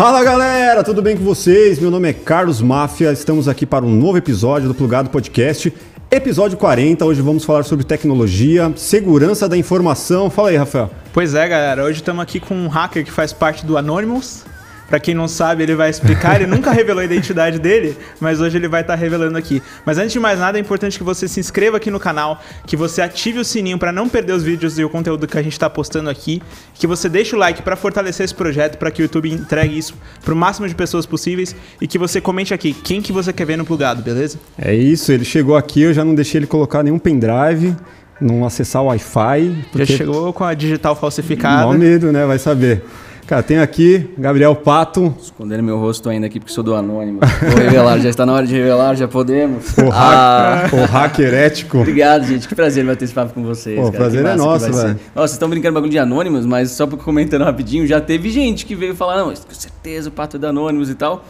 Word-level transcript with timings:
Fala 0.00 0.24
galera, 0.24 0.82
tudo 0.82 1.02
bem 1.02 1.14
com 1.14 1.22
vocês? 1.22 1.78
Meu 1.78 1.90
nome 1.90 2.08
é 2.08 2.14
Carlos 2.14 2.62
Máfia, 2.62 3.12
estamos 3.12 3.46
aqui 3.46 3.66
para 3.66 3.84
um 3.84 3.94
novo 3.94 4.16
episódio 4.16 4.66
do 4.66 4.74
Plugado 4.74 5.10
Podcast, 5.10 5.70
episódio 6.10 6.56
40. 6.56 7.04
Hoje 7.04 7.20
vamos 7.20 7.44
falar 7.44 7.64
sobre 7.64 7.84
tecnologia, 7.84 8.72
segurança 8.76 9.46
da 9.46 9.58
informação. 9.58 10.30
Fala 10.30 10.48
aí, 10.48 10.56
Rafael. 10.56 10.90
Pois 11.12 11.34
é, 11.34 11.46
galera, 11.46 11.84
hoje 11.84 11.98
estamos 11.98 12.22
aqui 12.22 12.40
com 12.40 12.54
um 12.54 12.66
hacker 12.66 13.04
que 13.04 13.12
faz 13.12 13.34
parte 13.34 13.66
do 13.66 13.76
Anonymous, 13.76 14.46
Pra 14.90 14.98
quem 14.98 15.14
não 15.14 15.28
sabe, 15.28 15.62
ele 15.62 15.76
vai 15.76 15.88
explicar. 15.88 16.34
Ele 16.34 16.50
nunca 16.50 16.72
revelou 16.72 17.00
a 17.00 17.04
identidade 17.04 17.60
dele, 17.60 17.96
mas 18.20 18.40
hoje 18.40 18.58
ele 18.58 18.66
vai 18.66 18.80
estar 18.80 18.94
tá 18.94 18.98
revelando 18.98 19.38
aqui. 19.38 19.62
Mas 19.86 19.96
antes 19.96 20.12
de 20.12 20.18
mais 20.18 20.38
nada, 20.40 20.58
é 20.58 20.60
importante 20.60 20.98
que 20.98 21.04
você 21.04 21.28
se 21.28 21.38
inscreva 21.38 21.76
aqui 21.76 21.92
no 21.92 22.00
canal, 22.00 22.42
que 22.66 22.76
você 22.76 23.00
ative 23.00 23.38
o 23.38 23.44
sininho 23.44 23.78
para 23.78 23.92
não 23.92 24.08
perder 24.08 24.32
os 24.32 24.42
vídeos 24.42 24.78
e 24.80 24.84
o 24.84 24.90
conteúdo 24.90 25.28
que 25.28 25.38
a 25.38 25.42
gente 25.42 25.52
está 25.52 25.70
postando 25.70 26.10
aqui, 26.10 26.42
que 26.74 26.88
você 26.88 27.08
deixe 27.08 27.36
o 27.36 27.38
like 27.38 27.62
para 27.62 27.76
fortalecer 27.76 28.24
esse 28.24 28.34
projeto, 28.34 28.78
para 28.78 28.90
que 28.90 29.00
o 29.00 29.04
YouTube 29.04 29.30
entregue 29.30 29.78
isso 29.78 29.94
para 30.24 30.34
o 30.34 30.36
máximo 30.36 30.68
de 30.68 30.74
pessoas 30.74 31.06
possíveis 31.06 31.54
e 31.80 31.86
que 31.86 31.96
você 31.96 32.20
comente 32.20 32.52
aqui 32.52 32.74
quem 32.74 33.00
que 33.00 33.12
você 33.12 33.32
quer 33.32 33.44
ver 33.44 33.56
no 33.56 33.64
plugado, 33.64 34.02
beleza? 34.02 34.38
É 34.58 34.74
isso, 34.74 35.12
ele 35.12 35.24
chegou 35.24 35.56
aqui, 35.56 35.82
eu 35.82 35.94
já 35.94 36.04
não 36.04 36.16
deixei 36.16 36.40
ele 36.40 36.48
colocar 36.48 36.82
nenhum 36.82 36.98
pendrive 36.98 37.76
não 38.20 38.44
acessar 38.44 38.82
o 38.82 38.86
Wi-Fi. 38.86 39.64
Já 39.74 39.86
chegou 39.86 40.30
com 40.32 40.44
a 40.44 40.52
digital 40.52 40.94
falsificada. 40.94 41.62
Não 41.62 41.78
medo, 41.78 42.12
né? 42.12 42.26
Vai 42.26 42.38
saber. 42.38 42.84
Cara, 43.30 43.44
tenho 43.44 43.62
aqui 43.62 44.10
Gabriel 44.18 44.56
Pato. 44.56 45.14
Escondendo 45.22 45.62
meu 45.62 45.78
rosto 45.78 46.08
ainda 46.10 46.26
aqui 46.26 46.40
porque 46.40 46.52
sou 46.52 46.64
do 46.64 46.74
anônimo. 46.74 47.20
Vou 47.20 47.58
revelar, 47.62 48.00
já 48.00 48.08
está 48.08 48.26
na 48.26 48.32
hora 48.32 48.44
de 48.44 48.52
revelar, 48.52 48.96
já 48.96 49.06
podemos. 49.06 49.68
O, 49.78 49.88
ah. 49.92 50.62
hacker, 50.64 50.80
o 50.80 50.84
hacker 50.84 51.34
ético. 51.34 51.78
Obrigado, 51.78 52.26
gente. 52.26 52.48
Que 52.48 52.56
prazer 52.56 52.84
bater 52.84 53.04
esse 53.04 53.14
papo 53.14 53.32
com 53.32 53.44
vocês. 53.44 53.78
O 53.78 53.92
prazer 53.92 54.26
é 54.26 54.34
nosso, 54.34 54.64
velho. 54.64 54.74
Nossa, 54.74 54.98
vocês 55.14 55.30
estão 55.34 55.48
brincando 55.48 55.74
bagulho 55.74 55.92
de 55.92 55.98
anônimos, 56.00 56.44
mas 56.44 56.72
só 56.72 56.88
comentando 56.88 57.44
rapidinho, 57.44 57.86
já 57.86 58.00
teve 58.00 58.30
gente 58.30 58.66
que 58.66 58.74
veio 58.74 58.96
falar, 58.96 59.18
não, 59.18 59.26
com 59.26 59.54
certeza 59.54 60.08
o 60.08 60.12
pato 60.12 60.36
é 60.36 60.40
da 60.40 60.48
anônimos 60.48 60.90
e 60.90 60.96
tal. 60.96 61.24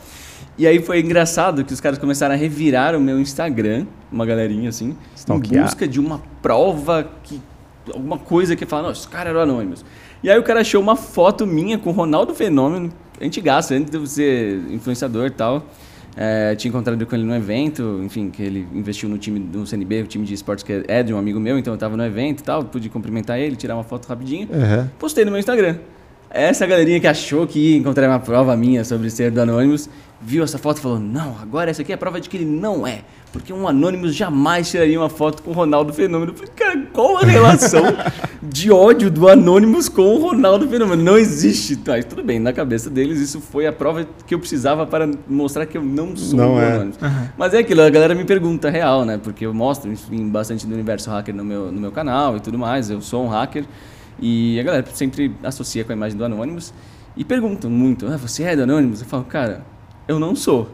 E 0.56 0.66
aí 0.66 0.80
foi 0.80 1.00
engraçado 1.00 1.66
que 1.66 1.74
os 1.74 1.82
caras 1.82 1.98
começaram 1.98 2.34
a 2.34 2.38
revirar 2.38 2.96
o 2.96 3.00
meu 3.00 3.20
Instagram, 3.20 3.84
uma 4.10 4.24
galerinha 4.24 4.70
assim, 4.70 4.96
em 5.28 5.62
busca 5.62 5.86
de 5.86 6.00
uma 6.00 6.22
prova 6.40 7.06
que 7.22 7.42
alguma 7.92 8.16
coisa 8.16 8.56
que 8.56 8.64
fala, 8.64 8.84
não, 8.84 8.90
esse 8.90 9.06
cara 9.06 9.28
era 9.28 9.42
anônimos. 9.42 9.84
E 10.22 10.30
aí 10.30 10.38
o 10.38 10.42
cara 10.42 10.60
achou 10.60 10.80
uma 10.80 10.96
foto 10.96 11.46
minha 11.46 11.78
com 11.78 11.90
o 11.90 11.92
Ronaldo 11.92 12.34
Fenômeno, 12.34 12.92
antigaço, 13.20 13.74
antes 13.74 13.90
de 13.90 14.08
ser 14.08 14.60
influenciador 14.70 15.26
e 15.26 15.30
tal. 15.30 15.64
É, 16.16 16.54
tinha 16.56 16.68
encontrado 16.68 17.04
com 17.06 17.14
ele 17.14 17.24
no 17.24 17.34
evento, 17.34 18.00
enfim, 18.04 18.30
que 18.30 18.42
ele 18.42 18.66
investiu 18.74 19.08
no 19.08 19.16
time 19.16 19.38
do 19.38 19.64
CNB, 19.64 20.02
o 20.02 20.06
time 20.06 20.26
de 20.26 20.34
esportes 20.34 20.64
que 20.64 20.84
é 20.88 21.02
de 21.02 21.14
um 21.14 21.18
amigo 21.18 21.38
meu, 21.38 21.58
então 21.58 21.72
eu 21.72 21.76
estava 21.76 21.96
no 21.96 22.04
evento 22.04 22.40
e 22.40 22.42
tal, 22.42 22.64
pude 22.64 22.88
cumprimentar 22.88 23.38
ele, 23.38 23.56
tirar 23.56 23.74
uma 23.74 23.84
foto 23.84 24.06
rapidinho. 24.06 24.48
Uhum. 24.50 24.88
Postei 24.98 25.24
no 25.24 25.30
meu 25.30 25.38
Instagram. 25.38 25.76
Essa 26.28 26.66
galerinha 26.66 27.00
que 27.00 27.06
achou 27.06 27.46
que 27.46 27.58
ia 27.58 27.76
encontrar 27.76 28.08
uma 28.08 28.20
prova 28.20 28.56
minha 28.56 28.84
sobre 28.84 29.08
ser 29.10 29.30
do 29.30 29.40
Anonymous, 29.40 29.88
viu 30.20 30.44
essa 30.44 30.58
foto 30.58 30.78
e 30.78 30.80
falou: 30.80 30.98
Não, 30.98 31.36
agora 31.40 31.70
essa 31.70 31.82
aqui 31.82 31.92
é 31.92 31.94
a 31.94 31.98
prova 31.98 32.20
de 32.20 32.28
que 32.28 32.36
ele 32.36 32.44
não 32.44 32.86
é. 32.86 33.02
Porque 33.32 33.52
um 33.52 33.68
Anonymous 33.68 34.14
jamais 34.14 34.68
tiraria 34.68 34.98
uma 34.98 35.08
foto 35.08 35.42
com 35.42 35.50
o 35.52 35.54
Ronaldo 35.54 35.92
Fenômeno. 35.92 36.32
Eu 36.32 36.36
falei, 36.36 36.52
cara, 36.54 36.86
qual 36.92 37.16
a 37.18 37.20
relação 37.20 37.84
de 38.42 38.72
ódio 38.72 39.08
do 39.08 39.28
Anonymous 39.28 39.88
com 39.88 40.02
o 40.02 40.18
Ronaldo 40.18 40.68
Fenômeno? 40.68 41.00
Não 41.00 41.16
existe. 41.16 41.78
Mas 41.86 42.04
tudo 42.04 42.24
bem, 42.24 42.40
na 42.40 42.52
cabeça 42.52 42.90
deles 42.90 43.20
isso 43.20 43.40
foi 43.40 43.68
a 43.68 43.72
prova 43.72 44.04
que 44.26 44.34
eu 44.34 44.38
precisava 44.40 44.84
para 44.84 45.08
mostrar 45.28 45.64
que 45.66 45.78
eu 45.78 45.82
não 45.82 46.16
sou 46.16 46.36
não 46.36 46.60
é. 46.60 46.72
Anonymous. 46.72 46.96
Uhum. 47.00 47.28
Mas 47.38 47.54
é 47.54 47.58
aquilo, 47.58 47.82
a 47.82 47.90
galera 47.90 48.16
me 48.16 48.24
pergunta 48.24 48.68
real, 48.68 49.04
né? 49.04 49.16
Porque 49.22 49.46
eu 49.46 49.54
mostro, 49.54 49.92
enfim, 49.92 50.28
bastante 50.28 50.66
do 50.66 50.74
universo 50.74 51.08
hacker 51.08 51.34
no 51.34 51.44
meu, 51.44 51.70
no 51.70 51.80
meu 51.80 51.92
canal 51.92 52.36
e 52.36 52.40
tudo 52.40 52.58
mais. 52.58 52.90
Eu 52.90 53.00
sou 53.00 53.24
um 53.24 53.28
hacker. 53.28 53.64
E 54.20 54.58
a 54.58 54.62
galera 54.64 54.84
sempre 54.92 55.34
associa 55.42 55.84
com 55.84 55.92
a 55.92 55.94
imagem 55.94 56.18
do 56.18 56.24
Anonymous 56.24 56.74
e 57.16 57.24
perguntam 57.24 57.70
muito: 57.70 58.06
ah, 58.08 58.16
você 58.16 58.42
é 58.42 58.56
do 58.56 58.64
Anonymous? 58.64 59.00
Eu 59.00 59.06
falo, 59.06 59.24
cara, 59.24 59.64
eu 60.10 60.18
não 60.18 60.34
sou. 60.34 60.68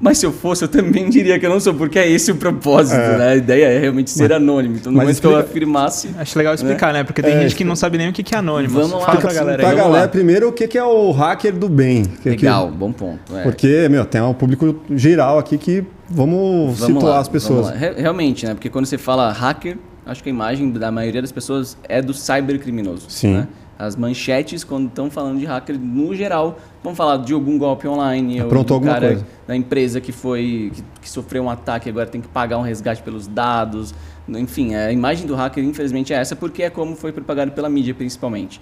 Mas 0.00 0.16
se 0.16 0.24
eu 0.24 0.32
fosse, 0.32 0.64
eu 0.64 0.68
também 0.68 1.08
diria 1.10 1.38
que 1.38 1.44
eu 1.44 1.50
não 1.50 1.60
sou, 1.60 1.74
porque 1.74 1.98
é 1.98 2.08
esse 2.08 2.32
o 2.32 2.36
propósito, 2.36 2.96
é. 2.96 3.18
né? 3.18 3.28
A 3.32 3.36
ideia 3.36 3.66
é 3.66 3.78
realmente 3.78 4.10
ser 4.10 4.30
mas, 4.30 4.32
anônimo. 4.32 4.76
Então, 4.76 4.90
no 4.90 4.98
momento 4.98 5.14
explica... 5.14 5.36
que 5.36 5.42
eu 5.42 5.46
afirmasse... 5.46 6.10
Acho 6.18 6.38
legal 6.38 6.54
explicar, 6.54 6.92
né? 6.92 7.00
né? 7.00 7.04
Porque 7.04 7.22
tem 7.22 7.34
é, 7.34 7.42
gente 7.42 7.54
que 7.54 7.64
não 7.64 7.76
sabe 7.76 7.98
nem 7.98 8.08
o 8.08 8.12
que 8.12 8.34
é 8.34 8.38
anônimo. 8.38 8.72
Vamos 8.72 8.92
lá. 8.92 9.06
Fala 9.06 9.20
pra 9.20 9.32
galera 9.32 9.62
Pra 9.62 9.74
galera, 9.74 10.02
lá. 10.02 10.08
primeiro, 10.08 10.48
o 10.48 10.52
que 10.52 10.76
é 10.76 10.82
o 10.82 11.10
hacker 11.10 11.54
do 11.54 11.68
bem? 11.68 12.04
Legal, 12.24 12.70
que... 12.70 12.76
bom 12.78 12.92
ponto. 12.92 13.36
É. 13.36 13.42
Porque, 13.42 13.88
meu, 13.90 14.06
tem 14.06 14.22
um 14.22 14.32
público 14.32 14.74
geral 14.90 15.38
aqui 15.38 15.58
que 15.58 15.84
vamos, 16.08 16.78
vamos 16.78 16.94
situar 16.94 17.14
lá, 17.14 17.18
as 17.18 17.28
pessoas. 17.28 17.70
Realmente, 17.70 18.46
né? 18.46 18.54
Porque 18.54 18.70
quando 18.70 18.86
você 18.86 18.96
fala 18.96 19.30
hacker, 19.30 19.76
acho 20.06 20.22
que 20.22 20.30
a 20.30 20.32
imagem 20.32 20.70
da 20.70 20.90
maioria 20.90 21.20
das 21.20 21.32
pessoas 21.32 21.76
é 21.86 22.00
do 22.00 22.14
cybercriminoso. 22.14 23.04
Sim. 23.08 23.34
Né? 23.34 23.48
As 23.78 23.96
manchetes, 23.96 24.64
quando 24.64 24.88
estão 24.88 25.10
falando 25.10 25.38
de 25.38 25.44
hacker, 25.44 25.78
no 25.78 26.14
geral, 26.14 26.58
vão 26.82 26.94
falar 26.94 27.18
de 27.18 27.32
algum 27.32 27.58
golpe 27.58 27.86
online. 27.86 28.40
Aprontou 28.40 28.76
ou 28.76 28.80
do 28.80 28.86
cara 28.86 29.08
coisa. 29.08 29.26
da 29.46 29.56
empresa 29.56 30.00
que 30.00 30.12
foi 30.12 30.72
que, 30.74 30.82
que, 31.02 31.10
sofreu 31.10 31.42
um 31.42 31.50
ataque 31.50 31.88
e 31.88 31.90
agora 31.90 32.06
tem 32.06 32.20
que 32.20 32.28
pagar 32.28 32.58
um 32.58 32.62
resgate 32.62 33.02
pelos 33.02 33.26
dados. 33.26 33.94
Enfim, 34.28 34.74
a 34.74 34.92
imagem 34.92 35.26
do 35.26 35.34
hacker, 35.34 35.64
infelizmente, 35.64 36.12
é 36.12 36.16
essa 36.16 36.36
porque 36.36 36.62
é 36.62 36.70
como 36.70 36.94
foi 36.96 37.12
propagado 37.12 37.52
pela 37.52 37.68
mídia, 37.68 37.94
principalmente. 37.94 38.60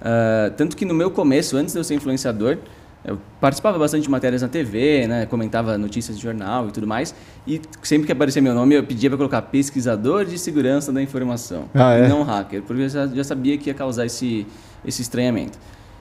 Uh, 0.00 0.50
tanto 0.56 0.76
que 0.76 0.84
no 0.84 0.94
meu 0.94 1.10
começo, 1.10 1.56
antes 1.56 1.74
de 1.74 1.78
eu 1.78 1.84
ser 1.84 1.94
influenciador, 1.94 2.56
eu 3.04 3.18
participava 3.40 3.78
bastante 3.78 4.02
de 4.02 4.10
matérias 4.10 4.42
na 4.42 4.48
TV, 4.48 5.06
né? 5.06 5.26
comentava 5.26 5.78
notícias 5.78 6.16
de 6.16 6.22
jornal 6.22 6.68
e 6.68 6.70
tudo 6.70 6.86
mais. 6.86 7.14
E 7.46 7.60
sempre 7.82 8.06
que 8.06 8.12
aparecia 8.12 8.42
meu 8.42 8.54
nome, 8.54 8.74
eu 8.74 8.84
pedia 8.84 9.08
para 9.08 9.16
colocar 9.16 9.42
pesquisador 9.42 10.24
de 10.24 10.38
segurança 10.38 10.92
da 10.92 11.00
informação, 11.00 11.64
ah, 11.74 11.94
é? 11.94 12.08
não 12.08 12.22
hacker, 12.22 12.62
porque 12.62 12.82
eu 12.82 12.88
já, 12.88 13.06
já 13.06 13.24
sabia 13.24 13.56
que 13.56 13.70
ia 13.70 13.74
causar 13.74 14.04
esse, 14.04 14.46
esse 14.84 15.00
estranhamento. 15.00 15.58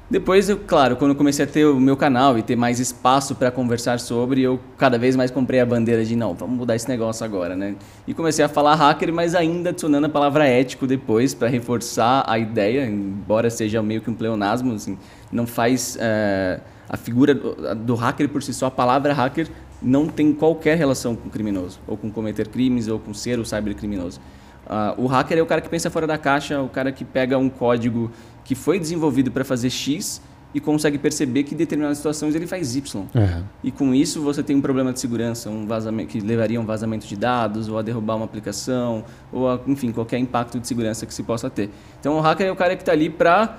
Depois, 0.10 0.50
eu, 0.50 0.58
claro, 0.58 0.96
quando 0.96 1.12
eu 1.12 1.16
comecei 1.16 1.46
a 1.46 1.48
ter 1.48 1.66
o 1.66 1.80
meu 1.80 1.96
canal 1.96 2.36
e 2.36 2.42
ter 2.42 2.56
mais 2.56 2.80
espaço 2.80 3.36
para 3.36 3.52
conversar 3.52 4.00
sobre, 4.00 4.42
eu 4.42 4.60
cada 4.76 4.98
vez 4.98 5.16
mais 5.16 5.30
comprei 5.30 5.60
a 5.60 5.66
bandeira 5.66 6.04
de 6.04 6.16
não, 6.16 6.34
vamos 6.34 6.58
mudar 6.58 6.76
esse 6.76 6.90
negócio 6.90 7.24
agora, 7.24 7.56
né? 7.56 7.76
E 8.08 8.14
comecei 8.16 8.44
a 8.44 8.50
falar 8.50 8.74
hacker, 8.74 9.14
mas 9.14 9.36
ainda 9.36 9.70
adicionando 9.70 10.08
a 10.08 10.10
palavra 10.10 10.48
ético 10.48 10.88
depois 10.88 11.36
para 11.36 11.48
reforçar 11.48 12.24
a 12.28 12.40
ideia, 12.40 12.86
embora 12.88 13.52
seja 13.52 13.84
meio 13.84 14.02
que 14.02 14.10
um 14.10 14.16
pleonasmo, 14.16 14.74
assim, 14.74 14.98
não 15.32 15.46
faz. 15.46 15.96
Uh, 15.96 16.60
a 16.90 16.98
figura 16.98 17.36
do 17.36 17.94
hacker 17.94 18.28
por 18.30 18.42
si 18.42 18.52
só, 18.52 18.66
a 18.66 18.72
palavra 18.72 19.14
hacker, 19.14 19.48
não 19.80 20.08
tem 20.08 20.34
qualquer 20.34 20.76
relação 20.76 21.16
com 21.16 21.30
criminoso, 21.30 21.80
ou 21.86 21.96
com 21.96 22.10
cometer 22.10 22.48
crimes, 22.48 22.88
ou 22.88 22.98
com 22.98 23.14
ser 23.14 23.38
o 23.38 23.46
cybercriminoso. 23.46 24.20
Uh, 24.66 25.04
o 25.04 25.08
hacker 25.08 25.38
é 25.38 25.42
o 25.42 25.46
cara 25.46 25.62
que 25.62 25.70
pensa 25.70 25.90
fora 25.90 26.08
da 26.08 26.18
caixa, 26.18 26.60
o 26.62 26.68
cara 26.68 26.92
que 26.92 27.06
pega 27.06 27.38
um 27.38 27.48
código 27.48 28.12
que 28.50 28.56
foi 28.56 28.80
desenvolvido 28.80 29.30
para 29.30 29.46
fazer 29.46 29.70
X 29.70 30.20
e 30.56 30.60
consegue 30.60 30.98
perceber 30.98 31.44
que 31.44 31.54
em 31.54 31.58
determinadas 31.58 32.00
situações 32.00 32.34
ele 32.34 32.48
faz 32.48 32.76
Y. 32.76 33.00
Uhum. 33.14 33.44
E 33.64 33.70
com 33.72 33.94
isso 33.94 34.24
você 34.24 34.42
tem 34.42 34.56
um 34.56 34.62
problema 34.62 34.92
de 34.92 35.00
segurança, 35.00 35.52
um 35.52 35.68
vazamento 35.68 36.10
que 36.10 36.20
levaria 36.20 36.58
a 36.58 36.62
um 36.64 36.66
vazamento 36.66 37.06
de 37.06 37.16
dados, 37.16 37.70
ou 37.70 37.78
a 37.78 37.84
derrubar 37.84 38.16
uma 38.16 38.26
aplicação, 38.26 39.06
ou 39.32 39.48
a, 39.48 39.60
enfim, 39.68 39.92
qualquer 39.92 40.18
impacto 40.18 40.60
de 40.60 40.68
segurança 40.68 41.06
que 41.06 41.14
se 41.14 41.22
possa 41.22 41.48
ter. 41.48 41.70
Então 42.00 42.18
o 42.18 42.22
hacker 42.22 42.48
é 42.48 42.52
o 42.52 42.56
cara 42.56 42.76
que 42.76 42.82
está 42.82 42.92
ali 42.92 43.08
para 43.08 43.56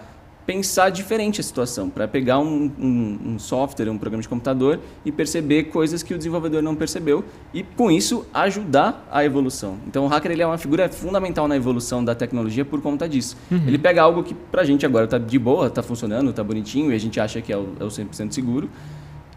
pensar 0.47 0.91
diferente 0.91 1.41
a 1.41 1.45
situação, 1.45 1.89
para 1.89 2.09
pegar 2.09 2.39
um, 2.39 2.71
um, 2.79 3.19
um, 3.27 3.39
software, 3.39 3.89
um 3.89 3.99
programa 3.99 4.23
de 4.23 4.29
computador 4.29 4.81
e 5.05 5.13
perceber 5.13 5.65
coisas 5.65 6.03
que 6.03 6.13
o 6.13 6.19
desenvolvedor 6.19 6.63
não 6.63 6.75
percebeu 6.75 7.25
e, 7.55 7.63
com 7.63 7.91
isso, 7.91 8.27
ajudar 8.33 9.07
a 9.11 9.25
evolução. 9.25 9.77
Então, 9.87 10.05
o 10.05 10.09
hacker 10.09 10.33
ele 10.33 10.43
é 10.43 10.47
uma 10.47 10.59
figura 10.59 10.89
fundamental 10.89 11.47
na 11.47 11.57
evolução 11.57 12.05
da 12.05 12.15
tecnologia 12.15 12.65
por 12.65 12.81
conta 12.81 13.09
disso. 13.09 13.37
Uhum. 13.51 13.63
Ele 13.67 13.79
pega 13.79 14.03
algo 14.03 14.23
que, 14.23 14.35
para 14.35 14.63
a 14.63 14.65
gente 14.65 14.85
agora 14.85 15.05
está 15.05 15.19
de 15.19 15.39
boa, 15.39 15.69
está 15.69 15.83
funcionando, 15.83 16.31
está 16.31 16.43
bonitinho 16.43 16.93
e 16.93 16.95
a 16.95 17.01
gente 17.01 17.21
acha 17.21 17.41
que 17.41 17.53
é 17.53 17.57
o, 17.57 17.75
é 17.79 17.85
o 17.85 17.89
100% 17.89 18.33
seguro, 18.33 18.69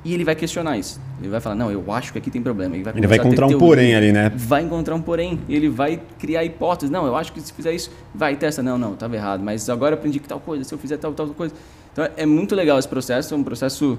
e 0.03 0.13
ele 0.13 0.23
vai 0.23 0.35
questionar 0.35 0.77
isso. 0.77 0.99
Ele 1.19 1.29
vai 1.29 1.39
falar, 1.39 1.55
não, 1.55 1.71
eu 1.71 1.89
acho 1.91 2.11
que 2.11 2.17
aqui 2.17 2.29
tem 2.29 2.41
problema. 2.41 2.75
Ele 2.75 2.83
vai, 2.83 2.93
ele 2.95 3.07
vai 3.07 3.17
encontrar 3.17 3.47
um 3.47 3.57
porém 3.57 3.95
ali, 3.95 4.11
né? 4.11 4.31
Vai 4.35 4.61
encontrar 4.63 4.95
um 4.95 5.01
porém. 5.01 5.39
Ele 5.47 5.69
vai 5.69 6.01
criar 6.19 6.43
hipóteses. 6.43 6.91
Não, 6.91 7.05
eu 7.05 7.15
acho 7.15 7.31
que 7.31 7.39
se 7.39 7.53
fizer 7.53 7.71
isso, 7.73 7.89
vai, 8.13 8.35
testa. 8.35 8.61
Não, 8.61 8.77
não, 8.77 8.93
estava 8.93 9.15
errado. 9.15 9.41
Mas 9.41 9.69
agora 9.69 9.95
eu 9.95 9.97
aprendi 9.97 10.19
que 10.19 10.27
tal 10.27 10.41
coisa, 10.41 10.65
se 10.65 10.73
eu 10.73 10.77
fizer 10.77 10.97
tal, 10.97 11.13
tal 11.13 11.27
coisa. 11.27 11.55
Então 11.93 12.05
é 12.17 12.25
muito 12.25 12.53
legal 12.53 12.77
esse 12.77 12.87
processo. 12.87 13.33
É 13.33 13.37
um 13.37 13.43
processo... 13.43 13.97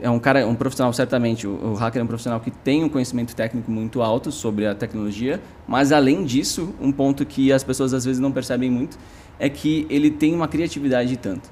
É 0.00 0.08
um 0.08 0.20
cara, 0.20 0.46
um 0.46 0.54
profissional, 0.54 0.92
certamente. 0.92 1.48
O, 1.48 1.72
o 1.72 1.74
hacker 1.74 2.00
é 2.00 2.04
um 2.04 2.06
profissional 2.06 2.38
que 2.38 2.52
tem 2.52 2.84
um 2.84 2.88
conhecimento 2.88 3.34
técnico 3.34 3.72
muito 3.72 4.02
alto 4.02 4.30
sobre 4.30 4.66
a 4.66 4.74
tecnologia. 4.74 5.40
Mas, 5.66 5.90
além 5.90 6.24
disso, 6.24 6.72
um 6.80 6.92
ponto 6.92 7.26
que 7.26 7.52
as 7.52 7.64
pessoas 7.64 7.92
às 7.92 8.04
vezes 8.04 8.20
não 8.20 8.30
percebem 8.30 8.70
muito 8.70 8.96
é 9.36 9.48
que 9.48 9.88
ele 9.90 10.12
tem 10.12 10.32
uma 10.32 10.46
criatividade 10.46 11.16
tanto. 11.16 11.50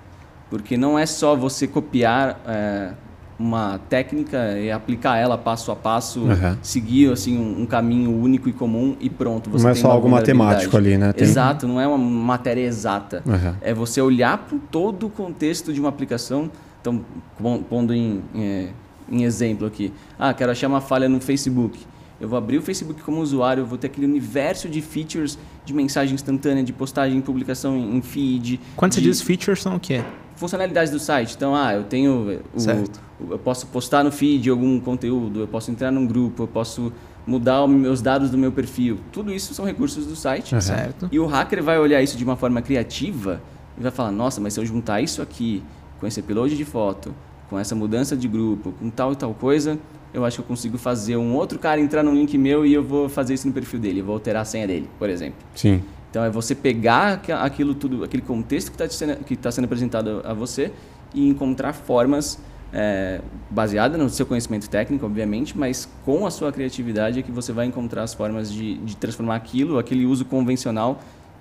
Porque 0.49 0.77
não 0.77 0.97
é 0.97 1.05
só 1.05 1.35
você 1.35 1.67
copiar... 1.67 2.41
É, 2.47 2.93
uma 3.39 3.79
técnica 3.89 4.59
e 4.59 4.71
aplicar 4.71 5.17
ela 5.17 5.39
passo 5.39 5.71
a 5.71 5.77
passo, 5.77 6.21
uhum. 6.23 6.57
seguir 6.61 7.13
assim 7.13 7.39
um, 7.39 7.63
um, 7.63 7.67
caminho 7.67 8.11
único 8.11 8.49
e 8.49 8.53
comum 8.53 8.97
e 9.01 9.09
pronto. 9.09 9.49
Você 9.51 9.63
não 9.63 9.71
é 9.71 9.75
só 9.75 9.91
algo 9.91 10.09
matemático 10.09 10.77
ali, 10.77 10.99
né? 10.99 11.13
Tem... 11.13 11.27
Exato, 11.27 11.69
não 11.69 11.81
é 11.81 11.87
uma 11.87 11.99
matéria 11.99 12.63
exata. 12.63 13.23
Uhum. 13.25 13.55
É 13.61 13.73
você 13.73 14.01
olhar 14.01 14.39
para 14.39 14.59
todo 14.71 15.07
o 15.07 15.11
contexto 15.11 15.73
de 15.73 15.79
uma 15.79 15.89
aplicação. 15.89 16.51
Então, 16.81 17.05
pondo 17.69 17.95
em, 17.95 18.23
em, 18.35 18.45
é, 18.45 18.69
em 19.11 19.25
exemplo 19.25 19.67
aqui, 19.67 19.93
ah, 20.19 20.35
quero 20.35 20.51
achar 20.51 20.67
uma 20.67 20.81
falha 20.81 21.09
no 21.09 21.21
Facebook. 21.21 21.79
Eu 22.21 22.29
vou 22.29 22.37
abrir 22.37 22.59
o 22.59 22.63
Facebook 22.63 23.01
como 23.03 23.21
usuário, 23.21 23.61
eu 23.61 23.67
vou 23.67 23.79
ter 23.79 23.87
aquele 23.87 24.07
universo 24.07 24.69
de 24.69 24.83
features 24.83 25.39
de 25.65 25.73
mensagem 25.73 26.15
instantânea, 26.15 26.65
de 26.65 26.73
postagem, 26.73 27.21
publicação 27.21 27.77
em 27.77 28.03
feed. 28.03 28.59
Quando 28.75 28.93
de... 28.93 28.97
você 28.97 29.03
diz 29.03 29.23
features, 29.23 29.63
são 29.63 29.77
o 29.77 29.81
quê? 29.81 30.03
Funcionalidades 30.39 30.91
do 30.93 30.99
site. 30.99 31.35
Então, 31.37 31.55
ah, 31.55 31.75
eu 31.75 31.85
tenho 31.85 32.41
o, 32.55 32.61
Certo. 32.61 33.01
o- 33.21 33.33
eu 33.33 33.39
posso 33.39 33.67
postar 33.67 34.03
no 34.05 34.11
feed 34.13 34.49
algum 34.49 34.79
conteúdo, 34.81 35.41
eu 35.41 35.49
posso 35.49 35.71
entrar 35.71 35.91
num 35.91 36.07
grupo, 36.07 36.45
eu 36.45 36.49
posso 36.49 36.93
mudar 37.27 37.65
os 37.65 37.71
meus 37.71 38.01
dados 38.01 38.31
do 38.31 38.39
meu 38.39 38.51
perfil. 38.53 38.99
Tudo 39.13 39.33
isso 39.35 39.53
são 39.53 39.65
recursos 39.65 40.07
do 40.07 40.17
site. 40.17 40.55
Uhum. 40.55 40.61
Certo. 40.61 41.09
E 41.13 41.19
o 41.19 41.27
hacker 41.27 41.63
vai 41.63 41.79
olhar 41.79 42.01
isso 42.03 42.17
de 42.17 42.25
uma 42.25 42.37
forma 42.37 42.63
criativa 42.63 43.41
e 43.77 43.83
vai 43.83 43.91
falar: 43.91 44.13
nossa, 44.13 44.41
mas 44.41 44.55
se 44.55 44.61
eu 44.61 44.65
juntar 44.67 45.01
isso 45.03 45.21
aqui 45.21 45.63
com 46.01 46.07
esse 46.07 46.21
upload 46.21 46.57
de 46.57 46.65
foto, 46.65 47.13
com 47.51 47.59
essa 47.59 47.75
mudança 47.75 48.17
de 48.17 48.29
grupo, 48.29 48.73
com 48.79 48.89
tal 48.89 49.13
e 49.13 49.17
tal 49.17 49.35
coisa, 49.35 49.79
eu 50.15 50.25
acho 50.25 50.37
que 50.37 50.43
eu 50.43 50.47
consigo 50.47 50.79
fazer 50.79 51.17
um 51.17 51.35
outro 51.35 51.59
cara 51.59 51.81
entrar 51.81 52.03
num 52.03 52.15
link 52.15 52.39
meu 52.39 52.65
e 52.65 52.73
eu 52.73 52.83
vou 52.83 53.09
fazer 53.09 53.35
isso 53.35 53.47
no 53.47 53.53
perfil 53.53 53.79
dele, 53.81 54.01
eu 54.01 54.05
vou 54.05 54.15
alterar 54.15 54.43
a 54.43 54.45
senha 54.45 54.67
dele, 54.67 54.89
por 54.99 55.11
exemplo. 55.11 55.39
Sim. 55.55 55.83
Então 56.11 56.25
é 56.25 56.31
você 56.31 56.55
pegar 56.55 57.15
aqu- 57.15 57.33
aquilo 57.33 57.75
tudo, 57.75 58.05
aquele 58.05 58.23
contexto 58.23 58.71
que 58.73 58.83
está 58.83 58.89
sendo, 58.89 59.17
que 59.25 59.37
tá 59.37 59.51
sendo 59.51 59.65
apresentado 59.67 60.23
a 60.25 60.33
você 60.33 60.71
e 61.15 61.29
encontrar 61.29 61.73
formas 61.73 62.39
é, 62.73 63.21
baseadas 63.51 63.99
no 63.99 64.09
seu 64.11 64.27
conhecimento 64.27 64.69
técnico, 64.69 65.07
obviamente, 65.07 65.57
mas 65.57 65.89
com 66.05 66.27
a 66.27 66.31
sua 66.31 66.53
criatividade 66.53 67.19
é 67.19 67.23
que 67.23 67.31
você 67.33 67.51
vai 67.53 67.65
encontrar 67.67 68.03
as 68.03 68.13
formas 68.15 68.53
de, 68.53 68.75
de 68.79 68.95
transformar 68.97 69.37
aquilo, 69.37 69.79
aquele 69.79 70.05
uso 70.05 70.25
convencional, 70.27 71.01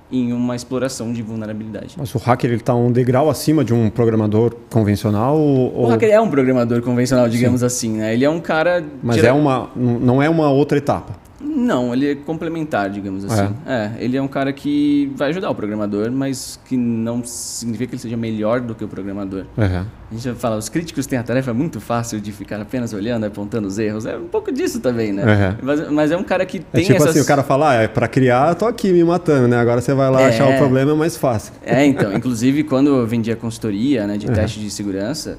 em 0.10 0.31
uma 0.31 0.56
exploração 0.56 1.12
de 1.12 1.22
vulnerabilidade. 1.22 1.96
Mas 1.98 2.16
o 2.16 2.18
hacker 2.18 2.50
ele 2.52 2.62
tá 2.62 2.74
um 2.74 2.90
degrau 2.90 3.30
acima 3.30 3.62
de 3.66 3.74
um 3.74 3.90
programador 3.90 4.56
convencional 4.69 5.38
ou, 5.38 5.84
O 5.84 5.88
hacker 5.88 6.10
é 6.10 6.22
um 6.22 6.30
programador 6.30 6.81
convencional, 6.81 7.28
digamos 7.28 7.62
assim, 7.62 7.98
né? 7.98 8.14
Ele 8.14 8.24
é 8.24 8.30
um 8.30 8.40
cara. 8.40 8.81
mas 9.04 9.22
é 9.22 9.34
uma 9.34 9.69
não 9.75 10.24
é 10.24 10.30
uma 10.30 10.50
outra 10.50 10.78
etapa. 10.78 11.14
Não, 11.39 11.94
ele 11.94 12.12
é 12.12 12.16
complementar, 12.16 12.89
digamos 12.89 13.24
assim. 13.24 13.54
É. 13.66 13.92
ele 14.00 14.18
é 14.18 14.22
um 14.22 14.28
cara 14.28 14.51
que 14.51 15.12
vai 15.16 15.30
ajudar 15.30 15.50
o 15.51 15.56
programador, 15.56 16.12
mas 16.12 16.60
que 16.66 16.75
não 16.75 17.24
significa 17.24 17.89
que 17.89 17.95
ele 17.95 18.01
seja 18.01 18.18
melhor 18.18 18.60
do 18.60 18.74
que 18.74 18.84
o 18.84 18.88
programador. 18.88 19.45
Uhum. 19.56 19.86
A 20.10 20.16
gente 20.16 20.34
fala, 20.39 20.57
os 20.57 20.68
críticos 20.69 21.06
têm 21.06 21.19
a 21.19 21.24
tarefa 21.24 21.54
muito 21.54 21.80
fácil 21.80 22.19
de 22.19 22.31
ficar 22.31 22.60
apenas 22.60 22.92
olhando, 22.94 23.25
apontando 23.25 23.68
os 23.68 23.78
erros. 23.78 24.06
É 24.06 24.18
um 24.18 24.28
pouco 24.28 24.51
disso 24.51 24.80
também, 24.80 25.12
né? 25.13 25.24
Uhum. 25.24 25.57
Mas, 25.62 25.92
mas 25.92 26.12
é 26.12 26.18
um 26.18 26.24
cara 26.24 26.45
que 26.45 26.57
É 26.57 26.62
tem 26.78 26.84
tipo 26.86 26.95
essas... 26.98 27.10
assim, 27.10 27.19
o 27.22 27.25
cara 27.25 27.44
fala, 27.44 27.72
ah, 27.72 27.74
é 27.83 27.88
pra 27.88 28.07
criar, 28.07 28.50
eu 28.50 28.56
tô 28.56 28.66
aqui 28.66 28.92
me 28.92 29.04
matando, 29.04 29.48
né? 29.48 29.57
Agora 29.57 29.80
você 29.81 29.94
vai 29.94 30.10
lá 30.10 30.22
É. 30.22 30.25
achar 30.30 30.48
o 30.50 30.57
problema 30.57 30.92
é 30.94 30.95
mais 30.95 31.16
fácil. 31.18 31.54
É, 31.63 31.86
então, 31.86 32.12
inclusive 32.13 32.63
quando 32.63 32.88
eu 32.88 33.06
vendia 33.06 33.36
consultoria, 33.36 34.07
né, 34.07 34.18
de 34.18 34.28
Uhum. 34.28 34.33
teste 34.33 34.60
de 34.60 34.69
segurança, 34.72 35.38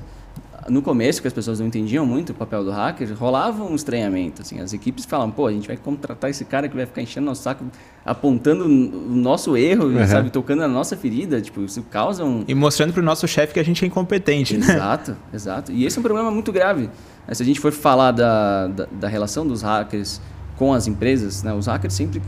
no 0.68 0.82
começo, 0.82 1.20
que 1.22 1.26
as 1.28 1.32
pessoas 1.34 1.58
não 1.60 1.66
entendiam 1.66 2.04
muito 2.06 2.30
o 2.30 2.34
papel 2.34 2.62
do 2.64 2.70
hacker, 2.70 3.08
rolava 3.18 3.62
um 3.64 3.74
estranhamento, 3.74 4.42
assim, 4.42 4.60
as 4.60 4.72
equipes 4.72 5.04
falavam, 5.04 5.30
pô, 5.30 5.46
a 5.46 5.52
gente 5.52 5.66
vai 5.66 5.76
contratar 5.76 6.28
esse 6.30 6.44
cara 6.44 6.68
que 6.68 6.76
vai 6.76 6.84
ficar 6.86 7.00
enchendo 7.02 7.26
nosso 7.26 7.42
saco, 7.42 7.64
apontando 8.04 8.64
o 8.64 8.68
nosso 8.68 9.56
erro, 9.56 9.86
Uhum. 9.86 10.06
sabe, 10.06 10.30
tocando 10.30 10.60
na 10.60 10.68
nossa 10.68 10.96
ferida, 10.96 11.40
tipo, 11.40 11.62
isso 11.62 11.82
causa 11.90 12.24
um... 12.24 12.44
E 12.46 12.54
mostrando 12.54 12.92
pro 12.92 13.02
nosso 13.02 13.26
chefe 13.28 13.52
que 13.54 13.60
a 13.60 13.64
gente 13.64 13.84
é 13.84 13.88
incompetente, 13.88 14.56
né? 14.56 14.66
Exato, 14.74 15.16
exato. 15.32 15.72
E 15.72 15.84
esse 15.84 15.96
é 15.96 16.00
um 16.00 16.02
problema 16.02 16.30
muito 16.30 16.52
grave. 16.52 16.88
Se 17.32 17.42
a 17.42 17.46
gente 17.46 17.60
for 17.60 17.72
falar 17.72 18.12
da, 18.12 18.66
da, 18.68 18.86
da 18.90 19.08
relação 19.08 19.46
dos 19.46 19.62
hackers 19.62 20.20
com 20.56 20.72
as 20.72 20.86
empresas, 20.86 21.42
né, 21.42 21.52
os 21.52 21.66
hackers 21.66 21.94
sempre 21.94 22.22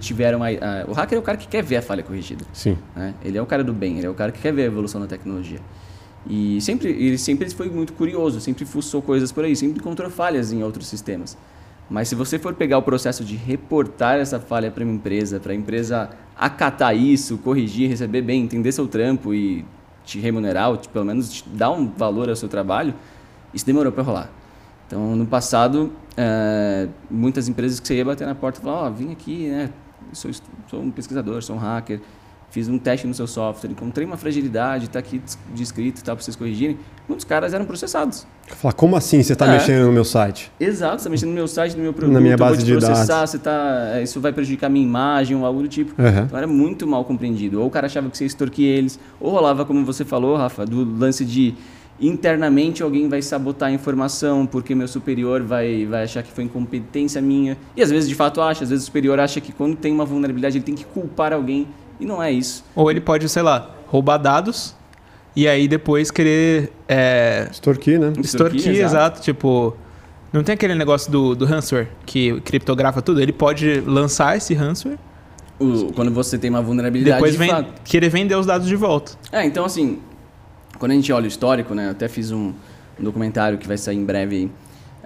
tiveram... 0.00 0.42
A, 0.42 0.48
a- 0.48 0.84
o 0.88 0.92
hacker 0.92 1.16
é 1.16 1.20
o 1.20 1.22
cara 1.24 1.36
que 1.36 1.46
quer 1.46 1.62
ver 1.62 1.76
a 1.76 1.82
falha 1.82 2.02
corrigida. 2.02 2.44
Sim. 2.52 2.76
né? 2.96 3.14
Ele 3.24 3.36
é 3.38 3.42
o 3.42 3.46
cara 3.46 3.62
do 3.62 3.72
bem, 3.72 3.98
ele 3.98 4.06
é 4.06 4.10
o 4.10 4.14
cara 4.14 4.32
que 4.32 4.40
quer 4.40 4.52
ver 4.52 4.62
a 4.62 4.66
evolução 4.66 5.00
da 5.00 5.06
tecnologia. 5.06 5.60
E 6.26 6.60
sempre, 6.60 6.90
ele 6.90 7.16
sempre 7.16 7.48
foi 7.50 7.68
muito 7.70 7.92
curioso, 7.92 8.40
sempre 8.40 8.64
fuçou 8.64 9.00
coisas 9.00 9.32
por 9.32 9.44
aí, 9.44 9.54
sempre 9.56 9.80
encontrou 9.80 10.10
falhas 10.10 10.52
em 10.52 10.62
outros 10.62 10.86
sistemas. 10.86 11.36
Mas 11.88 12.08
se 12.08 12.14
você 12.14 12.38
for 12.38 12.54
pegar 12.54 12.76
o 12.78 12.82
processo 12.82 13.24
de 13.24 13.34
reportar 13.34 14.18
essa 14.18 14.38
falha 14.38 14.70
para 14.70 14.84
uma 14.84 14.92
empresa, 14.92 15.40
para 15.40 15.52
a 15.52 15.54
empresa 15.54 16.10
acatar 16.36 16.94
isso, 16.94 17.38
corrigir, 17.38 17.88
receber 17.88 18.20
bem, 18.20 18.42
entender 18.44 18.72
seu 18.72 18.86
trampo 18.86 19.32
e 19.32 19.64
te 20.04 20.18
remunerar, 20.18 20.70
ou 20.70 20.76
te- 20.76 20.88
pelo 20.88 21.04
menos 21.04 21.32
te 21.32 21.48
dar 21.48 21.70
um 21.70 21.86
valor 21.88 22.28
ao 22.28 22.36
seu 22.36 22.48
trabalho, 22.48 22.92
isso 23.54 23.64
demorou 23.64 23.90
para 23.90 24.02
rolar. 24.02 24.30
Então, 24.86 25.16
no 25.16 25.26
passado, 25.26 25.92
eh, 26.16 26.88
muitas 27.10 27.48
empresas 27.48 27.80
que 27.80 27.86
você 27.88 27.96
ia 27.96 28.04
bater 28.04 28.26
na 28.26 28.34
porta 28.34 28.58
e 28.58 28.62
falar, 28.62 28.86
ó, 28.86 28.90
vim 28.90 29.12
aqui, 29.12 29.48
né, 29.48 29.70
sou, 30.12 30.30
sou 30.68 30.80
um 30.82 30.90
pesquisador, 30.90 31.42
sou 31.42 31.56
um 31.56 31.58
hacker, 31.58 32.00
fiz 32.50 32.68
um 32.68 32.78
teste 32.78 33.06
no 33.06 33.12
seu 33.14 33.26
software, 33.26 33.70
encontrei 33.70 34.06
uma 34.06 34.16
fragilidade, 34.16 34.86
está 34.86 34.98
aqui 34.98 35.18
des- 35.18 35.38
descrito, 35.54 36.02
tá, 36.02 36.14
para 36.14 36.24
vocês 36.24 36.34
corrigirem. 36.36 36.78
Muitos 37.06 37.24
caras 37.24 37.52
eram 37.52 37.64
processados. 37.66 38.26
Fala, 38.46 38.72
como 38.72 38.96
assim 38.96 39.22
você 39.22 39.36
tá 39.36 39.46
É. 39.46 39.52
mexendo 39.52 39.84
no 39.86 39.92
meu 39.92 40.04
site? 40.04 40.50
Exato, 40.58 40.94
você 40.94 41.00
está 41.00 41.10
mexendo 41.10 41.28
no 41.28 41.34
meu 41.34 41.46
site, 41.48 41.76
no 41.76 41.82
meu 41.82 41.92
produto, 41.92 42.14
Na 42.14 42.20
minha 42.20 42.36
base 42.36 42.62
de 42.64 42.76
dados. 42.78 43.30
Você 43.30 43.38
tá, 43.38 43.92
eh, 43.94 44.02
isso 44.02 44.20
vai 44.20 44.32
prejudicar 44.32 44.66
a 44.68 44.70
minha 44.70 44.84
imagem 44.86 45.36
ou 45.36 45.44
algo 45.44 45.62
do 45.62 45.68
tipo. 45.68 45.92
Uhum. 46.00 46.08
Então 46.24 46.38
era 46.38 46.46
muito 46.46 46.86
mal 46.86 47.04
compreendido. 47.04 47.60
Ou 47.60 47.66
o 47.66 47.70
cara 47.70 47.86
achava 47.86 48.08
que 48.10 48.16
você 48.16 48.24
ia 48.24 48.28
extorquir 48.28 48.64
eles, 48.66 48.98
ou 49.20 49.30
rolava, 49.30 49.64
como 49.64 49.84
você 49.84 50.04
falou, 50.04 50.36
Rafa, 50.36 50.64
do 50.64 50.84
lance 50.98 51.24
de 51.24 51.54
internamente 52.00 52.82
alguém 52.82 53.08
vai 53.08 53.20
sabotar 53.20 53.68
a 53.68 53.72
informação 53.72 54.46
porque 54.46 54.74
meu 54.74 54.86
superior 54.88 55.42
vai, 55.42 55.84
vai 55.84 56.04
achar 56.04 56.22
que 56.22 56.30
foi 56.32 56.44
incompetência 56.44 57.20
minha. 57.20 57.56
E 57.76 57.82
às 57.82 57.90
vezes 57.90 58.08
de 58.08 58.14
fato 58.14 58.40
acha, 58.40 58.64
às 58.64 58.70
vezes 58.70 58.84
o 58.84 58.86
superior 58.86 59.18
acha 59.18 59.40
que 59.40 59.52
quando 59.52 59.76
tem 59.76 59.92
uma 59.92 60.04
vulnerabilidade 60.04 60.56
ele 60.58 60.64
tem 60.64 60.74
que 60.74 60.84
culpar 60.84 61.32
alguém. 61.32 61.66
E 62.00 62.06
não 62.06 62.22
é 62.22 62.30
isso. 62.30 62.64
Ou 62.74 62.90
ele 62.90 63.00
pode, 63.00 63.28
sei 63.28 63.42
lá, 63.42 63.70
roubar 63.86 64.18
dados 64.18 64.74
e 65.36 65.46
aí 65.48 65.66
depois 65.68 66.10
querer 66.10 66.72
é, 66.88 67.48
Extorquir, 67.50 67.98
né? 68.00 68.12
extorquir, 68.20 68.56
Extorquir, 68.58 68.68
exato. 68.70 68.84
exato. 68.86 69.20
Tipo, 69.22 69.76
não 70.32 70.42
tem 70.42 70.54
aquele 70.54 70.74
negócio 70.74 71.10
do, 71.10 71.34
do 71.34 71.44
ransomware 71.44 71.88
que 72.06 72.40
criptografa 72.42 73.00
tudo? 73.02 73.20
Ele 73.20 73.32
pode 73.32 73.80
lançar 73.80 74.36
esse 74.36 74.54
ransomware, 74.54 74.98
O- 75.58 75.92
quando 75.92 76.10
você 76.12 76.36
tem 76.38 76.50
uma 76.50 76.62
vulnerabilidade 76.62 77.16
depois 77.16 77.32
de 77.32 77.38
vem 77.38 77.50
fato. 77.50 77.72
querer 77.84 78.08
vender 78.08 78.34
os 78.36 78.46
dados 78.46 78.66
de 78.66 78.76
volta. 78.76 79.12
É, 79.32 79.44
então 79.44 79.64
assim, 79.64 79.98
quando 80.78 80.92
a 80.92 80.94
gente 80.94 81.12
olha 81.12 81.24
o 81.24 81.28
histórico, 81.28 81.74
né? 81.74 81.86
Eu 81.86 81.90
até 81.92 82.08
fiz 82.08 82.30
um, 82.30 82.52
um 83.00 83.04
documentário 83.04 83.58
que 83.58 83.66
vai 83.66 83.76
sair 83.78 83.96
em 83.96 84.04
breve 84.04 84.50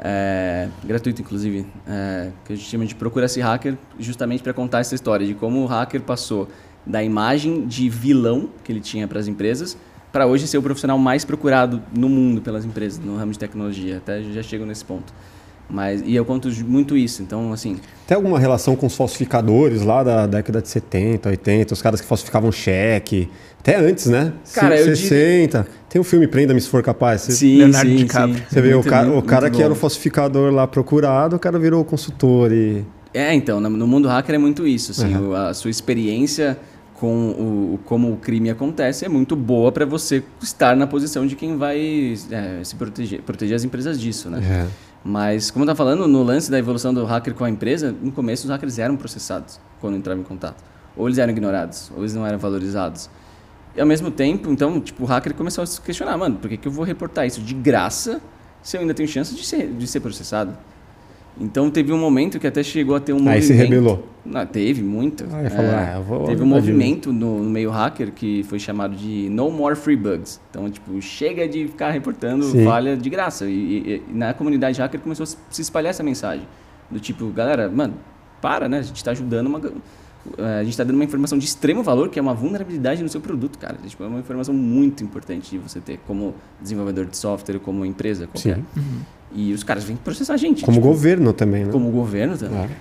é, 0.04 0.68
gratuito 0.84 1.20
inclusive, 1.22 1.66
é, 1.86 2.30
que 2.44 2.52
a 2.52 2.56
gente 2.56 2.68
chama 2.68 2.84
de 2.86 2.94
Procura-se 2.94 3.40
Hacker, 3.40 3.76
justamente 3.98 4.42
para 4.42 4.52
contar 4.52 4.80
essa 4.80 4.94
história 4.94 5.26
de 5.26 5.34
como 5.34 5.60
o 5.62 5.66
hacker 5.66 6.00
passou 6.02 6.48
da 6.86 7.02
imagem 7.02 7.66
de 7.66 7.88
vilão 7.88 8.48
que 8.64 8.72
ele 8.72 8.80
tinha 8.80 9.06
para 9.06 9.18
as 9.20 9.28
empresas 9.28 9.76
para 10.12 10.26
hoje 10.26 10.46
ser 10.46 10.58
o 10.58 10.62
profissional 10.62 10.98
mais 10.98 11.24
procurado 11.24 11.82
no 11.96 12.06
mundo 12.06 12.42
pelas 12.42 12.66
empresas, 12.66 12.98
no 13.02 13.16
ramo 13.16 13.32
de 13.32 13.38
tecnologia. 13.38 13.96
Até 13.96 14.22
já 14.22 14.42
chego 14.42 14.66
nesse 14.66 14.84
ponto. 14.84 15.10
Mas, 15.70 16.02
e 16.04 16.14
eu 16.14 16.22
conto 16.22 16.50
muito 16.66 16.94
isso, 16.94 17.22
então 17.22 17.50
assim, 17.50 17.78
Tem 18.06 18.14
alguma 18.14 18.38
relação 18.38 18.76
com 18.76 18.84
os 18.86 18.94
falsificadores 18.94 19.80
lá 19.80 20.02
da 20.02 20.26
década 20.26 20.60
de 20.60 20.68
70, 20.68 21.30
80, 21.30 21.72
os 21.72 21.80
caras 21.80 21.98
que 21.98 22.06
falsificavam 22.06 22.52
cheque, 22.52 23.26
até 23.58 23.76
antes, 23.76 24.04
né? 24.06 24.34
Cara, 24.52 24.78
eu 24.78 24.84
60. 24.94 25.66
Tem 25.88 25.98
um 25.98 26.04
filme 26.04 26.26
Prenda-me 26.26 26.60
se 26.60 26.68
for 26.68 26.82
capaz. 26.82 27.22
Sim, 27.22 27.58
Leonardo 27.58 27.88
sim, 27.90 27.96
DiCaprio. 27.96 28.36
sim. 28.36 28.42
você 28.50 28.60
vê 28.60 28.70
o 28.74 28.78
Muito, 28.78 28.90
cara, 28.90 29.10
o 29.12 29.22
cara 29.22 29.48
que 29.50 29.60
era 29.60 29.70
bom. 29.70 29.74
o 29.76 29.78
falsificador 29.78 30.52
lá 30.52 30.66
procurado, 30.66 31.36
o 31.36 31.38
cara 31.38 31.58
virou 31.58 31.82
consultor 31.86 32.52
e... 32.52 32.84
É, 33.14 33.32
então, 33.32 33.58
no, 33.58 33.86
mundo 33.86 34.08
hacker 34.08 34.34
é 34.34 34.38
muito 34.38 34.66
isso, 34.66 34.90
assim, 34.90 35.14
Uhum. 35.14 35.30
o- 35.30 35.34
a 35.34 35.54
sua 35.54 35.70
experiência 35.70 36.58
com 37.02 37.30
o, 37.30 37.80
como 37.84 38.12
o 38.12 38.16
crime 38.16 38.48
acontece 38.48 39.04
é 39.04 39.08
muito 39.08 39.34
boa 39.34 39.72
para 39.72 39.84
você 39.84 40.22
estar 40.40 40.76
na 40.76 40.86
posição 40.86 41.26
de 41.26 41.34
quem 41.34 41.56
vai 41.56 42.14
é, 42.30 42.62
se 42.62 42.76
proteger, 42.76 43.20
proteger 43.22 43.56
as 43.56 43.64
empresas 43.64 44.00
disso, 44.00 44.30
né? 44.30 44.40
É. 44.40 44.68
Mas, 45.04 45.50
como 45.50 45.64
estava 45.64 45.76
falando, 45.76 46.06
no 46.06 46.22
lance 46.22 46.48
da 46.48 46.60
evolução 46.60 46.94
do 46.94 47.04
hacker 47.04 47.34
com 47.34 47.42
a 47.42 47.50
empresa, 47.50 47.92
no 48.00 48.12
começo 48.12 48.44
os 48.44 48.50
hackers 48.50 48.78
eram 48.78 48.96
processados 48.96 49.58
quando 49.80 49.96
entravam 49.96 50.22
em 50.22 50.24
contato. 50.24 50.62
Ou 50.96 51.08
eles 51.08 51.18
eram 51.18 51.32
ignorados, 51.32 51.90
ou 51.92 52.02
eles 52.02 52.14
não 52.14 52.24
eram 52.24 52.38
valorizados. 52.38 53.10
E 53.74 53.80
ao 53.80 53.86
mesmo 53.86 54.08
tempo, 54.08 54.48
então, 54.48 54.80
tipo, 54.80 55.02
o 55.02 55.06
hacker 55.06 55.34
começou 55.34 55.62
a 55.62 55.66
se 55.66 55.80
questionar, 55.80 56.16
mano, 56.16 56.36
por 56.36 56.48
que, 56.48 56.56
que 56.56 56.68
eu 56.68 56.72
vou 56.72 56.84
reportar 56.84 57.26
isso 57.26 57.40
de 57.40 57.52
graça 57.52 58.20
se 58.62 58.76
eu 58.76 58.80
ainda 58.80 58.94
tenho 58.94 59.08
chance 59.08 59.34
de 59.34 59.44
ser, 59.44 59.72
de 59.72 59.88
ser 59.88 59.98
processado? 59.98 60.56
Então 61.40 61.70
teve 61.70 61.92
um 61.92 61.98
momento 61.98 62.38
que 62.38 62.46
até 62.46 62.62
chegou 62.62 62.94
a 62.94 63.00
ter 63.00 63.12
um 63.12 63.16
Aí 63.16 63.22
movimento... 63.24 63.44
se 63.46 63.52
rebelou. 63.54 64.06
Não, 64.24 64.46
teve 64.46 64.82
muito. 64.82 65.24
Aí 65.32 65.48
falou, 65.50 65.70
ah, 65.74 65.94
eu 65.96 66.02
vou- 66.02 66.24
teve 66.24 66.42
um 66.42 66.46
movimento 66.46 67.12
no, 67.12 67.42
no 67.42 67.50
meio 67.50 67.70
hacker 67.70 68.12
que 68.12 68.42
foi 68.44 68.58
chamado 68.58 68.94
de 68.94 69.28
No 69.30 69.50
More 69.50 69.74
Free 69.74 69.96
Bugs. 69.96 70.40
Então, 70.50 70.70
tipo, 70.70 71.00
chega 71.00 71.48
de 71.48 71.66
ficar 71.66 71.90
reportando 71.90 72.44
Sim. 72.44 72.64
falha 72.64 72.96
de 72.96 73.10
graça. 73.10 73.46
E, 73.46 73.50
e- 73.50 74.02
e 74.10 74.14
na 74.14 74.32
comunidade 74.34 74.80
hacker 74.80 75.00
começou 75.00 75.24
a 75.24 75.26
se 75.26 75.62
espalhar 75.62 75.90
essa 75.90 76.02
mensagem. 76.02 76.46
Do 76.90 77.00
tipo, 77.00 77.26
galera, 77.30 77.68
mano, 77.68 77.94
para, 78.40 78.68
né? 78.68 78.78
A 78.78 78.82
gente 78.82 78.96
está 78.96 79.10
ajudando 79.12 79.46
uma... 79.46 79.58
eh, 80.38 80.58
A 80.60 80.62
gente 80.62 80.70
está 80.72 80.84
dando 80.84 80.96
uma 80.96 81.04
informação 81.04 81.38
de 81.38 81.46
extremo 81.46 81.82
valor, 81.82 82.10
que 82.10 82.18
é 82.18 82.22
uma 82.22 82.34
vulnerabilidade 82.34 83.02
no 83.02 83.08
seu 83.08 83.20
produto, 83.20 83.58
cara. 83.58 83.76
Tipo, 83.86 84.04
é 84.04 84.06
uma 84.06 84.20
informação 84.20 84.54
muito 84.54 85.02
importante 85.02 85.50
de 85.50 85.58
você 85.58 85.80
ter 85.80 85.98
como 86.06 86.34
desenvolvedor 86.60 87.06
de 87.06 87.16
software, 87.16 87.58
como 87.58 87.84
empresa 87.86 88.26
qualquer. 88.28 88.56
Sim. 88.56 88.64
E 89.34 89.52
os 89.52 89.62
caras 89.62 89.84
vêm 89.84 89.96
processar 89.96 90.34
a 90.34 90.36
gente. 90.36 90.64
Como 90.64 90.76
tipo, 90.76 90.86
governo 90.86 91.32
também, 91.32 91.64
né? 91.64 91.72
como 91.72 91.90
governo 91.90 92.36
também. 92.36 92.56
Claro. 92.56 92.72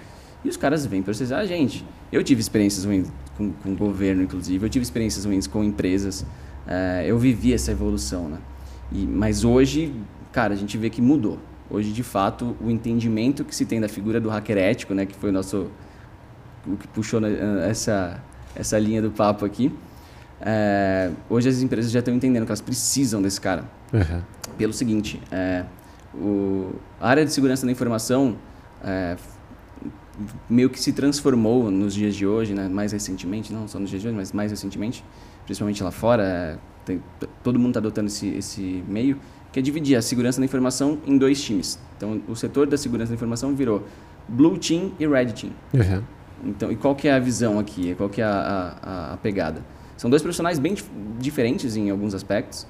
E 0.43 0.49
os 0.49 0.57
caras 0.57 0.85
vêm 0.85 1.01
processar 1.01 1.37
a 1.37 1.45
gente. 1.45 1.85
Eu 2.11 2.23
tive 2.23 2.41
experiências 2.41 2.83
ruins 2.83 3.07
com, 3.37 3.51
com 3.51 3.71
o 3.71 3.75
governo, 3.75 4.23
inclusive. 4.23 4.65
Eu 4.65 4.69
tive 4.69 4.83
experiências 4.83 5.23
ruins 5.23 5.47
com 5.47 5.63
empresas. 5.63 6.25
Eh, 6.67 7.05
eu 7.07 7.17
vivi 7.17 7.53
essa 7.53 7.71
evolução, 7.71 8.27
né? 8.27 8.37
E, 8.91 9.05
mas 9.05 9.43
hoje, 9.43 9.93
cara, 10.31 10.53
a 10.53 10.57
gente 10.57 10.77
vê 10.77 10.89
que 10.89 11.01
mudou. 11.01 11.37
Hoje, 11.69 11.91
de 11.91 12.03
fato, 12.03 12.55
o 12.59 12.69
entendimento 12.69 13.45
que 13.45 13.55
se 13.55 13.65
tem 13.65 13.79
da 13.79 13.87
figura 13.87 14.19
do 14.19 14.29
hacker 14.29 14.57
ético, 14.57 14.93
né? 14.93 15.05
Que 15.05 15.15
foi 15.15 15.29
o 15.29 15.33
nosso... 15.33 15.67
O 16.65 16.75
que 16.75 16.87
puxou 16.87 17.19
né, 17.19 17.29
essa, 17.69 18.21
essa 18.55 18.77
linha 18.77 19.01
do 19.01 19.11
papo 19.11 19.45
aqui. 19.45 19.71
É, 20.41 21.11
hoje 21.29 21.49
as 21.49 21.61
empresas 21.61 21.91
já 21.91 21.99
estão 21.99 22.13
entendendo 22.13 22.45
que 22.45 22.51
elas 22.51 22.61
precisam 22.61 23.21
desse 23.21 23.39
cara. 23.39 23.63
Uhum. 23.93 24.21
Pelo 24.57 24.73
seguinte, 24.73 25.21
é, 25.31 25.65
o, 26.13 26.73
a 26.99 27.09
área 27.09 27.25
de 27.25 27.31
segurança 27.31 27.65
da 27.65 27.71
informação 27.71 28.35
é, 28.83 29.15
meio 30.49 30.69
que 30.69 30.79
se 30.79 30.91
transformou 30.93 31.71
nos 31.71 31.93
dias 31.93 32.15
de 32.15 32.25
hoje, 32.25 32.53
né? 32.53 32.67
mais 32.67 32.91
recentemente, 32.91 33.53
não 33.53 33.67
só 33.67 33.79
nos 33.79 33.89
dias 33.89 34.01
de 34.01 34.07
hoje, 34.07 34.17
mas 34.17 34.31
mais 34.31 34.51
recentemente, 34.51 35.03
principalmente 35.45 35.83
lá 35.83 35.91
fora, 35.91 36.23
é, 36.23 36.57
tem, 36.85 37.01
todo 37.43 37.57
mundo 37.57 37.71
está 37.71 37.79
adotando 37.79 38.07
esse, 38.07 38.27
esse 38.29 38.83
meio, 38.87 39.17
que 39.51 39.59
é 39.59 39.61
dividir 39.61 39.95
a 39.95 40.01
segurança 40.01 40.39
da 40.39 40.45
informação 40.45 40.99
em 41.05 41.17
dois 41.17 41.41
times. 41.41 41.79
Então, 41.97 42.21
o 42.27 42.35
setor 42.35 42.67
da 42.67 42.77
segurança 42.77 43.09
da 43.09 43.15
informação 43.15 43.53
virou 43.55 43.85
Blue 44.27 44.57
Team 44.57 44.91
e 44.99 45.07
Red 45.07 45.33
Team. 45.33 45.53
Uhum. 45.73 46.03
Então, 46.43 46.71
e 46.71 46.75
qual 46.75 46.95
que 46.95 47.07
é 47.07 47.13
a 47.13 47.19
visão 47.19 47.59
aqui? 47.59 47.93
Qual 47.95 48.09
que 48.09 48.21
é 48.21 48.25
a, 48.25 48.77
a, 48.81 49.13
a 49.13 49.17
pegada? 49.17 49.63
São 49.97 50.09
dois 50.09 50.21
profissionais 50.21 50.57
bem 50.57 50.73
dif 50.73 50.89
diferentes 51.19 51.75
em 51.75 51.91
alguns 51.91 52.15
aspectos. 52.15 52.65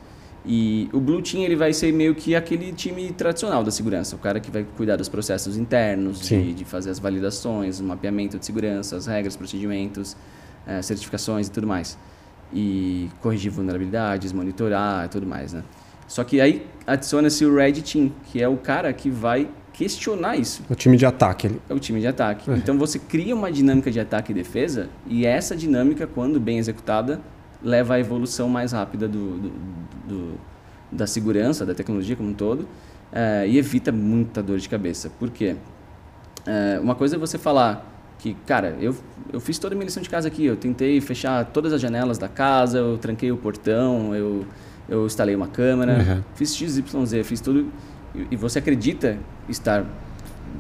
E 0.46 0.90
o 0.92 1.00
Blue 1.00 1.22
Team 1.22 1.44
ele 1.44 1.56
vai 1.56 1.72
ser 1.72 1.94
meio 1.94 2.16
que 2.16 2.36
aquele 2.36 2.72
time 2.74 3.12
tradicional 3.12 3.64
da 3.64 3.70
segurança, 3.70 4.16
o 4.16 4.20
cara 4.20 4.40
que 4.40 4.50
vai 4.50 4.66
cuidar 4.76 4.96
dos 4.96 5.08
processos 5.08 5.56
internos, 5.56 6.22
de, 6.22 6.54
de, 6.54 6.66
fazer 6.66 6.90
as 6.90 6.98
validações, 6.98 7.80
o 7.80 7.84
mapeamento 7.84 8.40
de 8.40 8.46
segurança, 8.46 8.96
as 8.96 9.06
regras, 9.06 9.36
procedimentos, 9.36 10.18
é, 10.66 10.82
certificações 10.82 11.48
e 11.48 11.52
tudo 11.52 11.68
mais. 11.68 11.98
E 12.52 13.08
corrigir 13.22 13.52
vulnerabilidades, 13.52 14.34
monitorar 14.34 15.06
e 15.06 15.10
tudo 15.10 15.28
mais, 15.28 15.54
né? 15.54 15.64
Só 16.08 16.24
que 16.24 16.42
aí 16.42 16.66
adiciona-se 16.86 17.46
o 17.46 17.56
Red 17.56 17.74
Team, 17.74 18.12
que 18.26 18.42
é 18.42 18.48
o 18.48 18.58
cara 18.58 18.92
que 18.92 19.10
vai 19.10 19.48
questionar 19.72 20.36
isso. 20.36 20.64
O 20.70 20.76
time 20.76 20.98
de 20.98 21.06
ataque. 21.06 21.48
Ele... 21.48 21.62
É 21.70 21.74
o 21.74 21.80
time 21.80 22.00
de 22.00 22.08
ataque. 22.08 22.50
É. 22.50 22.56
Então 22.56 22.78
você 22.78 23.00
cria 23.00 23.34
uma 23.36 23.52
dinâmica 23.52 23.90
de 23.92 24.00
ataque 24.00 24.32
e 24.32 24.36
defesa, 24.36 24.90
e 25.08 25.26
essa 25.26 25.56
dinâmica, 25.56 26.06
quando 26.08 26.40
bem 26.40 26.58
executada, 26.58 27.22
leva 27.64 27.96
à 27.96 28.00
evolução 28.00 28.50
mais 28.50 28.72
rápida 28.72 29.08
do, 29.08 29.38
do, 29.38 29.50
do 30.08 30.40
da 30.92 31.08
segurança, 31.08 31.66
da 31.66 31.74
tecnologia 31.74 32.16
como 32.16 32.30
um 32.30 32.34
todo, 32.34 32.68
é, 33.14 33.48
e 33.48 33.58
evita 33.58 33.92
muita 33.92 34.44
dor 34.44 34.58
de 34.58 34.68
cabeça. 34.68 35.10
Por 35.10 35.30
quê? 35.30 35.56
É, 36.46 36.80
uma 36.82 36.96
coisa 36.96 37.16
é 37.16 37.20
você 37.20 37.38
falar 37.38 37.88
que, 38.20 38.36
cara, 38.46 38.76
eu, 38.80 38.96
eu 39.32 39.40
fiz 39.40 39.58
toda 39.58 39.74
a 39.74 39.76
minha 39.76 39.86
lição 39.86 40.04
de 40.04 40.10
casa 40.10 40.28
aqui, 40.28 40.46
eu 40.46 40.58
tentei 40.58 41.00
fechar 41.00 41.46
todas 41.46 41.72
as 41.72 41.80
janelas 41.80 42.18
da 42.18 42.28
casa, 42.28 42.80
eu 42.80 42.98
tranquei 42.98 43.32
o 43.32 43.38
portão, 43.38 44.14
eu 44.14 44.46
eu 44.92 45.06
instalei 45.06 45.34
uma 45.34 45.48
câmera, 45.48 45.94
uhum. 45.94 46.24
fiz 46.36 46.54
XYZ, 46.54 47.26
fiz 47.26 47.40
tudo. 47.40 47.72
E, 48.14 48.28
e 48.32 48.36
você 48.36 48.60
acredita 48.60 49.18
estar 49.48 49.86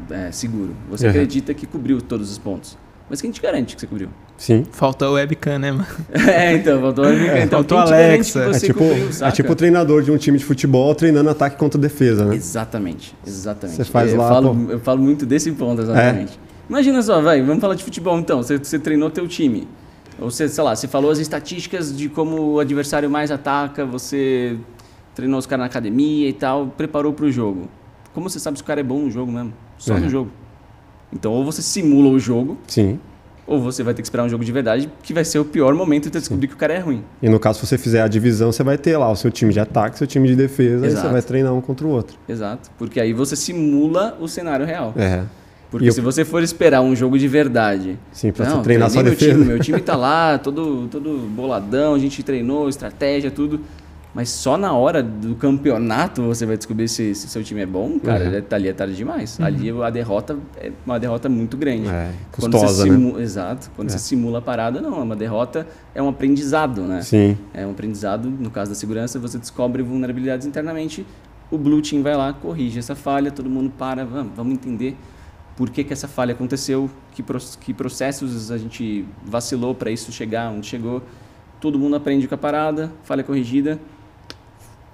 é, 0.10 0.32
seguro. 0.32 0.74
Você 0.90 1.06
uhum. 1.06 1.12
acredita 1.12 1.54
que 1.54 1.68
cobriu 1.68 2.02
todos 2.02 2.32
os 2.32 2.38
pontos. 2.38 2.78
Mas 3.10 3.22
quem 3.22 3.30
te 3.30 3.42
garante 3.42 3.76
que 3.76 3.82
você 3.82 3.88
cobriu? 3.88 4.08
Sim. 4.42 4.64
Faltou 4.72 5.10
o 5.10 5.14
webcam, 5.14 5.60
né, 5.60 5.72
mano? 5.72 5.86
é, 6.28 6.54
então, 6.54 6.82
faltou 6.82 7.06
o 7.06 7.08
webcam. 7.08 7.32
É, 7.32 7.44
então, 7.44 7.60
faltou 7.60 7.84
quem 7.84 7.94
Alexa. 7.94 8.40
é 8.40 8.60
tipo, 8.60 8.80
cobriu, 8.80 9.10
é 9.22 9.32
tipo 9.32 9.52
o 9.52 9.56
treinador 9.56 10.02
de 10.02 10.12
um 10.12 10.18
time 10.18 10.40
de 10.40 10.44
futebol 10.44 10.96
treinando 10.96 11.30
ataque 11.30 11.58
contra 11.58 11.80
defesa, 11.80 12.26
né? 12.26 12.34
Exatamente, 12.34 13.16
exatamente. 13.24 13.78
Você 13.78 13.86
faz 13.86 14.12
eu 14.12 14.18
lá, 14.18 14.30
falo, 14.30 14.72
Eu 14.72 14.80
falo 14.80 15.00
muito 15.00 15.28
desse 15.28 15.52
ponto, 15.52 15.84
exatamente. 15.84 16.40
É. 16.44 16.68
Imagina 16.68 17.04
só, 17.04 17.22
vai, 17.22 17.40
vamos 17.44 17.62
falar 17.62 17.76
de 17.76 17.84
futebol 17.84 18.18
então. 18.18 18.42
Você, 18.42 18.58
você 18.58 18.80
treinou 18.80 19.12
teu 19.12 19.28
time. 19.28 19.68
Ou 20.20 20.32
você, 20.32 20.50
sei 20.50 20.64
lá, 20.64 20.76
você 20.76 20.88
falou 20.88 21.12
as 21.12 21.20
estatísticas 21.20 21.96
de 21.96 22.10
como 22.10 22.54
o 22.54 22.60
adversário 22.60 23.12
mais 23.12 23.30
ataca, 23.30 23.86
você 23.86 24.58
treinou 25.14 25.38
os 25.38 25.46
caras 25.46 25.62
na 25.62 25.68
academia 25.68 26.28
e 26.28 26.34
tal, 26.34 26.66
preparou 26.76 27.14
para 27.14 27.26
o 27.26 27.32
jogo. 27.32 27.70
Como 28.12 28.28
você 28.28 28.40
sabe 28.40 28.58
se 28.58 28.64
o 28.64 28.66
cara 28.66 28.80
é 28.80 28.84
bom 28.84 29.02
no 29.02 29.12
jogo 29.12 29.32
mesmo? 29.32 29.54
Só 29.78 30.00
no 30.00 30.10
jogo. 30.10 30.32
Então, 31.14 31.32
ou 31.32 31.46
você 31.46 31.62
simula 31.62 32.10
o 32.10 32.18
jogo. 32.18 32.58
Sim. 32.66 33.00
Ou 33.52 33.60
você 33.60 33.84
vai 33.84 33.94
ter 33.94 34.02
que 34.02 34.06
esperar 34.06 34.24
um 34.24 34.30
jogo 34.30 34.46
de 34.46 34.52
verdade, 34.52 34.90
que 35.04 35.14
vai 35.14 35.26
ser 35.26 35.38
o 35.38 35.44
pior 35.44 35.74
momento 35.74 36.06
de 36.10 36.18
descobrir 36.18 36.48
que 36.48 36.54
o 36.54 36.58
cara 36.58 36.74
é 36.74 36.80
ruim. 36.80 37.04
E 37.22 37.28
no 37.28 37.38
caso, 37.38 37.60
se 37.60 37.68
você 37.68 37.78
fizer 37.78 38.02
a 38.02 38.08
divisão, 38.08 38.50
você 38.50 38.64
vai 38.64 38.78
ter 38.78 38.96
lá 38.96 39.12
o 39.12 39.16
seu 39.16 39.30
time 39.30 39.52
de 39.52 39.60
ataque, 39.60 39.98
seu 39.98 40.08
time 40.08 40.26
de 40.26 40.38
defesa, 40.38 40.86
Exato. 40.86 41.06
e 41.06 41.08
você 41.08 41.14
vai 41.14 41.22
treinar 41.22 41.54
um 41.54 41.60
contra 41.60 41.86
o 41.86 41.90
outro. 41.90 42.18
Exato. 42.30 42.72
Porque 42.78 42.98
aí 42.98 43.12
você 43.12 43.36
simula 43.36 44.18
o 44.22 44.28
cenário 44.30 44.66
real. 44.66 44.94
É. 44.96 45.24
Porque 45.70 45.90
eu... 45.90 45.92
se 45.92 46.00
você 46.00 46.24
for 46.24 46.42
esperar 46.42 46.82
um 46.82 46.96
jogo 46.96 47.20
de 47.20 47.28
verdade. 47.28 48.00
Sim, 48.14 48.32
pra 48.32 48.46
não, 48.46 48.62
treinar 48.62 48.90
só 48.90 49.04
meu 49.04 49.12
defesa. 49.12 49.34
Time, 49.34 49.46
meu 49.46 49.60
time 49.64 49.82
tá 49.82 49.98
lá, 49.98 50.38
todo, 50.38 50.88
todo 50.90 51.30
boladão, 51.30 51.94
a 51.94 52.00
gente 52.00 52.24
treinou, 52.24 52.70
estratégia, 52.70 53.30
tudo. 53.30 53.60
Mas 54.14 54.30
só 54.30 54.58
na 54.58 54.74
hora 54.74 55.02
do 55.02 55.36
campeonato 55.36 56.22
você 56.22 56.46
vai 56.46 56.58
descobrir 56.58 56.90
se, 56.90 57.16
se 57.16 57.30
seu 57.30 57.42
time 57.44 57.62
é 57.62 57.66
bom, 57.66 57.98
cara. 57.98 58.26
Uhum. 58.26 58.44
Ali 58.52 58.68
é 58.68 58.74
tarde 58.74 58.96
demais. 58.96 59.40
Uhum. 59.40 59.46
Ali 59.46 59.70
a 59.70 59.90
derrota 59.90 60.38
é 60.58 60.72
uma 60.86 61.00
derrota 61.00 61.30
muito 61.30 61.56
grande. 61.56 61.88
É, 61.88 62.12
custosa, 62.30 62.84
simu... 62.84 63.14
né? 63.18 63.24
Exato. 63.24 63.72
Quando 63.74 63.88
é. 63.88 63.92
você 63.92 64.00
simula 64.00 64.40
a 64.40 64.42
parada, 64.42 64.82
não. 64.82 65.02
Uma 65.02 65.16
derrota 65.16 65.66
é 65.96 66.02
um 66.02 66.10
aprendizado, 66.10 66.82
né? 66.82 67.02
Sim. 67.02 67.38
É 67.54 67.66
um 67.66 67.72
aprendizado, 67.72 68.30
no 68.30 68.52
caso 68.52 68.72
da 68.72 68.76
segurança, 68.76 69.18
você 69.18 69.38
descobre 69.38 69.82
vulnerabilidades 69.82 70.46
internamente, 70.46 71.06
o 71.50 71.58
Blue 71.58 71.82
Team 71.82 72.02
vai 72.02 72.16
lá, 72.16 72.34
corrige 72.34 72.80
essa 72.80 72.96
falha, 72.96 73.32
todo 73.32 73.50
mundo 73.50 73.72
para, 73.78 74.06
vamos, 74.06 74.34
vamos 74.36 74.54
entender 74.54 74.96
por 75.56 75.70
que, 75.70 75.84
que 75.84 75.94
essa 75.94 76.08
falha 76.08 76.34
aconteceu, 76.34 76.90
que, 77.14 77.24
que 77.60 77.74
processos 77.74 78.52
a 78.52 78.58
gente 78.58 79.06
vacilou 79.24 79.76
para 79.76 79.92
isso 79.92 80.12
chegar 80.12 80.50
onde 80.50 80.68
chegou. 80.68 81.04
Todo 81.60 81.78
mundo 81.78 81.96
aprende 81.96 82.28
com 82.28 82.34
a 82.36 82.38
parada, 82.38 82.92
falha 83.04 83.24
corrigida, 83.24 83.80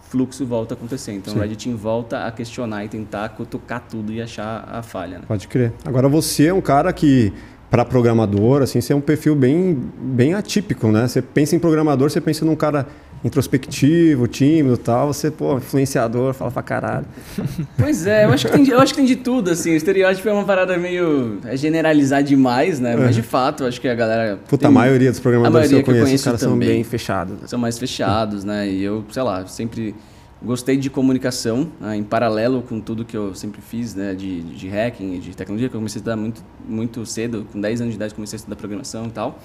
fluxo 0.09 0.45
volta 0.45 0.73
a 0.73 0.77
acontecer. 0.77 1.13
Então 1.13 1.33
Sim. 1.33 1.39
o 1.39 1.41
Red 1.41 1.55
Team 1.55 1.75
volta 1.75 2.25
a 2.25 2.31
questionar 2.31 2.85
e 2.85 2.87
tentar 2.87 3.29
cutucar 3.29 3.83
tudo 3.89 4.11
e 4.11 4.21
achar 4.21 4.67
a 4.71 4.81
falha. 4.81 5.19
Né? 5.19 5.25
Pode 5.27 5.47
crer. 5.47 5.73
Agora 5.85 6.07
você 6.07 6.47
é 6.47 6.53
um 6.53 6.61
cara 6.61 6.91
que 6.93 7.33
para 7.69 7.83
programador, 7.83 8.61
assim, 8.61 8.79
você 8.79 8.93
é 8.93 8.95
um 8.95 9.01
perfil 9.01 9.35
bem, 9.35 9.77
bem 9.99 10.33
atípico, 10.33 10.87
né? 10.87 11.05
Você 11.05 11.21
pensa 11.21 11.55
em 11.55 11.59
programador, 11.59 12.09
você 12.09 12.21
pensa 12.21 12.45
num 12.45 12.55
cara 12.55 12.87
introspectivo, 13.23 14.27
tímido 14.27 14.75
e 14.75 14.77
tal, 14.77 15.11
você, 15.13 15.31
pô, 15.31 15.57
influenciador, 15.57 16.33
fala 16.33 16.51
pra 16.51 16.63
caralho. 16.63 17.05
Pois 17.77 18.05
é, 18.05 18.25
eu 18.25 18.31
acho 18.31 18.47
que 18.47 18.53
tem, 18.53 18.67
eu 18.67 18.79
acho 18.79 18.93
que 18.93 18.97
tem 18.97 19.05
de 19.05 19.15
tudo, 19.15 19.51
assim. 19.51 19.71
O 19.71 19.75
estereótipo 19.75 20.27
é 20.27 20.33
uma 20.33 20.43
parada 20.43 20.77
meio. 20.77 21.39
é 21.45 21.55
generalizar 21.55 22.23
demais, 22.23 22.79
né? 22.79 22.93
É. 22.93 22.97
Mas 22.97 23.15
de 23.15 23.21
fato, 23.21 23.63
eu 23.63 23.67
acho 23.67 23.79
que 23.79 23.87
a 23.87 23.95
galera. 23.95 24.37
Puta, 24.37 24.57
tem, 24.57 24.67
a 24.67 24.71
maioria 24.71 25.09
dos 25.09 25.19
programadores 25.19 25.69
que 25.69 25.75
eu 25.75 25.83
conheço, 25.83 25.93
que 25.93 25.99
eu 25.99 26.05
conheço 26.05 26.15
os 26.15 26.23
caras 26.23 26.41
também, 26.41 26.67
são 26.67 26.75
bem 26.75 26.83
fechados. 26.83 27.41
Né? 27.41 27.47
São 27.47 27.59
mais 27.59 27.77
fechados, 27.77 28.43
né? 28.43 28.67
E 28.67 28.83
eu, 28.83 29.05
sei 29.09 29.23
lá, 29.23 29.45
sempre 29.47 29.95
gostei 30.41 30.77
de 30.77 30.89
comunicação, 30.89 31.71
né? 31.79 31.95
em 31.95 32.03
paralelo 32.03 32.61
com 32.61 32.79
tudo 32.79 33.03
que 33.03 33.15
eu 33.15 33.33
sempre 33.33 33.61
fiz, 33.61 33.95
né? 33.95 34.13
De, 34.13 34.41
de 34.41 34.67
hacking, 34.67 35.19
de 35.19 35.35
tecnologia, 35.35 35.69
que 35.69 35.75
eu 35.75 35.79
comecei 35.79 35.99
a 35.99 36.01
estudar 36.01 36.15
muito, 36.15 36.43
muito 36.67 37.05
cedo, 37.05 37.47
com 37.51 37.59
10 37.59 37.81
anos 37.81 37.93
de 37.93 37.97
idade 37.97 38.13
comecei 38.13 38.37
a 38.37 38.39
estudar 38.39 38.55
programação 38.55 39.07
e 39.07 39.11
tal, 39.11 39.39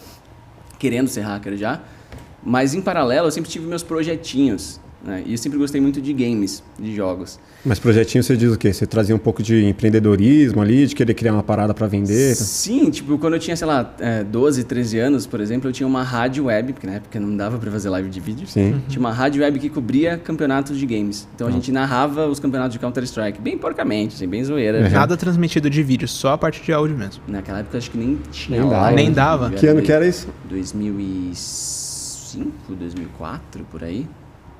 querendo 0.78 1.08
ser 1.08 1.22
hacker 1.22 1.56
já. 1.56 1.80
Mas 2.44 2.74
em 2.74 2.80
paralelo 2.80 3.28
eu 3.28 3.30
sempre 3.30 3.50
tive 3.50 3.66
meus 3.66 3.82
projetinhos. 3.82 4.80
Né? 5.04 5.24
E 5.26 5.32
eu 5.32 5.38
sempre 5.38 5.58
gostei 5.58 5.80
muito 5.80 6.00
de 6.00 6.12
games, 6.12 6.62
de 6.78 6.94
jogos. 6.94 7.38
Mas 7.64 7.78
projetinho 7.78 8.22
você 8.22 8.36
diz 8.36 8.52
o 8.52 8.58
quê? 8.58 8.72
Você 8.72 8.86
trazia 8.86 9.14
um 9.14 9.18
pouco 9.18 9.42
de 9.42 9.64
empreendedorismo 9.64 10.60
ali, 10.62 10.86
de 10.86 10.94
querer 10.94 11.14
criar 11.14 11.32
uma 11.32 11.42
parada 11.42 11.74
para 11.74 11.86
vender? 11.88 12.34
Sim, 12.36 12.88
tipo, 12.90 13.18
quando 13.18 13.34
eu 13.34 13.40
tinha, 13.40 13.56
sei 13.56 13.66
lá, 13.66 13.94
12, 14.30 14.60
é, 14.60 14.64
13 14.64 14.98
anos, 14.98 15.26
por 15.26 15.40
exemplo, 15.40 15.68
eu 15.68 15.72
tinha 15.72 15.86
uma 15.86 16.04
rádio 16.04 16.44
web, 16.44 16.72
porque 16.72 16.86
na 16.86 16.94
época 16.94 17.18
não 17.18 17.36
dava 17.36 17.58
para 17.58 17.70
fazer 17.70 17.88
live 17.90 18.08
de 18.08 18.20
vídeo. 18.20 18.46
Sim. 18.46 18.80
Tinha 18.88 19.00
uma 19.00 19.12
rádio 19.12 19.42
web 19.42 19.58
que 19.58 19.68
cobria 19.68 20.18
campeonatos 20.18 20.78
de 20.78 20.86
games. 20.86 21.26
Então 21.34 21.48
a 21.48 21.50
ah. 21.50 21.52
gente 21.52 21.72
narrava 21.72 22.28
os 22.28 22.38
campeonatos 22.38 22.74
de 22.74 22.78
Counter-Strike, 22.78 23.40
bem 23.40 23.58
porcamente, 23.58 24.14
assim, 24.14 24.28
bem 24.28 24.44
zoeira. 24.44 24.82
Uhum. 24.82 24.90
Nada 24.90 25.16
transmitido 25.16 25.68
de 25.68 25.82
vídeo, 25.82 26.06
só 26.06 26.34
a 26.34 26.38
parte 26.38 26.62
de 26.62 26.72
áudio 26.72 26.96
mesmo. 26.96 27.22
Naquela 27.26 27.58
época 27.58 27.78
acho 27.78 27.90
que 27.90 27.98
nem 27.98 28.18
tinha 28.30 28.60
nem 28.60 28.70
dava. 28.70 28.90
Nem 28.92 29.12
dava. 29.12 29.50
Que 29.50 29.66
ano 29.66 29.82
que 29.82 29.90
era 29.90 30.06
isso? 30.06 30.28
2006. 30.48 31.91
2005, 32.38 32.74
2004, 32.74 33.64
por 33.70 33.84
aí. 33.84 34.08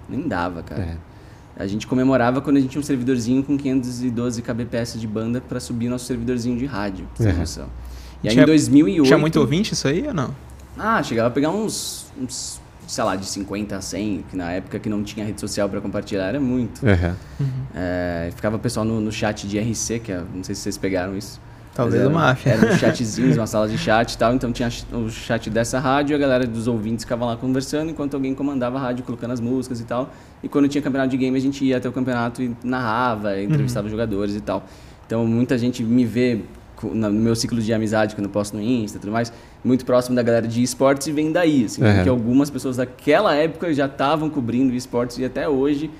Nem 0.08 0.26
dava, 0.26 0.62
cara. 0.62 0.82
É. 0.82 0.96
A 1.56 1.66
gente 1.66 1.86
comemorava 1.86 2.40
quando 2.40 2.56
a 2.56 2.60
gente 2.60 2.70
tinha 2.70 2.80
um 2.80 2.84
servidorzinho 2.84 3.42
com 3.42 3.56
512 3.56 4.42
kbps 4.42 4.98
de 4.98 5.06
banda 5.06 5.40
para 5.40 5.60
subir 5.60 5.88
nosso 5.88 6.06
servidorzinho 6.06 6.58
de 6.58 6.66
rádio, 6.66 7.06
pra 7.16 7.30
é. 7.30 7.32
noção. 7.32 7.68
E 8.22 8.28
aí 8.28 8.34
tinha, 8.34 8.44
em 8.44 8.46
2008... 8.46 9.06
Tinha 9.06 9.18
muito 9.18 9.38
ouvinte 9.38 9.74
isso 9.74 9.86
aí 9.86 10.06
ou 10.06 10.14
não? 10.14 10.34
Ah, 10.78 11.02
chegava 11.02 11.28
a 11.28 11.30
pegar 11.30 11.50
uns, 11.50 12.06
uns 12.18 12.60
sei 12.86 13.04
lá, 13.04 13.16
de 13.16 13.26
50 13.26 13.76
a 13.76 13.80
100, 13.80 14.24
que 14.30 14.36
na 14.36 14.52
época 14.52 14.78
que 14.78 14.88
não 14.88 15.02
tinha 15.02 15.24
rede 15.24 15.40
social 15.40 15.68
para 15.68 15.80
compartilhar 15.80 16.26
era 16.26 16.40
muito. 16.40 16.84
Uhum. 16.84 17.46
É, 17.74 18.30
ficava 18.34 18.56
o 18.56 18.58
pessoal 18.58 18.84
no, 18.84 19.00
no 19.00 19.12
chat 19.12 19.46
de 19.46 19.58
RC, 19.58 20.00
que 20.00 20.12
é, 20.12 20.22
não 20.34 20.42
sei 20.42 20.54
se 20.54 20.62
vocês 20.62 20.78
pegaram 20.78 21.16
isso. 21.16 21.40
Talvez 21.74 22.02
uma 22.06 22.20
máfia. 22.20 22.50
Eram 22.50 22.72
chatzinhos, 22.76 23.36
uma 23.36 23.46
sala 23.46 23.68
de 23.68 23.78
chat 23.78 24.12
e 24.12 24.18
tal. 24.18 24.34
Então 24.34 24.52
tinha 24.52 24.68
o 24.92 25.08
chat 25.08 25.48
dessa 25.48 25.78
rádio, 25.78 26.14
a 26.14 26.18
galera 26.18 26.46
dos 26.46 26.68
ouvintes 26.68 27.04
ficava 27.04 27.24
lá 27.24 27.36
conversando, 27.36 27.90
enquanto 27.90 28.14
alguém 28.14 28.34
comandava 28.34 28.78
a 28.78 28.80
rádio, 28.80 29.04
colocando 29.04 29.32
as 29.32 29.40
músicas 29.40 29.80
e 29.80 29.84
tal. 29.84 30.10
E 30.42 30.48
quando 30.48 30.68
tinha 30.68 30.82
campeonato 30.82 31.10
de 31.10 31.16
game, 31.16 31.36
a 31.36 31.40
gente 31.40 31.64
ia 31.64 31.78
até 31.78 31.88
o 31.88 31.92
campeonato 31.92 32.42
e 32.42 32.54
narrava, 32.62 33.40
entrevistava 33.40 33.86
uhum. 33.86 33.90
jogadores 33.90 34.36
e 34.36 34.40
tal. 34.40 34.64
Então 35.06 35.26
muita 35.26 35.56
gente 35.56 35.82
me 35.82 36.04
vê 36.04 36.40
no 36.82 37.10
meu 37.10 37.36
ciclo 37.36 37.60
de 37.60 37.72
amizade, 37.72 38.14
quando 38.14 38.24
eu 38.24 38.30
posto 38.30 38.56
no 38.56 38.62
Insta 38.62 38.98
e 38.98 39.00
tudo 39.00 39.12
mais, 39.12 39.32
muito 39.64 39.84
próximo 39.84 40.16
da 40.16 40.22
galera 40.22 40.48
de 40.48 40.62
esportes 40.62 41.06
e 41.06 41.12
vem 41.12 41.30
daí, 41.30 41.64
assim, 41.64 41.82
uhum. 41.82 41.94
porque 41.94 42.08
algumas 42.08 42.50
pessoas 42.50 42.76
daquela 42.76 43.34
época 43.34 43.72
já 43.72 43.86
estavam 43.86 44.28
cobrindo 44.28 44.74
esportes 44.74 45.18
e 45.18 45.24
até 45.24 45.48
hoje 45.48 45.90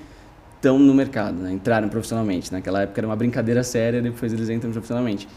estão 0.55 0.79
no 0.79 0.93
mercado, 0.93 1.35
né? 1.35 1.51
entraram 1.51 1.89
profissionalmente. 1.89 2.51
Naquela 2.51 2.81
época 2.81 2.99
era 2.99 3.07
uma 3.07 3.15
brincadeira 3.15 3.63
séria, 3.63 4.01
depois 4.01 4.31
eles 4.31 4.49
entram 4.49 4.71
profissionalmente. 4.71 5.27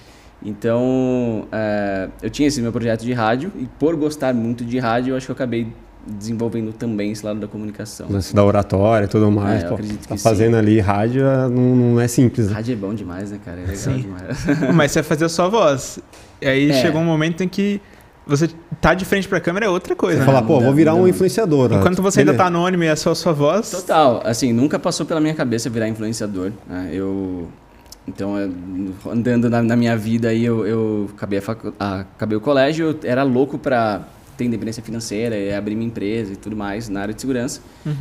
Então, 0.44 1.46
é, 1.50 2.08
eu 2.22 2.30
tinha 2.30 2.46
esse 2.48 2.60
meu 2.60 2.70
projeto 2.72 3.02
de 3.02 3.12
rádio 3.12 3.50
e 3.58 3.66
por 3.78 3.96
gostar 3.96 4.32
muito 4.34 4.64
de 4.64 4.78
rádio, 4.78 5.12
eu 5.12 5.16
acho 5.16 5.26
que 5.26 5.32
eu 5.32 5.34
acabei 5.34 5.66
desenvolvendo 6.06 6.72
também 6.72 7.10
esse 7.10 7.26
lado 7.26 7.40
da 7.40 7.48
comunicação. 7.48 8.06
Lance 8.08 8.32
da 8.34 8.44
oratória 8.44 9.06
e 9.06 9.08
tudo 9.08 9.28
mais. 9.30 9.64
É, 9.64 9.66
pô, 9.68 9.74
acredito 9.74 10.06
tá 10.06 10.16
fazendo 10.16 10.56
ali 10.56 10.78
rádio 10.78 11.24
é- 11.26 11.48
não, 11.48 11.74
não 11.74 12.00
é 12.00 12.06
simples. 12.06 12.46
né? 12.46 12.54
Rádio 12.54 12.74
é 12.74 12.76
bom 12.76 12.94
demais, 12.94 13.32
né, 13.32 13.40
cara? 13.44 13.56
É 13.58 13.62
legal 13.62 13.76
Sim. 13.76 13.96
demais. 14.02 14.46
Mas 14.72 14.92
você 14.92 15.00
vai 15.02 15.08
fazer 15.08 15.24
a 15.24 15.28
sua 15.28 15.48
voz. 15.48 15.98
E 16.40 16.46
aí 16.46 16.70
É. 16.70 16.74
chegou 16.80 17.00
um 17.00 17.04
momento 17.04 17.42
em 17.42 17.48
que 17.48 17.80
você 18.24 18.48
tá 18.80 18.94
de 18.94 19.04
frente 19.04 19.26
pra 19.26 19.40
câmera 19.40 19.66
é 19.66 19.68
outra 19.68 19.96
coisa. 19.96 20.18
Você 20.18 20.20
né? 20.20 20.26
falar, 20.26 20.42
pô, 20.46 20.60
vou 20.60 20.72
virar 20.72 20.94
um 20.94 21.08
influenciador. 21.08 21.72
ó. 21.72 21.76
Enquanto 21.78 22.00
você 22.00 22.20
ainda 22.20 22.34
tá 22.34 22.46
anônimo 22.46 22.84
e 22.84 22.86
é 22.86 22.94
só 22.94 23.10
a 23.10 23.14
sua 23.16 23.32
voz. 23.32 23.70
Total, 23.70 24.20
assim, 24.24 24.52
nunca 24.52 24.78
passou 24.78 25.04
pela 25.06 25.20
minha 25.20 25.34
cabeça 25.34 25.68
virar 25.68 25.88
influenciador. 25.88 26.52
né? 26.68 26.88
Eu. 26.92 27.48
Então, 28.08 28.38
eu- 28.38 28.52
andando 29.10 29.50
na, 29.50 29.62
na 29.62 29.76
minha 29.76 29.96
vida 29.96 30.28
aí, 30.28 30.44
eu, 30.44 30.66
eu 30.66 31.10
acabei, 31.14 31.38
a 31.38 31.42
ah, 31.80 32.00
acabei 32.00 32.36
o 32.36 32.40
colégio, 32.40 32.90
eu 32.90 32.98
era 33.08 33.22
louco 33.22 33.58
pra 33.58 34.06
ter 34.36 34.44
independência 34.44 34.82
financeira, 34.82 35.36
e 35.36 35.52
abrir 35.52 35.74
minha 35.74 35.88
empresa 35.88 36.34
e 36.34 36.36
tudo 36.36 36.54
mais 36.54 36.88
na 36.88 37.00
área 37.00 37.14
de 37.14 37.20
segurança. 37.20 37.60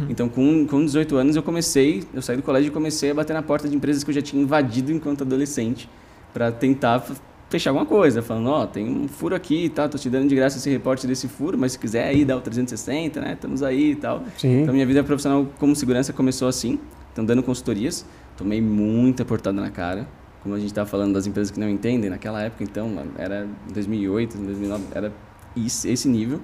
Então, 0.10 0.28
com, 0.28 0.68
com 0.68 0.84
18 0.84 1.16
anos, 1.16 1.36
eu 1.36 1.42
comecei, 1.44 2.04
eu 2.14 2.22
saí 2.22 2.36
do 2.36 2.44
colégio 2.44 2.68
e 2.70 2.72
comecei 2.72 3.12
a 3.12 3.14
bater 3.14 3.34
na 3.34 3.42
porta 3.42 3.68
de 3.70 3.76
empresas 3.76 4.04
que 4.04 4.10
eu 4.10 4.14
já 4.14 4.22
tinha 4.22 4.42
invadido 4.42 4.92
enquanto 4.92 5.22
adolescente, 5.24 5.90
pra 6.34 6.52
tentar 6.52 7.04
fechar 7.50 7.70
alguma 7.70 7.86
coisa, 7.86 8.22
falando, 8.22 8.50
ó, 8.50 8.66
tem 8.66 8.86
um 8.88 9.08
furo 9.08 9.34
aqui, 9.34 9.70
tá, 9.70 9.88
tô 9.88 9.98
te 9.98 10.10
dando 10.10 10.28
de 10.28 10.36
graça 10.36 10.58
esse 10.58 10.70
reporte 10.70 11.08
desse 11.08 11.28
furo, 11.28 11.58
mas 11.58 11.74
se 11.74 11.80
quiser 11.80 12.06
aí, 12.08 12.26
dá 12.26 12.36
o 12.36 12.42
360, 12.42 13.22
né, 13.22 13.34
estamos 13.34 13.64
aí 13.64 13.92
e 13.92 13.96
tal. 13.96 14.24
Sim. 14.38 14.64
Então, 14.64 14.74
minha 14.74 14.86
vida 14.86 15.04
profissional 15.04 15.48
como 15.58 15.76
segurança 15.76 16.12
começou 16.12 16.48
assim, 16.48 16.80
então 17.14 17.24
dando 17.24 17.42
consultorias. 17.42 18.06
Tomei 18.38 18.62
muita 18.62 19.24
portada 19.26 19.60
na 19.62 19.70
cara. 19.70 20.08
Como 20.44 20.54
a 20.54 20.60
gente 20.60 20.68
estava 20.70 20.88
falando 20.88 21.14
das 21.14 21.26
empresas 21.26 21.50
que 21.52 21.60
não 21.60 21.70
entendem, 21.70 22.10
naquela 22.10 22.42
época, 22.42 22.64
então, 22.64 22.92
era 23.18 23.48
2008, 23.74 24.38
2009, 24.38 24.84
era 24.94 25.12
esse 25.56 26.08
nível. 26.08 26.40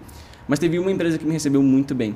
Mas 0.48 0.57
teve 0.57 0.79
uma 0.79 0.91
empresa 0.91 1.17
que 1.19 1.25
me 1.25 1.33
recebeu 1.33 1.62
muito 1.62 1.93
bem, 1.93 2.15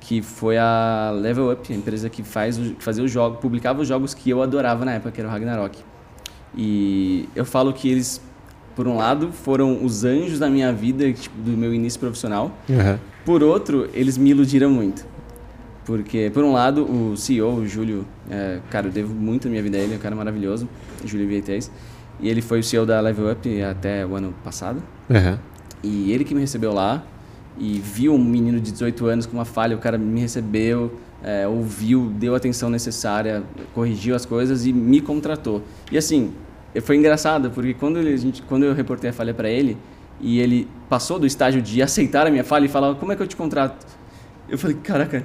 que 0.00 0.22
foi 0.22 0.56
a 0.56 1.10
Level 1.20 1.50
Up, 1.52 1.72
a 1.72 1.76
empresa 1.76 2.08
que, 2.08 2.22
faz, 2.22 2.58
o- 2.58 2.74
que 2.74 2.84
fazia 2.84 3.02
os 3.02 3.10
jogos, 3.10 3.40
publicava 3.40 3.82
os 3.82 3.88
jogos 3.88 4.14
que 4.14 4.30
eu 4.30 4.40
adorava 4.40 4.84
na 4.84 4.92
época, 4.92 5.10
que 5.10 5.20
era 5.20 5.28
o 5.28 5.32
Ragnarok. 5.32 5.78
E 6.56 7.28
eu 7.34 7.44
falo 7.44 7.72
que 7.72 7.88
eles, 7.90 8.20
por 8.74 8.86
um 8.86 8.96
lado, 8.96 9.32
foram 9.32 9.84
os 9.84 10.04
anjos 10.04 10.38
da 10.38 10.48
minha 10.48 10.72
vida, 10.72 11.12
tipo, 11.12 11.36
do 11.42 11.50
meu 11.56 11.74
início 11.74 11.98
profissional. 12.00 12.52
Uhum. 12.68 12.98
Por 13.24 13.42
outro, 13.42 13.88
eles 13.92 14.16
me 14.16 14.30
iludiram 14.30 14.70
muito. 14.70 15.04
Porque, 15.90 16.30
por 16.32 16.44
um 16.44 16.52
lado, 16.52 16.84
o 16.84 17.16
CEO, 17.16 17.52
o 17.52 17.66
Júlio, 17.66 18.06
é, 18.30 18.60
cara, 18.70 18.86
eu 18.86 18.92
devo 18.92 19.12
muito 19.12 19.48
a 19.48 19.50
minha 19.50 19.60
vida 19.60 19.76
a 19.76 19.80
ele, 19.80 19.94
é 19.94 19.96
um 19.96 19.98
cara 19.98 20.14
maravilhoso, 20.14 20.68
Júlio 21.04 21.26
Vietes. 21.26 21.68
E 22.20 22.28
ele 22.28 22.40
foi 22.40 22.60
o 22.60 22.62
CEO 22.62 22.86
da 22.86 23.00
Level 23.00 23.28
Up 23.28 23.62
até 23.62 24.06
o 24.06 24.14
ano 24.14 24.32
passado. 24.44 24.80
Uhum. 25.08 25.36
E 25.82 26.12
ele 26.12 26.22
que 26.22 26.32
me 26.32 26.40
recebeu 26.42 26.72
lá 26.72 27.02
e 27.58 27.80
viu 27.80 28.14
um 28.14 28.24
menino 28.24 28.60
de 28.60 28.70
18 28.70 29.04
anos 29.06 29.26
com 29.26 29.32
uma 29.32 29.44
falha, 29.44 29.74
o 29.74 29.80
cara 29.80 29.98
me 29.98 30.20
recebeu, 30.20 30.96
é, 31.24 31.48
ouviu, 31.48 32.12
deu 32.16 32.34
a 32.34 32.36
atenção 32.36 32.70
necessária, 32.70 33.42
corrigiu 33.74 34.14
as 34.14 34.24
coisas 34.24 34.66
e 34.66 34.72
me 34.72 35.00
contratou. 35.00 35.60
E 35.90 35.98
assim, 35.98 36.32
foi 36.82 36.98
engraçado, 36.98 37.50
porque 37.50 37.74
quando, 37.74 37.98
ele, 37.98 38.14
a 38.14 38.16
gente, 38.16 38.42
quando 38.42 38.62
eu 38.62 38.72
reportei 38.74 39.10
a 39.10 39.12
falha 39.12 39.34
para 39.34 39.50
ele 39.50 39.76
e 40.20 40.38
ele 40.38 40.68
passou 40.88 41.18
do 41.18 41.26
estágio 41.26 41.60
de 41.60 41.82
aceitar 41.82 42.28
a 42.28 42.30
minha 42.30 42.44
falha 42.44 42.66
e 42.66 42.68
falar, 42.68 42.94
como 42.94 43.10
é 43.10 43.16
que 43.16 43.22
eu 43.24 43.26
te 43.26 43.34
contrato? 43.34 43.84
Eu 44.48 44.56
falei, 44.56 44.76
caraca, 44.84 45.24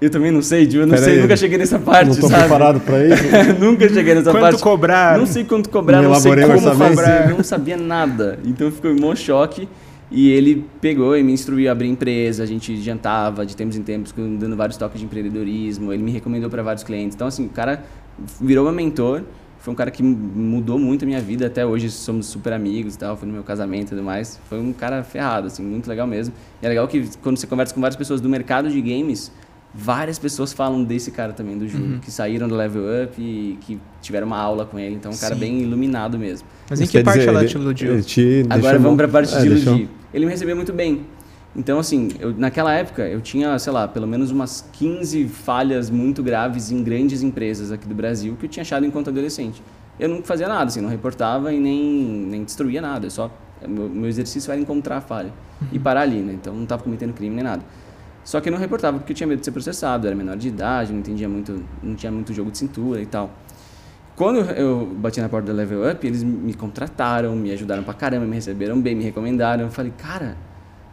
eu 0.00 0.10
também 0.10 0.30
não 0.30 0.40
sei, 0.40 0.68
Gil, 0.68 0.80
eu 0.80 0.86
não 0.86 0.94
Pera 0.94 1.04
sei, 1.04 1.14
aí, 1.16 1.20
nunca 1.22 1.36
cheguei 1.36 1.58
nessa 1.58 1.78
parte, 1.78 2.08
Não 2.08 2.16
tô 2.16 2.28
sabe? 2.28 2.40
preparado 2.40 2.80
pra 2.80 3.04
isso. 3.06 3.22
nunca 3.60 3.88
cheguei 3.88 4.14
nessa 4.14 4.30
Quanto 4.30 4.40
parte. 4.42 4.62
cobrar? 4.62 5.18
Não 5.18 5.26
sei 5.26 5.44
quanto 5.44 5.68
cobrar, 5.68 6.02
Não 6.02 6.10
não, 6.10 6.20
sei 6.20 6.32
como 6.36 6.60
cobrar, 6.60 7.28
não 7.28 7.44
sabia 7.44 7.76
nada. 7.76 8.38
Então 8.44 8.70
ficou 8.70 8.90
em 8.90 8.98
mó 8.98 9.14
choque. 9.14 9.68
E 10.12 10.28
ele 10.30 10.64
pegou 10.80 11.16
e 11.16 11.22
me 11.22 11.32
instruiu 11.32 11.68
a 11.68 11.72
abrir 11.72 11.88
empresa, 11.88 12.42
a 12.42 12.46
gente 12.46 12.76
jantava 12.78 13.46
de 13.46 13.54
tempos 13.54 13.76
em 13.76 13.82
tempos, 13.82 14.12
dando 14.12 14.56
vários 14.56 14.76
toques 14.76 14.98
de 14.98 15.06
empreendedorismo. 15.06 15.92
Ele 15.92 16.02
me 16.02 16.10
recomendou 16.10 16.50
para 16.50 16.62
vários 16.64 16.82
clientes. 16.82 17.14
Então, 17.14 17.28
assim, 17.28 17.46
o 17.46 17.48
cara 17.48 17.84
virou 18.40 18.64
meu 18.64 18.72
mentor. 18.72 19.22
Foi 19.60 19.72
um 19.72 19.76
cara 19.76 19.90
que 19.90 20.02
mudou 20.02 20.78
muito 20.80 21.04
a 21.04 21.06
minha 21.06 21.20
vida. 21.20 21.46
Até 21.46 21.64
hoje 21.64 21.90
somos 21.90 22.26
super 22.26 22.52
amigos 22.52 22.94
e 22.94 22.98
tal. 22.98 23.16
Foi 23.16 23.28
no 23.28 23.34
meu 23.34 23.44
casamento 23.44 23.88
e 23.88 23.90
tudo 23.90 24.02
mais. 24.02 24.40
Foi 24.48 24.58
um 24.58 24.72
cara 24.72 25.04
ferrado, 25.04 25.46
assim, 25.46 25.62
muito 25.62 25.86
legal 25.86 26.08
mesmo. 26.08 26.34
E 26.60 26.66
é 26.66 26.68
legal 26.68 26.88
que 26.88 27.08
quando 27.22 27.36
você 27.36 27.46
conversa 27.46 27.72
com 27.72 27.80
várias 27.80 27.96
pessoas 27.96 28.20
do 28.20 28.28
mercado 28.28 28.68
de 28.68 28.80
games, 28.80 29.30
várias 29.74 30.18
pessoas 30.18 30.52
falam 30.52 30.82
desse 30.82 31.10
cara 31.10 31.32
também, 31.32 31.56
do 31.56 31.68
Júlio, 31.68 32.00
que 32.00 32.10
saíram 32.10 32.48
do 32.48 32.56
Level 32.56 32.82
Up 33.04 33.14
e 33.20 33.56
que 33.60 33.78
tiveram 34.02 34.26
uma 34.26 34.38
aula 34.38 34.64
com 34.66 34.78
ele. 34.78 34.96
Então, 34.96 35.12
é 35.12 35.14
um 35.14 35.18
cara 35.18 35.34
Sim. 35.34 35.40
bem 35.40 35.60
iluminado 35.62 36.18
mesmo. 36.18 36.46
Mas 36.68 36.80
em 36.80 36.86
que 36.86 37.02
parte 37.02 37.18
dizer, 37.20 37.28
ela 37.30 37.44
te 37.46 37.54
iludiu? 37.56 37.92
ele 37.92 38.02
te 38.02 38.40
Agora 38.48 38.60
deixou- 38.62 38.80
vamos 38.80 38.96
para 38.96 39.06
a 39.06 39.10
parte 39.10 39.34
é, 39.34 39.40
de 39.40 39.48
deixou- 39.48 39.72
iludir. 39.76 39.88
Ele 40.12 40.24
me 40.26 40.30
recebeu 40.32 40.56
muito 40.56 40.72
bem. 40.72 41.02
Então, 41.54 41.78
assim, 41.80 42.08
eu, 42.20 42.32
naquela 42.36 42.72
época 42.72 43.02
eu 43.08 43.20
tinha, 43.20 43.58
sei 43.58 43.72
lá, 43.72 43.86
pelo 43.88 44.06
menos 44.06 44.30
umas 44.30 44.64
15 44.72 45.26
falhas 45.26 45.90
muito 45.90 46.22
graves 46.22 46.70
em 46.70 46.82
grandes 46.82 47.22
empresas 47.22 47.72
aqui 47.72 47.88
do 47.88 47.94
Brasil 47.94 48.36
que 48.38 48.46
eu 48.46 48.50
tinha 48.50 48.62
achado 48.62 48.86
enquanto 48.86 49.08
adolescente. 49.10 49.60
Eu 49.98 50.08
não 50.08 50.22
fazia 50.22 50.48
nada, 50.48 50.64
assim, 50.66 50.80
não 50.80 50.88
reportava 50.88 51.52
e 51.52 51.58
nem, 51.60 51.92
nem 52.30 52.44
destruía 52.44 52.80
nada. 52.80 53.06
Eu 53.06 53.10
só, 53.10 53.30
meu, 53.68 53.88
meu 53.88 54.08
exercício 54.08 54.50
era 54.52 54.60
encontrar 54.60 54.98
a 54.98 55.00
falha 55.00 55.32
e 55.72 55.78
parar 55.78 56.02
ali, 56.02 56.20
né? 56.20 56.32
Então, 56.34 56.54
não 56.54 56.62
estava 56.62 56.82
cometendo 56.82 57.12
crime 57.12 57.34
nem 57.34 57.44
nada. 57.44 57.62
Só 58.24 58.40
que 58.40 58.48
eu 58.48 58.52
não 58.52 58.58
reportava 58.58 58.98
porque 58.98 59.12
eu 59.12 59.16
tinha 59.16 59.26
medo 59.26 59.40
de 59.40 59.44
ser 59.44 59.52
processado, 59.52 60.06
eu 60.06 60.10
era 60.10 60.16
menor 60.16 60.36
de 60.36 60.48
idade, 60.48 60.92
não 60.92 61.00
entendia 61.00 61.28
muito, 61.28 61.62
não 61.82 61.94
tinha 61.94 62.12
muito 62.12 62.32
jogo 62.32 62.50
de 62.50 62.58
cintura 62.58 63.00
e 63.00 63.06
tal. 63.06 63.30
Quando 64.14 64.40
eu 64.50 64.86
bati 64.86 65.20
na 65.20 65.28
porta 65.28 65.46
da 65.46 65.52
Level 65.54 65.90
Up, 65.90 66.06
eles 66.06 66.22
me 66.22 66.52
contrataram, 66.52 67.34
me 67.34 67.50
ajudaram 67.52 67.82
pra 67.82 67.94
caramba, 67.94 68.26
me 68.26 68.34
receberam 68.34 68.78
bem, 68.78 68.94
me 68.94 69.02
recomendaram. 69.02 69.64
Eu 69.64 69.70
falei, 69.70 69.92
cara, 69.96 70.36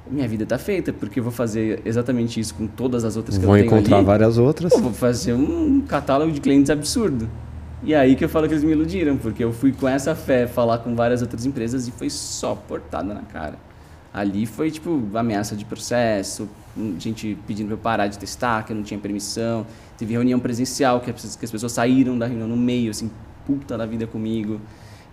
minha 0.09 0.25
vida 0.27 0.45
tá 0.45 0.57
feita, 0.57 0.93
porque 0.93 1.19
eu 1.19 1.23
vou 1.23 1.31
fazer 1.31 1.81
exatamente 1.83 2.39
isso 2.39 2.55
com 2.55 2.65
todas 2.67 3.03
as 3.03 3.17
outras 3.17 3.37
que 3.37 3.43
eu 3.43 3.51
tenho 3.51 3.65
encontrar 3.65 3.97
ali. 3.97 4.05
várias 4.05 4.37
outras. 4.37 4.71
Eu 4.71 4.79
vou 4.79 4.93
fazer 4.93 5.33
um 5.33 5.81
catálogo 5.81 6.31
de 6.31 6.39
clientes 6.39 6.69
absurdo. 6.69 7.29
E 7.83 7.93
aí 7.93 8.15
que 8.15 8.23
eu 8.23 8.29
falo 8.29 8.47
que 8.47 8.53
eles 8.53 8.63
me 8.63 8.71
iludiram, 8.71 9.17
porque 9.17 9.43
eu 9.43 9.51
fui 9.51 9.71
com 9.71 9.87
essa 9.87 10.15
fé 10.15 10.47
falar 10.47 10.79
com 10.79 10.95
várias 10.95 11.21
outras 11.21 11.45
empresas 11.45 11.87
e 11.87 11.91
foi 11.91 12.09
só 12.09 12.55
portada 12.55 13.13
na 13.13 13.21
cara. 13.21 13.55
Ali 14.17 14.47
foi 14.47 14.71
tipo 14.71 14.99
ameaça 15.13 15.55
de 15.55 15.63
processo, 15.63 16.49
gente 16.97 17.37
pedindo 17.45 17.67
pra 17.67 17.75
eu 17.75 17.77
parar 17.77 18.07
de 18.07 18.17
testar, 18.17 18.65
que 18.65 18.71
eu 18.71 18.75
não 18.75 18.81
tinha 18.81 18.99
permissão. 18.99 19.63
Teve 19.95 20.13
reunião 20.13 20.39
presencial, 20.39 20.99
que 21.01 21.11
as 21.11 21.35
que 21.35 21.45
as 21.45 21.51
pessoas 21.51 21.71
saíram 21.71 22.17
da 22.17 22.25
reunião 22.25 22.47
no 22.47 22.57
meio, 22.57 22.89
assim, 22.89 23.11
puta 23.45 23.77
da 23.77 23.85
vida 23.85 24.07
comigo. 24.07 24.59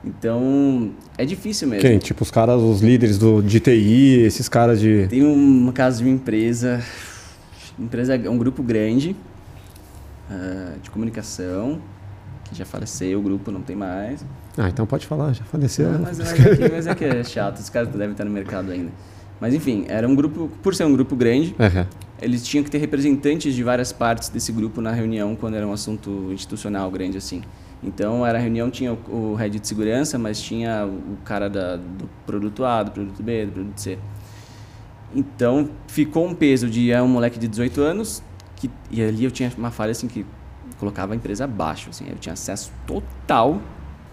Então, 0.02 0.90
é 1.18 1.26
difícil 1.26 1.68
mesmo. 1.68 1.82
Quem? 1.82 1.98
Tipo 1.98 2.22
os 2.22 2.30
caras, 2.30 2.62
os 2.62 2.80
líderes 2.80 3.18
do, 3.18 3.42
de 3.42 3.60
TI, 3.60 4.22
esses 4.24 4.48
caras 4.48 4.80
de. 4.80 5.06
Tem 5.08 5.22
um 5.22 5.70
caso 5.70 5.98
de 5.98 6.08
uma 6.08 6.14
empresa, 6.14 6.82
empresa 7.78 8.16
é 8.16 8.30
um 8.30 8.38
grupo 8.38 8.62
grande 8.62 9.14
ah, 10.30 10.76
de 10.82 10.88
comunicação 10.90 11.78
que 12.44 12.54
já 12.54 12.64
faleceu, 12.64 13.18
o 13.18 13.22
grupo 13.22 13.50
não 13.50 13.60
tem 13.60 13.76
mais. 13.76 14.24
Ah, 14.56 14.68
então 14.68 14.86
pode 14.86 15.06
falar, 15.06 15.32
já 15.32 15.44
faleceu. 15.44 15.88
Ah, 15.90 15.98
mas, 15.98 16.18
mas 16.18 16.32
é 16.32 16.56
que, 16.56 16.68
mas 16.68 16.86
é 16.86 16.94
que 16.94 17.04
é 17.04 17.24
chato, 17.24 17.56
os 17.56 17.68
caras 17.68 17.88
devem 17.88 18.12
estar 18.12 18.24
no 18.24 18.30
mercado 18.30 18.70
ainda. 18.70 18.90
Mas 19.40 19.52
enfim, 19.52 19.84
era 19.88 20.06
um 20.06 20.14
grupo, 20.14 20.48
por 20.62 20.74
ser 20.74 20.84
um 20.84 20.92
grupo 20.92 21.16
grande, 21.16 21.54
É, 21.58 21.86
eles 22.22 22.46
tinham 22.46 22.62
que 22.62 22.70
ter 22.70 22.78
representantes 22.78 23.54
de 23.54 23.62
várias 23.62 23.92
partes 23.92 24.28
desse 24.28 24.52
grupo 24.52 24.80
na 24.80 24.92
reunião 24.92 25.34
quando 25.34 25.54
era 25.54 25.66
um 25.66 25.72
assunto 25.72 26.30
institucional 26.32 26.90
grande 26.90 27.18
assim. 27.18 27.42
Então, 27.82 28.24
era 28.24 28.38
a 28.38 28.40
reunião, 28.40 28.70
tinha 28.70 28.94
o, 28.94 29.32
o 29.32 29.34
head 29.34 29.58
de 29.58 29.68
segurança, 29.68 30.18
mas 30.18 30.40
tinha 30.40 30.86
o 30.86 31.18
cara 31.24 31.50
da, 31.50 31.76
do 31.76 32.08
produto 32.24 32.64
A, 32.64 32.82
do 32.82 32.90
produto 32.90 33.22
B, 33.22 33.44
do 33.44 33.52
produto 33.52 33.78
C. 33.78 33.98
Então, 35.14 35.68
ficou 35.86 36.26
um 36.26 36.34
peso 36.34 36.68
de 36.68 36.90
é 36.90 37.02
um 37.02 37.08
moleque 37.08 37.38
de 37.38 37.46
18 37.46 37.80
anos, 37.82 38.22
que, 38.56 38.70
e 38.90 39.02
ali 39.02 39.24
eu 39.24 39.30
tinha 39.30 39.52
uma 39.58 39.70
falha 39.70 39.90
assim 39.90 40.08
que 40.08 40.24
colocava 40.78 41.12
a 41.12 41.16
empresa 41.16 41.44
abaixo, 41.44 41.90
assim, 41.90 42.06
eu 42.08 42.16
tinha 42.16 42.32
acesso 42.32 42.72
total, 42.86 43.60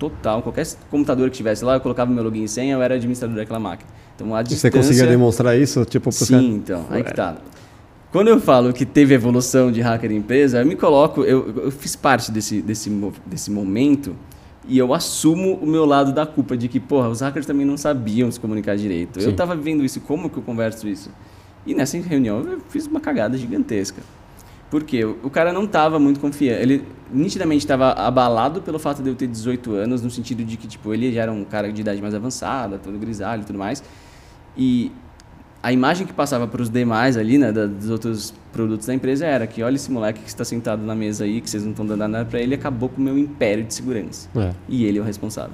total, 0.02 0.42
qualquer 0.42 0.66
computador 0.90 1.30
que 1.30 1.38
tivesse 1.38 1.64
lá, 1.64 1.76
eu 1.76 1.80
colocava 1.80 2.12
meu 2.12 2.24
login 2.24 2.44
e 2.44 2.48
senha, 2.48 2.74
eu 2.74 2.82
era 2.82 2.96
administrador 2.96 3.36
daquela 3.36 3.60
máquina. 3.60 3.88
Então, 4.16 4.34
a 4.36 4.42
E 4.42 4.46
você 4.46 4.50
distância... 4.56 4.72
conseguia 4.72 5.06
demonstrar 5.06 5.56
isso, 5.56 5.86
tipo, 5.86 6.12
Sim, 6.12 6.56
então, 6.56 6.86
aí 6.90 7.04
que 7.04 7.14
tá. 7.14 7.38
Quando 8.12 8.28
eu 8.30 8.42
falo 8.42 8.74
que 8.74 8.86
teve 8.86 9.14
evolução 9.14 9.72
de 9.72 9.80
hacker 9.80 10.12
em 10.12 10.18
empresa, 10.18 10.60
eu 10.60 10.66
me 10.66 10.76
coloco, 10.76 11.22
eu, 11.24 11.66
eu 11.66 11.72
fiz 11.72 11.96
parte 11.96 12.32
desse, 12.32 12.62
desse, 12.62 12.90
desse 13.26 13.52
momento 13.52 14.16
e 14.68 14.78
eu 14.78 14.94
assumo 14.94 15.54
o 15.56 15.66
meu 15.66 15.86
lado 15.86 16.12
da 16.12 16.26
culpa 16.26 16.58
de 16.58 16.68
que, 16.68 16.80
porra, 16.80 17.08
os 17.08 17.22
hackers 17.22 17.46
também 17.46 17.66
não 17.66 17.78
sabiam 17.78 18.30
se 18.32 18.40
comunicar 18.40 18.76
direito. 18.76 19.20
Eu 19.20 19.30
Sim. 19.30 19.36
tava 19.36 19.56
vivendo 19.56 19.86
isso, 19.86 20.02
como 20.02 20.30
que 20.30 20.38
eu 20.38 20.44
converso 20.44 20.88
isso? 20.88 21.10
E 21.66 21.74
nessa 21.76 21.98
reunião 22.00 22.42
eu 22.42 22.60
fiz 22.70 22.88
uma 22.88 23.00
cagada 23.00 23.38
gigantesca. 23.38 24.02
Por 24.72 24.84
quê? 24.84 25.04
O 25.06 25.30
cara 25.30 25.52
não 25.54 25.66
estava 25.66 26.00
muito 26.00 26.20
confiante. 26.20 26.62
Ele 26.62 26.84
nitidamente 27.14 27.60
estava 27.66 27.92
abalado 27.92 28.62
pelo 28.62 28.80
fato 28.80 29.04
de 29.04 29.10
eu 29.10 29.16
ter 29.16 29.28
18 29.28 29.74
anos, 29.74 30.02
no 30.02 30.10
sentido 30.10 30.44
de 30.46 30.56
que, 30.58 30.66
tipo, 30.68 30.94
ele 30.94 31.12
já 31.12 31.24
era 31.24 31.32
um 31.32 31.44
cara 31.44 31.72
de 31.72 31.82
idade 31.82 32.02
mais 32.02 32.16
avançada, 32.16 32.80
todo 32.80 32.98
grisalho 32.98 33.42
e 33.42 33.46
tudo 33.46 33.60
mais. 33.60 33.84
E 34.58 34.90
a 35.62 35.72
imagem 35.74 36.08
que 36.08 36.14
passava 36.14 36.48
para 36.48 36.62
os 36.62 36.70
demais 36.70 37.18
ali, 37.18 37.38
né, 37.38 37.52
da- 37.52 37.66
dos 37.68 37.90
outros 37.90 38.34
produtos 38.54 38.88
da 38.88 38.94
empresa 38.94 39.26
era 39.26 39.46
que, 39.46 39.62
olha 39.62 39.76
esse 39.76 39.92
moleque 39.92 40.22
que 40.22 40.30
está 40.30 40.44
sentado 40.46 40.82
na 40.84 40.96
mesa 40.96 41.26
aí, 41.26 41.42
que 41.42 41.50
vocês 41.50 41.64
não 41.64 41.72
estão 41.72 41.86
dando 41.86 42.08
nada 42.08 42.24
para 42.26 42.40
ele, 42.40 42.56
acabou 42.56 42.88
com 42.90 43.02
o 43.02 43.04
meu 43.04 43.18
império 43.18 43.64
de 43.66 43.74
segurança. 43.74 44.30
É, 44.36 44.52
E 44.70 44.86
ele 44.86 44.98
é 44.98 45.02
o 45.02 45.06
responsável. 45.06 45.54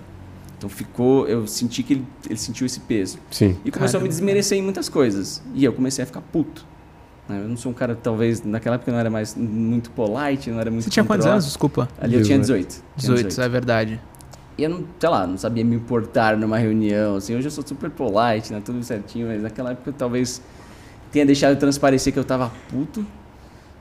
Então 0.59 0.69
ficou, 0.69 1.27
eu 1.27 1.45
senti 1.47 1.81
que 1.83 1.93
ele, 1.93 2.05
ele 2.29 2.37
sentiu 2.39 2.65
esse 2.65 2.79
peso. 2.79 3.17
sim. 3.31 3.57
E 3.65 3.71
começou 3.71 3.97
a 3.97 4.01
me 4.01 4.07
Caramba. 4.07 4.07
desmerecer 4.09 4.57
em 4.57 4.61
muitas 4.61 4.87
coisas. 4.89 5.41
E 5.53 5.63
eu 5.65 5.73
comecei 5.73 6.03
a 6.03 6.05
ficar 6.05 6.21
puto. 6.21 6.65
Né? 7.27 7.41
Eu 7.43 7.47
não 7.47 7.57
sou 7.57 7.71
um 7.71 7.75
cara, 7.75 7.95
talvez, 7.95 8.43
naquela 8.43 8.75
época 8.75 8.89
eu 8.89 8.93
não 8.93 8.99
era 8.99 9.09
mais 9.09 9.35
muito 9.35 9.91
polite, 9.91 10.49
não 10.49 10.59
era 10.59 10.71
muito 10.71 10.83
Você 10.83 10.89
tinha 10.89 11.03
quantos 11.03 11.25
anos, 11.25 11.45
desculpa? 11.45 11.87
Ali 11.99 12.15
eu 12.15 12.23
tinha 12.23 12.39
18. 12.39 12.83
18. 12.95 13.17
Tinha 13.17 13.29
18, 13.29 13.41
é 13.41 13.49
verdade. 13.49 14.01
E 14.57 14.63
eu 14.63 14.69
não, 14.69 14.85
sei 14.99 15.09
lá, 15.09 15.27
não 15.27 15.37
sabia 15.37 15.63
me 15.63 15.75
importar 15.75 16.35
numa 16.35 16.57
reunião, 16.57 17.17
assim. 17.17 17.35
Hoje 17.35 17.47
eu 17.47 17.51
sou 17.51 17.65
super 17.65 17.91
polite, 17.91 18.51
né? 18.51 18.61
Tudo 18.63 18.81
certinho, 18.83 19.27
mas 19.27 19.41
naquela 19.41 19.71
época 19.71 19.89
eu 19.91 19.93
talvez 19.93 20.41
tenha 21.11 21.25
deixado 21.25 21.57
transparecer 21.59 22.11
que 22.11 22.17
eu 22.17 22.23
tava 22.23 22.51
puto. 22.69 23.05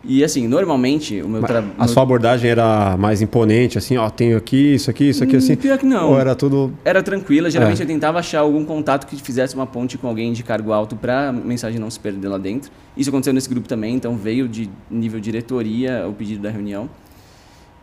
E 0.04 0.22
assim, 0.22 0.46
normalmente 0.46 1.20
o 1.20 1.28
meu 1.28 1.42
trabalho. 1.42 1.72
A 1.76 1.88
sua 1.88 2.02
abordagem 2.04 2.48
era 2.48 2.96
mais 2.96 3.20
imponente, 3.20 3.76
assim, 3.76 3.96
ó, 3.96 4.08
tenho 4.08 4.36
aqui, 4.36 4.74
isso 4.74 4.88
aqui, 4.88 5.08
isso 5.08 5.24
aqui, 5.24 5.34
assim. 5.36 5.54
Hum, 5.54 5.56
Pior 5.56 5.78
que 5.78 5.86
não. 5.86 6.10
Ou 6.10 6.18
era 6.20 6.34
tudo. 6.36 6.72
Era 6.84 7.02
tranquila, 7.02 7.50
geralmente 7.50 7.80
É. 7.80 7.84
eu 7.84 7.88
tentava 7.88 8.20
achar 8.20 8.40
algum 8.40 8.64
contato 8.64 9.06
que 9.06 9.16
fizesse 9.20 9.56
uma 9.56 9.66
ponte 9.66 9.98
com 9.98 10.06
alguém 10.06 10.32
de 10.32 10.44
cargo 10.44 10.72
alto 10.72 10.94
para 10.94 11.30
a 11.30 11.32
mensagem 11.32 11.80
não 11.80 11.90
se 11.90 11.98
perder 11.98 12.28
lá 12.28 12.38
dentro. 12.38 12.70
Isso 12.96 13.10
aconteceu 13.10 13.32
nesse 13.32 13.48
grupo 13.48 13.66
também, 13.66 13.96
então 13.96 14.16
veio 14.16 14.46
de 14.46 14.70
nível 14.88 15.18
diretoria 15.18 16.06
o 16.08 16.12
pedido 16.12 16.40
da 16.42 16.50
reunião. 16.50 16.88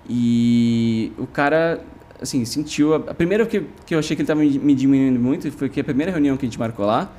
E 0.09 1.11
o 1.17 1.25
cara, 1.25 1.81
assim, 2.21 2.43
sentiu. 2.45 2.93
A, 2.93 2.97
a 2.97 3.13
primeira 3.13 3.45
que, 3.45 3.63
que 3.85 3.95
eu 3.95 3.99
achei 3.99 4.15
que 4.15 4.21
ele 4.21 4.25
estava 4.25 4.39
me, 4.41 4.59
me 4.59 4.75
diminuindo 4.75 5.19
muito 5.19 5.51
foi 5.51 5.69
que 5.69 5.79
a 5.79 5.83
primeira 5.83 6.11
reunião 6.11 6.35
que 6.37 6.45
a 6.45 6.47
gente 6.49 6.59
marcou 6.59 6.85
lá, 6.85 7.11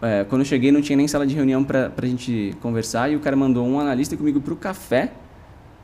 é, 0.00 0.24
quando 0.24 0.42
eu 0.42 0.44
cheguei 0.44 0.70
não 0.70 0.80
tinha 0.80 0.96
nem 0.96 1.08
sala 1.08 1.26
de 1.26 1.34
reunião 1.34 1.64
para 1.64 1.92
a 1.96 2.06
gente 2.06 2.54
conversar 2.60 3.10
e 3.10 3.16
o 3.16 3.20
cara 3.20 3.34
mandou 3.34 3.66
um 3.66 3.80
analista 3.80 4.16
comigo 4.16 4.40
para 4.40 4.52
o 4.52 4.56
café 4.56 5.12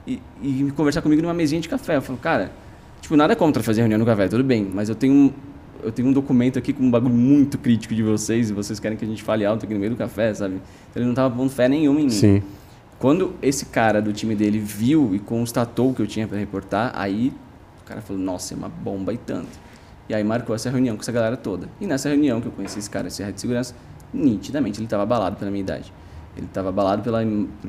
e, 0.06 0.20
e 0.42 0.72
conversar 0.76 1.02
comigo 1.02 1.20
numa 1.20 1.34
mesinha 1.34 1.60
de 1.60 1.68
café. 1.68 1.96
Eu 1.96 2.02
falo, 2.02 2.18
cara, 2.18 2.52
tipo, 3.00 3.16
nada 3.16 3.34
contra 3.34 3.62
fazer 3.62 3.80
reunião 3.80 3.98
no 3.98 4.06
café, 4.06 4.28
tudo 4.28 4.44
bem, 4.44 4.70
mas 4.72 4.88
eu 4.88 4.94
tenho 4.94 5.32
eu 5.82 5.92
tenho 5.92 6.08
um 6.08 6.12
documento 6.12 6.58
aqui 6.58 6.72
com 6.72 6.82
um 6.82 6.90
bagulho 6.90 7.14
muito 7.14 7.58
crítico 7.58 7.94
de 7.94 8.02
vocês 8.02 8.48
e 8.48 8.52
vocês 8.54 8.80
querem 8.80 8.96
que 8.96 9.04
a 9.04 9.08
gente 9.08 9.22
fale 9.22 9.44
alto 9.44 9.66
aqui 9.66 9.74
no 9.74 9.80
meio 9.80 9.92
do 9.92 9.98
café, 9.98 10.32
sabe? 10.32 10.54
Então 10.90 11.02
ele 11.02 11.06
não 11.06 11.14
tava 11.14 11.34
pondo 11.34 11.50
fé 11.50 11.68
nenhuma 11.68 12.00
em 12.00 12.04
mim. 12.04 12.10
Sim. 12.10 12.42
Quando 12.98 13.34
esse 13.42 13.66
cara 13.66 14.00
do 14.00 14.12
time 14.12 14.34
dele 14.34 14.58
viu 14.58 15.14
e 15.14 15.18
constatou 15.18 15.90
o 15.90 15.94
que 15.94 16.00
eu 16.00 16.06
tinha 16.06 16.26
para 16.26 16.38
reportar, 16.38 16.90
aí 16.94 17.32
o 17.82 17.84
cara 17.84 18.00
falou, 18.00 18.22
nossa, 18.22 18.54
é 18.54 18.56
uma 18.56 18.68
bomba 18.68 19.12
e 19.12 19.18
tanto. 19.18 19.50
E 20.08 20.14
aí 20.14 20.24
marcou 20.24 20.54
essa 20.54 20.70
reunião 20.70 20.96
com 20.96 21.02
essa 21.02 21.12
galera 21.12 21.36
toda. 21.36 21.68
E 21.80 21.86
nessa 21.86 22.08
reunião 22.08 22.40
que 22.40 22.46
eu 22.46 22.52
conheci 22.52 22.78
esse 22.78 22.88
cara, 22.88 23.08
esse 23.08 23.22
head 23.22 23.34
de 23.34 23.40
segurança, 23.40 23.74
nitidamente 24.14 24.78
ele 24.78 24.86
estava 24.86 25.02
abalado 25.02 25.36
pela 25.36 25.50
minha 25.50 25.62
idade. 25.62 25.92
Ele 26.36 26.46
estava 26.46 26.68
abalado 26.70 27.02
pela, 27.02 27.20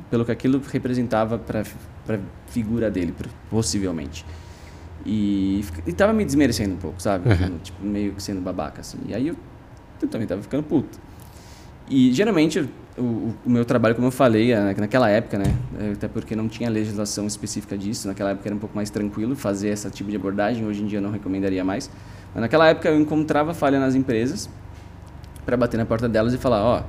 pelo 0.09 0.23
que 0.25 0.31
aquilo 0.31 0.61
representava 0.71 1.37
para 1.37 1.61
a 1.61 2.19
figura 2.47 2.89
dele, 2.89 3.13
possivelmente. 3.49 4.25
E 5.05 5.63
estava 5.85 6.13
me 6.13 6.25
desmerecendo 6.25 6.73
um 6.75 6.77
pouco, 6.77 7.01
sabe? 7.01 7.29
Uhum. 7.29 7.57
Tipo, 7.63 7.85
meio 7.85 8.13
que 8.13 8.23
sendo 8.23 8.41
babaca, 8.41 8.81
assim. 8.81 8.97
E 9.07 9.13
aí 9.13 9.27
eu, 9.27 9.35
eu 10.01 10.07
também 10.07 10.25
estava 10.25 10.41
ficando 10.41 10.63
puto. 10.63 10.99
E 11.87 12.11
geralmente 12.11 12.67
o, 12.97 13.01
o- 13.01 13.35
meu 13.45 13.63
trabalho, 13.63 13.93
como 13.93 14.07
eu 14.07 14.11
falei, 14.11 14.51
eh, 14.51 14.73
naquela 14.79 15.07
época, 15.09 15.37
né? 15.37 15.55
eh, 15.79 15.91
Até 15.93 16.07
porque 16.07 16.35
não 16.35 16.47
tinha 16.47 16.67
legislação 16.69 17.27
específica 17.27 17.77
disso, 17.77 18.07
naquela 18.07 18.31
época 18.31 18.47
era 18.49 18.55
um 18.55 18.59
pouco 18.59 18.75
mais 18.75 18.89
tranquilo 18.89 19.35
fazer 19.35 19.69
esse 19.69 19.87
tipo 19.91 20.09
de 20.09 20.15
abordagem, 20.15 20.65
hoje 20.65 20.81
em 20.81 20.87
dia 20.87 20.97
eu 20.97 21.03
não 21.03 21.11
recomendaria 21.11 21.63
mais. 21.63 21.87
Mas 22.33 22.41
naquela 22.41 22.67
época 22.67 22.89
eu 22.89 22.99
encontrava 22.99 23.53
falha 23.53 23.79
nas 23.79 23.93
empresas 23.93 24.49
para 25.45 25.55
bater 25.55 25.77
na 25.77 25.85
porta 25.85 26.09
delas 26.09 26.33
e 26.33 26.37
falar: 26.37 26.63
ó, 26.63 26.81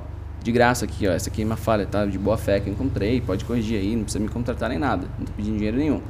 de 0.43 0.51
graça 0.51 0.85
aqui, 0.85 1.07
ó, 1.07 1.11
essa 1.11 1.29
aqui 1.29 1.41
é 1.41 1.45
uma 1.45 1.57
falha, 1.57 1.85
tá? 1.85 2.05
De 2.05 2.17
boa 2.17 2.37
fé 2.37 2.59
que 2.59 2.69
eu 2.69 2.73
encontrei, 2.73 3.21
pode 3.21 3.45
corrigir 3.45 3.79
aí, 3.79 3.95
não 3.95 4.03
precisa 4.03 4.23
me 4.23 4.29
contratar 4.29 4.69
nem 4.69 4.79
nada, 4.79 5.07
não 5.17 5.25
tô 5.25 5.31
pedindo 5.33 5.57
dinheiro 5.57 5.77
nenhum. 5.77 6.01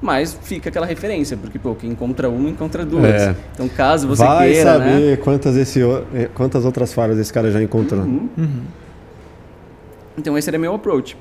Mas 0.00 0.38
fica 0.42 0.68
aquela 0.68 0.84
referência, 0.84 1.38
porque, 1.38 1.58
pô, 1.58 1.74
quem 1.74 1.90
encontra 1.90 2.28
uma, 2.28 2.50
encontra 2.50 2.84
duas. 2.84 3.22
É. 3.22 3.34
Então, 3.54 3.66
caso 3.66 4.06
você 4.06 4.22
Vai 4.22 4.52
queira, 4.52 4.78
né? 4.78 4.84
saber 4.84 5.20
quantas, 5.20 5.56
esse, 5.56 5.80
eh, 5.82 6.28
quantas 6.34 6.66
outras 6.66 6.92
falhas 6.92 7.18
esse 7.18 7.32
cara 7.32 7.50
já 7.50 7.62
encontrou. 7.62 8.02
Uhum. 8.02 8.28
Então 10.18 10.36
esse 10.36 10.48
era 10.48 10.58
meu 10.58 10.74
approach. 10.74 11.16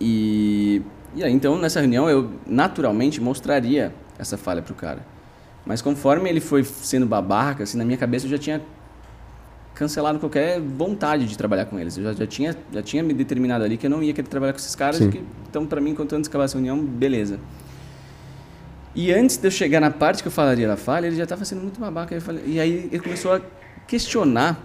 E, 0.00 0.82
e 1.14 1.22
aí 1.22 1.32
então 1.32 1.58
nessa 1.58 1.80
reunião 1.80 2.08
eu 2.08 2.30
naturalmente 2.46 3.20
mostraria 3.20 3.92
essa 4.18 4.36
falha 4.36 4.62
pro 4.62 4.74
cara. 4.74 5.00
Mas 5.64 5.82
conforme 5.82 6.28
ele 6.28 6.40
foi 6.40 6.64
sendo 6.64 7.06
babaca, 7.06 7.62
assim, 7.64 7.76
na 7.76 7.84
minha 7.84 7.98
cabeça 7.98 8.26
eu 8.26 8.30
já 8.30 8.38
tinha 8.38 8.60
cancelado 9.78 10.18
qualquer 10.18 10.60
vontade 10.60 11.26
de 11.26 11.38
trabalhar 11.38 11.64
com 11.66 11.78
eles. 11.78 11.96
Eu 11.96 12.04
já, 12.04 12.12
já 12.12 12.26
tinha 12.26 12.56
já 12.72 12.82
tinha 12.82 13.02
me 13.02 13.14
determinado 13.14 13.64
ali 13.64 13.76
que 13.76 13.86
eu 13.86 13.90
não 13.90 14.02
ia 14.02 14.12
querer 14.12 14.28
trabalhar 14.28 14.52
com 14.52 14.58
esses 14.58 14.74
caras, 14.74 14.98
que, 15.10 15.22
então 15.48 15.64
para 15.66 15.80
mim 15.80 15.90
enquanto 15.90 16.14
antes 16.14 16.28
acabar 16.28 16.44
essa 16.44 16.54
reunião, 16.56 16.78
beleza. 16.84 17.38
E 18.94 19.12
antes 19.12 19.36
de 19.36 19.46
eu 19.46 19.50
chegar 19.50 19.80
na 19.80 19.90
parte 19.90 20.22
que 20.22 20.28
eu 20.28 20.32
falaria 20.32 20.66
da 20.66 20.76
falha, 20.76 21.06
ele 21.06 21.16
já 21.16 21.22
estava 21.22 21.44
sendo 21.44 21.60
muito 21.62 21.78
babaca. 21.78 22.14
Eu 22.14 22.20
falei- 22.20 22.42
e 22.46 22.58
aí 22.58 22.88
ele 22.90 22.98
começou 23.00 23.32
a 23.34 23.40
questionar 23.86 24.64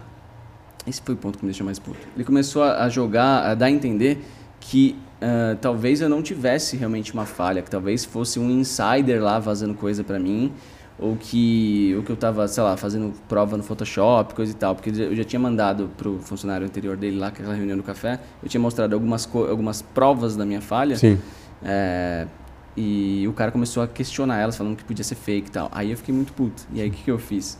esse 0.88 1.02
foi 1.02 1.14
o 1.16 1.18
ponto 1.18 1.38
que 1.38 1.46
me 1.46 1.52
deixou 1.52 1.64
mais 1.66 1.80
puto. 1.80 2.00
Ele 2.16 2.26
começou 2.26 2.62
a, 2.64 2.84
a 2.84 2.90
jogar, 2.90 3.46
a 3.46 3.56
dar 3.56 3.68
a 3.68 3.72
entender 3.72 4.20
que 4.60 4.98
ah, 5.22 5.56
talvez 5.62 6.02
eu 6.02 6.10
não 6.10 6.22
tivesse 6.22 6.76
realmente 6.76 7.14
uma 7.14 7.26
falha, 7.26 7.62
que 7.62 7.70
talvez 7.72 8.04
fosse 8.04 8.40
um 8.40 8.50
insider 8.50 9.22
lá 9.24 9.40
vazando 9.40 9.74
coisa 9.74 10.04
pra 10.04 10.20
mim, 10.20 10.52
ou 11.00 11.16
que, 11.16 11.94
ou 11.98 12.04
que 12.04 12.12
eu 12.12 12.16
tava, 12.16 12.48
sei 12.48 12.64
lá, 12.64 12.78
fazendo 12.78 13.14
prova 13.28 13.58
no 13.58 13.64
Photoshop, 13.64 14.34
coisa 14.36 14.52
e 14.52 14.56
tal, 14.56 14.76
porque 14.76 14.90
eu 14.90 15.16
já 15.16 15.24
tinha 15.24 15.40
mandado 15.40 15.90
pro 15.98 16.20
funcionário 16.20 16.66
anterior 16.66 16.96
dele 16.96 17.18
lá, 17.18 17.28
aquela 17.28 17.54
reunião 17.54 17.78
do 17.78 17.84
café, 17.84 18.20
eu 18.42 18.48
tinha 18.48 18.62
mostrado 18.62 18.94
algumas, 18.94 19.28
algumas 19.34 19.82
provas 19.82 20.36
da 20.36 20.46
minha 20.46 20.62
falha, 20.62 20.96
Sim. 20.96 21.20
é, 21.64 22.28
e 22.76 23.26
o 23.28 23.34
cara 23.34 23.52
começou 23.52 23.84
a 23.84 23.88
questionar 23.88 24.40
elas, 24.40 24.56
falando 24.56 24.76
que 24.76 24.84
podia 24.84 25.04
ser 25.04 25.16
fake 25.16 25.48
e 25.48 25.52
tal. 25.52 25.70
Aí 25.72 25.92
eu 25.92 25.98
fiquei 25.98 26.14
muito 26.14 26.34
puto. 26.34 26.64
E 26.74 26.82
aí 26.82 26.90
o 26.90 26.92
que, 26.92 27.04
que 27.04 27.12
eu 27.12 27.20
fiz? 27.20 27.58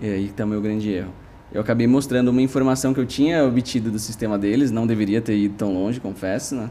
E 0.00 0.08
aí 0.08 0.26
que 0.28 0.32
tá 0.32 0.44
o 0.44 0.48
meu 0.48 0.60
grande 0.60 0.90
erro. 0.90 1.12
Eu 1.52 1.60
acabei 1.60 1.86
mostrando 1.86 2.28
uma 2.28 2.40
informação 2.40 2.94
que 2.94 3.00
eu 3.00 3.06
tinha 3.06 3.44
obtido 3.44 3.90
do 3.90 3.98
sistema 3.98 4.38
deles, 4.38 4.70
não 4.70 4.86
deveria 4.86 5.20
ter 5.20 5.36
ido 5.36 5.54
tão 5.56 5.74
longe, 5.74 5.98
confesso, 5.98 6.54
né? 6.54 6.70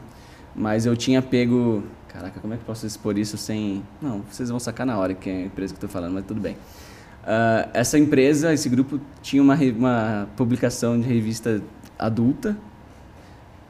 Mas 0.56 0.86
eu 0.86 0.96
tinha 0.96 1.22
pego. 1.22 1.84
Caraca, 2.12 2.40
como 2.40 2.54
é 2.54 2.58
que 2.58 2.64
eu 2.64 2.66
posso 2.68 2.86
expor 2.86 3.18
isso 3.18 3.38
sem. 3.38 3.84
Não, 4.02 4.22
vocês 4.30 4.50
vão 4.50 4.60
sacar 4.60 4.86
na 4.86 4.98
hora 4.98 5.14
que 5.14 5.30
é 5.30 5.34
a 5.34 5.46
empresa 5.46 5.74
que 5.74 5.78
eu 5.84 5.88
tô 5.88 5.94
falando, 5.94 6.14
mas 6.14 6.26
tudo 6.26 6.42
bem. 6.42 6.58
Ah, 7.24 7.70
essa 7.74 7.98
empresa, 8.00 8.52
esse 8.54 8.68
grupo, 8.68 9.00
tinha 9.22 9.42
uma, 9.42 9.56
uma 9.56 10.28
publicação 10.36 11.00
de 11.00 11.08
revista 11.08 11.62
adulta 11.98 12.58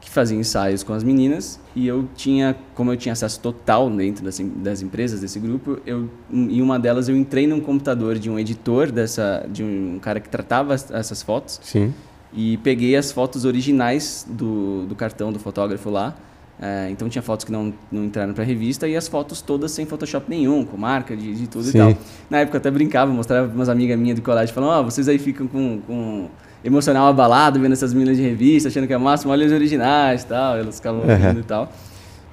que 0.00 0.08
fazia 0.08 0.38
ensaios 0.38 0.82
com 0.82 0.94
as 0.94 1.04
meninas 1.04 1.60
e 1.76 1.86
eu 1.86 2.08
tinha, 2.16 2.56
como 2.74 2.90
eu 2.90 2.96
tinha 2.96 3.12
acesso 3.12 3.38
total 3.40 3.90
dentro 3.90 4.24
das, 4.24 4.38
das 4.56 4.80
empresas 4.80 5.20
desse 5.20 5.38
grupo, 5.38 5.78
eu 5.84 6.08
em 6.32 6.62
uma 6.62 6.78
delas 6.78 7.06
eu 7.10 7.14
entrei 7.16 7.46
num 7.46 7.60
computador 7.60 8.18
de 8.18 8.30
um 8.30 8.38
editor 8.38 8.90
dessa, 8.90 9.46
de 9.52 9.62
um 9.62 9.98
cara 10.00 10.18
que 10.18 10.28
tratava 10.30 10.72
as- 10.72 10.90
essas 10.90 11.22
fotos 11.22 11.60
Sim. 11.62 11.92
e 12.32 12.56
peguei 12.58 12.96
as 12.96 13.12
fotos 13.12 13.44
originais 13.44 14.26
do, 14.26 14.86
do 14.86 14.94
cartão 14.94 15.30
do 15.30 15.38
fotógrafo 15.38 15.90
lá. 15.90 16.16
É, 16.62 16.90
então 16.90 17.08
tinha 17.08 17.22
fotos 17.22 17.44
que 17.46 17.50
não, 17.50 17.72
não 17.90 18.04
entraram 18.04 18.34
para 18.34 18.42
a 18.42 18.46
revista 18.46 18.86
e 18.86 18.94
as 18.94 19.08
fotos 19.08 19.40
todas 19.40 19.70
sem 19.72 19.86
Photoshop 19.86 20.26
nenhum, 20.28 20.62
com 20.62 20.76
marca 20.76 21.16
de, 21.16 21.34
de 21.34 21.46
tudo 21.48 21.64
Sim. 21.64 21.70
e 21.70 21.80
tal. 21.94 21.94
Na 22.28 22.38
época 22.40 22.56
eu 22.56 22.60
até 22.60 22.70
brincava, 22.70 23.10
mostrava 23.10 23.46
para 23.48 23.54
umas 23.56 23.68
amigas 23.70 23.98
minhas 23.98 24.16
do 24.18 24.22
colégio, 24.22 24.54
falando, 24.54 24.70
ó, 24.70 24.82
vocês 24.82 25.08
aí 25.08 25.18
ficam 25.18 25.46
com, 25.46 25.80
com 25.86 26.28
emocional 26.62 27.06
abalado 27.08 27.58
vendo 27.58 27.72
essas 27.72 27.94
meninas 27.94 28.18
de 28.18 28.22
revista, 28.22 28.68
achando 28.68 28.86
que 28.86 28.92
é 28.92 28.98
máximo, 28.98 29.32
olha 29.32 29.46
os 29.46 29.52
originais 29.52 30.22
e 30.22 30.26
tal. 30.26 30.58
Elas 30.58 30.76
ficavam 30.76 31.00
Uhum. 31.00 31.10
ouvindo 31.10 31.40
e 31.40 31.44
tal. 31.44 31.72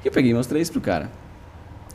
E 0.04 0.08
eu 0.08 0.12
peguei 0.12 0.32
e 0.32 0.34
mostrei 0.34 0.62
isso 0.62 0.74
pro 0.74 0.82
cara, 0.82 1.10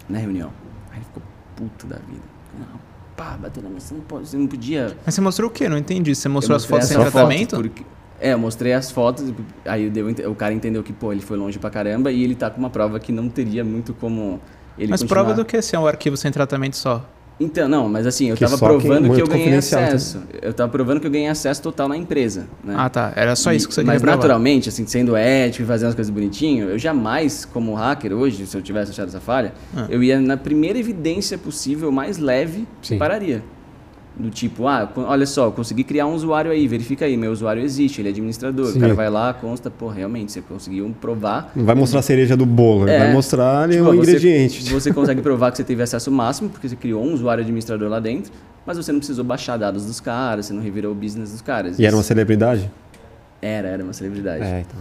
na 0.09 0.19
reunião. 0.19 0.51
Aí 0.91 0.97
ele 0.99 1.05
ficou 1.05 1.23
puto 1.55 1.87
da 1.87 1.97
vida. 1.97 2.23
Não, 2.59 2.81
pá, 3.15 3.37
bateu 3.41 3.63
na 3.63 3.69
mesa, 3.69 3.89
você 3.89 3.95
não, 3.95 4.01
pode, 4.01 4.29
você 4.29 4.37
não 4.39 4.47
podia... 4.47 4.97
Mas 5.05 5.15
você 5.15 5.21
mostrou 5.21 5.51
o 5.51 5.53
quê? 5.53 5.69
Não 5.69 5.77
entendi. 5.77 6.15
Você 6.15 6.31
mostrou 6.31 6.57
as 6.57 6.65
fotos 6.65 6.89
sem 6.89 6.97
tratamento? 6.99 7.57
fotos 7.57 7.69
porque- 7.71 7.85
é, 8.23 8.33
eu 8.33 8.39
mostrei 8.39 8.73
as 8.73 8.91
fotos, 8.91 9.33
aí 9.67 9.91
deu, 9.91 10.07
o 10.31 10.35
cara 10.35 10.55
entendeu 10.55 10.83
que, 10.83 10.93
pô, 10.93 11.13
ele 11.13 11.21
foi 11.21 11.37
longe 11.37 11.59
pra 11.59 11.69
caramba 11.71 12.11
e 12.13 12.23
ele 12.23 12.35
tá 12.35 12.49
com 12.49 12.59
uma 12.61 12.71
prova 12.71 12.99
que 13.01 13.11
não 13.13 13.29
teria 13.29 13.65
muito 13.65 13.93
como 13.95 14.41
ele 14.79 14.91
Mas 14.91 15.01
continuar. 15.03 15.25
prova 15.25 15.35
do 15.37 15.45
que 15.45 15.61
se 15.61 15.75
é 15.75 15.79
um 15.79 15.87
arquivo 15.87 16.17
sem 16.17 16.31
tratamento 16.33 16.77
só? 16.77 17.05
Então, 17.41 17.69
não, 17.69 17.89
mas 17.89 18.07
assim, 18.07 18.29
eu 18.29 18.37
Que 18.37 18.45
tava 18.45 18.57
provando 18.57 19.03
que 19.03 19.09
muito 19.09 19.21
eu 19.21 19.27
ganhei 19.27 19.45
confidencial 19.47 19.83
acesso. 19.83 20.23
Eu 20.41 20.53
tava 20.53 20.71
provando 20.71 21.01
que 21.01 21.07
eu 21.07 21.11
ganhei 21.11 21.27
acesso 21.29 21.61
total 21.61 21.89
na 21.89 21.97
empresa, 21.97 22.47
né? 22.63 22.75
Ah, 22.77 22.89
tá. 22.89 23.13
Era 23.17 23.35
só 23.35 23.53
isso 23.53 23.67
que 23.67 23.75
você 23.75 23.81
E- 23.81 23.85
Mas 23.85 24.01
provar. 24.01 24.17
naturalmente, 24.17 24.69
assim, 24.69 24.87
sendo 24.87 25.17
ético 25.17 25.65
e 25.65 25.67
fazendo 25.67 25.89
as 25.89 25.95
coisas 25.97 26.11
bonitinho, 26.13 26.69
eu 26.69 26.79
jamais, 26.79 27.45
como 27.45 27.75
hacker 27.75 28.13
hoje, 28.13 28.47
se 28.47 28.57
eu 28.57 28.63
tivesse 28.63 28.93
achado 28.93 29.09
essa 29.09 29.19
falha, 29.21 29.55
Ah. 29.75 29.87
eu 29.89 30.03
ia 30.05 30.21
na 30.21 30.37
primeira 30.37 30.79
evidência 30.79 31.37
possível, 31.37 31.91
mais 31.91 32.19
leve, 32.19 32.69
Sim. 32.81 32.99
pararia. 32.99 33.43
Do 34.15 34.29
tipo, 34.29 34.69
ah, 34.69 34.91
olha 34.95 35.25
só, 35.25 35.47
eu 35.47 35.53
consegui 35.53 35.85
criar 35.85 36.07
um 36.07 36.13
usuário 36.15 36.51
aí, 36.51 36.69
verifica 36.69 37.07
aí, 37.07 37.17
meu 37.17 37.33
usuário 37.33 37.63
existe, 37.63 38.01
ele 38.03 38.09
é 38.09 38.13
administrador. 38.13 38.67
Sim. 38.67 38.77
O 38.77 38.81
cara 38.83 38.95
vai 38.95 39.09
lá, 39.09 39.33
consta, 39.33 39.71
pô, 39.71 39.89
realmente, 39.89 40.31
você 40.33 40.43
conseguiu 40.43 40.95
provar. 41.01 41.51
Não 41.57 41.65
vai 41.65 41.75
mostrar 41.75 42.01
a 42.01 42.03
cereja 42.03 42.37
do 42.37 42.45
bolo, 42.45 42.87
É. 42.87 42.99
vai 42.99 43.13
mostrar 43.13 43.69
Tipo, 43.71 43.83
o 43.85 43.87
você- 43.87 43.97
ingrediente. 44.11 44.63
Você 44.73 44.93
consegue 44.93 45.23
provar 45.23 45.51
que 45.51 45.57
você 45.57 45.65
teve 45.65 45.83
acesso 45.83 46.11
máximo, 46.11 46.51
porque 46.51 46.69
você 46.69 46.77
criou 46.77 47.03
um 47.03 47.15
usuário 47.15 47.43
administrador 47.43 47.89
lá 47.89 47.99
dentro, 48.01 48.31
mas 48.67 48.77
você 48.77 48.93
não 48.93 48.99
precisou 48.99 49.25
baixar 49.25 49.57
dados 49.57 49.87
dos 49.87 49.99
caras, 49.99 50.45
você 50.47 50.53
não 50.53 50.63
revirou 50.63 50.93
o 50.93 50.95
business 50.95 51.33
dos 51.33 51.41
caras. 51.41 51.79
E 51.79 51.87
era 51.87 51.97
uma 51.97 52.01
Isso- 52.01 52.09
celebridade? 52.09 52.71
Era, 53.41 53.69
era 53.69 53.83
uma 53.83 53.95
celebridade. 53.95 54.45
É, 54.45 54.61
então. 54.61 54.79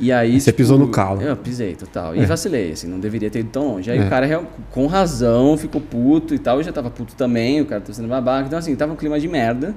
E 0.00 0.10
aí. 0.10 0.40
Você 0.40 0.52
pisou 0.52 0.78
no 0.78 0.88
calo. 0.88 1.20
Eu 1.20 1.36
pisei, 1.36 1.74
total. 1.76 2.16
E 2.16 2.20
É. 2.20 2.26
vacilei, 2.26 2.72
assim, 2.72 2.88
não 2.88 2.98
deveria 2.98 3.30
ter 3.30 3.40
ido 3.40 3.50
tão 3.50 3.68
longe. 3.74 3.90
Aí 3.90 3.98
É. 3.98 4.06
o 4.06 4.08
cara, 4.08 4.42
com 4.70 4.86
razão, 4.86 5.56
ficou 5.56 5.80
puto 5.80 6.34
e 6.34 6.38
tal. 6.38 6.56
Eu 6.58 6.62
já 6.62 6.72
tava 6.72 6.90
puto 6.90 7.14
também, 7.14 7.60
o 7.60 7.66
cara 7.66 7.80
tá 7.80 7.92
sendo 7.92 8.08
babaca. 8.08 8.46
Então, 8.46 8.58
assim, 8.58 8.74
tava 8.74 8.92
um 8.92 8.96
clima 8.96 9.20
de 9.20 9.28
merda. 9.28 9.74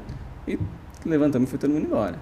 E 0.47 0.57
levantamos 1.05 1.47
e 1.47 1.49
foi 1.49 1.59
todo 1.59 1.71
mundo 1.71 1.85
embora. 1.85 2.15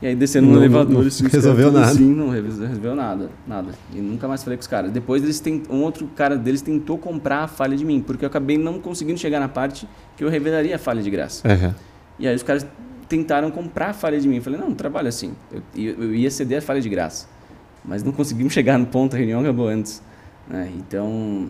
E 0.00 0.06
aí 0.06 0.14
descendo 0.14 0.46
no 0.46 0.52
Não- 0.54 0.60
elevador, 0.60 1.00
não 1.00 1.06
assim, 1.08 1.26
resolveu 1.28 1.72
nada. 1.72 1.86
Assim, 1.86 2.04
não 2.14 2.28
resolveu 2.28 2.94
nada, 2.94 3.30
nada. 3.46 3.72
E 3.94 3.98
nunca 3.98 4.28
mais 4.28 4.44
falei 4.44 4.56
com 4.58 4.60
os 4.60 4.66
caras. 4.66 4.90
Depois 4.92 5.22
eles 5.22 5.40
tent... 5.40 5.64
um 5.70 5.82
outro 5.82 6.06
cara 6.14 6.36
deles 6.36 6.60
tentou 6.60 6.98
comprar 6.98 7.44
a 7.44 7.48
falha 7.48 7.74
de 7.76 7.84
mim, 7.84 8.00
porque 8.06 8.24
eu 8.24 8.28
acabei 8.28 8.58
não 8.58 8.78
conseguindo 8.78 9.18
chegar 9.18 9.40
na 9.40 9.48
parte 9.48 9.88
que 10.16 10.22
eu 10.22 10.28
revelaria 10.28 10.76
a 10.76 10.78
falha 10.78 11.02
de 11.02 11.08
graça. 11.10 11.42
E 12.18 12.28
aí 12.28 12.34
os 12.36 12.42
caras 12.42 12.66
tentaram 13.08 13.50
comprar 13.50 13.90
a 13.90 13.92
falha 13.92 14.20
de 14.20 14.28
mim. 14.28 14.36
Eu 14.36 14.42
falei, 14.42 14.58
não, 14.58 14.74
trabalho 14.74 15.08
assim. 15.08 15.32
Eu, 15.52 15.62
eu- 15.76 16.02
eu 16.04 16.14
ia 16.14 16.30
ceder 16.30 16.58
a 16.58 16.62
falha 16.62 16.80
de 16.80 16.88
graça. 16.88 17.26
Mas 17.84 18.02
não 18.02 18.12
conseguimos 18.12 18.52
chegar 18.54 18.78
no 18.78 18.86
ponto, 18.86 19.14
a 19.14 19.18
reunião 19.18 19.40
acabou 19.40 19.68
antes. 19.68 20.02
né? 20.48 20.70
Então, 20.76 21.48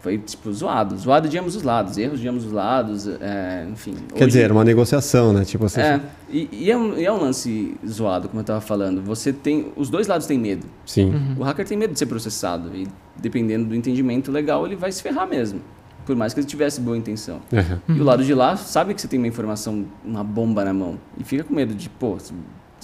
foi, 0.00 0.18
tipo, 0.18 0.52
zoado. 0.52 0.96
Zoado 0.98 1.28
de 1.28 1.38
ambos 1.38 1.54
os 1.54 1.62
lados. 1.62 1.96
Erros 1.96 2.18
de 2.18 2.26
ambos 2.26 2.44
os 2.44 2.50
lados, 2.52 3.06
é, 3.06 3.66
enfim. 3.70 3.94
Quer 4.08 4.16
Hoje- 4.16 4.26
dizer, 4.26 4.40
era 4.42 4.52
uma 4.52 4.64
negociação, 4.64 5.32
né? 5.32 5.44
Tipo, 5.44 5.68
você... 5.68 5.80
É, 5.80 6.00
e, 6.28 6.48
e 6.50 6.70
é 6.72 6.76
um, 6.76 6.98
e 6.98 7.04
é 7.04 7.12
um 7.12 7.20
lance 7.20 7.76
zoado, 7.88 8.28
como 8.28 8.40
eu 8.40 8.44
tava 8.44 8.60
falando. 8.60 9.00
Você 9.02 9.32
tem... 9.32 9.72
Os 9.76 9.88
dois 9.88 10.08
lados 10.08 10.26
têm 10.26 10.40
medo. 10.40 10.66
Sim. 10.84 11.12
O 11.38 11.44
hacker 11.44 11.64
tem 11.68 11.78
medo 11.78 11.92
de 11.92 11.98
ser 12.00 12.06
processado. 12.06 12.70
E 12.74 12.88
dependendo 13.16 13.66
do 13.66 13.76
entendimento 13.76 14.32
legal, 14.32 14.66
ele 14.66 14.74
vai 14.74 14.90
se 14.90 15.00
ferrar 15.00 15.28
mesmo. 15.28 15.60
Por 16.04 16.16
mais 16.16 16.34
que 16.34 16.40
ele 16.40 16.46
tivesse 16.46 16.80
boa 16.80 16.96
intenção. 16.96 17.40
É. 17.52 17.78
E 17.88 18.00
o 18.00 18.04
lado 18.04 18.24
de 18.24 18.34
lá 18.34 18.56
sabe 18.56 18.94
que 18.94 19.00
você 19.00 19.08
tem 19.08 19.18
uma 19.18 19.28
informação, 19.28 19.84
uma 20.04 20.24
bomba 20.24 20.64
na 20.64 20.72
mão. 20.72 20.98
E 21.18 21.24
fica 21.24 21.44
com 21.44 21.54
medo 21.54 21.74
de, 21.74 21.88
pô, 21.88 22.18
se, 22.18 22.34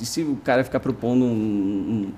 e 0.01 0.07
se 0.07 0.23
o 0.23 0.37
cara 0.37 0.63
ficar 0.63 0.79
propondo 0.81 1.25
um, 1.25 2.13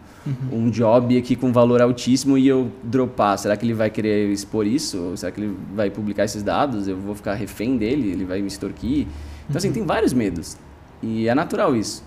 um, 0.53 0.57
um 0.57 0.71
job 0.71 1.17
aqui 1.17 1.35
com 1.35 1.53
valor 1.53 1.81
altíssimo 1.81 2.37
e 2.37 2.47
eu 2.47 2.71
dropar, 2.83 3.39
será 3.39 3.57
que 3.57 3.65
ele 3.65 3.73
vai 3.73 3.89
querer 3.89 4.31
expor 4.31 4.67
isso? 4.67 4.99
Ou 4.99 5.17
será 5.17 5.33
que 5.33 5.41
ele 5.41 5.57
vai 5.75 5.91
publicar 5.91 6.25
esses 6.25 6.43
dados? 6.43 6.87
Eu 6.87 6.99
vou 6.99 7.15
ficar 7.15 7.35
refém 7.35 7.77
dele? 7.79 8.11
Ele 8.11 8.25
vai 8.25 8.41
me 8.43 8.49
extorquir? 8.49 9.07
Então, 9.49 9.57
assim, 9.59 9.73
tem 9.73 9.85
vários 9.85 10.13
medos. 10.13 10.57
E 11.03 11.27
é 11.29 11.35
natural 11.35 11.75
isso. 11.75 12.05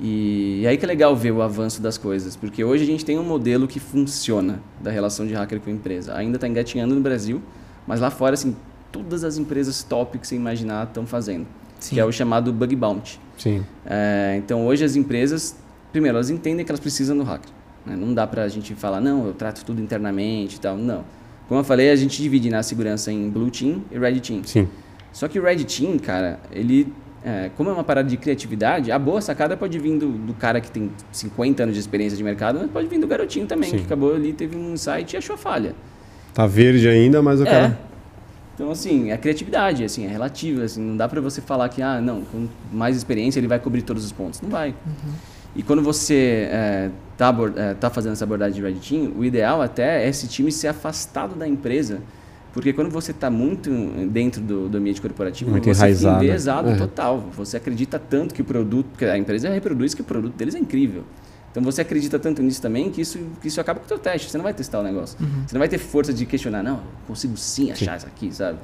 E, 0.00 0.60
e 0.62 0.66
aí 0.66 0.76
que 0.76 0.84
é 0.84 0.88
legal 0.88 1.14
ver 1.16 1.32
o 1.32 1.42
avanço 1.42 1.82
das 1.82 1.98
coisas, 1.98 2.36
porque 2.36 2.62
hoje 2.62 2.84
a 2.84 2.86
gente 2.86 3.04
tem 3.04 3.18
um 3.18 3.24
modelo 3.24 3.66
que 3.66 3.80
funciona 3.80 4.60
da 4.80 4.90
relação 4.90 5.26
de 5.26 5.34
hacker 5.34 5.60
com 5.60 5.70
empresa. 5.70 6.14
Ainda 6.14 6.36
está 6.36 6.46
engatinhando 6.46 6.94
no 6.94 7.00
Brasil, 7.00 7.42
mas 7.88 8.00
lá 8.00 8.10
fora, 8.10 8.34
assim, 8.34 8.54
todas 8.92 9.24
as 9.24 9.38
empresas 9.38 9.82
top 9.82 10.18
que 10.18 10.26
você 10.28 10.36
imaginar 10.36 10.86
estão 10.86 11.06
fazendo, 11.06 11.46
Sim. 11.80 11.94
que 11.94 12.00
é 12.00 12.04
o 12.04 12.12
chamado 12.12 12.52
bug 12.52 12.76
bounty. 12.76 13.18
Sim. 13.38 13.64
É, 13.86 14.34
então, 14.38 14.66
hoje 14.66 14.84
as 14.84 14.94
empresas, 14.94 15.56
primeiro, 15.90 16.16
elas 16.18 16.28
entendem 16.30 16.64
que 16.64 16.70
elas 16.70 16.80
precisam 16.80 17.16
do 17.16 17.24
hacker. 17.24 17.50
né? 17.86 17.96
Não 17.96 18.12
dá 18.12 18.26
para 18.26 18.42
a 18.44 18.48
gente 18.48 18.74
falar, 18.74 19.00
não, 19.00 19.26
eu 19.26 19.32
trato 19.32 19.64
tudo 19.64 19.80
internamente 19.80 20.56
e 20.56 20.60
tal. 20.60 20.76
Não. 20.76 21.02
Como 21.48 21.58
eu 21.58 21.64
falei, 21.64 21.90
a 21.90 21.96
gente 21.96 22.20
divide 22.22 22.50
na 22.50 22.62
segurança 22.62 23.10
em 23.10 23.30
Blue 23.30 23.50
Team 23.50 23.82
e 23.90 23.98
Red 23.98 24.20
Team. 24.20 24.44
Sim. 24.44 24.68
Só 25.12 25.26
que 25.26 25.40
o 25.40 25.42
Red 25.42 25.64
Team, 25.64 25.98
cara, 25.98 26.38
ele. 26.52 26.92
é, 27.24 27.50
como 27.56 27.70
é 27.70 27.72
uma 27.72 27.84
parada 27.84 28.06
de 28.08 28.16
criatividade, 28.18 28.92
a 28.92 28.98
boa 28.98 29.20
sacada 29.22 29.56
pode 29.56 29.78
vir 29.78 29.98
do, 29.98 30.10
do 30.10 30.34
cara 30.34 30.60
que 30.60 30.70
tem 30.70 30.90
50 31.10 31.62
anos 31.62 31.74
de 31.74 31.80
experiência 31.80 32.16
de 32.18 32.22
mercado, 32.22 32.58
mas 32.60 32.70
pode 32.70 32.86
vir 32.86 32.98
do 33.00 33.06
garotinho 33.06 33.46
também, 33.46 33.70
Sim. 33.70 33.78
que 33.78 33.84
acabou 33.84 34.14
ali, 34.14 34.32
teve 34.34 34.56
um 34.56 34.74
insight 34.74 35.14
e 35.14 35.16
achou 35.16 35.34
a 35.34 35.38
falha. 35.38 35.74
Tá 36.34 36.46
verde 36.46 36.88
ainda, 36.88 37.20
mas 37.22 37.40
o 37.40 37.44
É. 37.44 37.50
cara... 37.50 37.78
Então, 38.54 38.72
assim, 38.72 39.12
a 39.12 39.16
criatividade, 39.18 39.84
assim, 39.84 40.04
é 40.04 40.08
relativa, 40.08 40.64
assim, 40.64 40.82
não 40.82 40.96
dá 40.96 41.08
pra 41.08 41.20
você 41.20 41.40
falar 41.40 41.68
que, 41.68 41.80
ah, 41.80 42.00
não, 42.00 42.22
com 42.22 42.48
mais 42.72 42.96
experiência 42.96 43.38
ele 43.38 43.46
vai 43.46 43.60
cobrir 43.60 43.82
todos 43.82 44.04
os 44.04 44.10
pontos. 44.10 44.40
Não 44.40 44.50
vai. 44.50 44.74
E 45.54 45.62
quando 45.62 45.80
você 45.80 46.48
é, 46.50 46.90
tá, 47.16 47.32
é, 47.56 47.74
tá 47.74 47.88
fazendo 47.88 48.12
essa 48.14 48.24
abordagem 48.24 48.54
de 48.54 48.62
Red 48.62 48.80
Team, 48.80 49.12
o 49.16 49.24
ideal 49.24 49.62
até 49.62 50.04
é 50.04 50.08
esse 50.08 50.26
time 50.26 50.50
ser 50.50 50.66
afastado 50.68 51.36
da 51.36 51.46
empresa, 51.46 52.00
porque 52.52 52.72
quando 52.72 52.90
você 52.90 53.12
está 53.12 53.30
muito 53.30 53.70
dentro 54.10 54.40
do, 54.40 54.68
do 54.68 54.76
ambiente 54.78 55.00
corporativo, 55.00 55.52
Muito 55.52 55.64
você 55.64 55.70
enraizado. 55.70 56.14
fica 56.16 56.24
enviesado 56.24 56.70
É. 56.70 56.76
total. 56.76 57.28
Você 57.36 57.56
acredita 57.56 57.96
tanto 57.98 58.34
que 58.34 58.42
o 58.42 58.44
produto, 58.44 58.86
porque 58.90 59.04
a 59.04 59.16
empresa 59.16 59.48
reproduz 59.50 59.94
que 59.94 60.00
o 60.00 60.04
produto 60.04 60.34
deles 60.34 60.56
é 60.56 60.58
incrível. 60.58 61.04
Então 61.58 61.72
você 61.72 61.82
acredita 61.82 62.18
tanto 62.18 62.40
nisso 62.40 62.62
também 62.62 62.88
que 62.88 63.00
isso, 63.00 63.18
que 63.40 63.48
isso 63.48 63.60
acaba 63.60 63.80
com 63.80 63.86
o 63.86 63.88
teu 63.88 63.98
teste. 63.98 64.30
Você 64.30 64.38
não 64.38 64.44
vai 64.44 64.54
testar 64.54 64.78
o 64.78 64.82
negócio. 64.82 65.18
Você 65.18 65.54
não 65.54 65.58
vai 65.58 65.68
ter 65.68 65.78
força 65.78 66.12
de 66.12 66.24
questionar, 66.24 66.62
não, 66.62 66.76
eu 66.76 66.82
consigo 67.08 67.36
sim 67.36 67.72
achar 67.72 67.96
isso 67.96 68.06
aqui, 68.06 68.32
sabe? 68.32 68.58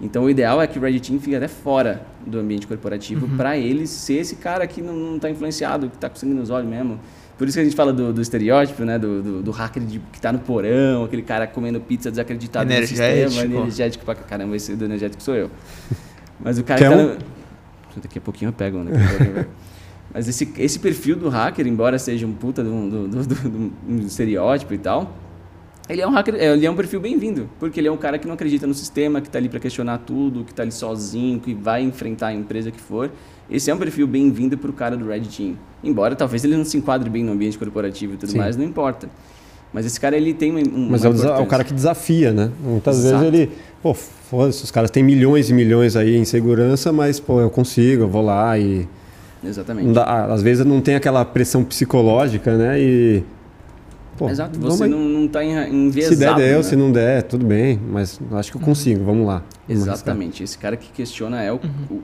Então 0.00 0.24
o 0.24 0.30
ideal 0.30 0.62
é 0.62 0.66
que 0.66 0.78
o 0.78 0.82
Red 0.82 1.00
Team 1.00 1.18
fique 1.18 1.34
até 1.34 1.48
fora 1.48 2.02
do 2.24 2.38
ambiente 2.38 2.66
corporativo 2.66 3.28
para 3.36 3.56
ele 3.56 3.86
ser 3.86 4.18
esse 4.18 4.36
cara 4.36 4.66
que 4.66 4.80
não 4.80 5.16
está 5.16 5.28
influenciado, 5.28 5.88
que 5.88 5.96
está 5.96 6.08
com 6.08 6.16
sangue 6.16 6.34
nos 6.34 6.50
olhos 6.50 6.68
mesmo. 6.68 7.00
Por 7.36 7.48
isso 7.48 7.56
que 7.56 7.60
a 7.60 7.64
gente 7.64 7.76
fala 7.76 7.92
do, 7.92 8.12
do 8.12 8.22
estereótipo, 8.22 8.84
né? 8.84 8.98
Do, 8.98 9.22
do, 9.22 9.42
do 9.42 9.50
hacker 9.50 9.82
de, 9.82 9.98
que 9.98 10.18
está 10.18 10.32
no 10.32 10.38
porão, 10.38 11.04
aquele 11.04 11.22
cara 11.22 11.46
comendo 11.46 11.80
pizza 11.80 12.10
desacreditado 12.10 12.70
Energético. 12.70 13.24
no 13.24 13.30
sistema, 13.30 13.60
energético 13.60 14.04
pra 14.04 14.14
caramba, 14.14 14.54
esse 14.56 14.76
do 14.76 14.84
energético 14.84 15.22
sou 15.22 15.34
eu. 15.34 15.50
Mas 16.38 16.58
o 16.58 16.64
cara 16.64 16.80
que 16.80 16.88
tá 16.88 16.96
no... 16.96 17.18
Daqui 18.02 18.18
a 18.18 18.20
pouquinho 18.20 18.50
eu 18.50 18.52
pego, 18.52 18.78
né? 18.78 18.92
Mas 20.16 20.26
esse, 20.26 20.48
esse 20.56 20.78
perfil 20.78 21.14
do 21.14 21.28
hacker, 21.28 21.66
embora 21.66 21.98
seja 21.98 22.26
um 22.26 22.32
puta 22.32 22.62
de 22.64 22.70
um, 22.70 22.88
do, 22.88 23.06
do- 23.06 23.24
do- 23.26 23.72
um 23.86 23.98
estereótipo 23.98 24.72
e 24.72 24.78
tal, 24.78 25.14
ele 25.90 26.00
é 26.00 26.06
um 26.08 26.10
hacker, 26.10 26.34
é, 26.36 26.54
ele 26.54 26.64
é 26.64 26.70
um 26.70 26.74
perfil 26.74 26.98
bem-vindo, 27.00 27.50
porque 27.60 27.78
ele 27.78 27.88
é 27.88 27.92
um 27.92 27.98
cara 27.98 28.16
que 28.18 28.26
não 28.26 28.32
acredita 28.32 28.66
no 28.66 28.72
sistema, 28.72 29.20
que 29.20 29.26
está 29.26 29.38
ali 29.38 29.50
para 29.50 29.60
questionar 29.60 29.98
tudo, 29.98 30.42
que 30.42 30.52
está 30.52 30.62
ali 30.62 30.72
sozinho, 30.72 31.38
que 31.38 31.52
vai 31.52 31.82
enfrentar 31.82 32.28
a 32.28 32.32
empresa 32.32 32.70
que 32.70 32.80
for. 32.80 33.10
Esse 33.50 33.70
é 33.70 33.74
um 33.74 33.76
perfil 33.76 34.06
bem-vindo 34.06 34.56
para 34.56 34.70
o 34.70 34.72
cara 34.72 34.96
do 34.96 35.06
Red 35.06 35.20
Team. 35.20 35.52
Embora 35.84 36.16
talvez 36.16 36.42
ele 36.44 36.56
não 36.56 36.64
se 36.64 36.78
enquadre 36.78 37.10
bem 37.10 37.22
no 37.22 37.32
ambiente 37.32 37.58
corporativo 37.58 38.14
e 38.14 38.16
tudo 38.16 38.32
Sim. 38.32 38.38
mais, 38.38 38.56
não 38.56 38.64
importa. 38.64 39.10
Mas 39.70 39.84
esse 39.84 40.00
cara 40.00 40.16
ele 40.16 40.32
tem 40.32 40.50
um, 40.50 40.88
Mas 40.88 41.04
é 41.04 41.10
o, 41.10 41.42
é 41.42 41.44
cara 41.44 41.62
que 41.62 41.74
desafia, 41.74 42.32
né? 42.32 42.50
Muitas 42.64 43.00
Exato. 43.00 43.18
vezes 43.18 43.34
ele, 43.34 43.52
pô, 43.82 43.92
foda-se, 43.92 44.64
os 44.64 44.70
caras 44.70 44.90
têm 44.90 45.02
milhões 45.02 45.50
e 45.50 45.52
milhões 45.52 45.94
aí 45.94 46.16
em 46.16 46.24
segurança, 46.24 46.90
mas, 46.90 47.20
pô, 47.20 47.38
eu 47.38 47.50
consigo, 47.50 48.04
eu 48.04 48.08
vou 48.08 48.22
lá 48.22 48.58
e. 48.58 48.88
Exatamente. 49.44 49.92
dá- 49.92 50.26
às 50.26 50.42
vezes 50.42 50.64
não 50.64 50.80
tem 50.80 50.94
aquela 50.94 51.24
pressão 51.24 51.62
psicológica, 51.64 52.56
né? 52.56 52.80
E. 52.80 53.22
Pô, 54.16 54.30
Exato, 54.30 54.58
você 54.58 54.86
não, 54.86 54.98
não 54.98 55.28
tá 55.28 55.44
enra- 55.44 55.68
enviesado. 55.68 56.14
Se 56.14 56.20
der, 56.20 56.34
deu, 56.36 56.56
né? 56.56 56.62
se 56.62 56.74
não 56.74 56.90
der, 56.90 57.22
tudo 57.24 57.44
bem, 57.44 57.78
mas 57.90 58.18
acho 58.32 58.50
que 58.50 58.56
eu 58.56 58.62
consigo, 58.62 59.04
vamos 59.04 59.26
lá. 59.26 59.42
Vamos 59.68 59.82
arriscar. 59.82 59.94
Exatamente. 59.94 60.42
Esse 60.42 60.56
cara 60.56 60.74
que 60.74 60.90
questiona 60.90 61.42
é 61.42 61.52
o, 61.52 61.56
o, 61.90 61.94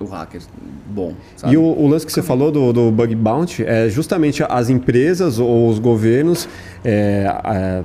o, 0.00 0.04
o 0.04 0.06
hacker 0.06 0.40
bom. 0.88 1.12
Sabe? 1.36 1.52
E 1.52 1.56
o, 1.56 1.62
o 1.62 1.88
lance 1.88 2.06
que 2.06 2.12
você 2.12 2.22
falou 2.22 2.52
do, 2.52 2.72
do 2.72 2.92
bug 2.92 3.16
bounty 3.16 3.64
é 3.64 3.88
justamente 3.88 4.44
as 4.48 4.70
empresas 4.70 5.40
ou 5.40 5.68
os 5.68 5.80
governos 5.80 6.48
é, 6.84 7.24
é, 7.44 7.82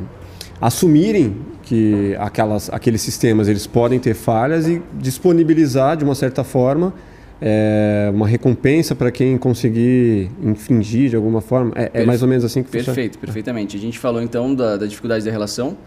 assumirem 0.61 1.35
que 1.63 2.15
aquelas, 2.19 2.69
aqueles 2.71 3.01
sistemas 3.01 3.47
eles 3.47 3.65
podem 3.65 3.97
ter 3.99 4.13
falhas 4.13 4.67
e 4.67 4.79
disponibilizar 4.93 5.97
de 5.97 6.03
uma 6.03 6.13
certa 6.13 6.43
forma 6.43 6.93
é, 7.41 8.09
uma 8.13 8.27
recompensa 8.27 8.95
para 8.95 9.11
quem 9.11 9.37
conseguir 9.37 10.31
infringir 10.41 11.09
de 11.09 11.15
alguma 11.15 11.41
forma. 11.41 11.71
É, 11.75 11.91
é 11.93 12.05
mais 12.05 12.21
ou 12.21 12.27
menos 12.27 12.43
assim 12.43 12.63
que 12.63 12.69
funciona. 12.69 12.85
Perfeito, 12.85 13.19
perfeitamente. 13.19 13.77
A 13.77 13.79
gente 13.79 13.99
falou 13.99 14.21
então 14.21 14.53
da, 14.53 14.77
da 14.77 14.85
dificuldade 14.85 15.25
da 15.25 15.31
relação 15.31 15.77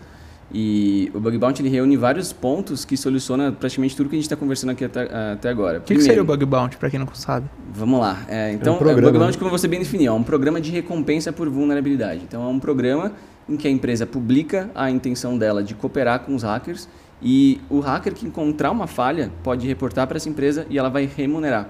e 0.53 1.11
o 1.15 1.21
Bug 1.21 1.37
Bounty 1.37 1.61
ele 1.61 1.69
reúne 1.69 1.97
vários 1.97 2.33
pontos 2.33 2.85
que 2.85 2.97
soluciona 2.97 3.53
praticamente 3.53 3.95
tudo 3.95 4.09
que 4.09 4.17
a 4.17 4.19
gente 4.19 4.25
está 4.25 4.37
conversando 4.37 4.71
aqui 4.71 4.85
até, 4.85 5.03
até 5.33 5.49
agora. 5.51 5.79
O 5.79 5.83
que, 5.83 5.95
que 5.95 6.03
seria 6.03 6.23
o 6.23 6.25
Bug 6.25 6.45
Bounty, 6.47 6.77
pra 6.79 6.89
quem 6.89 6.99
não 6.99 7.07
sabe? 7.13 7.47
Vamos 7.75 8.01
lá. 8.01 8.25
É, 8.29 8.53
então, 8.53 8.73
É 8.73 8.77
um 8.77 8.79
programa, 8.79 9.09
o 9.09 9.13
Bug 9.13 9.19
Bounty, 9.19 9.37
né? 9.37 9.39
como 9.39 9.51
você 9.51 9.69
bem 9.69 9.79
definiu, 9.79 10.13
é 10.13 10.15
um 10.15 10.23
programa 10.23 10.61
de 10.61 10.71
recompensa 10.71 11.33
por 11.33 11.51
vulnerabilidade. 11.51 12.23
Então, 12.27 12.43
é 12.43 12.47
um 12.47 12.59
programa 12.59 13.13
em 13.47 13.57
que 13.57 13.69
a 13.69 13.71
empresa 13.71 14.07
publica 14.07 14.71
a 14.75 14.91
intenção 14.91 15.37
dela 15.37 15.63
de 15.63 15.75
cooperar 15.75 16.21
com 16.21 16.35
os 16.35 16.43
hackers 16.43 16.89
e 17.23 17.61
o 17.69 17.81
hacker 17.81 18.15
que 18.15 18.27
encontrar 18.27 18.71
uma 18.71 18.87
falha 18.87 19.31
pode 19.43 19.67
reportar 19.67 20.07
para 20.07 20.17
essa 20.17 20.29
empresa 20.29 20.67
e 20.71 20.79
ela 20.79 20.89
vai 20.89 21.07
remunerar. 21.07 21.69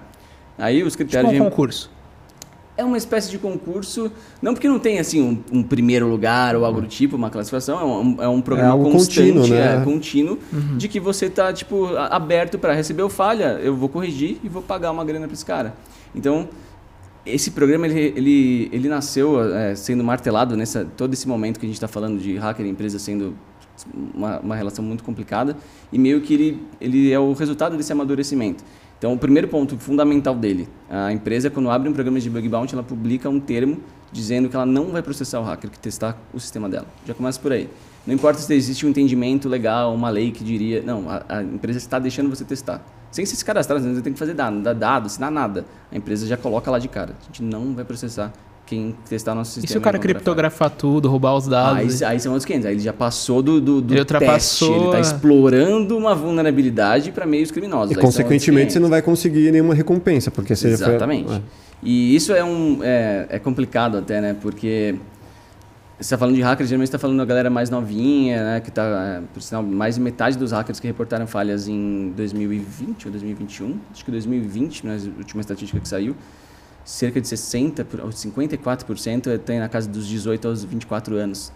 Aí 0.59 0.83
os 0.83 0.93
Tipo 0.95 1.05
critérios 1.05 1.33
um 1.33 1.35
de 1.35 1.41
concurso. 1.41 1.91
é 2.77 2.85
uma 2.85 2.97
espécie 2.97 3.31
de 3.31 3.39
concurso, 3.39 4.11
não 4.43 4.53
porque 4.53 4.69
não 4.69 4.79
tem 4.79 4.99
assim 4.99 5.23
um, 5.23 5.59
um 5.59 5.63
primeiro 5.63 6.09
lugar 6.09 6.55
ou 6.57 6.65
algo 6.65 6.81
do 6.81 6.87
tipo, 6.87 7.17
uma 7.17 7.31
classificação, 7.31 7.81
é 7.81 7.85
um, 7.85 8.23
é 8.25 8.29
um 8.29 8.41
programa 8.41 8.73
algo 8.73 8.91
constante, 8.91 9.33
contínuo, 9.33 9.49
né? 9.49 9.77
é, 9.77 9.85
contínuo, 9.85 10.39
de 10.77 10.89
que 10.89 11.01
você 11.01 11.31
tá 11.31 11.53
tipo 11.53 11.97
aberto 11.97 12.59
para 12.59 12.73
receber 12.75 13.03
o 13.03 13.09
falha, 13.09 13.59
eu 13.63 13.75
vou 13.75 13.89
corrigir 13.89 14.39
e 14.43 14.49
vou 14.49 14.63
pagar 14.63 14.91
uma 14.91 15.05
grana 15.05 15.27
para 15.27 15.35
esse 15.35 15.45
cara. 15.45 15.75
Então 16.15 16.49
esse 17.25 17.51
programa 17.51 17.87
ele, 17.87 18.13
ele, 18.17 18.69
ele 18.73 18.89
nasceu 18.89 19.55
é, 19.55 19.75
sendo 19.75 20.03
martelado 20.03 20.57
nessa 20.57 20.85
todo 20.97 21.13
esse 21.13 21.29
momento 21.29 21.61
que 21.61 21.67
a 21.67 21.69
gente 21.69 21.77
está 21.77 21.89
falando 21.89 22.19
de 22.19 22.37
hacker 22.37 22.65
e 22.65 22.69
empresa 22.69 22.99
sendo 22.99 23.35
uma, 24.15 24.41
uma 24.41 24.57
relação 24.57 24.85
muito 24.85 25.05
complicada 25.05 25.57
e 25.93 25.99
meio 25.99 26.21
que 26.21 26.35
ele, 26.35 26.63
ele 26.81 27.13
é 27.13 27.19
o 27.19 27.33
resultado 27.33 27.77
desse 27.77 27.93
amadurecimento. 27.93 28.65
Então, 28.99 29.13
o 29.13 29.19
primeiro 29.19 29.47
ponto 29.47 29.79
fundamental 29.79 30.35
dele, 30.35 30.69
a 30.91 31.13
empresa, 31.13 31.49
quando 31.49 31.71
abre 31.71 31.89
um 31.89 31.93
programa 31.93 32.19
de 32.19 32.29
bug 32.29 32.49
bounty, 32.49 32.75
ela 32.75 32.83
publica 32.83 33.29
um 33.29 33.39
termo 33.39 33.79
dizendo 34.11 34.49
que 34.49 34.57
ela 34.57 34.67
não 34.67 34.87
vai 34.87 35.03
processar 35.03 35.39
o 35.41 35.45
hacker 35.45 35.71
que 35.71 35.79
testar 35.79 36.19
o 36.33 36.41
sistema 36.41 36.69
dela. 36.69 36.87
Já 37.07 37.15
começa 37.15 37.39
por 37.39 37.53
aí. 37.53 37.69
Não 38.05 38.15
importa 38.15 38.41
se 38.41 38.53
existe 38.53 38.87
um 38.87 38.89
entendimento 38.89 39.49
legal, 39.49 39.95
uma 39.95 40.09
lei 40.09 40.33
que 40.33 40.43
diria, 40.43 40.83
não, 40.83 41.09
a, 41.09 41.23
a 41.29 41.43
empresa 41.43 41.79
está 41.79 41.99
deixando 41.99 42.29
você 42.29 42.45
testar. 42.45 42.85
Sem 43.11 43.25
se 43.25 43.43
cadastrar, 43.45 43.81
você 43.81 44.03
tem 44.03 44.13
que 44.13 44.19
fazer 44.19 44.35
dado, 44.35 44.61
dar 44.61 44.75
dado, 44.75 45.07
assinar 45.07 45.31
nada. 45.31 45.65
A 45.93 45.97
empresa 45.97 46.27
já 46.27 46.37
coloca 46.37 46.71
lá 46.71 46.79
de 46.79 46.89
cara. 46.89 47.15
A 47.21 47.25
gente 47.27 47.43
não 47.43 47.75
vai 47.75 47.85
processar 47.85 48.33
quem 48.69 48.95
testar 49.09 49.35
nosso 49.35 49.53
sistema. 49.53 49.67
E 49.67 49.73
se 49.73 49.79
o 49.79 49.81
cara 49.81 49.99
criptografar 49.99 50.69
tudo, 50.69 51.09
roubar 51.09 51.35
os 51.35 51.49
dados? 51.49 52.03
Aí, 52.03 52.09
aí 52.13 52.21
são 52.21 52.33
outros 52.33 52.45
500. 52.45 52.67
Aí 52.67 52.75
ele 52.75 52.81
já 52.83 52.93
passou 52.93 53.43
do, 53.43 53.61
do, 53.61 53.81
do 53.81 53.95
Ele 53.95 54.01
ultrapassou 54.01 54.69
teste. 54.69 54.83
Ele 54.85 54.91
tá 54.93 54.99
a- 54.99 55.01
explorando 55.01 55.97
uma 55.97 56.15
vulnerabilidade 56.15 57.11
para 57.11 57.25
meios 57.27 57.51
criminosos. 57.51 57.93
E 57.93 57.99
Aí 57.99 58.01
consequentemente 58.05 58.73
você 58.73 58.79
500. 58.79 58.83
não 58.83 58.91
vai 58.91 59.01
conseguir 59.01 59.51
nenhuma 59.51 59.75
recompensa, 59.75 60.31
porque 60.31 60.55
você 60.55 60.73
já 60.73 60.77
foi- 60.85 60.89
Exatamente. 60.89 61.33
É. 61.33 61.41
E 61.83 62.15
isso 62.15 62.33
é, 62.33 62.45
um, 62.45 62.81
é, 62.83 63.27
é 63.31 63.39
complicado 63.39 63.97
até, 63.97 64.21
né? 64.21 64.37
Porque 64.41 64.97
você 65.97 66.03
está 66.03 66.19
falando 66.19 66.35
de 66.35 66.43
hackers, 66.43 66.69
geralmente 66.69 66.89
está 66.89 66.99
falando 66.99 67.17
da 67.19 67.25
galera 67.25 67.49
mais 67.51 67.71
novinha, 67.71 68.43
né? 68.45 68.61
Que 68.61 68.71
tá, 68.71 68.83
é, 68.83 69.23
por 69.33 69.41
sinal, 69.41 69.63
mais 69.63 69.95
de 69.95 70.01
metade 70.01 70.37
dos 70.37 70.53
hackers 70.53 70.79
que 70.79 70.87
reportaram 70.87 71.27
falhas 71.27 71.67
em 71.69 72.13
2020 72.17 73.07
ou 73.07 73.13
2021, 73.13 73.77
acho 73.93 74.05
que 74.05 74.11
2020, 74.11 74.87
na 74.87 74.93
última 75.19 75.41
estatística 75.41 75.81
que 75.81 75.89
saiu, 75.89 76.15
cerca 76.89 77.21
de 77.21 77.29
60, 77.29 77.85
por- 77.85 78.01
ou 78.01 78.09
54% 78.11 79.39
tem 79.45 79.59
na 79.59 79.69
casa 79.69 79.87
dos 79.89 80.07
18 80.09 80.49
aos 80.49 80.65
24 80.65 81.17
anos. 81.17 81.53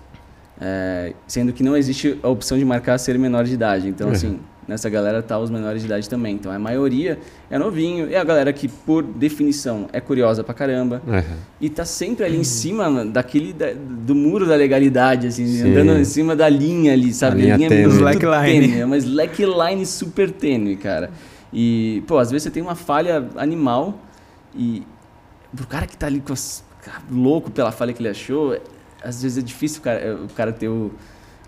É, 0.61 1.15
sendo 1.27 1.53
que 1.53 1.63
não 1.63 1.75
existe 1.77 2.19
a 2.23 2.29
opção 2.29 2.59
de 2.59 2.65
marcar 2.65 2.99
ser 2.99 3.19
menor 3.19 3.45
de 3.45 3.55
idade. 3.55 3.89
Então, 3.89 4.09
Uhum. 4.09 4.13
assim, 4.13 4.39
nessa 4.69 4.89
galera 4.91 5.23
tá 5.23 5.39
os 5.39 5.51
menores 5.51 5.81
de 5.81 5.87
idade 5.87 6.09
também. 6.09 6.35
Então, 6.35 6.53
a 6.53 6.59
maioria 6.59 7.19
é 7.51 7.59
novinho. 7.59 8.09
E 8.11 8.15
a 8.15 8.23
galera 8.23 8.53
que, 8.53 8.69
por 8.69 9.03
definição, 9.03 9.89
é 9.93 10.01
curiosa 10.01 10.45
pra 10.45 10.53
caramba. 10.55 11.01
É. 11.09 11.25
E 11.61 11.69
tá 11.71 11.85
sempre 11.87 12.27
ali 12.27 12.37
em 12.37 12.45
cima 12.45 13.05
daquele 13.07 13.53
da- 13.55 13.73
do 13.75 14.15
muro 14.15 14.47
da 14.47 14.55
legalidade, 14.55 15.27
assim, 15.29 15.47
Sim. 15.47 15.71
andando 15.71 15.99
em 15.99 16.05
cima 16.05 16.37
da 16.37 16.49
linha 16.49 16.93
ali, 16.93 17.13
sabe? 17.15 17.51
A 17.51 17.57
linha 17.57 17.69
tênue. 17.71 17.87
muito 17.87 17.97
Slackline. 17.97 18.61
tênue, 18.69 18.81
é 18.81 18.85
uma 18.85 18.97
slackline 18.99 19.87
super 19.87 20.31
tênue, 20.31 20.77
cara. 20.77 21.11
E, 21.53 22.03
pô, 22.07 22.19
às 22.19 22.31
vezes 22.31 22.45
você 22.45 22.51
tem 22.51 22.63
uma 22.63 22.77
falha 22.77 23.27
animal 23.37 23.99
e 24.55 24.83
pro 25.55 25.67
cara 25.67 25.87
que 25.87 25.97
tá 25.97 26.07
ali 26.07 26.23
as- 26.31 26.65
cara, 26.83 26.99
louco 27.11 27.51
pela 27.51 27.71
falha 27.73 27.93
que 27.93 28.01
ele 28.03 28.09
achou, 28.09 28.59
às 29.03 29.23
vezes 29.23 29.39
é 29.39 29.43
difícil 29.47 29.81
o 29.81 29.83
cara, 29.83 30.17
o 30.25 30.29
cara 30.35 30.53
ter 30.53 30.69
o- 30.69 30.91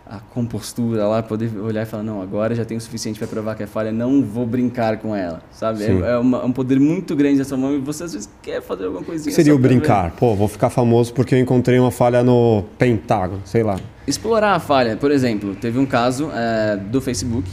a 0.07 0.19
compostura 0.19 1.07
lá, 1.07 1.23
poder 1.23 1.51
olhar 1.59 1.83
e 1.83 1.87
falar, 1.87 2.03
não, 2.03 2.21
agora 2.21 2.55
já 2.55 2.63
tenho 2.63 2.77
o 2.77 2.81
suficiente 2.81 3.19
para 3.19 3.27
provar 3.27 3.55
que 3.55 3.63
é 3.63 3.67
falha, 3.67 3.91
não 3.91 4.23
vou 4.23 4.45
brincar 4.45 4.99
com 4.99 5.17
ela, 5.17 5.43
sabe? 5.51 5.83
É, 5.83 5.89
é 6.13 6.19
uma- 6.19 6.43
é 6.43 6.45
um 6.45 6.53
poder 6.53 6.79
muito 6.79 7.17
grande 7.17 7.43
sua 7.45 7.57
mão 7.57 7.73
e 7.75 7.79
você 7.79 8.05
às 8.05 8.13
vezes 8.13 8.29
quer 8.43 8.61
fazer 8.61 8.85
alguma 8.85 9.03
coisinha. 9.03 9.31
que 9.31 9.35
seria 9.35 9.55
o 9.55 9.59
pra 9.59 9.67
ver. 9.69 9.77
brincar? 9.79 10.11
Pô, 10.11 10.35
vou 10.35 10.47
ficar 10.47 10.69
famoso 10.69 11.15
porque 11.15 11.35
eu 11.35 11.39
encontrei 11.39 11.79
uma 11.79 11.91
falha 11.91 12.23
no 12.23 12.65
Pentágono, 12.77 13.41
sei 13.47 13.63
lá. 13.63 13.81
Explorar 14.07 14.53
a 14.55 14.61
falha. 14.61 14.95
Por 14.99 15.11
exemplo, 15.11 15.55
teve 15.55 15.79
um 15.79 15.87
caso 15.87 16.31
eh, 16.35 16.77
do 16.77 17.01
Facebook. 17.01 17.49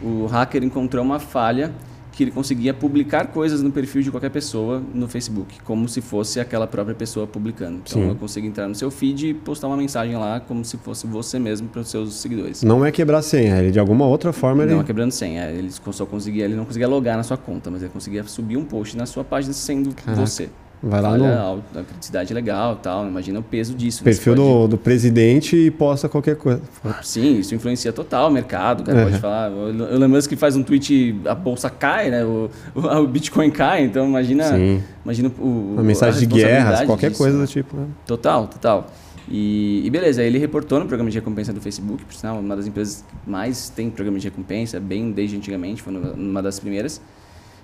O 0.00 0.26
hacker 0.26 0.62
encontrou 0.62 1.04
uma 1.04 1.18
falha 1.18 1.72
que 2.18 2.24
ele 2.24 2.32
conseguia 2.32 2.74
publicar 2.74 3.28
coisas 3.28 3.62
no 3.62 3.70
perfil 3.70 4.02
de 4.02 4.10
qualquer 4.10 4.30
pessoa 4.30 4.82
no 4.92 5.06
Facebook, 5.06 5.60
como 5.62 5.88
se 5.88 6.00
fosse 6.00 6.40
aquela 6.40 6.66
própria 6.66 6.92
pessoa 6.92 7.28
publicando. 7.28 7.80
Então 7.86 8.02
Sim. 8.02 8.08
eu 8.08 8.16
consigo 8.16 8.44
entrar 8.44 8.66
no 8.66 8.74
seu 8.74 8.90
feed 8.90 9.28
e 9.28 9.34
postar 9.34 9.68
uma 9.68 9.76
mensagem 9.76 10.16
lá 10.16 10.40
como 10.40 10.64
se 10.64 10.76
fosse 10.78 11.06
você 11.06 11.38
mesmo 11.38 11.68
para 11.68 11.80
os 11.80 11.88
seus 11.88 12.14
seguidores. 12.14 12.64
Não 12.64 12.84
é 12.84 12.90
quebrar 12.90 13.22
senha, 13.22 13.58
ele 13.58 13.70
de 13.70 13.78
alguma 13.78 14.04
outra 14.04 14.32
forma 14.32 14.64
ele. 14.64 14.72
Não 14.74 14.80
é 14.80 14.84
quebrando 14.84 15.12
senha. 15.12 15.48
Ele 15.48 15.70
só 15.70 16.04
conseguia, 16.04 16.44
ele 16.44 16.56
não 16.56 16.64
conseguia 16.64 16.88
logar 16.88 17.16
na 17.16 17.22
sua 17.22 17.36
conta, 17.36 17.70
mas 17.70 17.82
ele 17.82 17.92
conseguia 17.92 18.24
subir 18.24 18.56
um 18.56 18.64
post 18.64 18.96
na 18.96 19.06
sua 19.06 19.22
página 19.22 19.52
sendo 19.52 19.94
Caraca. 19.94 20.20
você. 20.20 20.48
Vai 20.82 21.00
lá 21.02 21.10
Falha, 21.10 21.34
no 21.34 21.40
alta, 21.40 21.82
criticidade 21.82 22.32
legal, 22.32 22.76
tal. 22.76 23.06
Imagina 23.06 23.40
o 23.40 23.42
peso 23.42 23.74
disso. 23.74 24.04
perfil 24.04 24.34
pode- 24.36 24.48
do, 24.48 24.68
do 24.68 24.78
presidente 24.78 25.56
e 25.56 25.70
posta 25.70 26.08
qualquer 26.08 26.36
coisa. 26.36 26.62
Sim, 27.02 27.40
isso 27.40 27.54
influencia 27.54 27.92
total 27.92 28.28
o 28.28 28.32
mercado. 28.32 28.80
O 28.80 28.84
cara 28.84 29.02
pode 29.04 29.18
falar. 29.18 29.50
O 29.50 29.68
Elon 29.70 30.08
Musk 30.08 30.32
faz 30.36 30.54
um 30.54 30.62
tweet, 30.62 31.20
a 31.26 31.34
bolsa 31.34 31.68
cai, 31.68 32.10
né? 32.10 32.24
O, 32.24 32.48
o, 32.76 33.06
Bitcoin 33.08 33.50
cai. 33.50 33.82
Então 33.84 34.06
imagina, 34.06 34.44
Sim. 34.44 34.82
imagina 35.04 35.32
o, 35.38 35.72
Uma 35.74 35.82
mensagem 35.82 36.24
a 36.24 36.26
de 36.28 36.34
responsabilidade 36.36 36.86
qualquer 36.86 37.10
disso, 37.10 37.22
coisa 37.22 37.38
né? 37.38 37.44
do 37.44 37.50
tipo. 37.50 37.76
né? 37.76 37.86
Total, 38.06 38.46
total. 38.46 38.86
E, 39.30 39.82
e 39.84 39.90
beleza, 39.90 40.22
ele 40.22 40.38
reportou 40.38 40.78
no 40.78 40.86
programa 40.86 41.10
de 41.10 41.18
recompensa 41.18 41.52
do 41.52 41.60
Facebook, 41.60 42.04
por 42.04 42.14
sinal, 42.14 42.38
uma 42.38 42.56
das 42.56 42.66
empresas 42.66 43.04
que 43.24 43.30
mais 43.30 43.68
tem 43.68 43.90
programa 43.90 44.18
de 44.18 44.26
recompensa, 44.28 44.80
bem 44.80 45.10
desde 45.10 45.36
antigamente, 45.36 45.82
foi 45.82 45.92
uma 45.94 46.40
das 46.42 46.58
primeiras. 46.58 47.00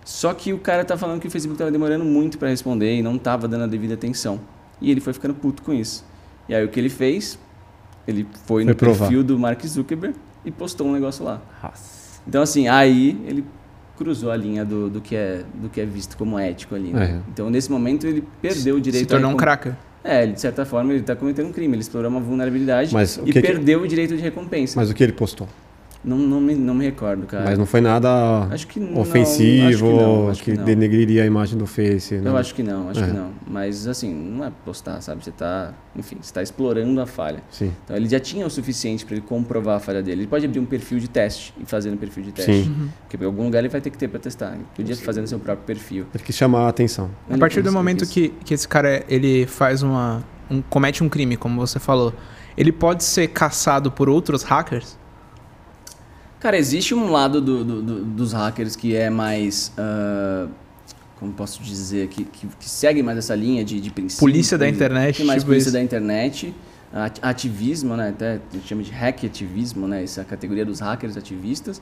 Só 0.04 0.34
que 0.34 0.52
o 0.52 0.58
cara 0.58 0.84
tá 0.84 0.96
falando 0.98 1.20
que 1.20 1.26
o 1.26 1.30
Facebook 1.30 1.58
tava 1.58 1.70
demorando 1.70 2.04
muito 2.04 2.36
para 2.38 2.48
responder 2.48 2.94
e 2.96 3.02
não 3.02 3.16
tava 3.18 3.48
dando 3.48 3.64
a 3.64 3.66
devida 3.66 3.94
atenção. 3.94 4.38
E 4.80 4.90
ele 4.90 5.00
foi 5.00 5.12
ficando 5.12 5.32
puto 5.34 5.62
com 5.62 5.72
isso. 5.72 6.04
E 6.48 6.54
aí 6.54 6.62
o 6.64 6.68
que 6.68 6.78
ele 6.78 6.90
fez? 6.90 7.38
Ele 8.06 8.26
foi, 8.44 8.62
Foi 8.62 8.64
no 8.64 8.74
provar. 8.74 9.06
perfil 9.08 9.24
do 9.24 9.38
Mark 9.38 9.64
Zuckerberg 9.64 10.14
e 10.44 10.50
postou 10.50 10.86
um 10.86 10.92
negócio 10.92 11.24
lá. 11.24 11.40
Então 12.28 12.42
assim, 12.42 12.68
aí 12.68 13.18
ele 13.26 13.44
cruzou 13.96 14.30
a 14.30 14.36
linha 14.36 14.62
do, 14.64 14.90
do, 14.90 15.00
que, 15.00 15.16
é, 15.16 15.42
do 15.54 15.68
que 15.70 15.80
é 15.80 15.86
visto 15.86 16.16
como 16.18 16.38
ético 16.38 16.74
ali. 16.74 16.92
né? 16.92 17.22
É. 17.24 17.30
Então 17.32 17.48
nesse 17.48 17.70
momento 17.70 18.06
ele 18.06 18.22
perdeu 18.42 18.76
o 18.76 18.80
direito 18.80 19.04
Se 19.04 19.08
tornou 19.08 19.30
um 19.30 19.36
cracker. 19.36 19.74
é, 20.02 20.22
ele, 20.24 20.32
de 20.32 20.40
certa 20.40 20.66
forma, 20.66 20.92
ele 20.92 21.00
está 21.00 21.16
cometendo 21.16 21.48
um 21.48 21.52
crime. 21.52 21.74
Ele 21.76 21.80
explorou 21.82 22.10
uma 22.10 22.20
vulnerabilidade 22.20 22.92
Mas 22.92 23.16
e 23.16 23.22
que 23.22 23.32
que- 23.32 23.40
perdeu 23.40 23.80
o 23.80 23.88
direito 23.88 24.14
de 24.16 24.22
recompensa. 24.22 24.78
Mas 24.78 24.90
o 24.90 24.94
que 24.94 25.02
ele 25.02 25.12
postou? 25.12 25.48
Não, 26.04 26.18
não, 26.18 26.38
me, 26.40 26.54
não 26.54 26.74
me 26.74 26.84
recordo, 26.84 27.26
cara. 27.26 27.44
Mas 27.46 27.58
não 27.58 27.64
foi 27.64 27.80
nada 27.80 28.46
Acho 28.50 28.66
que 28.66 28.78
não, 28.78 29.00
ofensivo, 29.00 29.68
acho 29.68 29.78
que 29.78 29.82
não, 29.84 30.28
acho 30.28 30.42
que, 30.42 30.52
que 30.52 30.58
não. 30.58 30.64
denegriria 30.64 31.22
a 31.22 31.26
imagem 31.26 31.56
do 31.56 31.66
Face. 31.66 32.16
né? 32.16 32.28
Eu 32.28 32.36
acho 32.36 32.54
que 32.54 32.62
não, 32.62 32.90
acho 32.90 33.00
É. 33.02 33.06
que 33.06 33.12
não. 33.12 33.30
Mas, 33.46 33.86
assim, 33.86 34.12
não 34.12 34.44
é 34.44 34.52
postar, 34.64 35.00
sabe? 35.00 35.24
Você 35.24 35.30
está, 35.30 35.72
enfim, 35.96 36.16
você 36.16 36.28
está 36.30 36.42
explorando 36.42 37.00
a 37.00 37.06
falha. 37.06 37.42
Sim. 37.50 37.72
Então, 37.84 37.96
ele 37.96 38.06
já 38.08 38.20
tinha 38.20 38.46
o 38.46 38.50
suficiente 38.50 39.06
para 39.06 39.16
ele 39.16 39.24
comprovar 39.26 39.76
a 39.76 39.80
falha 39.80 40.02
dele. 40.02 40.22
Ele 40.22 40.28
pode 40.28 40.44
abrir 40.44 40.60
um 40.60 40.66
perfil 40.66 40.98
de 40.98 41.08
teste 41.08 41.54
e 41.58 41.64
fazer 41.64 41.90
no 41.90 41.96
perfil 41.96 42.22
de 42.22 42.32
teste. 42.32 42.64
Sim. 42.64 42.90
Porque 43.08 43.16
em 43.22 43.26
algum 43.26 43.44
lugar 43.44 43.60
ele 43.60 43.68
vai 43.70 43.80
ter 43.80 43.88
que 43.90 43.96
ter 43.96 44.08
para 44.08 44.20
testar. 44.20 44.52
Ele 44.54 44.64
podia 44.76 44.96
fazer 44.96 45.20
no 45.22 45.26
seu 45.26 45.38
próprio 45.38 45.64
perfil. 45.64 46.04
Ele 46.14 46.22
quis 46.22 46.36
chamar 46.36 46.66
a 46.66 46.68
atenção. 46.68 47.10
A 47.28 47.32
Ele 47.32 47.40
partir 47.40 47.62
do 47.62 47.72
momento 47.72 48.06
que, 48.06 48.28
que 48.44 48.52
esse 48.52 48.68
cara 48.68 49.02
ele 49.08 49.46
faz 49.46 49.82
uma. 49.82 50.22
Um, 50.50 50.60
comete 50.60 51.02
um 51.02 51.08
crime, 51.08 51.36
como 51.38 51.58
você 51.58 51.78
falou, 51.80 52.12
ele 52.58 52.70
pode 52.70 53.02
ser 53.04 53.28
caçado 53.28 53.90
por 53.90 54.10
outros 54.10 54.42
hackers? 54.42 54.98
Cara, 56.44 56.58
existe 56.58 56.94
um 56.94 57.10
lado 57.10 57.40
do- 57.40 57.64
do- 57.64 57.80
do- 57.82 58.04
dos 58.04 58.34
hackers 58.34 58.76
que 58.76 58.94
é 58.94 59.08
mais. 59.08 59.72
ah, 59.78 60.46
como 61.18 61.32
posso 61.32 61.62
dizer? 61.62 62.06
Que, 62.08 62.22
que, 62.22 62.46
que 62.46 62.68
segue 62.68 63.02
mais 63.02 63.16
essa 63.16 63.34
linha 63.34 63.64
de, 63.64 63.80
de 63.80 63.90
princípio. 63.90 64.20
Polícia 64.20 64.58
da 64.58 64.68
internet, 64.68 65.24
mais 65.24 65.40
tipo 65.40 65.46
polícia 65.52 65.68
isso. 65.68 65.72
da 65.72 65.80
internet. 65.82 66.54
at- 66.92 67.18
Ativismo, 67.22 67.96
né? 67.96 68.10
Até 68.10 68.32
a 68.32 68.40
gente 68.54 68.68
chama 68.68 68.82
de 68.82 68.90
hack 68.90 69.24
ativismo, 69.24 69.88
né? 69.88 70.04
Essa 70.04 70.22
categoria 70.22 70.66
dos 70.66 70.80
hackers 70.80 71.16
ativistas. 71.16 71.80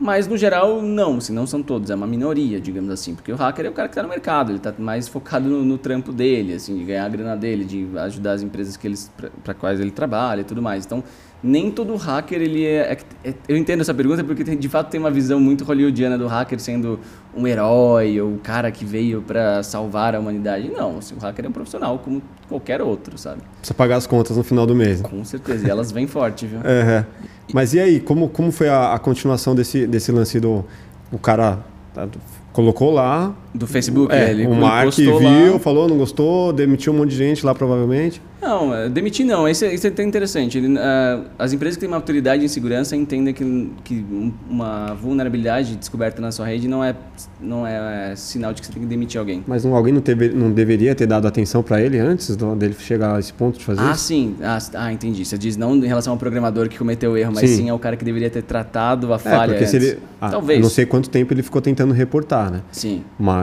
Mas, 0.00 0.26
no 0.26 0.38
geral, 0.38 0.80
não. 0.80 1.18
Assim, 1.18 1.34
não 1.34 1.46
são 1.46 1.62
todos. 1.62 1.90
É 1.90 1.94
uma 1.94 2.06
minoria, 2.06 2.58
digamos 2.58 2.88
assim. 2.90 3.14
Porque 3.14 3.30
o 3.30 3.36
hacker 3.36 3.66
é 3.66 3.68
o 3.68 3.72
cara 3.74 3.88
que 3.88 3.92
está 3.92 4.02
no 4.02 4.08
mercado. 4.08 4.52
Ele 4.52 4.56
está 4.56 4.72
mais 4.78 5.06
focado 5.06 5.50
no, 5.50 5.62
no 5.66 5.76
trampo 5.76 6.12
dele, 6.14 6.54
assim, 6.54 6.78
de 6.78 6.84
ganhar 6.84 7.04
a 7.04 7.08
grana 7.10 7.36
dele, 7.36 7.62
de 7.62 7.86
ajudar 7.98 8.32
as 8.32 8.42
empresas 8.42 8.74
que 8.74 8.86
eles 8.86 9.12
para 9.44 9.52
quais 9.52 9.78
ele 9.80 9.90
trabalha 9.90 10.40
e 10.40 10.44
tudo 10.44 10.62
mais. 10.62 10.86
Então, 10.86 11.04
nem 11.42 11.70
todo 11.70 11.96
hacker, 11.96 12.40
ele 12.40 12.64
é, 12.64 12.92
é- 13.24 13.28
é- 13.30 13.34
Eu 13.48 13.56
entendo 13.56 13.80
essa 13.80 13.92
pergunta 13.92 14.22
porque, 14.22 14.44
tem- 14.44 14.56
de 14.56 14.68
fato, 14.68 14.90
tem 14.90 15.00
uma 15.00 15.10
visão 15.10 15.40
muito 15.40 15.64
hollywoodiana 15.64 16.16
do 16.16 16.26
hacker 16.28 16.60
sendo 16.60 17.00
um 17.36 17.46
herói 17.46 18.20
ou 18.20 18.34
o 18.34 18.38
cara 18.38 18.70
que 18.70 18.84
veio 18.84 19.22
para 19.22 19.62
salvar 19.62 20.14
a 20.14 20.20
humanidade. 20.20 20.68
Não, 20.70 20.98
assim, 20.98 21.14
o 21.16 21.18
hacker 21.18 21.44
é 21.44 21.48
um 21.48 21.52
profissional 21.52 21.98
como 21.98 22.22
qualquer 22.48 22.80
outro, 22.80 23.18
sabe? 23.18 23.40
Precisa 23.58 23.74
pagar 23.74 23.96
as 23.96 24.06
contas 24.06 24.36
no 24.36 24.44
final 24.44 24.66
do 24.66 24.74
mês. 24.74 25.02
né? 25.02 25.08
Com 25.08 25.24
certeza. 25.24 25.66
E 25.66 25.70
elas 25.70 25.90
vêm 25.90 26.06
forte, 26.06 26.46
viu? 26.46 26.60
É. 26.64 27.04
Mas 27.52 27.74
e 27.74 27.80
aí, 27.80 27.98
como, 28.00 28.28
como 28.28 28.52
foi 28.52 28.68
a, 28.68 28.94
a 28.94 28.98
continuação 28.98 29.54
desse, 29.54 29.86
desse 29.86 30.12
lance 30.12 30.38
do. 30.38 30.64
O 31.10 31.18
cara 31.18 31.58
tá, 31.92 32.08
colocou 32.52 32.92
lá. 32.92 33.34
Do 33.54 33.66
Facebook, 33.66 34.14
é, 34.14 34.30
ele, 34.30 34.46
o 34.46 34.54
Mark 34.54 34.94
viu, 34.94 35.52
lá. 35.52 35.58
falou, 35.58 35.86
não 35.86 35.98
gostou, 35.98 36.52
demitiu 36.54 36.92
um 36.92 36.96
monte 36.96 37.10
de 37.10 37.16
gente 37.16 37.44
lá, 37.44 37.54
provavelmente. 37.54 38.20
Não, 38.40 38.74
é, 38.74 38.88
demitir 38.88 39.24
não. 39.26 39.46
Isso 39.48 39.64
é, 39.64 39.72
isso 39.74 39.86
é 39.86 39.90
até 39.90 40.02
interessante. 40.02 40.56
Ele, 40.58 40.76
ah, 40.78 41.20
as 41.38 41.52
empresas 41.52 41.76
que 41.76 41.80
têm 41.82 41.88
maturidade 41.88 42.42
em 42.44 42.48
segurança 42.48 42.96
entendem 42.96 43.32
que, 43.34 43.70
que 43.84 43.94
um- 44.10 44.32
uma 44.50 44.94
vulnerabilidade 44.94 45.76
descoberta 45.76 46.20
na 46.22 46.32
sua 46.32 46.46
rede 46.46 46.66
não 46.66 46.82
é, 46.82 46.94
não 47.40 47.64
é, 47.66 48.14
sinal 48.16 48.52
de 48.54 48.60
que 48.62 48.66
você 48.66 48.72
tem 48.72 48.82
que 48.82 48.88
demitir 48.88 49.20
alguém. 49.20 49.44
Mas 49.46 49.64
não- 49.64 49.76
alguém 49.76 49.92
não, 49.92 50.00
teve, 50.00 50.30
não 50.30 50.50
deveria 50.50 50.94
ter 50.94 51.06
dado 51.06 51.28
atenção 51.28 51.62
para 51.62 51.80
ele 51.80 51.98
antes 51.98 52.34
do- 52.34 52.56
dele 52.56 52.74
chegar 52.78 53.16
a 53.16 53.20
esse 53.20 53.32
ponto 53.34 53.58
de 53.58 53.64
fazer 53.64 53.80
Ah, 53.82 53.92
isso? 53.92 54.04
sim. 54.04 54.34
Ah, 54.42 54.56
s- 54.56 54.70
ah, 54.74 54.92
entendi. 54.92 55.24
Você 55.24 55.36
diz 55.38 55.56
não 55.58 55.76
em 55.76 55.86
relação 55.86 56.14
ao 56.14 56.18
programador 56.18 56.68
que 56.70 56.78
cometeu 56.78 57.12
o 57.12 57.16
erro, 57.18 57.32
mas 57.34 57.48
Sim. 57.50 57.56
sim 57.64 57.68
ao 57.68 57.78
cara 57.78 57.96
que 57.96 58.04
deveria 58.04 58.30
ter 58.30 58.42
tratado 58.42 59.12
a 59.12 59.16
É, 59.16 59.18
falha 59.18 59.52
porque 59.52 59.66
se 59.66 59.76
antes. 59.76 59.88
ele. 59.90 59.98
ah, 60.20 60.30
Talvez. 60.30 60.60
não 60.60 60.70
sei 60.70 60.84
quanto 60.86 61.08
tempo 61.10 61.32
ele 61.34 61.42
ficou 61.42 61.60
tentando 61.62 61.92
reportar, 61.92 62.50
né? 62.50 62.60
Sim. 62.72 63.02
Mas 63.18 63.41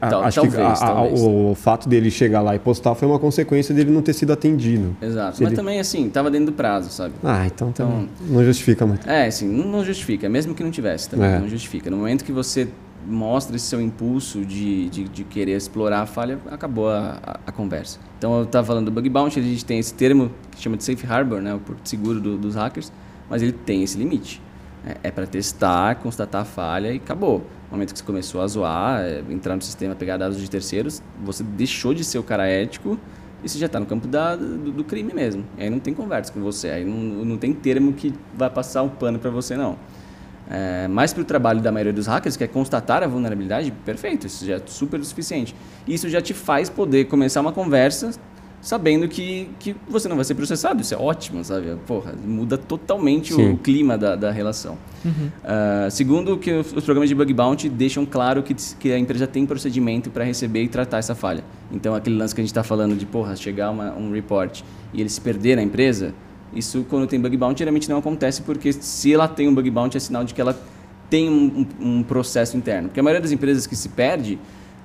a- 0.00 0.08
Tal- 0.10 0.22
acho 0.24 0.40
talvez, 0.40 0.56
que 0.78 0.84
a- 0.84 0.86
talvez. 0.86 1.20
o, 1.22 1.50
o 1.50 1.54
fato 1.54 1.88
dele 1.88 2.10
chegar 2.10 2.40
lá 2.40 2.54
e 2.54 2.58
postar 2.58 2.94
foi 2.94 3.06
uma 3.08 3.18
consequência 3.18 3.74
dele 3.74 3.90
não 3.90 4.02
ter 4.02 4.12
sido 4.12 4.32
atendido. 4.32 4.96
Exato. 5.00 5.42
Mas 5.42 5.52
também, 5.54 5.78
assim, 5.80 6.08
tava 6.08 6.30
dentro 6.30 6.46
do 6.46 6.52
prazo, 6.52 6.90
sabe? 6.90 7.14
Ah, 7.22 7.46
então, 7.46 7.68
então 7.70 8.06
Então- 8.08 8.08
não 8.36 8.44
justifica 8.44 8.84
muito. 8.86 9.08
É, 9.08 9.26
assim, 9.26 9.48
não, 9.48 9.64
não 9.66 9.84
justifica. 9.84 10.28
Mesmo 10.28 10.54
que 10.54 10.62
não 10.64 10.70
tivesse 10.70 11.08
também, 11.08 11.28
É. 11.30 11.38
não 11.38 11.48
justifica. 11.48 11.90
No 11.90 11.96
momento 11.98 12.24
que 12.24 12.32
você 12.32 12.68
mostra 13.06 13.54
esse 13.56 13.66
seu 13.66 13.80
impulso 13.82 14.44
de, 14.44 14.88
de, 14.88 15.04
de 15.04 15.24
querer 15.24 15.56
explorar 15.56 16.00
a 16.00 16.06
falha, 16.06 16.38
acabou 16.50 16.88
a, 16.88 17.18
a, 17.22 17.40
a 17.48 17.52
conversa. 17.52 17.98
Então, 18.18 18.38
eu 18.38 18.44
estava 18.44 18.66
falando 18.66 18.86
do 18.86 18.90
bug 18.90 19.08
bounty, 19.10 19.38
a 19.38 19.42
gente 19.42 19.64
tem 19.64 19.78
esse 19.78 19.92
termo 19.92 20.30
que 20.50 20.62
chama 20.62 20.76
de 20.78 20.84
safe 20.84 21.06
harbor, 21.06 21.42
né, 21.42 21.52
o 21.54 21.58
porto 21.58 21.86
seguro 21.86 22.18
do- 22.18 22.38
dos 22.38 22.54
hackers, 22.54 22.90
mas 23.28 23.42
ele 23.42 23.52
tem 23.52 23.82
esse 23.82 23.98
limite. 23.98 24.40
É, 24.86 25.08
é 25.08 25.10
para 25.10 25.26
testar, 25.26 25.96
constatar 25.96 26.42
a 26.42 26.44
falha 26.44 26.92
e 26.92 26.96
acabou. 26.96 27.38
No 27.70 27.72
momento 27.72 27.92
que 27.92 27.98
você 27.98 28.04
começou 28.04 28.40
a 28.40 28.46
zoar, 28.46 29.00
é, 29.00 29.22
entrar 29.30 29.56
no 29.56 29.62
sistema, 29.62 29.94
pegar 29.94 30.16
dados 30.16 30.38
de 30.38 30.48
terceiros, 30.48 31.02
você 31.22 31.42
deixou 31.42 31.94
de 31.94 32.04
ser 32.04 32.18
o 32.18 32.22
cara 32.22 32.46
ético 32.46 32.98
isso 33.44 33.58
já 33.58 33.66
está 33.66 33.78
no 33.78 33.84
campo 33.84 34.08
da, 34.08 34.34
do, 34.34 34.72
do, 34.72 34.84
crime 34.84 35.12
mesmo. 35.12 35.44
Aí 35.58 35.68
não 35.68 35.78
tem 35.78 35.92
conversa 35.92 36.32
com 36.32 36.40
você, 36.40 36.70
aí 36.70 36.84
não, 36.84 37.24
não 37.24 37.36
tem 37.36 37.52
termo 37.52 37.92
que 37.92 38.14
vai 38.34 38.48
passar 38.48 38.82
um 38.82 38.88
pano 38.88 39.18
para 39.18 39.30
você, 39.30 39.54
não. 39.54 39.76
É, 40.50 40.88
mais 40.88 41.12
para 41.12 41.22
o 41.22 41.24
trabalho 41.24 41.60
da 41.60 41.70
maioria 41.70 41.92
dos 41.92 42.06
hackers, 42.06 42.36
que 42.36 42.44
é 42.44 42.46
constatar 42.46 43.02
a 43.02 43.06
vulnerabilidade, 43.06 43.70
perfeito, 43.84 44.26
isso 44.26 44.46
já 44.46 44.54
é 44.54 44.62
super 44.64 45.02
suficiente. 45.04 45.54
Isso 45.86 46.08
já 46.08 46.22
te 46.22 46.32
faz 46.32 46.70
poder 46.70 47.04
começar 47.04 47.42
uma 47.42 47.52
conversa 47.52 48.12
sabendo 48.64 49.06
que, 49.06 49.50
que 49.60 49.76
você 49.86 50.08
não 50.08 50.16
vai 50.16 50.24
ser 50.24 50.34
processado. 50.34 50.80
Isso 50.80 50.94
é 50.94 50.96
ótimo, 50.96 51.44
sabe? 51.44 51.76
Porra, 51.86 52.14
muda 52.24 52.56
totalmente 52.56 53.34
o, 53.34 53.52
o, 53.52 53.58
clima 53.58 53.98
da, 53.98 54.16
da 54.16 54.30
relação. 54.30 54.78
Uhum. 55.04 55.12
Uh, 55.12 55.90
segundo, 55.90 56.38
que 56.38 56.50
os 56.50 56.82
programas 56.82 57.10
de 57.10 57.14
bug 57.14 57.30
bounty 57.34 57.68
deixam 57.68 58.06
claro 58.06 58.42
que, 58.42 58.54
que 58.54 58.90
a 58.90 58.98
empresa 58.98 59.26
tem 59.26 59.44
procedimento 59.44 60.08
para 60.08 60.24
receber 60.24 60.62
e 60.62 60.68
tratar 60.68 60.96
essa 60.96 61.14
falha. 61.14 61.44
Então, 61.70 61.94
aquele 61.94 62.16
lance 62.16 62.34
que 62.34 62.40
a 62.40 62.42
gente 62.42 62.52
está 62.52 62.62
falando 62.62 62.96
de, 62.96 63.04
porra, 63.04 63.36
chegar 63.36 63.70
uma, 63.70 63.92
um 63.92 64.10
report 64.10 64.62
e 64.94 65.00
ele 65.02 65.10
se 65.10 65.20
perder 65.20 65.56
na 65.56 65.62
empresa, 65.62 66.14
isso, 66.54 66.86
quando 66.88 67.06
tem 67.06 67.20
bug 67.20 67.36
bounty, 67.36 67.58
geralmente 67.58 67.90
não 67.90 67.98
acontece, 67.98 68.40
porque 68.40 68.72
se 68.72 69.12
ela 69.12 69.28
tem 69.28 69.46
um 69.46 69.54
bug 69.54 69.70
bounty, 69.70 69.98
é 69.98 70.00
sinal 70.00 70.24
de 70.24 70.32
que 70.32 70.40
ela 70.40 70.58
tem 71.10 71.28
um, 71.28 71.66
um, 71.78 71.98
um 71.98 72.02
processo 72.02 72.56
interno. 72.56 72.88
Porque 72.88 73.00
a 73.00 73.02
maioria 73.02 73.20
das 73.20 73.30
empresas 73.30 73.66
que 73.66 73.76
se 73.76 73.90
perde, 73.90 74.38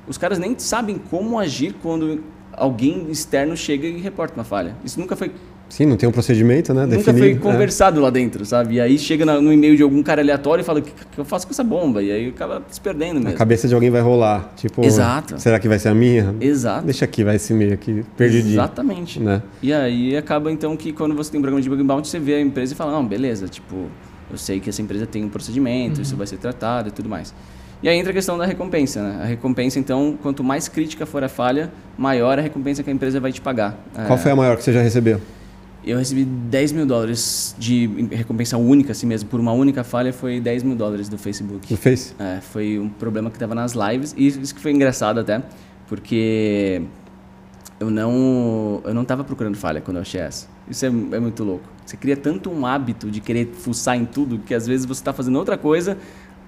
os 0.06 0.18
caras 0.18 0.38
nem 0.38 0.60
sabem 0.60 0.98
como 0.98 1.40
agir 1.40 1.76
quando 1.82 2.22
alguém 2.54 3.10
externo 3.10 3.56
chega 3.56 3.88
e 3.88 4.00
reporta 4.00 4.36
uma 4.36 4.43
falha. 4.43 4.76
Isso 4.84 5.00
nunca 5.00 5.16
foi 5.16 5.32
Sim, 5.70 5.86
não 5.86 5.95
tem 5.95 6.10
um 6.10 6.12
procedimento, 6.12 6.74
né? 6.74 6.82
Nunca 6.82 6.97
definido, 6.97 7.20
foi 7.20 7.32
é. 7.32 7.36
conversado 7.36 8.00
é. 8.00 8.04
lá 8.04 8.10
dentro, 8.10 8.43
sabe? 8.43 8.76
E 8.76 8.82
aí 8.82 8.97
chega 8.97 9.24
no 9.39 9.54
e-mail 9.54 9.78
de 9.78 9.84
algum 9.84 10.02
cara 10.02 10.20
aleatório 10.22 10.64
e 10.64 10.66
fala: 10.66 10.80
o 10.80 10.82
que, 10.82 10.91
que 10.91 11.20
eu 11.20 11.24
faço 11.24 11.45
com 11.45 11.54
essa 11.54 11.64
bomba? 11.64 12.02
E 12.02 12.12
aí 12.12 12.30
acaba 12.30 12.64
se 12.70 12.82
perdendo 12.82 13.18
mesmo. 13.20 13.30
A 13.30 13.34
cabeça 13.34 13.68
de 13.68 13.76
alguém 13.76 13.91
vai 13.91 14.02
rolar. 14.02 14.52
Tipo, 14.56 14.84
Exato. 14.84 15.39
será 15.39 15.60
que 15.60 15.68
vai 15.68 15.78
ser 15.78 15.89
a 15.89 15.93
minha? 15.93 16.36
Exato. 16.41 16.86
Deixa 16.86 17.06
aqui, 17.06 17.24
vai 17.24 17.36
esse 17.36 17.54
meio 17.54 17.74
aqui, 17.74 18.04
perdidinho. 18.18 18.56
Exatamente. 18.56 19.20
Né? 19.20 19.43
E 19.62 19.72
aí 19.72 20.18
acaba 20.18 20.52
então 20.52 20.76
que 20.76 20.91
quando 20.91 21.16
você 21.16 21.32
tem 21.32 21.39
um 21.39 21.43
programa 21.43 21.62
de 21.62 21.70
bug 21.70 21.84
bounty, 21.84 22.08
você 22.08 22.20
vê 22.20 22.36
a 22.36 22.41
empresa 22.41 22.74
e 22.74 22.76
fala: 22.76 22.91
não, 22.91 23.06
beleza, 23.06 23.47
tipo, 23.47 23.76
eu 24.32 24.38
sei 24.38 24.60
que 24.60 24.70
essa 24.70 24.82
empresa 24.82 25.06
tem 25.06 25.24
um 25.24 25.30
procedimento, 25.30 25.97
uhum. 25.97 26.02
isso 26.02 26.16
vai 26.16 26.26
ser 26.26 26.38
tratado 26.38 26.89
e 26.89 26.91
tudo 26.91 27.08
mais. 27.08 27.32
E 27.82 27.88
aí 27.88 27.98
entra 27.98 28.12
a 28.12 28.14
questão 28.14 28.38
da 28.38 28.46
recompensa. 28.46 29.02
Né? 29.02 29.20
A 29.22 29.26
recompensa, 29.26 29.80
então, 29.80 30.18
quanto 30.22 30.44
mais 30.44 30.68
crítica 30.68 31.06
for 31.06 31.24
a 31.24 31.30
falha, 31.30 31.72
maior 31.98 32.38
a 32.38 32.42
recompensa 32.42 32.84
que 32.84 32.90
a 32.90 32.94
empresa 32.94 33.20
vai 33.20 33.32
te 33.32 33.40
pagar. 33.40 33.78
Qual 33.94 34.18
é... 34.18 34.22
foi 34.22 34.32
a 34.32 34.36
maior 34.36 34.58
que 34.58 34.64
você 34.64 34.74
já 34.74 34.82
recebeu? 34.82 35.22
Eu 35.86 35.98
recebi 35.98 36.26
10 36.26 36.74
mil 36.74 36.86
dólares 36.86 37.56
de 37.58 37.88
recompensa 38.12 38.58
única, 38.58 38.92
assim 38.92 39.08
mesmo. 39.08 39.30
Por 39.30 39.40
uma 39.40 39.54
única 39.54 39.84
falha, 39.84 40.12
foi 40.12 40.42
10 40.42 40.64
mil 40.64 40.76
dólares 40.76 41.08
do 41.08 41.18
Facebook. 41.18 41.68
Do 41.68 41.78
Face? 41.78 42.14
É, 42.20 42.40
foi 42.42 42.78
um 42.78 42.90
problema 42.90 43.30
que 43.30 43.38
estava 43.38 43.56
nas 43.56 43.74
lives. 43.74 44.14
E 44.18 44.28
isso 44.28 44.54
que 44.54 44.60
foi 44.60 44.72
engraçado 44.72 45.22
até, 45.22 45.42
porque 45.88 46.82
eu 47.80 47.90
não 47.90 48.82
eu 48.84 48.94
não 48.94 49.04
estava 49.04 49.24
procurando 49.24 49.56
falha 49.56 49.80
quando 49.80 49.98
eu 49.98 50.02
achei 50.02 50.20
essa. 50.20 50.48
Isso 50.70 50.86
é, 50.86 50.90
é 50.90 51.20
muito 51.20 51.44
louco. 51.44 51.64
Você 51.86 51.96
cria 51.96 52.18
tanto 52.18 52.52
um 52.52 52.66
hábito 52.66 53.10
de 53.10 53.22
querer 53.22 53.48
fuçar 53.54 53.98
em 53.98 54.06
tudo 54.06 54.38
que 54.40 54.54
às 54.54 54.68
vezes 54.68 54.86
você 54.86 55.00
está 55.00 55.14
fazendo 55.14 55.40
outra 55.40 55.58
coisa, 55.58 55.98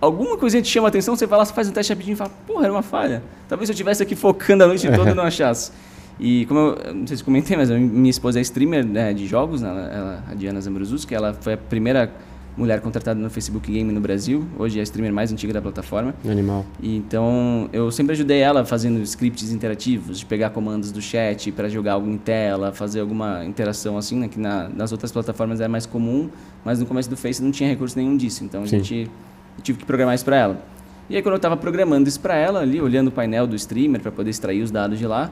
alguma 0.02 0.36
coisinha 0.38 0.62
te 0.62 0.70
chama 0.70 0.88
a 0.88 0.90
atenção, 0.90 1.16
você 1.16 1.28
vai 1.28 1.38
lá, 1.38 1.46
você 1.46 1.54
faz 1.54 1.70
um 1.70 1.72
teste 1.72 1.94
rapidinho 1.94 2.16
e 2.16 2.18
fala, 2.18 2.32
porra, 2.48 2.66
era 2.66 2.74
uma 2.74 2.82
falha. 2.82 3.22
Talvez 3.48 3.68
se 3.68 3.72
eu 3.72 3.76
estivesse 3.76 4.02
aqui 4.02 4.16
focando 4.16 4.64
a 4.64 4.68
noite 4.68 4.92
toda 4.92 5.12
e 5.12 5.14
não 5.14 5.24
achasse. 5.24 5.72
E 6.20 6.46
como 6.48 6.60
eu, 6.60 6.94
não 6.94 7.08
sei 7.08 7.18
se 7.18 7.24
comentei, 7.24 7.56
mas 7.56 7.70
minha 7.70 8.10
esposa 8.10 8.40
é 8.40 8.42
streamer 8.42 8.86
né, 8.86 9.14
de 9.14 9.28
jogos, 9.28 9.62
né, 9.62 9.70
ela, 9.70 10.24
a 10.30 10.34
Diana 10.34 10.60
que 11.08 11.16
ela 11.16 11.34
foi 11.34 11.54
a 11.54 11.58
primeira 11.58 12.12
mulher 12.58 12.82
contratada 12.82 13.20
no 13.20 13.30
Facebook 13.30 13.72
Game 13.72 13.92
no 13.92 14.02
Brasil. 14.02 14.46
Hoje 14.60 14.78
é 14.78 14.82
a 14.82 14.84
streamer 14.84 15.14
mais 15.14 15.32
antiga 15.32 15.54
da 15.54 15.62
plataforma. 15.62 16.14
Animal. 16.30 16.66
E, 16.82 16.98
então, 16.98 17.70
eu 17.72 17.90
sempre 17.92 18.14
ajudei 18.14 18.40
ela 18.40 18.66
fazendo 18.66 19.02
scripts 19.02 19.52
interativos, 19.52 20.20
de 20.20 20.26
pegar 20.26 20.50
comandos 20.50 20.92
do 20.92 21.02
chat 21.02 21.52
para 21.52 21.70
jogar 21.70 21.94
algo 21.94 22.10
em 22.10 22.18
tela, 22.18 22.72
fazer 22.72 23.00
alguma 23.00 23.46
interação 23.46 23.98
assim, 23.98 24.20
né, 24.20 24.28
que 24.28 24.40
na, 24.40 24.68
nas 24.70 24.92
outras 24.92 25.12
plataformas 25.12 25.62
é 25.62 25.68
mais 25.68 25.86
comum, 25.86 26.30
mas 26.64 26.80
no 26.80 26.86
começo 26.86 27.10
do 27.10 27.18
Face 27.18 27.42
não 27.42 27.52
tinha 27.52 27.70
recurso 27.70 27.98
nenhum 27.98 28.18
disso. 28.18 28.44
Então, 28.44 28.64
a 28.64 28.68
Sim. 28.68 28.84
gente 28.84 29.10
eu 29.58 29.64
tive 29.64 29.80
que 29.80 29.86
programar 29.86 30.16
isso 30.16 30.26
para 30.26 30.38
ela. 30.38 30.62
E 31.10 31.16
aí, 31.16 31.22
quando 31.22 31.34
eu 31.34 31.38
estava 31.38 31.58
programando 31.58 32.08
isso 32.08 32.20
para 32.20 32.36
ela, 32.36 32.62
ali, 32.62 32.82
olhando 32.82 33.10
o 33.10 33.12
painel 33.12 33.46
do 33.46 33.56
streamer 33.56 34.02
para 34.02 34.12
poder 34.12 34.30
extrair 34.30 34.62
os 34.62 34.72
dados 34.72 34.98
de 34.98 35.06
lá, 35.06 35.32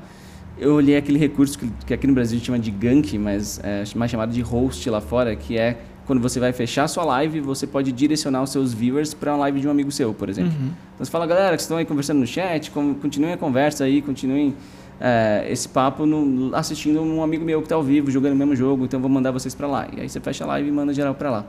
eu 0.58 0.74
olhei 0.74 0.98
aquele 0.98 1.18
recurso 1.18 1.58
que, 1.58 1.72
que 1.86 1.94
aqui 1.94 2.06
no 2.06 2.14
Brasil 2.14 2.36
a 2.36 2.38
gente 2.38 2.46
chama 2.46 2.60
de 2.60 2.70
gank, 2.70 3.18
mas 3.18 3.60
é 3.64 3.84
mais 3.96 4.12
chamado 4.12 4.32
de 4.32 4.42
host 4.42 4.90
lá 4.90 5.00
fora, 5.00 5.36
que 5.36 5.58
é 5.58 5.78
quando 6.06 6.20
você 6.22 6.40
vai 6.40 6.52
fechar 6.52 6.88
sua 6.88 7.06
live, 7.06 7.40
você 7.40 7.68
pode 7.68 7.92
direcionar 7.92 8.42
os 8.42 8.50
seus 8.50 8.74
viewers 8.74 9.14
para 9.14 9.32
uma 9.32 9.42
live 9.42 9.62
de 9.62 9.68
um 9.68 9.72
amigo 9.72 9.92
seu, 9.92 10.12
por 10.12 10.28
exemplo. 10.28 10.52
Uhum. 10.52 10.72
Então 10.96 11.06
você 11.06 11.12
fala, 11.12 11.28
galera, 11.28 11.56
que 11.56 11.62
estão 11.62 11.78
aí 11.78 11.86
conversando 11.86 12.20
no 12.20 12.26
chat, 12.26 12.72
continuem 12.72 13.34
a 13.34 13.38
conversa 13.38 13.84
aí, 13.84 14.02
continuem 14.02 14.56
é, 15.00 15.46
esse 15.50 15.70
papo 15.70 16.08
no, 16.08 16.56
assistindo 16.56 17.00
um 17.00 17.22
amigo 17.24 17.46
meu 17.46 17.60
que 17.60 17.68
está 17.68 17.76
ao 17.76 17.84
vivo, 17.84 18.10
jogando 18.10 18.34
o 18.34 18.36
mesmo 18.36 18.56
jogo, 18.56 18.86
então 18.86 19.00
vou 19.00 19.08
mandar 19.10 19.30
vocês 19.30 19.54
para 19.54 19.68
lá. 19.68 19.88
E 19.96 20.02
aí 20.02 20.10
você 20.10 20.20
fecha 20.20 20.44
a 20.44 20.48
live 20.48 20.68
e 20.68 20.72
manda 20.72 20.94
geral 20.94 21.14
para 21.14 21.30
lá. 21.30 21.46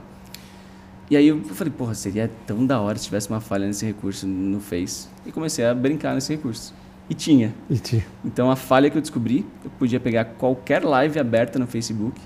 E 1.09 1.17
aí 1.17 1.27
eu 1.27 1.43
falei, 1.43 1.73
porra, 1.75 1.93
seria 1.93 2.31
tão 2.47 2.65
da 2.65 2.79
hora 2.79 2.97
se 2.97 3.05
tivesse 3.05 3.29
uma 3.29 3.41
falha 3.41 3.67
nesse 3.67 3.85
recurso 3.85 4.25
no 4.25 4.59
Face. 4.59 5.07
E 5.25 5.31
comecei 5.31 5.65
a 5.65 5.73
brincar 5.73 6.15
nesse 6.15 6.33
recurso. 6.33 6.73
E 7.09 7.13
tinha. 7.13 7.53
E 7.69 7.77
tinha. 7.77 8.05
Então 8.23 8.49
a 8.49 8.55
falha 8.55 8.89
que 8.89 8.97
eu 8.97 9.01
descobri, 9.01 9.45
eu 9.63 9.69
podia 9.71 9.99
pegar 9.99 10.23
qualquer 10.23 10.83
live 10.83 11.19
aberta 11.19 11.59
no 11.59 11.67
Facebook 11.67 12.19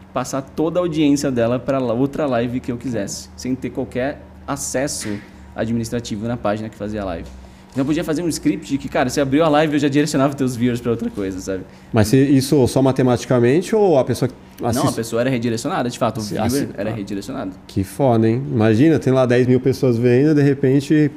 e 0.00 0.04
passar 0.12 0.42
toda 0.42 0.78
a 0.78 0.82
audiência 0.82 1.30
dela 1.30 1.58
para 1.58 1.80
outra 1.80 2.26
live 2.26 2.60
que 2.60 2.70
eu 2.70 2.76
quisesse, 2.76 3.28
sem 3.36 3.56
ter 3.56 3.70
qualquer 3.70 4.22
acesso 4.46 5.18
administrativo 5.56 6.28
na 6.28 6.36
página 6.36 6.68
que 6.68 6.76
fazia 6.76 7.02
a 7.02 7.04
live. 7.04 7.28
Então 7.70 7.82
eu 7.82 7.86
podia 7.86 8.02
fazer 8.02 8.22
um 8.22 8.28
script 8.28 8.68
de 8.68 8.78
que, 8.78 8.88
cara, 8.88 9.08
você 9.08 9.20
abriu 9.20 9.44
a 9.44 9.48
live 9.48 9.74
eu 9.74 9.78
já 9.78 9.88
direcionava 9.88 10.34
teus 10.34 10.56
viewers 10.56 10.80
para 10.80 10.90
outra 10.90 11.10
coisa, 11.10 11.38
sabe? 11.38 11.64
Mas 11.92 12.12
isso 12.12 12.66
só 12.66 12.82
matematicamente 12.82 13.74
ou 13.74 13.98
a 13.98 14.04
pessoa. 14.04 14.30
Não, 14.60 14.88
a 14.88 14.92
pessoa 14.92 15.20
era 15.20 15.30
redirecionada, 15.30 15.88
de 15.88 15.98
fato. 15.98 16.18
O 16.18 16.22
viewer 16.22 16.46
Assi... 16.46 16.68
era 16.76 16.90
redirecionado. 16.90 17.52
Que 17.66 17.84
foda, 17.84 18.28
hein? 18.28 18.42
Imagina, 18.50 18.98
tem 18.98 19.12
lá 19.12 19.26
10 19.26 19.46
mil 19.46 19.60
pessoas 19.60 19.96
vendo, 19.96 20.34
de 20.34 20.42
repente. 20.42 21.10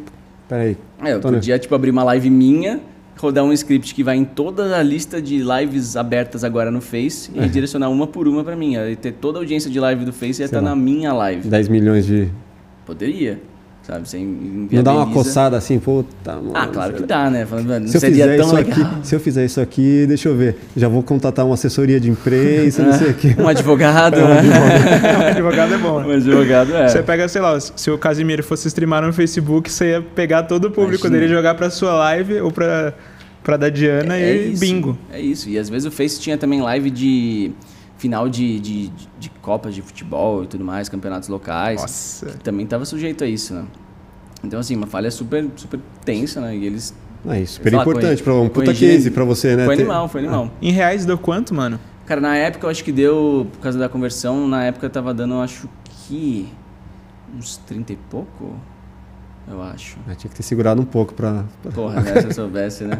Peraí. 0.47 0.78
É, 1.04 1.14
eu 1.14 1.20
podia, 1.20 1.58
tipo, 1.58 1.74
abrir 1.74 1.89
uma 1.89 2.04
live 2.04 2.30
minha, 2.30 2.82
rodar 3.18 3.43
um 3.43 3.54
script 3.54 3.95
que 3.95 4.04
vai 4.04 4.18
em 4.18 4.26
toda 4.26 4.78
a 4.78 4.84
lista 4.84 5.22
de 5.22 5.41
lives 5.41 5.95
abertas 5.95 6.43
agora 6.43 6.70
no 6.70 6.82
Face 6.82 7.32
e 7.34 7.39
é. 7.39 7.43
redirecionar 7.43 7.89
uma 7.89 8.06
por 8.06 8.28
uma 8.28 8.43
para 8.43 8.56
mim. 8.56 8.76
E 8.76 8.95
ter 8.97 9.14
toda 9.14 9.39
a 9.39 9.41
audiência 9.41 9.72
de 9.72 9.80
live 9.80 10.04
do 10.06 10.14
Face 10.14 10.41
ia 10.41 10.45
estar 10.45 10.62
na 10.62 10.76
minha 10.76 11.14
live. 11.14 11.47
10 11.47 11.70
milhões 11.70 12.06
de. 12.06 12.30
Poderia 12.86 13.39
sabe? 13.84 14.07
Sem 14.07 14.25
não 14.71 14.84
dá 14.84 14.93
uma 14.93 15.07
coçada 15.07 15.57
assim, 15.57 15.79
pô, 15.79 16.03
tá, 16.23 16.36
mano, 16.36 16.51
Ah, 16.53 16.67
claro 16.67 16.93
que 16.93 17.03
dá, 17.03 17.29
né? 17.29 17.45
Falando, 17.45 17.79
não 17.79 17.88
se 17.88 17.99
seria 17.99 18.25
eu 18.25 18.41
tão 18.41 18.53
legal. 18.53 18.79
Aqui, 18.79 19.07
se 19.07 19.15
eu 19.15 19.19
fizer 19.19 19.45
isso 19.45 19.59
aqui, 19.59 20.05
deixa 20.07 20.29
eu 20.29 20.36
ver, 20.36 20.57
já 20.75 20.88
vou 20.88 21.03
contratar 21.03 21.45
uma 21.45 21.55
assessoria 21.55 21.99
de 21.99 22.09
imprensa, 22.09 22.84
não 22.84 22.93
sei 22.93 23.09
o 23.09 23.13
quê. 23.13 23.36
Um 23.38 23.47
advogado, 23.47 24.19
é, 24.19 24.23
um 24.23 24.32
advogado. 24.32 25.17
um 25.21 25.27
advogado 25.27 25.73
é 25.73 25.77
bom. 25.77 25.99
Né? 25.99 26.07
Um 26.07 26.11
advogado 26.11 26.75
é. 26.75 26.88
Você 26.88 27.03
pega, 27.03 27.27
sei 27.27 27.41
lá, 27.41 27.59
se 27.59 27.91
o 27.91 27.97
Casimiro 27.97 28.43
fosse 28.43 28.67
streamar 28.67 29.01
no 29.05 29.11
Facebook, 29.11 29.71
você 29.71 29.91
ia 29.91 30.01
pegar 30.01 30.43
todo 30.43 30.65
o 30.65 30.71
público 30.71 31.07
Imagina. 31.07 31.19
dele, 31.19 31.34
jogar 31.34 31.55
pra 31.55 31.69
sua 31.69 31.93
live 31.93 32.41
ou 32.41 32.51
pra, 32.51 32.93
pra 33.43 33.57
da 33.57 33.69
Diana 33.69 34.17
é, 34.17 34.47
e 34.47 34.53
é 34.53 34.57
bingo. 34.57 34.97
É 35.11 35.19
isso. 35.19 35.49
E 35.49 35.57
às 35.57 35.69
vezes 35.69 35.86
o 35.86 35.91
Face 35.91 36.19
tinha 36.19 36.38
também 36.38 36.61
live 36.61 36.89
de 36.89 37.51
final 38.02 38.28
de, 38.28 38.60
de, 38.60 38.88
de, 38.88 39.10
de 39.20 39.30
Copas 39.41 39.76
de 39.76 39.82
futebol 39.84 40.43
e 40.43 40.47
tudo 40.47 40.66
mais, 40.66 40.89
campeonatos 40.89 41.30
locais. 41.30 41.80
Nossa. 41.80 42.26
Que 42.26 42.39
também 42.39 42.64
estava 42.64 42.84
sujeito 42.84 43.24
a 43.24 43.28
isso, 43.28 43.54
né? 43.54 43.64
Então, 44.43 44.60
assim, 44.60 44.76
uma 44.76 44.88
falha 44.88 45.12
super, 45.12 45.47
super 45.56 45.80
tensa, 46.04 46.41
né? 46.41 46.56
E 46.56 46.66
eles. 46.66 46.95
É 47.30 47.39
isso, 47.39 47.54
super 47.54 47.74
importante 47.74 48.24
para 48.24 48.34
um 48.34 48.49
puta 48.49 48.74
case 48.74 49.12
para 49.12 49.24
você, 49.24 49.56
né? 49.56 49.66
Foi 49.66 49.76
animal, 49.76 50.10
foi 50.10 50.22
animal. 50.22 50.49
Ah. 50.52 50.58
Em 50.60 50.72
reais 50.72 51.06
deu 51.06 51.16
quanto, 51.16 51.54
mano? 51.54 51.80
Cara, 52.08 52.20
na 52.20 52.36
época 52.36 52.66
eu 52.66 52.72
acho 52.72 52.84
que 52.84 52.91
deu, 52.91 53.45
por 53.52 53.60
causa 53.60 53.78
da 53.78 53.88
conversão, 53.88 54.47
na 54.47 54.64
época 54.64 54.88
eu 54.88 54.89
tava 54.89 55.14
dando, 55.14 55.36
eu 55.36 55.41
acho 55.41 55.70
que. 56.08 56.49
uns 57.38 57.58
30 57.58 57.93
e 57.93 57.95
pouco 58.10 58.56
eu 59.47 59.61
acho. 59.61 59.97
Eu 60.07 60.15
tinha 60.15 60.29
que 60.29 60.35
ter 60.35 60.43
segurado 60.43 60.81
um 60.81 60.85
pouco 60.85 61.13
pra. 61.13 61.43
Porra, 61.73 62.01
né? 62.01 62.21
Se 62.21 62.27
eu 62.27 62.33
soubesse, 62.33 62.83
né? 62.83 62.99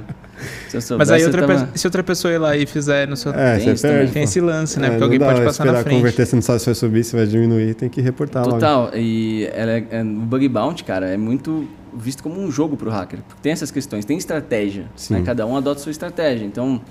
Se 0.68 0.78
eu 0.78 0.82
soubesse, 0.82 1.12
Mas 1.12 1.12
aí 1.12 1.26
outra 1.26 1.48
tava... 1.48 1.70
se 1.76 1.88
outra 1.88 2.04
pessoa 2.04 2.34
ir 2.34 2.38
lá 2.38 2.58
e 2.58 2.66
fizer 2.66 3.08
no 3.08 3.16
seu. 3.16 3.32
É, 3.34 3.58
tem, 3.58 3.76
perde, 3.76 4.12
tem 4.12 4.24
esse 4.24 4.42
lance, 4.42 4.80
né? 4.80 4.88
É, 4.88 4.90
Porque 4.92 5.04
alguém 5.04 5.20
pode 5.20 5.42
passar 5.42 5.66
na 5.66 5.82
frente. 5.82 5.98
converter, 5.98 6.26
você 6.26 6.36
não 6.36 6.42
sabe 6.42 6.60
se 6.60 6.66
vai 6.66 6.76
subir, 6.76 7.04
se 7.04 7.16
vai 7.16 7.26
diminuir, 7.26 7.76
tem 7.76 7.90
que 7.90 8.02
reportar 8.02 8.44
Total. 8.44 8.86
Logo. 8.86 8.98
E 8.98 9.46
ela 9.54 9.72
é, 9.72 9.86
é, 9.92 10.02
o 10.02 10.06
bug 10.06 10.48
bounty, 10.50 10.84
cara, 10.84 11.08
é 11.08 11.18
muito 11.18 11.68
visto 11.94 12.24
como 12.24 12.42
um 12.42 12.52
jogo 12.52 12.76
pro 12.76 12.90
hacker. 12.90 13.20
Porque 13.28 13.42
tem 13.42 13.52
essas 13.52 13.70
questões, 13.70 14.04
tem 14.04 14.18
estratégia. 14.18 14.86
Né? 15.10 15.22
Cada 15.24 15.46
um 15.46 15.56
adota 15.56 15.80
sua 15.80 15.92
estratégia. 15.92 16.46
Então. 16.46 16.82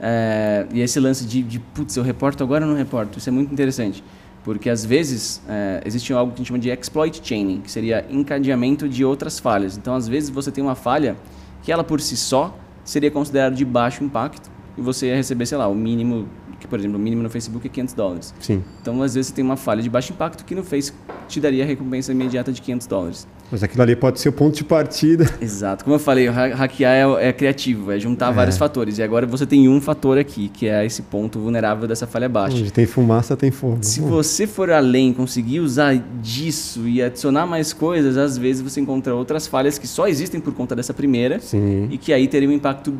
É, 0.00 0.66
e 0.72 0.80
esse 0.80 0.98
lance 0.98 1.24
de, 1.24 1.40
de, 1.42 1.60
putz, 1.60 1.96
eu 1.96 2.02
reporto 2.02 2.42
agora 2.42 2.64
ou 2.64 2.70
não 2.70 2.76
reporto? 2.76 3.18
Isso 3.18 3.28
é 3.28 3.32
muito 3.32 3.52
interessante. 3.52 4.02
Porque 4.44 4.68
às 4.68 4.84
vezes 4.84 5.40
é, 5.48 5.82
existe 5.86 6.12
algo 6.12 6.30
que 6.32 6.36
a 6.36 6.38
gente 6.38 6.48
chama 6.48 6.58
de 6.58 6.68
exploit 6.68 7.20
chaining, 7.24 7.62
que 7.62 7.70
seria 7.70 8.04
encadeamento 8.10 8.86
de 8.86 9.02
outras 9.04 9.40
falhas. 9.40 9.76
Então, 9.76 9.94
às 9.96 10.06
vezes 10.06 10.28
você 10.28 10.52
tem 10.52 10.62
uma 10.62 10.74
falha 10.74 11.16
que 11.62 11.72
ela 11.72 11.82
por 11.82 11.98
si 12.00 12.14
só 12.14 12.56
seria 12.84 13.10
considerada 13.10 13.56
de 13.56 13.64
baixo 13.64 14.04
impacto 14.04 14.50
e 14.76 14.82
você 14.82 15.06
ia 15.06 15.16
receber, 15.16 15.46
sei 15.46 15.56
lá, 15.56 15.66
o 15.66 15.74
mínimo, 15.74 16.28
que 16.60 16.68
por 16.68 16.78
exemplo, 16.78 16.98
o 16.98 17.00
mínimo 17.00 17.22
no 17.22 17.30
Facebook 17.30 17.66
é 17.66 17.70
500 17.70 17.94
dólares. 17.94 18.34
Sim. 18.38 18.62
Então, 18.82 19.02
às 19.02 19.14
vezes 19.14 19.28
você 19.28 19.34
tem 19.34 19.44
uma 19.44 19.56
falha 19.56 19.82
de 19.82 19.88
baixo 19.88 20.12
impacto 20.12 20.44
que 20.44 20.54
no 20.54 20.62
Face 20.62 20.92
te 21.26 21.40
daria 21.40 21.64
a 21.64 21.66
recompensa 21.66 22.12
imediata 22.12 22.52
de 22.52 22.60
500 22.60 22.86
dólares. 22.86 23.26
Mas 23.54 23.62
aquilo 23.62 23.84
ali 23.84 23.94
pode 23.94 24.18
ser 24.18 24.30
o 24.30 24.32
ponto 24.32 24.56
de 24.56 24.64
partida. 24.64 25.32
Exato. 25.40 25.84
Como 25.84 25.94
eu 25.94 26.00
falei, 26.00 26.26
ha 26.26 26.56
hackear 26.56 26.92
é, 26.92 27.28
é, 27.28 27.32
criativo, 27.32 27.92
é 27.92 28.00
juntar 28.00 28.32
é. 28.32 28.34
vários 28.34 28.58
fatores. 28.58 28.98
E 28.98 29.02
agora 29.04 29.28
você 29.28 29.46
tem 29.46 29.68
um 29.68 29.80
fator 29.80 30.18
aqui, 30.18 30.48
que 30.48 30.66
é 30.66 30.84
esse 30.84 31.02
ponto 31.02 31.38
vulnerável 31.38 31.86
dessa 31.86 32.04
falha 32.04 32.28
baixa. 32.28 32.56
Onde 32.56 32.72
tem 32.72 32.84
fumaça, 32.84 33.36
tem 33.36 33.52
fogo. 33.52 33.78
Se 33.82 34.00
você 34.00 34.44
for 34.44 34.72
além, 34.72 35.12
conseguir 35.12 35.60
usar 35.60 35.94
disso 36.20 36.88
e 36.88 37.00
adicionar 37.00 37.46
mais 37.46 37.72
coisas, 37.72 38.16
às 38.16 38.36
vezes 38.36 38.60
você 38.60 38.80
encontra 38.80 39.14
outras 39.14 39.46
falhas 39.46 39.78
que 39.78 39.86
só 39.86 40.08
existem 40.08 40.40
por 40.40 40.52
conta 40.52 40.74
dessa 40.74 40.92
primeira 40.92 41.38
Sim. 41.38 41.86
e 41.92 41.96
que 41.96 42.12
aí 42.12 42.26
teria 42.26 42.48
um 42.48 42.52
impacto 42.52 42.92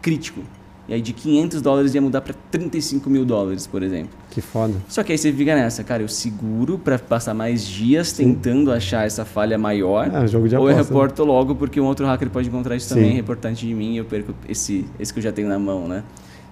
crítico. 0.00 0.40
E 0.88 0.94
aí 0.94 1.02
de 1.02 1.12
500 1.12 1.60
dólares 1.60 1.94
ia 1.94 2.00
mudar 2.00 2.22
para 2.22 2.34
35 2.50 3.10
mil 3.10 3.24
dólares, 3.24 3.66
por 3.66 3.82
exemplo. 3.82 4.10
Que 4.30 4.40
foda. 4.40 4.72
Só 4.88 5.02
que 5.02 5.12
aí 5.12 5.18
você 5.18 5.30
fica 5.30 5.54
nessa, 5.54 5.84
cara, 5.84 6.02
eu 6.02 6.08
seguro 6.08 6.78
para 6.78 6.98
passar 6.98 7.34
mais 7.34 7.62
dias 7.62 8.08
Sim. 8.08 8.32
tentando 8.32 8.72
achar 8.72 9.06
essa 9.06 9.22
falha 9.24 9.58
maior. 9.58 10.10
É, 10.10 10.26
jogo 10.26 10.48
de 10.48 10.56
ou 10.56 10.62
aposta, 10.62 10.80
eu 10.80 10.84
reporto 10.84 11.22
né? 11.22 11.28
logo 11.30 11.54
porque 11.54 11.78
um 11.78 11.84
outro 11.84 12.06
hacker 12.06 12.30
pode 12.30 12.48
encontrar 12.48 12.74
isso 12.74 12.88
Sim. 12.88 12.94
também, 12.94 13.12
reportante 13.12 13.66
de 13.66 13.74
mim, 13.74 13.94
e 13.94 13.96
eu 13.98 14.06
perco 14.06 14.34
esse, 14.48 14.86
esse 14.98 15.12
que 15.12 15.18
eu 15.18 15.22
já 15.22 15.30
tenho 15.30 15.48
na 15.48 15.58
mão, 15.58 15.86
né? 15.86 16.02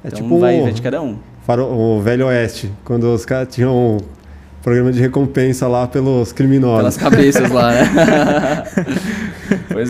É 0.04 0.08
então 0.08 0.22
tipo 0.22 0.38
vai, 0.38 0.60
vai 0.60 0.72
de 0.72 0.82
cada 0.82 1.00
um. 1.00 1.16
O 1.48 2.00
Velho 2.02 2.26
Oeste, 2.26 2.70
quando 2.84 3.04
os 3.04 3.24
caras 3.24 3.54
tinham 3.54 3.98
programa 4.66 4.92
de 4.92 5.00
recompensa 5.00 5.68
lá 5.68 5.86
pelos 5.86 6.32
criminosos. 6.32 6.78
Pelas 6.78 6.96
cabeças 6.96 7.50
lá, 7.52 7.70
né? 7.70 8.64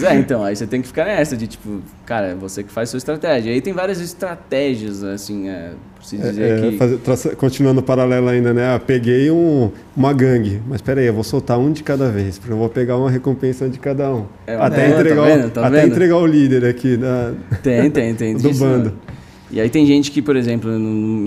pois 0.01 0.13
é, 0.13 0.19
então, 0.19 0.45
aí 0.45 0.55
você 0.55 0.67
tem 0.67 0.81
que 0.81 0.89
ficar 0.89 1.05
nessa 1.05 1.37
de 1.37 1.47
tipo, 1.47 1.81
cara, 2.05 2.35
você 2.35 2.63
que 2.63 2.73
faz 2.73 2.91
sua 2.91 2.99
estratégia. 2.99 3.53
Aí 3.53 3.61
tem 3.61 3.73
várias 3.73 4.01
estratégias, 4.01 5.03
assim, 5.03 5.49
é, 5.49 5.71
por 5.95 6.05
se 6.05 6.17
dizer 6.17 6.43
é, 6.43 6.69
é, 6.69 6.71
que... 6.71 6.77
Fazer, 6.77 6.97
traça, 6.99 7.37
continuando 7.37 7.81
o 7.81 7.83
paralelo 7.83 8.29
ainda, 8.29 8.53
né? 8.53 8.75
Ah, 8.75 8.79
peguei 8.79 9.31
um, 9.31 9.71
uma 9.97 10.13
gangue, 10.13 10.61
mas 10.67 10.81
peraí, 10.81 11.07
eu 11.07 11.15
vou 11.15 11.25
soltar 11.25 11.59
um 11.59 11.73
de 11.73 11.83
cada 11.83 12.11
vez, 12.11 12.39
porque 12.39 12.53
eu 12.53 12.59
vou 12.59 12.69
pegar 12.69 12.97
uma 12.97 13.11
recompensa 13.11 13.69
de 13.69 13.79
cada 13.79 14.13
um. 14.15 14.27
É, 14.47 14.57
até 14.57 14.87
é, 14.87 14.91
entregar, 14.91 15.17
tá 15.17 15.37
vendo, 15.37 15.51
tá 15.51 15.67
até 15.67 15.81
vendo? 15.83 15.93
entregar 15.93 16.17
o 16.17 16.27
líder 16.27 16.65
aqui 16.65 16.97
da, 16.97 17.33
Tem, 17.63 17.91
tem, 17.91 18.15
tem. 18.15 18.35
do 18.37 18.49
disso, 18.49 18.61
bando. 18.61 18.91
né? 18.91 19.16
E 19.49 19.61
aí 19.61 19.71
tem 19.71 19.87
gente 19.87 20.11
que, 20.11 20.21
por 20.21 20.35
exemplo, 20.35 20.71
no, 20.71 20.79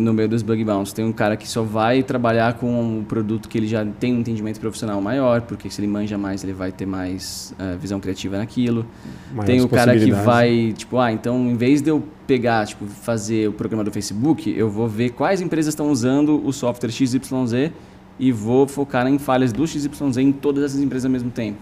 no 0.01 0.13
meio 0.13 0.27
dos 0.27 0.41
bug 0.41 0.61
bounties, 0.63 0.91
tem 0.91 1.05
um 1.05 1.11
cara 1.11 1.37
que 1.37 1.47
só 1.47 1.63
vai 1.63 2.03
trabalhar 2.03 2.55
com 2.55 2.97
um 2.97 3.03
produto 3.03 3.47
que 3.47 3.57
ele 3.57 3.67
já 3.67 3.85
tem 3.85 4.13
um 4.13 4.19
entendimento 4.19 4.59
profissional 4.59 5.01
maior, 5.01 5.41
porque 5.41 5.69
se 5.69 5.79
ele 5.79 5.87
manja 5.87 6.17
mais, 6.17 6.43
ele 6.43 6.51
vai 6.51 6.71
ter 6.71 6.85
mais 6.85 7.53
uh, 7.57 7.77
visão 7.77 7.99
criativa 7.99 8.37
naquilo. 8.37 8.85
Maiores 9.31 9.47
tem 9.47 9.61
o 9.61 9.69
cara 9.69 9.97
que 9.97 10.11
vai, 10.11 10.73
tipo, 10.77 10.97
ah, 10.97 11.13
então 11.13 11.49
em 11.49 11.55
vez 11.55 11.81
de 11.81 11.89
eu 11.89 12.03
pegar, 12.27 12.67
tipo, 12.67 12.85
fazer 12.85 13.47
o 13.47 13.53
programa 13.53 13.85
do 13.85 13.91
Facebook, 13.91 14.49
eu 14.49 14.69
vou 14.69 14.87
ver 14.87 15.11
quais 15.11 15.39
empresas 15.39 15.73
estão 15.73 15.89
usando 15.89 16.45
o 16.45 16.51
software 16.51 16.91
XYZ 16.91 17.71
e 18.19 18.33
vou 18.33 18.67
focar 18.67 19.07
em 19.07 19.17
falhas 19.17 19.53
do 19.53 19.65
XYZ 19.65 20.17
em 20.17 20.33
todas 20.33 20.65
essas 20.65 20.81
empresas 20.81 21.05
ao 21.05 21.11
mesmo 21.11 21.31
tempo. 21.31 21.59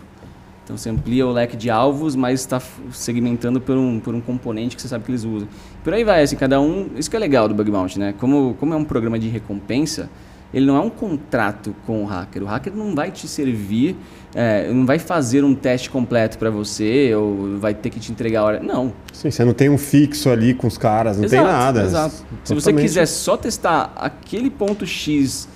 Então 0.67 0.75
você 0.75 0.89
amplia 0.89 1.25
o 1.25 1.31
leque 1.31 1.55
de 1.55 1.69
alvos, 1.69 2.13
mas 2.13 2.41
está 2.41 2.61
segmentando 2.91 3.61
por 3.61 3.77
um, 3.77 4.01
por 4.01 4.13
um 4.13 4.19
componente 4.19 4.75
que 4.75 4.81
você 4.81 4.89
sabe 4.89 5.05
que 5.05 5.11
eles 5.11 5.23
usam. 5.23 5.47
Por 5.81 5.93
aí 5.93 6.03
vai, 6.03 6.21
assim, 6.21 6.35
cada 6.35 6.59
um. 6.59 6.89
Isso 6.97 7.09
que 7.09 7.15
é 7.15 7.19
legal 7.19 7.47
do 7.47 7.55
Bug 7.55 7.71
Bounty, 7.71 7.97
né? 7.97 8.13
Como, 8.19 8.53
como 8.59 8.73
é 8.73 8.75
um 8.75 8.83
programa 8.83 9.17
de 9.17 9.29
recompensa, 9.29 10.09
ele 10.53 10.65
não 10.65 10.75
é 10.75 10.81
um 10.81 10.89
contrato 10.89 11.73
com 11.85 12.03
o 12.03 12.05
hacker. 12.05 12.43
O 12.43 12.45
hacker 12.45 12.75
não 12.75 12.93
vai 12.93 13.11
te 13.11 13.29
servir, 13.29 13.95
é, 14.35 14.69
não 14.69 14.85
vai 14.85 14.99
fazer 14.99 15.41
um 15.41 15.55
teste 15.55 15.89
completo 15.89 16.37
para 16.37 16.49
você 16.49 17.15
ou 17.15 17.57
vai 17.57 17.73
ter 17.73 17.89
que 17.89 18.01
te 18.01 18.11
entregar 18.11 18.41
a 18.41 18.43
hora. 18.43 18.59
Não. 18.59 18.91
Sim, 19.13 19.31
você 19.31 19.45
não 19.45 19.53
tem 19.53 19.69
um 19.69 19.77
fixo 19.77 20.29
ali 20.29 20.53
com 20.53 20.67
os 20.67 20.77
caras, 20.77 21.15
não 21.15 21.23
exato, 21.23 21.43
tem 21.45 21.53
nada. 21.53 21.83
Exato. 21.83 22.15
Se 22.43 22.53
você 22.53 22.73
quiser 22.73 23.05
só 23.05 23.37
testar 23.37 23.93
aquele 23.95 24.49
ponto 24.49 24.85
X 24.85 25.47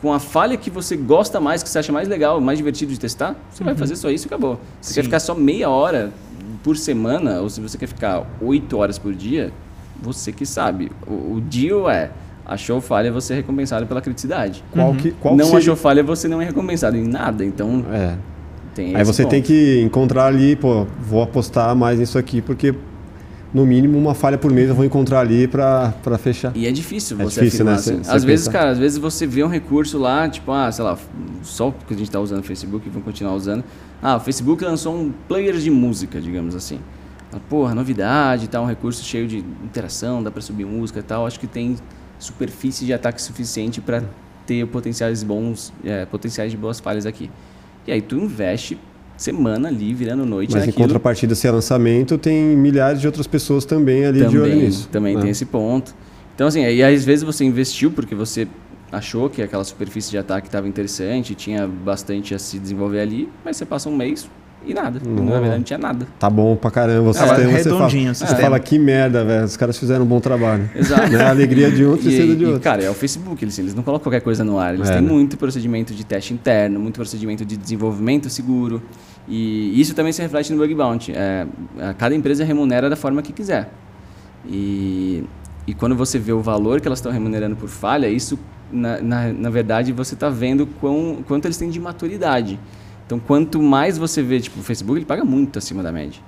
com 0.00 0.12
a 0.12 0.18
falha 0.18 0.56
que 0.56 0.70
você 0.70 0.96
gosta 0.96 1.38
mais, 1.40 1.62
que 1.62 1.68
você 1.68 1.78
acha 1.78 1.92
mais 1.92 2.08
legal, 2.08 2.40
mais 2.40 2.58
divertido 2.58 2.92
de 2.92 2.98
testar, 2.98 3.34
você 3.50 3.62
vai 3.62 3.74
fazer 3.74 3.96
só 3.96 4.10
isso 4.10 4.26
e 4.26 4.28
acabou. 4.28 4.58
Se 4.80 4.88
você 4.88 4.94
quer 4.94 5.00
Sim. 5.02 5.06
ficar 5.08 5.20
só 5.20 5.34
meia 5.34 5.68
hora 5.68 6.10
por 6.62 6.76
semana, 6.76 7.40
ou 7.40 7.50
se 7.50 7.60
você 7.60 7.76
quer 7.76 7.86
ficar 7.86 8.26
oito 8.40 8.76
horas 8.78 8.98
por 8.98 9.14
dia, 9.14 9.52
você 10.02 10.32
que 10.32 10.46
sabe. 10.46 10.90
O, 11.06 11.34
o 11.36 11.40
deal 11.40 11.88
é, 11.90 12.10
achou 12.46 12.80
falha, 12.80 13.12
você 13.12 13.34
é 13.34 13.36
recompensado 13.36 13.86
pela 13.86 14.00
criticidade. 14.00 14.64
Qual 14.72 14.94
que, 14.94 15.10
qual 15.12 15.34
não 15.34 15.38
que 15.40 15.44
seria- 15.50 15.58
achou 15.58 15.76
falha, 15.76 16.02
você 16.02 16.26
não 16.28 16.40
é 16.40 16.44
recompensado 16.46 16.96
em 16.96 17.06
nada. 17.06 17.44
Então, 17.44 17.84
É. 17.92 18.14
tem 18.74 18.96
Aí 18.96 19.04
você 19.04 19.22
ponto. 19.22 19.30
tem 19.32 19.42
que 19.42 19.80
encontrar 19.82 20.26
ali, 20.26 20.56
pô, 20.56 20.86
vou 21.00 21.22
apostar 21.22 21.74
mais 21.76 21.98
nisso 21.98 22.16
aqui, 22.18 22.40
porque 22.40 22.74
no 23.52 23.66
mínimo 23.66 23.98
uma 23.98 24.14
falha 24.14 24.38
por 24.38 24.50
mês 24.52 24.68
eu 24.68 24.74
vou 24.74 24.84
encontrar 24.84 25.20
ali 25.20 25.48
pra 25.48 25.92
fechar. 26.18 26.52
E 26.56 26.66
é 26.66 26.70
difícil 26.72 27.20
É 27.20 27.24
você 27.24 27.40
difícil, 27.40 27.68
afirmar 27.68 27.72
né? 27.72 27.78
Assim. 27.78 28.04
cê 28.04 28.10
Às 28.16 28.24
vezes, 28.24 28.46
pensar. 28.46 28.58
cara, 28.58 28.70
às 28.70 28.78
vezes 28.78 28.98
você 28.98 29.26
vê 29.26 29.42
um 29.42 29.48
recurso 29.48 29.98
lá, 29.98 30.28
tipo, 30.28 30.52
ah, 30.52 30.70
sei 30.70 30.84
lá, 30.84 30.96
só 31.42 31.70
porque 31.70 31.94
a 31.94 31.96
gente 31.96 32.06
está 32.08 32.20
usando 32.20 32.40
o 32.40 32.42
Facebook 32.44 32.86
e 32.86 32.90
vamos 32.90 33.04
continuar 33.04 33.34
usando. 33.34 33.64
Ah, 34.02 34.16
o 34.16 34.20
Facebook 34.20 34.64
lançou 34.64 34.94
um 34.94 35.12
player 35.28 35.56
de 35.56 35.70
música, 35.70 36.20
digamos 36.20 36.54
assim. 36.54 36.78
Ah, 37.32 37.38
Porra, 37.48 37.74
novidade, 37.74 38.48
tá 38.48 38.60
um 38.60 38.66
recurso 38.66 39.02
cheio 39.04 39.26
de 39.26 39.38
interação, 39.64 40.22
dá 40.22 40.30
para 40.30 40.42
subir 40.42 40.64
música 40.64 41.00
e 41.00 41.02
tal. 41.02 41.26
Acho 41.26 41.38
que 41.40 41.46
tem 41.46 41.76
superfície 42.18 42.84
de 42.84 42.92
ataque 42.92 43.20
suficiente 43.20 43.80
para 43.80 44.02
ter 44.46 44.66
potenciais 44.66 45.22
bons, 45.22 45.72
é, 45.84 46.04
potenciais 46.06 46.50
de 46.50 46.56
boas 46.56 46.78
falhas 46.80 47.06
aqui. 47.06 47.30
E 47.86 47.92
aí 47.92 48.00
tu 48.02 48.16
investe 48.16 48.78
semana 49.22 49.68
ali, 49.68 49.92
virando 49.92 50.24
noite 50.24 50.52
Mas 50.54 50.62
em 50.64 50.66
naquilo. 50.66 50.86
contrapartida, 50.86 51.34
se 51.34 51.46
é 51.46 51.50
lançamento, 51.50 52.16
tem 52.18 52.56
milhares 52.56 53.00
de 53.00 53.06
outras 53.06 53.26
pessoas 53.26 53.64
também 53.64 54.04
ali 54.04 54.20
de 54.20 54.38
olho 54.38 54.50
também, 54.50 54.62
nisso. 54.64 54.88
também 54.90 55.14
né? 55.16 55.20
tem 55.22 55.30
esse 55.30 55.44
ponto. 55.44 55.94
Então, 56.34 56.46
assim, 56.46 56.62
e 56.62 56.82
às 56.82 57.04
vezes 57.04 57.22
você 57.22 57.44
investiu 57.44 57.90
porque 57.90 58.14
você 58.14 58.48
achou 58.90 59.28
que 59.28 59.42
aquela 59.42 59.62
superfície 59.62 60.10
de 60.10 60.18
ataque 60.18 60.48
estava 60.48 60.66
interessante, 60.66 61.34
tinha 61.34 61.66
bastante 61.66 62.34
a 62.34 62.38
se 62.38 62.58
desenvolver 62.58 63.00
ali, 63.00 63.28
mas 63.44 63.56
você 63.56 63.66
passa 63.66 63.88
um 63.88 63.96
mês 63.96 64.28
e 64.66 64.74
nada. 64.74 65.00
Não. 65.04 65.24
Na 65.24 65.32
verdade, 65.32 65.56
não 65.56 65.62
tinha 65.62 65.78
nada. 65.78 66.06
Tá 66.18 66.28
bom 66.28 66.54
pra 66.56 66.70
caramba 66.70 67.08
o. 67.10 67.14
Você 67.14 67.20
fala, 67.20 67.38
você 68.14 68.36
fala, 68.36 68.60
que 68.60 68.78
merda, 68.78 69.24
velho. 69.24 69.44
Os 69.44 69.56
caras 69.56 69.78
fizeram 69.78 70.04
um 70.04 70.08
bom 70.08 70.20
trabalho. 70.20 70.68
Exato. 70.74 71.08
né? 71.10 71.22
A 71.24 71.30
alegria 71.30 71.70
de 71.70 71.84
um, 71.84 71.96
tristeza 71.96 72.24
E, 72.32 72.36
de 72.36 72.42
e, 72.42 72.46
outro. 72.46 72.60
cara, 72.60 72.82
é 72.82 72.90
o 72.90 72.94
Facebook, 72.94 73.42
eles, 73.42 73.58
eles 73.58 73.74
não 73.74 73.82
colocam 73.82 74.04
qualquer 74.04 74.20
coisa 74.20 74.44
no 74.44 74.58
ar. 74.58 74.74
Eles 74.74 74.90
É, 74.90 74.94
têm 74.94 75.02
né? 75.02 75.08
muito 75.10 75.38
procedimento 75.38 75.94
de 75.94 76.04
teste 76.04 76.34
interno, 76.34 76.78
muito 76.78 76.96
procedimento 76.96 77.42
de 77.44 77.56
desenvolvimento 77.56 78.28
seguro. 78.28 78.82
E 79.30 79.80
isso 79.80 79.94
também 79.94 80.12
se 80.12 80.20
reflete 80.20 80.52
no 80.52 80.58
Bug 80.58 80.74
Bounty. 80.74 81.12
É, 81.12 81.46
a- 81.80 81.94
cada 81.94 82.14
empresa 82.14 82.44
remunera 82.44 82.90
da 82.90 82.96
forma 82.96 83.22
que 83.22 83.32
quiser. 83.32 83.70
E, 84.48 85.22
e 85.66 85.72
quando 85.74 85.94
você 85.94 86.18
vê 86.18 86.32
o 86.32 86.40
valor 86.40 86.80
que 86.80 86.88
elas 86.88 86.98
estão 86.98 87.12
remunerando 87.12 87.54
por 87.54 87.68
falha, 87.68 88.08
isso, 88.08 88.38
na, 88.72 89.00
na, 89.00 89.32
na 89.32 89.50
verdade, 89.50 89.92
você 89.92 90.14
está 90.14 90.28
vendo 90.28 90.66
quão, 90.66 91.18
quanto 91.28 91.44
eles 91.46 91.56
têm 91.56 91.70
de 91.70 91.78
maturidade. 91.78 92.58
Então, 93.06 93.18
quanto 93.20 93.62
mais 93.62 93.96
você 93.96 94.20
vê, 94.22 94.40
tipo, 94.40 94.60
o 94.60 94.62
Facebook, 94.62 94.98
ele 94.98 95.06
paga 95.06 95.24
muito 95.24 95.58
acima 95.58 95.82
da 95.82 95.92
média. 95.92 96.20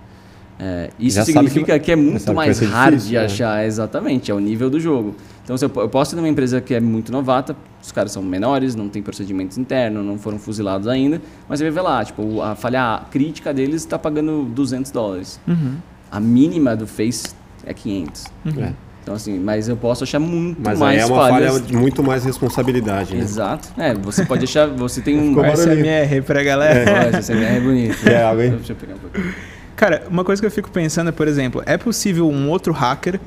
É, 0.59 0.91
isso 0.99 1.17
Já 1.17 1.23
que 1.25 1.33
significa 1.33 1.73
vai- 1.73 1.81
que, 1.81 1.93
é 1.93 1.97
muito 1.97 2.25
que 2.25 2.33
mais 2.33 2.61
hard 2.61 2.91
difícil, 2.95 3.11
de 3.11 3.17
é. 3.17 3.25
achar, 3.25 3.65
exatamente, 3.67 4.31
é 4.31 4.35
o 4.35 4.39
nível 4.39 4.71
do 4.71 4.79
jogo. 4.79 5.15
Então, 5.43 5.57
se 5.57 5.65
eu, 5.65 5.71
eu 5.75 5.89
posso 5.89 6.15
ir 6.15 6.17
numa 6.17 6.29
empresa 6.29 6.61
que 6.61 6.73
é 6.73 6.79
muito 6.81 7.11
novata, 7.11 7.57
os 7.83 7.91
caras 7.91 8.13
são 8.13 8.23
menores, 8.23 8.77
não 8.77 8.89
tem 8.89 9.03
procedimentos 9.03 9.59
internos, 9.59 10.05
não 10.07 10.17
foram 10.19 10.39
fuzilados 10.39 10.87
ainda, 10.87 11.21
mas 11.49 11.59
você 11.59 11.65
vai 11.65 11.73
ver 11.73 11.81
lá, 11.81 12.05
tipo, 12.05 12.41
a 12.41 12.55
falha 12.55 13.03
crítica 13.11 13.53
deles 13.53 13.83
está 13.83 13.99
pagando 13.99 14.45
200 14.55 14.93
dólares. 14.93 15.41
Uhum. 15.49 15.75
A 16.11 16.21
mínima 16.21 16.77
do 16.77 16.87
Face 16.87 17.29
é 17.67 17.75
500. 17.75 18.25
É. 18.59 18.73
Então, 19.03 19.17
assim, 19.17 19.37
mas 19.41 19.69
eu 19.69 19.77
posso 19.77 20.05
achar 20.05 20.21
muito 20.21 20.61
Mas 20.63 20.79
mais 20.79 20.97
aí 20.97 21.03
é 21.03 21.07
uma 21.13 21.29
falhas. 21.29 21.53
falha 21.55 21.61
de 21.67 21.77
muito 21.77 22.05
mais 22.05 22.25
responsabilidade. 22.25 23.17
Né? 23.17 23.21
Exato. 23.23 23.69
É, 23.77 23.93
você 23.95 24.25
pode 24.25 24.45
achar, 24.45 24.69
você 24.69 25.01
tem 25.01 25.19
um... 25.19 25.31
Ficou. 25.31 25.45
SMR 25.57 26.23
pra 26.25 26.45
galera. 26.45 27.09
Olha, 27.09 27.19
esse 27.19 27.33
é 27.33 27.59
bonito. 27.59 27.97
Água, 28.09 28.45
hein? 28.45 28.51
Deixa 28.59 28.73
eu 28.75 28.77
pegar 28.77 28.95
um 28.95 28.99
pouquinho. 28.99 29.35
Cara, 29.83 30.05
uma 30.09 30.23
coisa 30.23 30.41
que 30.41 30.47
eu 30.47 30.51
fico 30.51 30.71
pensando 30.71 31.09
é, 31.09 31.13
por 31.13 31.27
exemplo, 31.27 31.61
é 31.67 31.77
possível 31.77 32.31
um 32.31 32.49
outro 32.49 32.73
hacker 32.73 33.19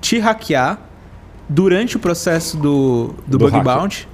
te 0.00 0.16
hackear 0.20 0.78
durante 1.48 1.96
o 1.96 1.98
processo 1.98 2.56
do, 2.56 3.16
do, 3.26 3.36
Do 3.36 3.38
bug 3.38 3.50
hacker. 3.56 3.74
bounty 3.74 4.08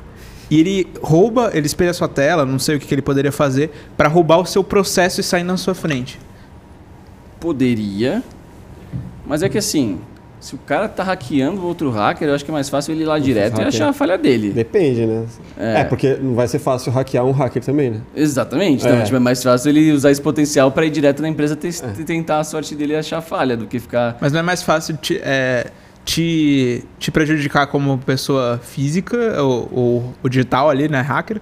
e 0.51 0.59
ele 0.61 0.89
rouba, 1.03 1.51
ele 1.53 1.67
espelha 1.67 1.91
a 1.91 1.93
sua 1.93 2.09
tela, 2.09 2.47
não 2.47 2.59
sei 2.59 2.77
o 2.77 2.81
que, 2.81 2.87
que 2.87 2.95
ele 2.95 3.03
poderia 3.03 3.31
fazer, 3.31 3.71
pra 3.99 4.09
roubar 4.09 4.39
o 4.39 4.47
seu 4.47 4.65
processo 4.65 5.21
e 5.21 5.23
sair 5.23 5.45
na 5.45 5.59
sua 5.59 5.75
frente. 5.75 6.19
Poderia, 7.39 8.23
mas 9.27 9.43
é 9.43 9.51
que 9.51 9.59
assim, 9.59 10.01
se 10.41 10.55
o 10.55 10.59
cara 10.59 10.89
tá 10.89 11.03
hackeando 11.05 11.61
o 11.61 11.67
outro 11.67 11.91
hacker, 11.91 12.27
eu 12.29 12.35
acho 12.35 12.45
que 12.45 12.51
é 12.51 12.55
mais 12.55 12.69
fácil 12.69 12.93
ele 12.93 13.03
ir 13.03 13.07
lá 13.07 13.19
direto 13.19 13.61
e 13.61 13.65
achar 13.65 13.91
a 13.91 13.93
falha 13.93 14.17
dele. 14.17 14.51
Depende, 14.51 15.05
né? 15.07 15.27
É. 15.59 15.81
É. 15.81 15.85
porque 15.85 16.15
não 16.21 16.35
vai 16.35 16.49
ser 16.49 16.59
fácil 16.59 16.91
hackear 16.91 17.25
um 17.27 17.31
hacker 17.33 17.63
também, 17.63 17.91
né? 17.91 18.01
Exatamente. 18.17 18.85
Então, 18.87 18.99
É. 18.99 19.03
tipo, 19.03 19.17
é 19.17 19.21
mais 19.21 19.43
fácil 19.43 19.69
ele 19.69 19.93
usar 19.93 20.11
esse 20.11 20.21
potencial 20.23 20.73
para 20.73 20.87
ir 20.87 20.91
direto 20.91 21.21
na 21.21 21.29
empresa 21.29 21.59
e 21.99 22.05
tentar 22.05 22.39
a 22.41 22.45
sorte 22.45 22.75
dele 22.75 22.95
e 22.95 22.97
achar 22.97 23.19
a 23.19 23.23
falha 23.23 23.55
do 23.57 23.67
que 23.67 23.79
ficar. 23.79 24.17
Mas 24.21 24.33
não 24.33 24.41
é 24.41 24.43
mais 24.43 24.63
fácil 24.63 24.97
te, 24.97 25.21
é, 25.23 25.67
te, 26.07 26.85
te 26.99 27.11
prejudicar 27.11 27.67
como 27.67 27.99
pessoa 27.99 28.59
física 28.63 29.43
ou, 29.43 29.69
ou 29.73 30.15
o 30.23 30.29
digital 30.29 30.71
ali, 30.71 30.89
né, 30.89 31.01
hacker, 31.03 31.39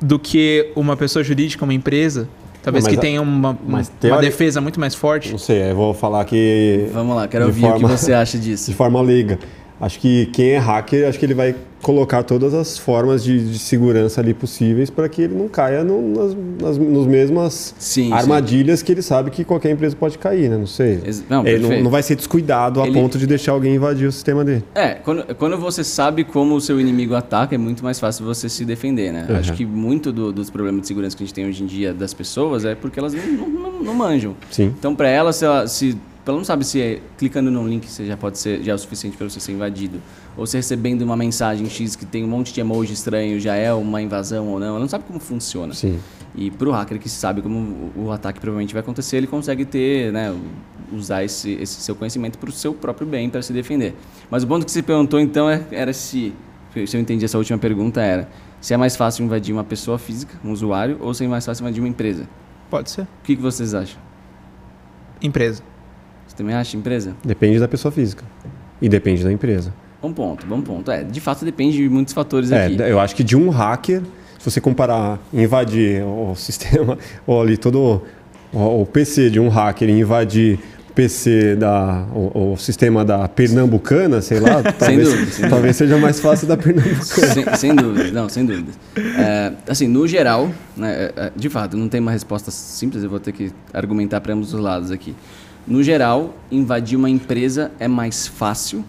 do 0.00 0.18
que 0.18 0.70
uma 0.74 0.96
pessoa 0.96 1.22
jurídica, 1.22 1.62
uma 1.64 1.74
empresa, 1.74 2.28
talvez 2.62 2.84
Não, 2.84 2.90
que 2.92 2.98
a- 2.98 3.00
tenha 3.00 3.20
uma, 3.22 3.58
mas 3.66 3.90
uma 4.04 4.18
defesa 4.20 4.60
muito 4.60 4.78
mais 4.80 4.94
forte. 4.94 5.30
Não 5.30 5.38
sei, 5.38 5.70
eu 5.70 5.74
vou 5.76 5.92
falar 5.92 6.24
que 6.24 6.88
Vamos 6.92 7.16
lá, 7.16 7.26
quero 7.28 7.44
De 7.44 7.50
ouvir 7.50 7.64
o 7.64 7.68
forma- 7.70 7.88
que 7.88 7.98
você 7.98 8.12
acha 8.12 8.38
de 8.38 8.50
disso. 8.50 8.72
forma 8.74 9.00
leiga. 9.00 9.38
Acho 9.82 9.98
que 9.98 10.26
quem 10.26 10.50
é 10.50 10.58
hacker, 10.58 11.08
acho 11.08 11.18
que 11.18 11.26
ele 11.26 11.34
vai 11.34 11.56
colocar 11.82 12.22
todas 12.22 12.54
as 12.54 12.78
formas 12.78 13.24
de, 13.24 13.50
de 13.50 13.58
segurança 13.58 14.20
ali 14.20 14.32
possíveis 14.32 14.88
para 14.88 15.08
que 15.08 15.22
ele 15.22 15.34
não 15.34 15.48
caia 15.48 15.82
no, 15.82 16.00
nas, 16.00 16.36
nas 16.60 16.78
nos 16.78 17.04
mesmas 17.04 17.74
Sim, 17.76 18.12
armadilhas 18.12 18.78
sim. 18.78 18.86
que 18.86 18.92
ele 18.92 19.02
sabe 19.02 19.32
que 19.32 19.42
qualquer 19.42 19.72
empresa 19.72 19.96
pode 19.96 20.16
cair, 20.18 20.48
né? 20.48 20.56
Não 20.56 20.68
sei. 20.68 21.00
Não, 21.28 21.44
ele 21.44 21.66
não, 21.66 21.82
não, 21.82 21.90
vai 21.90 22.00
ser 22.00 22.14
descuidado 22.14 22.80
a 22.80 22.86
ele... 22.86 22.94
ponto 22.94 23.18
de 23.18 23.26
deixar 23.26 23.50
alguém 23.50 23.74
invadir 23.74 24.06
o 24.06 24.12
sistema 24.12 24.44
dele. 24.44 24.62
É, 24.72 24.90
quando, 24.90 25.34
quando 25.34 25.58
você 25.58 25.82
sabe 25.82 26.22
como 26.22 26.54
o 26.54 26.60
seu 26.60 26.80
inimigo 26.80 27.16
ataca, 27.16 27.52
é 27.52 27.58
muito 27.58 27.82
mais 27.82 27.98
fácil 27.98 28.24
você 28.24 28.48
se 28.48 28.64
defender, 28.64 29.12
né? 29.12 29.26
Uhum. 29.28 29.36
Acho 29.36 29.52
que 29.52 29.66
muito 29.66 30.12
do, 30.12 30.32
dos 30.32 30.48
problemas 30.48 30.82
de 30.82 30.86
segurança 30.86 31.16
que 31.16 31.24
a 31.24 31.26
gente 31.26 31.34
tem 31.34 31.44
hoje 31.44 31.64
em 31.64 31.66
dia 31.66 31.92
das 31.92 32.14
pessoas 32.14 32.64
é 32.64 32.76
porque 32.76 33.00
elas 33.00 33.12
não, 33.14 33.48
não, 33.48 33.82
não 33.82 33.94
manjam. 33.94 34.36
Sim. 34.48 34.72
Então, 34.78 34.94
para 34.94 35.08
elas, 35.08 35.34
se, 35.34 35.44
ela, 35.44 35.66
se 35.66 35.98
ela 36.24 36.36
não 36.36 36.44
sabe 36.44 36.64
se 36.64 36.80
é, 36.80 37.00
clicando 37.18 37.50
num 37.50 37.66
link 37.66 37.86
você 37.86 38.06
já 38.06 38.16
pode 38.16 38.38
ser 38.38 38.62
já 38.62 38.72
é 38.72 38.74
o 38.74 38.78
suficiente 38.78 39.16
para 39.16 39.28
você 39.28 39.40
ser 39.40 39.52
invadido 39.52 40.00
ou 40.36 40.46
se 40.46 40.56
recebendo 40.56 41.02
uma 41.02 41.16
mensagem 41.16 41.68
X 41.68 41.96
que 41.96 42.06
tem 42.06 42.24
um 42.24 42.28
monte 42.28 42.52
de 42.52 42.60
emoji 42.60 42.92
estranho 42.92 43.40
já 43.40 43.54
é 43.54 43.72
uma 43.72 44.00
invasão 44.00 44.48
ou 44.48 44.58
não. 44.58 44.68
Ela 44.68 44.78
não 44.78 44.88
sabe 44.88 45.04
como 45.04 45.18
funciona. 45.18 45.74
Sim. 45.74 45.98
E 46.34 46.50
para 46.50 46.68
o 46.68 46.72
hacker 46.72 46.98
que 46.98 47.08
sabe 47.08 47.42
como 47.42 47.90
o 47.94 48.10
ataque 48.10 48.40
provavelmente 48.40 48.72
vai 48.72 48.80
acontecer, 48.80 49.18
ele 49.18 49.26
consegue 49.26 49.64
ter, 49.66 50.12
né, 50.12 50.34
usar 50.90 51.22
esse, 51.22 51.52
esse 51.60 51.80
seu 51.80 51.94
conhecimento 51.94 52.38
para 52.38 52.48
o 52.48 52.52
seu 52.52 52.72
próprio 52.72 53.06
bem, 53.06 53.28
para 53.28 53.42
se 53.42 53.52
defender. 53.52 53.94
Mas 54.30 54.42
o 54.42 54.46
ponto 54.46 54.64
que 54.64 54.72
você 54.72 54.82
perguntou 54.82 55.20
então 55.20 55.50
é, 55.50 55.62
era 55.70 55.92
se, 55.92 56.32
se 56.86 56.96
eu 56.96 57.00
entendi 57.00 57.24
essa 57.24 57.36
última 57.36 57.58
pergunta 57.58 58.00
era 58.00 58.28
se 58.60 58.72
é 58.72 58.76
mais 58.76 58.96
fácil 58.96 59.24
invadir 59.24 59.52
uma 59.52 59.64
pessoa 59.64 59.98
física, 59.98 60.38
um 60.44 60.52
usuário, 60.52 60.96
ou 61.00 61.12
se 61.12 61.24
é 61.24 61.28
mais 61.28 61.44
fácil 61.44 61.64
invadir 61.64 61.80
uma 61.80 61.88
empresa. 61.88 62.28
Pode 62.70 62.90
ser. 62.90 63.02
O 63.02 63.08
que, 63.24 63.36
que 63.36 63.42
vocês 63.42 63.74
acham? 63.74 64.00
Empresa. 65.20 65.71
Você 66.32 66.36
também 66.38 66.54
acha 66.54 66.78
empresa? 66.78 67.14
Depende 67.22 67.60
da 67.60 67.68
pessoa 67.68 67.92
física. 67.92 68.24
E 68.80 68.88
depende 68.88 69.22
da 69.22 69.30
empresa. 69.30 69.72
Bom 70.00 70.14
ponto, 70.14 70.46
bom 70.46 70.62
ponto. 70.62 70.90
É, 70.90 71.04
de 71.04 71.20
fato 71.20 71.44
depende 71.44 71.76
de 71.76 71.88
muitos 71.90 72.14
fatores 72.14 72.50
é, 72.50 72.64
aqui. 72.64 72.80
Eu 72.80 72.98
acho 72.98 73.14
que 73.14 73.22
de 73.22 73.36
um 73.36 73.50
hacker, 73.50 74.00
se 74.38 74.50
você 74.50 74.58
comparar 74.58 75.18
invadir 75.30 76.02
o 76.02 76.32
sistema, 76.34 76.96
ou 77.26 77.42
ali 77.42 77.58
todo 77.58 78.02
o, 78.50 78.80
o 78.80 78.86
PC 78.86 79.28
de 79.28 79.38
um 79.38 79.50
hacker 79.50 79.90
e 79.90 80.00
invadir 80.00 80.58
PC 80.94 81.54
da 81.54 82.06
o, 82.14 82.52
o, 82.52 82.56
sistema 82.56 83.04
da 83.04 83.28
pernambucana, 83.28 84.22
sei 84.22 84.40
lá, 84.40 84.62
talvez, 84.78 85.08
dúvida, 85.10 85.32
sem 85.32 85.48
talvez 85.50 85.76
seja 85.76 85.98
mais 85.98 86.18
fácil 86.18 86.48
da 86.48 86.56
pernambucana. 86.56 87.04
Sem, 87.04 87.54
sem 87.56 87.74
dúvida, 87.74 88.10
não, 88.10 88.28
sem 88.30 88.46
dúvida. 88.46 88.72
É, 88.96 89.52
assim, 89.68 89.86
no 89.86 90.08
geral, 90.08 90.50
né, 90.74 91.10
é, 91.14 91.26
é, 91.26 91.32
de 91.36 91.50
fato, 91.50 91.76
não 91.76 91.90
tem 91.90 92.00
uma 92.00 92.10
resposta 92.10 92.50
simples, 92.50 93.04
eu 93.04 93.10
vou 93.10 93.20
ter 93.20 93.32
que 93.32 93.52
argumentar 93.72 94.22
para 94.22 94.32
ambos 94.32 94.54
os 94.54 94.60
lados 94.60 94.90
aqui. 94.90 95.14
No 95.66 95.82
geral, 95.82 96.34
invadir 96.50 96.96
uma 96.96 97.08
empresa 97.08 97.70
é 97.78 97.86
mais 97.86 98.26
fácil, 98.26 98.84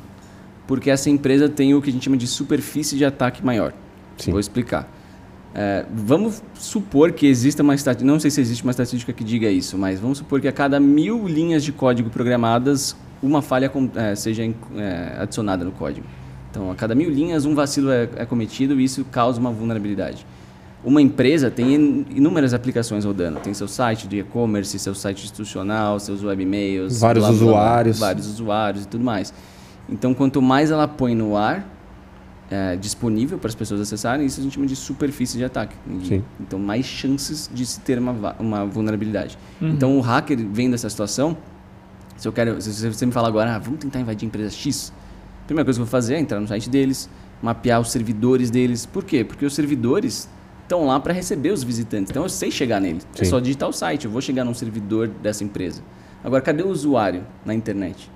porque 0.65 0.89
essa 0.89 1.09
empresa 1.09 1.47
tem 1.47 1.75
o 1.75 1.81
que 1.81 1.89
a 1.89 1.93
gente 1.93 2.03
chama 2.03 2.17
de 2.17 2.25
superfície 2.25 2.97
de 2.97 3.05
ataque 3.05 3.45
maior. 3.45 3.73
Sim. 4.17 4.31
Vou 4.31 4.39
explicar. 4.39 4.89
É, 5.53 5.85
vamos 5.93 6.41
supor 6.55 7.11
que 7.11 7.27
exista 7.27 7.61
uma 7.61 7.75
estatística, 7.75 8.11
não 8.11 8.19
sei 8.19 8.31
se 8.31 8.41
existe 8.41 8.63
uma 8.63 8.71
estatística 8.71 9.13
que 9.13 9.23
diga 9.23 9.49
isso, 9.49 9.77
mas 9.77 9.99
vamos 9.99 10.17
supor 10.17 10.41
que 10.41 10.47
a 10.47 10.51
cada 10.51 10.79
mil 10.79 11.27
linhas 11.27 11.63
de 11.63 11.71
código 11.71 12.09
programadas, 12.09 12.95
uma 13.21 13.41
falha 13.41 13.71
é, 13.95 14.15
seja 14.15 14.43
é, 14.43 15.15
adicionada 15.19 15.63
no 15.63 15.71
código. 15.71 16.07
Então, 16.49 16.71
a 16.71 16.75
cada 16.75 16.95
mil 16.95 17.09
linhas, 17.09 17.45
um 17.45 17.53
vacilo 17.53 17.91
é, 17.91 18.09
é 18.15 18.25
cometido 18.25 18.79
e 18.81 18.83
isso 18.83 19.05
causa 19.05 19.39
uma 19.39 19.51
vulnerabilidade 19.51 20.25
uma 20.83 21.01
empresa 21.01 21.49
tem 21.49 22.05
inúmeras 22.09 22.53
aplicações 22.53 23.05
rodando. 23.05 23.39
Tem 23.39 23.53
seu 23.53 23.67
site 23.67 24.07
de 24.07 24.19
e-commerce, 24.19 24.77
seu 24.77 24.93
site 24.93 25.23
institucional, 25.23 25.99
seus 25.99 26.23
webmails. 26.23 26.99
Vários 26.99 27.23
blá, 27.23 27.33
usuários. 27.33 27.97
Blá, 27.97 28.07
blá, 28.07 28.13
vários 28.13 28.27
usuários 28.27 28.83
e 28.83 28.87
tudo 28.87 29.03
mais. 29.03 29.33
Então, 29.89 30.13
quanto 30.13 30.41
mais 30.41 30.71
ela 30.71 30.87
põe 30.87 31.15
no 31.15 31.37
ar, 31.37 31.65
é, 32.51 32.75
disponível 32.75 33.37
para 33.37 33.47
as 33.47 33.55
pessoas 33.55 33.79
acessarem, 33.81 34.25
isso 34.25 34.39
a 34.39 34.43
gente 34.43 34.53
chama 34.53 34.67
de 34.67 34.75
superfície 34.75 35.37
de 35.37 35.43
ataque. 35.43 35.75
Sim. 36.03 36.23
Então, 36.39 36.59
mais 36.59 36.85
chances 36.85 37.49
de 37.53 37.65
se 37.65 37.79
ter 37.79 37.97
uma, 37.97 38.35
uma 38.39 38.65
vulnerabilidade. 38.65 39.37
Uhum. 39.61 39.69
Então, 39.69 39.97
o 39.97 40.01
hacker 40.01 40.37
vendo 40.51 40.73
essa 40.73 40.89
situação, 40.89 41.37
se 42.17 42.27
eu 42.27 42.33
quero, 42.33 42.61
se 42.61 42.91
você 42.91 43.05
me 43.05 43.11
falar 43.11 43.29
agora, 43.29 43.55
ah, 43.55 43.59
vamos 43.59 43.79
tentar 43.79 43.99
invadir 43.99 44.25
a 44.25 44.27
empresa 44.27 44.51
X, 44.51 44.93
a 45.43 45.45
primeira 45.45 45.65
coisa 45.65 45.77
que 45.77 45.81
eu 45.81 45.85
vou 45.85 45.91
fazer 45.91 46.15
é 46.15 46.19
entrar 46.19 46.39
no 46.39 46.47
site 46.47 46.69
deles, 46.69 47.09
mapear 47.41 47.79
os 47.79 47.91
servidores 47.91 48.49
deles. 48.49 48.85
Por 48.85 49.03
quê? 49.03 49.23
Porque 49.23 49.45
os 49.45 49.53
servidores 49.53 50.29
estão 50.63 50.85
lá 50.85 50.99
para 50.99 51.13
receber 51.13 51.51
os 51.51 51.63
visitantes. 51.63 52.09
Então 52.09 52.23
eu 52.23 52.29
sei 52.29 52.49
chegar 52.49 52.79
nele. 52.79 52.99
É 53.13 53.17
Sim. 53.17 53.21
É 53.21 53.25
só 53.25 53.39
digitar 53.39 53.69
o 53.69 53.73
site, 53.73 54.05
eu 54.05 54.11
vou 54.11 54.21
chegar 54.21 54.43
num 54.43 54.53
servidor 54.53 55.07
dessa 55.07 55.43
empresa. 55.43 55.81
Agora, 56.23 56.41
cadê 56.41 56.63
o 56.63 56.69
usuário 56.69 57.23
na 57.45 57.53
internet? 57.53 58.09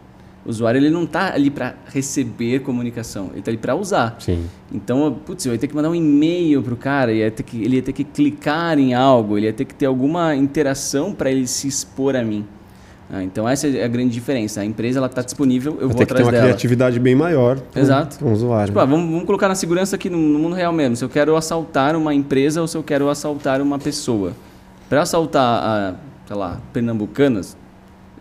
O 0.45 0.49
usuário 0.49 0.77
ele 0.79 0.89
não 0.89 1.03
está 1.03 1.33
ali 1.33 1.49
para 1.49 1.75
receber 1.87 2.59
comunicação, 2.59 3.27
ele 3.31 3.39
está 3.39 3.51
ali 3.51 3.57
para 3.57 3.75
usar. 3.75 4.15
Sim. 4.19 4.45
Então, 4.71 5.19
putz, 5.25 5.45
eu 5.45 5.51
ia 5.51 5.59
ter 5.59 5.67
que 5.67 5.75
mandar 5.75 5.89
um 5.89 5.95
e-mail 5.95 6.63
para 6.63 6.73
o 6.73 6.77
cara, 6.77 7.11
ia 7.11 7.29
ter 7.29 7.43
que, 7.43 7.61
ele 7.61 7.75
ia 7.75 7.81
ter 7.81 7.91
que 7.91 8.05
clicar 8.05 8.79
em 8.79 8.93
algo, 8.93 9.37
ele 9.37 9.47
ia 9.47 9.53
ter 9.53 9.65
que 9.65 9.75
ter 9.75 9.85
alguma 9.85 10.33
interação 10.35 11.13
para 11.13 11.29
ele 11.29 11.45
se 11.45 11.67
expor 11.67 12.15
a 12.15 12.23
mim. 12.23 12.45
Ah, 13.09 13.23
então 13.23 13.47
essa 13.47 13.67
é 13.67 13.83
a 13.83 13.87
grande 13.87 14.11
diferença. 14.13 14.59
A 14.59 14.65
empresa 14.65 14.99
ela 14.99 15.07
está 15.07 15.21
disponível, 15.21 15.73
eu 15.73 15.87
Vai 15.87 15.87
vou 15.87 15.95
ter 15.95 16.03
atrás 16.03 16.09
que 16.09 16.15
ter 16.17 16.23
uma 16.23 16.31
dela. 16.31 16.43
criatividade 16.43 16.99
bem 16.99 17.15
maior 17.15 17.57
Exato. 17.73 18.17
para 18.17 18.27
o 18.27 18.31
usuário. 18.31 18.67
Tipo, 18.67 18.79
ah, 18.79 18.85
vamos, 18.85 19.09
vamos, 19.09 19.25
colocar 19.25 19.47
na 19.47 19.55
segurança 19.55 19.95
aqui 19.95 20.09
no, 20.09 20.17
no, 20.17 20.39
mundo 20.39 20.55
real 20.55 20.73
mesmo. 20.73 20.95
Se 20.95 21.05
eu 21.05 21.09
quero 21.09 21.35
assaltar 21.37 21.95
uma 21.95 22.13
empresa 22.13 22.59
ou 22.59 22.67
se 22.67 22.77
eu 22.77 22.83
quero 22.83 23.09
assaltar 23.09 23.61
uma 23.61 23.79
pessoa. 23.79 24.33
Para 24.89 25.01
assaltar, 25.01 25.41
a, 25.41 25.95
sei 26.27 26.35
lá, 26.35 26.59
Pernambucanas, 26.73 27.55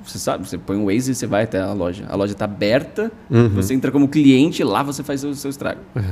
você 0.04 0.18
sabe, 0.18 0.48
você 0.48 0.56
põe 0.56 0.76
um 0.76 0.86
Waze 0.86 1.10
e 1.10 1.14
você 1.14 1.26
vai 1.26 1.44
até 1.44 1.60
a 1.60 1.72
loja. 1.72 2.04
A 2.08 2.14
loja 2.14 2.32
está 2.32 2.44
aberta, 2.44 3.10
uhum. 3.28 3.48
você 3.48 3.74
entra 3.74 3.90
como 3.90 4.06
cliente, 4.06 4.62
lá 4.62 4.84
você 4.84 5.02
faz 5.02 5.24
o 5.24 5.34
seu 5.34 5.50
estrago. 5.50 5.80
Uhum. 5.96 6.02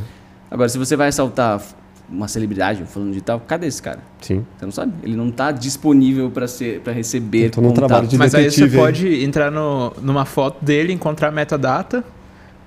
Agora, 0.51 0.69
se 0.69 0.79
você 0.79 0.97
vai 0.97 1.09
assaltar 1.09 1.61
uma 2.09 2.29
celebridade, 2.29 2.83
um 2.83 2.87
fulano 2.87 3.13
de 3.13 3.21
tal, 3.21 3.41
cadê 3.41 3.67
esse 3.67 3.81
cara? 3.81 4.01
Sim. 4.21 4.45
Você 4.59 4.65
não 4.65 4.73
sabe? 4.73 4.93
Ele 5.03 5.17
não 5.17 5.29
está 5.29 5.51
disponível 5.51 6.31
para 6.31 6.47
ser 6.47 6.81
para 6.81 6.93
receber 6.93 7.51
Tô 7.51 7.73
trabalho 7.73 8.07
de 8.07 8.19
Mas 8.19 8.35
aí 8.35 8.51
você 8.51 8.69
pode 8.69 9.25
entrar 9.25 9.51
no, 9.51 9.93
numa 10.03 10.25
foto 10.25 10.65
dele, 10.65 10.93
encontrar 10.93 11.31
metadata, 11.31 12.05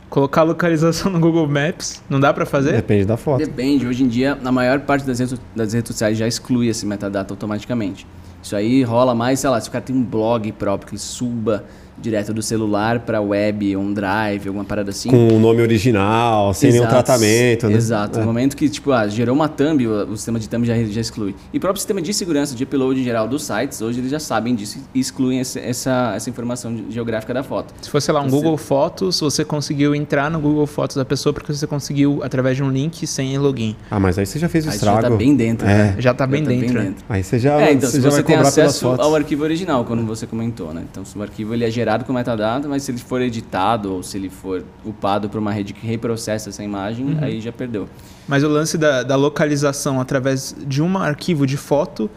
colocar 0.10 0.42
a 0.42 0.46
localização 0.46 1.12
no 1.14 1.20
Google 1.20 1.48
Maps. 1.48 2.02
Não 2.10 2.20
dá 2.20 2.34
para 2.34 2.46
fazer? 2.46 2.74
Depende 2.74 3.06
da 3.06 3.18
foto. 3.18 3.40
Depende. 3.40 3.86
Hoje 3.86 4.04
em 4.04 4.08
dia, 4.08 4.38
a 4.44 4.52
maior 4.52 4.80
parte 4.82 5.06
das 5.06 5.20
redes, 5.20 5.40
das 5.56 5.74
redes 5.74 5.90
sociais 5.90 6.18
já 6.18 6.28
exclui 6.28 6.68
esse 6.68 6.86
metadata 6.86 7.34
automaticamente. 7.34 8.08
Isso 8.42 8.56
aí 8.56 8.84
rola 8.84 9.14
mais, 9.14 9.40
sei 9.40 9.50
lá, 9.50 9.60
se 9.60 9.68
o 9.68 9.72
cara 9.72 9.84
tem 9.84 9.96
um 9.96 10.04
blog 10.04 10.52
próprio 10.54 10.92
que 10.92 10.98
suba 10.98 11.66
direto 12.00 12.34
do 12.34 12.42
celular 12.42 13.00
para 13.00 13.20
web, 13.20 13.76
um 13.76 13.94
drive, 13.94 14.48
alguma 14.48 14.64
parada 14.64 14.92
assim. 14.92 15.10
Com 15.10 15.28
o 15.30 15.40
nome 15.40 15.62
original, 15.62 16.54
sem 16.54 16.70
Exato, 16.70 16.82
nenhum 16.82 16.90
tratamento, 16.90 17.68
né? 17.68 17.74
Exato. 17.76 18.18
É. 18.18 18.22
No 18.22 18.28
momento 18.28 18.56
que, 18.56 18.70
tipo, 18.70 18.92
ah, 18.92 19.08
gerou 19.08 19.36
uma 19.36 19.50
thumb, 19.50 19.86
o, 19.88 20.16
sistema 20.16 20.40
de 20.40 20.48
thumb 20.48 20.66
já, 20.66 20.76
já 20.84 21.02
exclui. 21.02 21.36
E 21.52 21.58
o 21.58 21.60
próprio 21.60 21.80
sistema 21.80 22.02
de 22.02 22.14
segurança 22.14 22.56
de 22.56 22.64
upload 22.64 23.00
em 23.00 23.04
geral 23.04 23.28
dos 23.28 23.44
sites, 23.44 23.82
hoje 23.82 24.00
eles 24.00 24.12
já 24.12 24.20
sabem 24.20 24.56
disso 24.56 24.80
e 24.94 25.00
excluem 25.00 25.40
esse, 25.40 25.60
essa, 25.60 26.14
essa 26.16 26.30
informação 26.30 26.86
geográfica 26.90 27.34
da 27.34 27.44
foto. 27.44 27.74
Se 27.82 27.90
fosse 27.90 28.12
lá 28.12 28.22
um 28.22 28.30
você... 28.30 28.36
Google 28.36 28.58
Fotos, 28.58 29.20
você 29.20 29.44
conseguiu 29.44 29.96
entrar 29.96 30.30
no 30.30 30.40
Google 30.40 30.68
Fotos 30.68 30.96
da 30.96 31.06
pessoa 31.06 31.34
porque 31.34 31.54
você 31.54 31.66
conseguiu 31.66 32.22
através 32.24 32.56
de 32.56 32.64
um 32.64 32.70
link 32.70 33.06
sem 33.08 33.38
login. 33.38 33.76
Ah, 33.90 34.00
mas 34.00 34.18
aí 34.20 34.26
você 34.26 34.38
já 34.38 34.48
fez 34.48 34.66
o 34.66 34.70
estrago. 34.70 35.02
já 35.02 35.10
tá 35.10 35.16
bem 35.16 35.36
dentro. 35.36 35.68
É. 35.68 35.78
Né? 35.78 35.96
Já 36.00 36.14
tá 36.14 36.28
bem, 36.28 36.44
já 36.44 36.50
dentro, 36.50 36.68
tá 36.68 36.74
bem 36.74 36.84
dentro. 36.86 37.06
Aí 37.10 37.24
você 37.24 37.40
já, 37.40 37.62
é, 37.62 37.74
então, 37.74 37.90
você 37.90 37.98
se 37.98 38.04
já 38.04 38.10
você 38.10 38.24
tem 38.24 38.36
acesso 38.36 38.88
ao 38.88 39.16
arquivo 39.16 39.44
original, 39.44 39.84
quando 39.84 40.06
você 40.06 40.28
comentou, 40.28 40.74
né? 40.74 40.84
Então, 40.90 41.04
se 41.04 41.18
o 41.18 41.22
arquivo 41.22 41.54
ele 41.54 41.66
é 41.66 41.72
gerado 41.72 41.87
com 42.06 42.14
metadata, 42.14 42.68
mas 42.68 42.84
se 42.84 42.92
ele 42.92 43.00
for 43.00 43.22
editado 43.22 43.94
ou 43.94 44.04
se 44.04 44.18
ele 44.18 44.30
for 44.30 44.64
upado 44.84 45.30
para 45.30 45.40
uma 45.40 45.52
rede 45.52 45.74
que 45.74 45.86
reprocessa 45.86 46.50
essa 46.50 46.64
imagem, 46.64 47.06
uhum. 47.06 47.18
aí 47.22 47.40
já 47.40 47.52
perdeu. 47.52 47.88
Mas 48.28 48.44
o 48.44 48.48
lance 48.48 48.78
da, 48.78 49.04
da 49.04 49.16
localização 49.16 50.02
através 50.02 50.56
de 50.66 50.82
um 50.82 50.98
arquivo 50.98 51.46
de 51.48 51.58
foto 51.58 52.10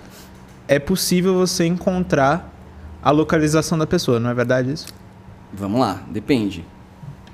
é 0.67 0.79
possível 0.79 1.35
você 1.35 1.67
encontrar 1.67 2.53
a 3.03 3.11
localização 3.11 3.79
da 3.79 3.87
pessoa, 3.87 4.21
não 4.21 4.31
é 4.31 4.35
verdade 4.35 4.73
isso? 4.73 4.87
Vamos 5.53 5.81
lá, 5.81 6.03
depende. 6.11 6.65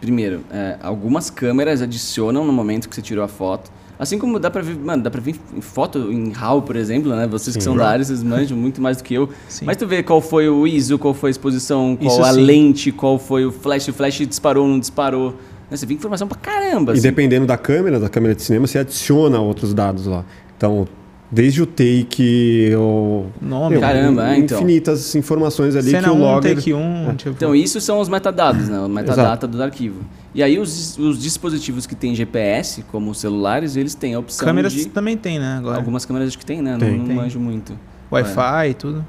Primeiro, 0.01 0.45
é, 0.51 0.79
algumas 0.83 1.31
câmeras 1.31 1.83
adicionam 1.83 2.45
no 2.45 2.53
momento 2.53 2.89
que 2.89 2.95
você 2.95 3.03
tirou 3.03 3.25
a 3.25 3.29
foto 3.29 3.71
Assim 3.99 4.19
como 4.19 4.39
dá 4.39 4.51
pra 4.51 4.61
ver, 4.61 4.77
mano, 4.77 5.03
dá 5.03 5.11
pra 5.11 5.21
ver 5.21 5.35
foto 5.61 6.13
em 6.13 6.31
RAW, 6.31 6.63
por 6.63 6.77
exemplo, 6.77 7.15
né? 7.15 7.27
Vocês 7.27 7.55
sim, 7.55 7.59
que 7.59 7.65
são 7.65 7.77
da 7.77 7.89
área, 7.89 8.05
vocês 8.05 8.23
manjam 8.23 8.57
muito 8.57 8.81
mais 8.81 8.99
do 8.99 9.05
que 9.05 9.15
eu. 9.15 9.29
Sim. 9.49 9.65
Mas 9.65 9.77
tu 9.77 9.87
vê 9.87 10.03
qual 10.03 10.21
foi 10.21 10.49
o 10.49 10.67
ISO, 10.67 10.99
qual 10.99 11.15
foi 11.15 11.31
a 11.31 11.33
exposição, 11.33 11.97
qual 11.97 12.13
Isso 12.13 12.23
a 12.23 12.33
sim. 12.35 12.41
lente, 12.41 12.93
qual 12.93 13.19
foi 13.19 13.47
o 13.47 13.53
flash, 13.53 13.89
o 13.89 13.93
flash 13.93 14.27
disparou 14.27 14.65
ou 14.65 14.71
não 14.71 14.79
disparou. 14.79 15.31
Né? 15.71 15.77
Você 15.77 15.87
vê 15.87 15.95
informação 15.95 16.29
pra 16.29 16.39
caramba. 16.39 16.93
Assim. 16.93 17.01
E 17.01 17.03
dependendo 17.03 17.47
da 17.47 17.57
câmera, 17.57 17.99
da 17.99 18.09
câmera 18.09 18.35
de 18.35 18.43
cinema, 18.43 18.67
você 18.67 18.79
adiciona 18.79 19.41
outros 19.41 19.73
dados 19.73 20.07
lá. 20.07 20.25
Então, 20.57 20.87
desde 21.31 21.63
o 21.63 21.67
take, 21.67 22.73
o 22.77 23.27
nome, 23.41 23.79
caramba, 23.81 24.33
é, 24.33 24.39
então. 24.39 24.59
infinitas 24.59 25.15
informações 25.15 25.75
ali 25.75 25.91
Cena 25.91 26.05
que 26.05 26.11
o 26.11 26.17
um, 26.17 26.21
logger... 26.21 26.57
take 26.57 26.75
um, 26.75 27.11
é. 27.11 27.15
tipo... 27.15 27.31
Então, 27.31 27.55
isso 27.55 27.81
são 27.81 28.01
os 28.01 28.09
metadados, 28.09 28.69
né? 28.69 28.79
O 28.81 28.89
metadata 28.89 29.47
do 29.47 29.63
arquivo. 29.63 30.01
E 30.35 30.43
aí 30.43 30.59
os, 30.59 30.99
os 30.99 31.21
dispositivos 31.21 31.87
que 31.87 31.95
têm 31.95 32.15
GPS, 32.15 32.83
como 32.91 33.11
os 33.11 33.19
celulares, 33.19 33.77
eles 33.77 33.95
têm 33.95 34.15
a 34.15 34.19
opção 34.19 34.47
câmeras 34.47 34.73
de... 34.73 34.87
também 34.89 35.17
tem, 35.17 35.39
né? 35.39 35.57
Agora. 35.59 35.77
Algumas 35.77 36.05
câmeras 36.05 36.29
acho 36.29 36.39
que 36.39 36.47
tem, 36.47 36.63
né? 36.63 36.77
Tem. 36.79 36.91
Não, 36.91 36.99
não 36.99 37.07
tem. 37.07 37.17
manjo 37.17 37.41
muito. 37.41 37.79
Wi-Fi 38.11 38.71
e 38.71 38.75
tudo. 38.75 39.05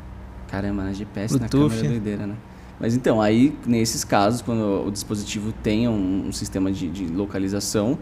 Caramba, 0.47 0.84
né? 0.84 0.93
GPS 0.93 1.38
Bluetooth. 1.38 1.63
na 1.63 1.70
câmera 1.70 1.86
é 1.86 1.89
doideira, 1.89 2.28
né? 2.28 2.36
Mas 2.80 2.95
então, 2.95 3.22
aí 3.22 3.55
nesses 3.65 4.03
casos, 4.03 4.41
quando 4.41 4.86
o 4.88 4.91
dispositivo 4.91 5.51
tem 5.51 5.88
um, 5.88 6.28
um 6.28 6.32
sistema 6.32 6.72
de, 6.72 6.88
de, 6.88 7.07
localização, 7.07 7.97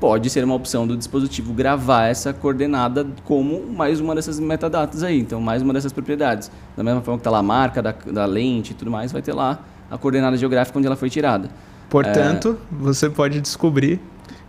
pode 0.00 0.28
ser 0.30 0.44
uma 0.44 0.54
opção 0.54 0.86
do 0.86 0.96
dispositivo 0.96 1.52
gravar 1.52 2.06
essa 2.06 2.32
coordenada 2.32 3.06
como 3.24 3.66
mais 3.66 4.00
uma 4.00 4.14
dessas 4.14 4.38
metadatas 4.38 5.02
aí. 5.02 5.18
Então, 5.18 5.40
mais 5.40 5.62
uma 5.62 5.72
dessas 5.72 5.92
propriedades. 5.92 6.50
Da 6.76 6.82
mesma 6.82 7.00
forma 7.00 7.18
que 7.18 7.20
está 7.20 7.30
lá 7.30 7.38
a 7.38 7.42
marca 7.42 7.82
da, 7.82 7.92
da 7.92 8.26
lente 8.26 8.72
e 8.72 8.74
tudo 8.74 8.90
mais, 8.90 9.12
vai 9.12 9.22
ter 9.22 9.32
lá 9.32 9.60
a 9.90 9.96
coordenada 9.98 10.36
geográfica 10.36 10.78
onde 10.78 10.86
ela 10.86 10.96
foi 10.96 11.10
tirada. 11.10 11.48
Portanto, 11.88 12.58
é... 12.72 12.76
você 12.82 13.08
pode 13.08 13.40
descobrir 13.40 14.00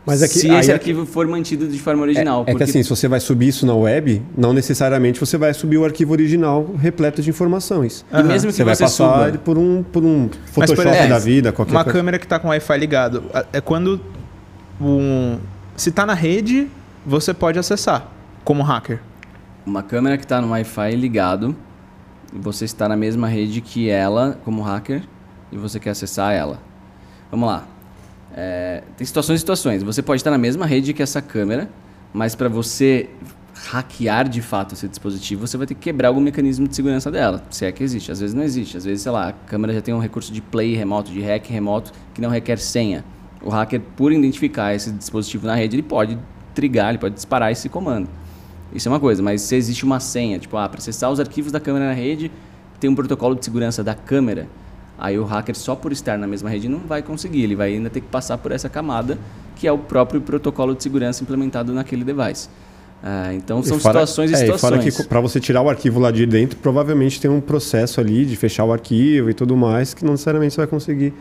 mas 0.05 0.21
aqui, 0.21 0.39
se 0.39 0.49
esse 0.49 0.71
arquivo 0.71 1.01
aqui, 1.01 1.11
for 1.11 1.25
mantido 1.25 1.67
de 1.67 1.79
forma 1.79 2.03
original. 2.03 2.43
É, 2.45 2.51
é 2.51 2.55
que 2.55 2.63
assim, 2.63 2.83
se 2.83 2.89
você 2.89 3.07
vai 3.07 3.19
subir 3.19 3.47
isso 3.47 3.65
na 3.65 3.73
web, 3.73 4.21
não 4.37 4.53
necessariamente 4.53 5.19
você 5.19 5.35
vai 5.37 5.53
subir 5.53 5.77
o 5.77 5.85
arquivo 5.85 6.13
original 6.13 6.69
repleto 6.77 7.21
de 7.23 7.29
informações. 7.31 8.05
E 8.13 8.23
mesmo 8.23 8.49
que 8.49 8.53
você, 8.53 8.57
você 8.57 8.63
vai 8.63 8.77
passar 8.77 9.25
suba... 9.25 9.37
por 9.39 9.57
um, 9.57 9.81
por 9.81 10.03
um 10.03 10.29
Photoshop 10.45 10.87
Mas, 10.87 11.09
da 11.09 11.17
vida, 11.17 11.51
qualquer 11.51 11.71
Uma 11.71 11.83
coisa. 11.83 11.97
câmera 11.97 12.19
que 12.19 12.25
está 12.25 12.37
com 12.37 12.49
Wi-Fi 12.49 12.77
ligado, 12.77 13.23
é 13.51 13.59
quando 13.59 13.99
um, 14.79 15.39
se 15.75 15.89
está 15.89 16.05
na 16.05 16.13
rede, 16.13 16.67
você 17.05 17.33
pode 17.33 17.59
acessar 17.59 18.07
como 18.43 18.63
hacker. 18.63 19.01
Uma 19.65 19.81
câmera 19.81 20.17
que 20.17 20.23
está 20.23 20.41
no 20.41 20.49
Wi-Fi 20.49 20.95
ligado, 20.95 21.55
você 22.33 22.65
está 22.65 22.87
na 22.87 22.95
mesma 22.95 23.27
rede 23.27 23.61
que 23.61 23.89
ela 23.89 24.37
como 24.43 24.61
hacker 24.61 25.03
e 25.51 25.57
você 25.57 25.79
quer 25.79 25.91
acessar 25.91 26.33
ela. 26.33 26.59
Vamos 27.31 27.47
lá. 27.47 27.65
É, 28.35 28.83
tem 28.97 29.05
situações 29.05 29.37
e 29.37 29.39
situações. 29.39 29.81
Você 29.81 30.01
pode 30.01 30.19
estar 30.19 30.31
na 30.31 30.37
mesma 30.37 30.65
rede 30.65 30.93
que 30.93 31.01
essa 31.01 31.21
câmera, 31.21 31.69
mas 32.13 32.35
para 32.35 32.49
você 32.49 33.09
hackear 33.53 34.27
de 34.27 34.41
fato 34.41 34.73
esse 34.73 34.87
dispositivo, 34.87 35.47
você 35.47 35.57
vai 35.57 35.65
ter 35.65 35.73
que 35.73 35.79
quebrar 35.79 36.09
algum 36.09 36.19
mecanismo 36.19 36.67
de 36.67 36.75
segurança 36.75 37.09
dela, 37.09 37.43
se 37.49 37.65
é 37.65 37.71
que 37.71 37.83
existe. 37.83 38.11
Às 38.11 38.19
vezes 38.19 38.33
não 38.33 38.43
existe. 38.43 38.75
Às 38.75 38.83
vezes, 38.83 39.01
sei 39.01 39.11
lá, 39.11 39.29
a 39.29 39.33
câmera 39.33 39.73
já 39.73 39.81
tem 39.81 39.93
um 39.93 39.99
recurso 39.99 40.33
de 40.33 40.41
play 40.41 40.75
remoto, 40.75 41.11
de 41.11 41.21
hack 41.21 41.47
remoto, 41.47 41.93
que 42.13 42.21
não 42.21 42.29
requer 42.29 42.57
senha. 42.59 43.03
O 43.45 43.49
hacker, 43.49 43.79
por 43.95 44.11
identificar 44.11 44.73
esse 44.75 44.91
dispositivo 44.91 45.47
na 45.47 45.55
rede, 45.55 45.77
ele 45.77 45.83
pode 45.83 46.17
trigar, 46.53 46.89
ele 46.89 46.97
pode 46.97 47.15
disparar 47.15 47.51
esse 47.51 47.69
comando. 47.69 48.09
Isso 48.73 48.89
é 48.89 48.91
uma 48.91 48.99
coisa, 48.99 49.23
mas 49.23 49.41
se 49.41 49.55
existe 49.55 49.85
uma 49.85 50.01
senha, 50.01 50.37
tipo, 50.37 50.57
ah, 50.57 50.67
para 50.67 50.79
acessar 50.79 51.09
os 51.09 51.19
arquivos 51.19 51.51
da 51.51 51.59
câmera 51.59 51.85
na 51.85 51.93
rede, 51.93 52.29
tem 52.79 52.89
um 52.89 52.95
protocolo 52.95 53.35
de 53.35 53.45
segurança 53.45 53.83
da 53.83 53.95
câmera 53.95 54.49
Aí 54.97 55.19
o 55.19 55.25
hacker 55.25 55.55
só 55.55 55.75
por 55.75 55.91
estar 55.91 56.17
na 56.17 56.25
mesma 56.25 56.49
rede 56.49 56.69
não 56.69 56.79
vai 56.79 57.01
conseguir, 57.01 57.43
ele 57.43 57.55
vai 57.55 57.73
ainda 57.73 57.89
ter 57.89 57.99
que 57.99 58.07
passar 58.07 58.37
por 58.37 58.51
essa 58.51 58.69
camada 58.69 59.17
que 59.55 59.67
é 59.67 59.71
o 59.71 59.77
próprio 59.77 60.21
protocolo 60.21 60.75
de 60.75 60.83
segurança 60.83 61.23
implementado 61.23 61.73
naquele 61.73 62.03
device. 62.03 62.49
Ah, 63.03 63.33
então 63.33 63.61
são 63.61 63.77
fora, 63.77 63.99
situações 63.99 64.31
e 64.31 64.37
situações. 64.37 64.85
É, 64.85 64.87
e 64.87 64.91
fora 64.91 65.03
que 65.03 65.09
para 65.09 65.21
você 65.21 65.39
tirar 65.39 65.61
o 65.61 65.69
arquivo 65.69 65.99
lá 65.99 66.11
de 66.11 66.25
dentro, 66.25 66.57
provavelmente 66.57 67.19
tem 67.19 67.29
um 67.29 67.41
processo 67.41 67.99
ali 67.99 68.25
de 68.25 68.35
fechar 68.35 68.63
o 68.65 68.71
arquivo 68.71 69.29
e 69.29 69.33
tudo 69.33 69.55
mais 69.55 69.93
que 69.93 70.03
não 70.03 70.13
necessariamente 70.13 70.53
você 70.53 70.61
vai 70.61 70.67
conseguir 70.67 71.13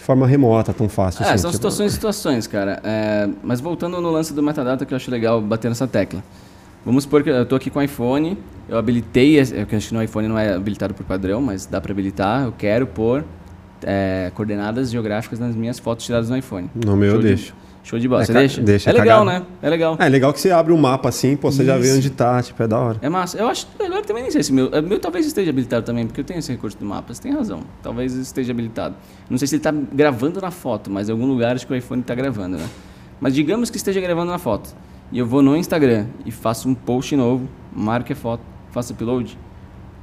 de 0.00 0.06
forma 0.06 0.26
remota, 0.26 0.72
tão 0.72 0.88
fácil. 0.88 1.22
É, 1.22 1.28
assim, 1.28 1.38
são 1.38 1.50
tipo... 1.50 1.58
situações 1.58 1.92
e 1.92 1.94
situações, 1.94 2.46
cara. 2.46 2.80
É, 2.82 3.28
mas 3.42 3.60
voltando 3.60 4.00
no 4.00 4.10
lance 4.10 4.32
do 4.32 4.42
metadata, 4.42 4.86
que 4.86 4.94
eu 4.94 4.96
acho 4.96 5.10
legal 5.10 5.40
bater 5.40 5.68
nessa 5.68 5.86
tecla. 5.86 6.24
Vamos 6.84 7.04
supor 7.04 7.22
que 7.22 7.28
eu 7.28 7.42
estou 7.42 7.56
aqui 7.56 7.68
com 7.68 7.78
o 7.78 7.82
iPhone, 7.82 8.38
eu 8.66 8.78
habilitei, 8.78 9.38
eu 9.38 9.42
acho 9.42 9.88
que 9.88 9.94
no 9.94 10.02
iPhone 10.02 10.26
não 10.26 10.38
é 10.38 10.54
habilitado 10.54 10.94
por 10.94 11.04
padrão, 11.04 11.42
mas 11.42 11.66
dá 11.66 11.78
para 11.78 11.92
habilitar. 11.92 12.44
Eu 12.44 12.52
quero 12.56 12.86
pôr 12.86 13.22
é, 13.82 14.32
coordenadas 14.34 14.90
geográficas 14.90 15.38
nas 15.38 15.54
minhas 15.54 15.78
fotos 15.78 16.06
tiradas 16.06 16.30
no 16.30 16.36
iPhone. 16.38 16.70
No 16.74 16.96
meu 16.96 17.16
eu 17.16 17.22
deixo. 17.22 17.54
Show 17.82 17.98
de 17.98 18.06
bola. 18.08 18.22
É, 18.22 18.26
você 18.26 18.32
deixa? 18.32 18.60
Deixa. 18.60 18.90
É 18.90 18.92
legal, 18.92 19.24
cagado. 19.24 19.44
né? 19.44 19.46
É 19.62 19.70
legal. 19.70 19.96
É, 19.98 20.06
é 20.06 20.08
legal 20.08 20.32
que 20.32 20.40
você 20.40 20.50
abre 20.50 20.72
um 20.72 20.76
mapa 20.76 21.08
assim, 21.08 21.36
pô, 21.36 21.50
você 21.50 21.62
Isso. 21.62 21.66
já 21.66 21.78
vê 21.78 21.92
onde 21.92 22.10
tá, 22.10 22.42
tipo, 22.42 22.62
é 22.62 22.68
da 22.68 22.78
hora. 22.78 22.98
É 23.00 23.08
massa. 23.08 23.38
Eu 23.38 23.48
acho 23.48 23.66
agora 23.78 24.02
também 24.02 24.22
nem 24.22 24.30
sei 24.30 24.42
se 24.42 24.52
meu. 24.52 24.70
Meu 24.82 24.98
talvez 25.00 25.26
esteja 25.26 25.50
habilitado 25.50 25.84
também, 25.86 26.06
porque 26.06 26.20
eu 26.20 26.24
tenho 26.24 26.38
esse 26.38 26.52
recurso 26.52 26.76
do 26.78 26.84
mapa. 26.84 27.12
Você 27.12 27.22
tem 27.22 27.32
razão. 27.32 27.60
Talvez 27.82 28.14
esteja 28.14 28.52
habilitado. 28.52 28.94
Não 29.28 29.38
sei 29.38 29.48
se 29.48 29.56
ele 29.56 29.62
tá 29.62 29.72
gravando 29.72 30.40
na 30.40 30.50
foto, 30.50 30.90
mas 30.90 31.08
em 31.08 31.12
algum 31.12 31.26
lugar 31.26 31.54
acho 31.54 31.66
que 31.66 31.72
o 31.72 31.76
iPhone 31.76 32.02
tá 32.02 32.14
gravando, 32.14 32.58
né? 32.58 32.68
Mas 33.20 33.34
digamos 33.34 33.70
que 33.70 33.76
esteja 33.76 34.00
gravando 34.00 34.30
na 34.30 34.38
foto 34.38 34.74
e 35.12 35.18
eu 35.18 35.26
vou 35.26 35.42
no 35.42 35.56
Instagram 35.56 36.06
e 36.24 36.30
faço 36.30 36.68
um 36.68 36.74
post 36.74 37.14
novo, 37.16 37.48
marque 37.74 38.12
a 38.12 38.16
foto, 38.16 38.42
faço 38.70 38.92
upload, 38.92 39.36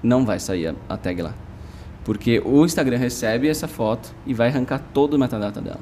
não 0.03 0.25
vai 0.25 0.39
sair 0.39 0.67
a, 0.67 0.75
a 0.89 0.97
tag 0.97 1.21
lá. 1.21 1.33
Porque 2.03 2.41
o 2.45 2.63
Instagram 2.63 2.97
recebe 2.97 3.47
essa 3.47 3.67
foto 3.67 4.13
e 4.25 4.33
vai 4.33 4.49
arrancar 4.49 4.81
todo 4.93 5.15
o 5.15 5.19
metadata 5.19 5.59
dela. 5.59 5.79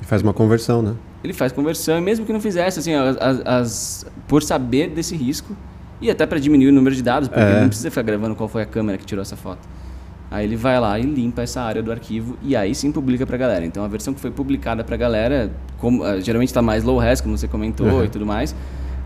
E 0.00 0.04
faz 0.04 0.22
uma 0.22 0.32
conversão, 0.32 0.82
né? 0.82 0.94
Ele 1.26 1.32
faz 1.32 1.52
conversão, 1.52 1.98
e 1.98 2.00
mesmo 2.00 2.24
que 2.24 2.32
não 2.32 2.40
fizesse, 2.40 2.78
assim, 2.78 2.94
as, 2.94 3.16
as 3.44 4.06
por 4.28 4.42
saber 4.42 4.90
desse 4.90 5.16
risco, 5.16 5.56
e 6.00 6.10
até 6.10 6.24
para 6.24 6.38
diminuir 6.38 6.68
o 6.68 6.72
número 6.72 6.94
de 6.94 7.02
dados, 7.02 7.28
porque 7.28 7.42
é. 7.42 7.60
não 7.60 7.68
precisa 7.68 7.90
ficar 7.90 8.02
gravando 8.02 8.34
qual 8.34 8.48
foi 8.48 8.62
a 8.62 8.66
câmera 8.66 8.96
que 8.96 9.04
tirou 9.04 9.22
essa 9.22 9.36
foto. 9.36 9.66
Aí 10.30 10.44
ele 10.44 10.56
vai 10.56 10.78
lá 10.78 10.98
e 10.98 11.02
limpa 11.02 11.42
essa 11.42 11.62
área 11.62 11.82
do 11.82 11.92
arquivo 11.92 12.36
e 12.42 12.56
aí 12.56 12.74
sim 12.74 12.90
publica 12.90 13.24
para 13.24 13.36
a 13.36 13.38
galera. 13.38 13.64
Então 13.64 13.84
a 13.84 13.88
versão 13.88 14.12
que 14.12 14.20
foi 14.20 14.30
publicada 14.30 14.82
para 14.82 14.94
a 14.94 14.98
galera, 14.98 15.52
como, 15.78 16.02
uh, 16.02 16.20
geralmente 16.20 16.48
está 16.48 16.60
mais 16.60 16.82
low 16.82 16.98
res, 16.98 17.20
como 17.20 17.36
você 17.38 17.46
comentou 17.46 17.86
uhum. 17.86 18.04
e 18.04 18.08
tudo 18.08 18.26
mais. 18.26 18.54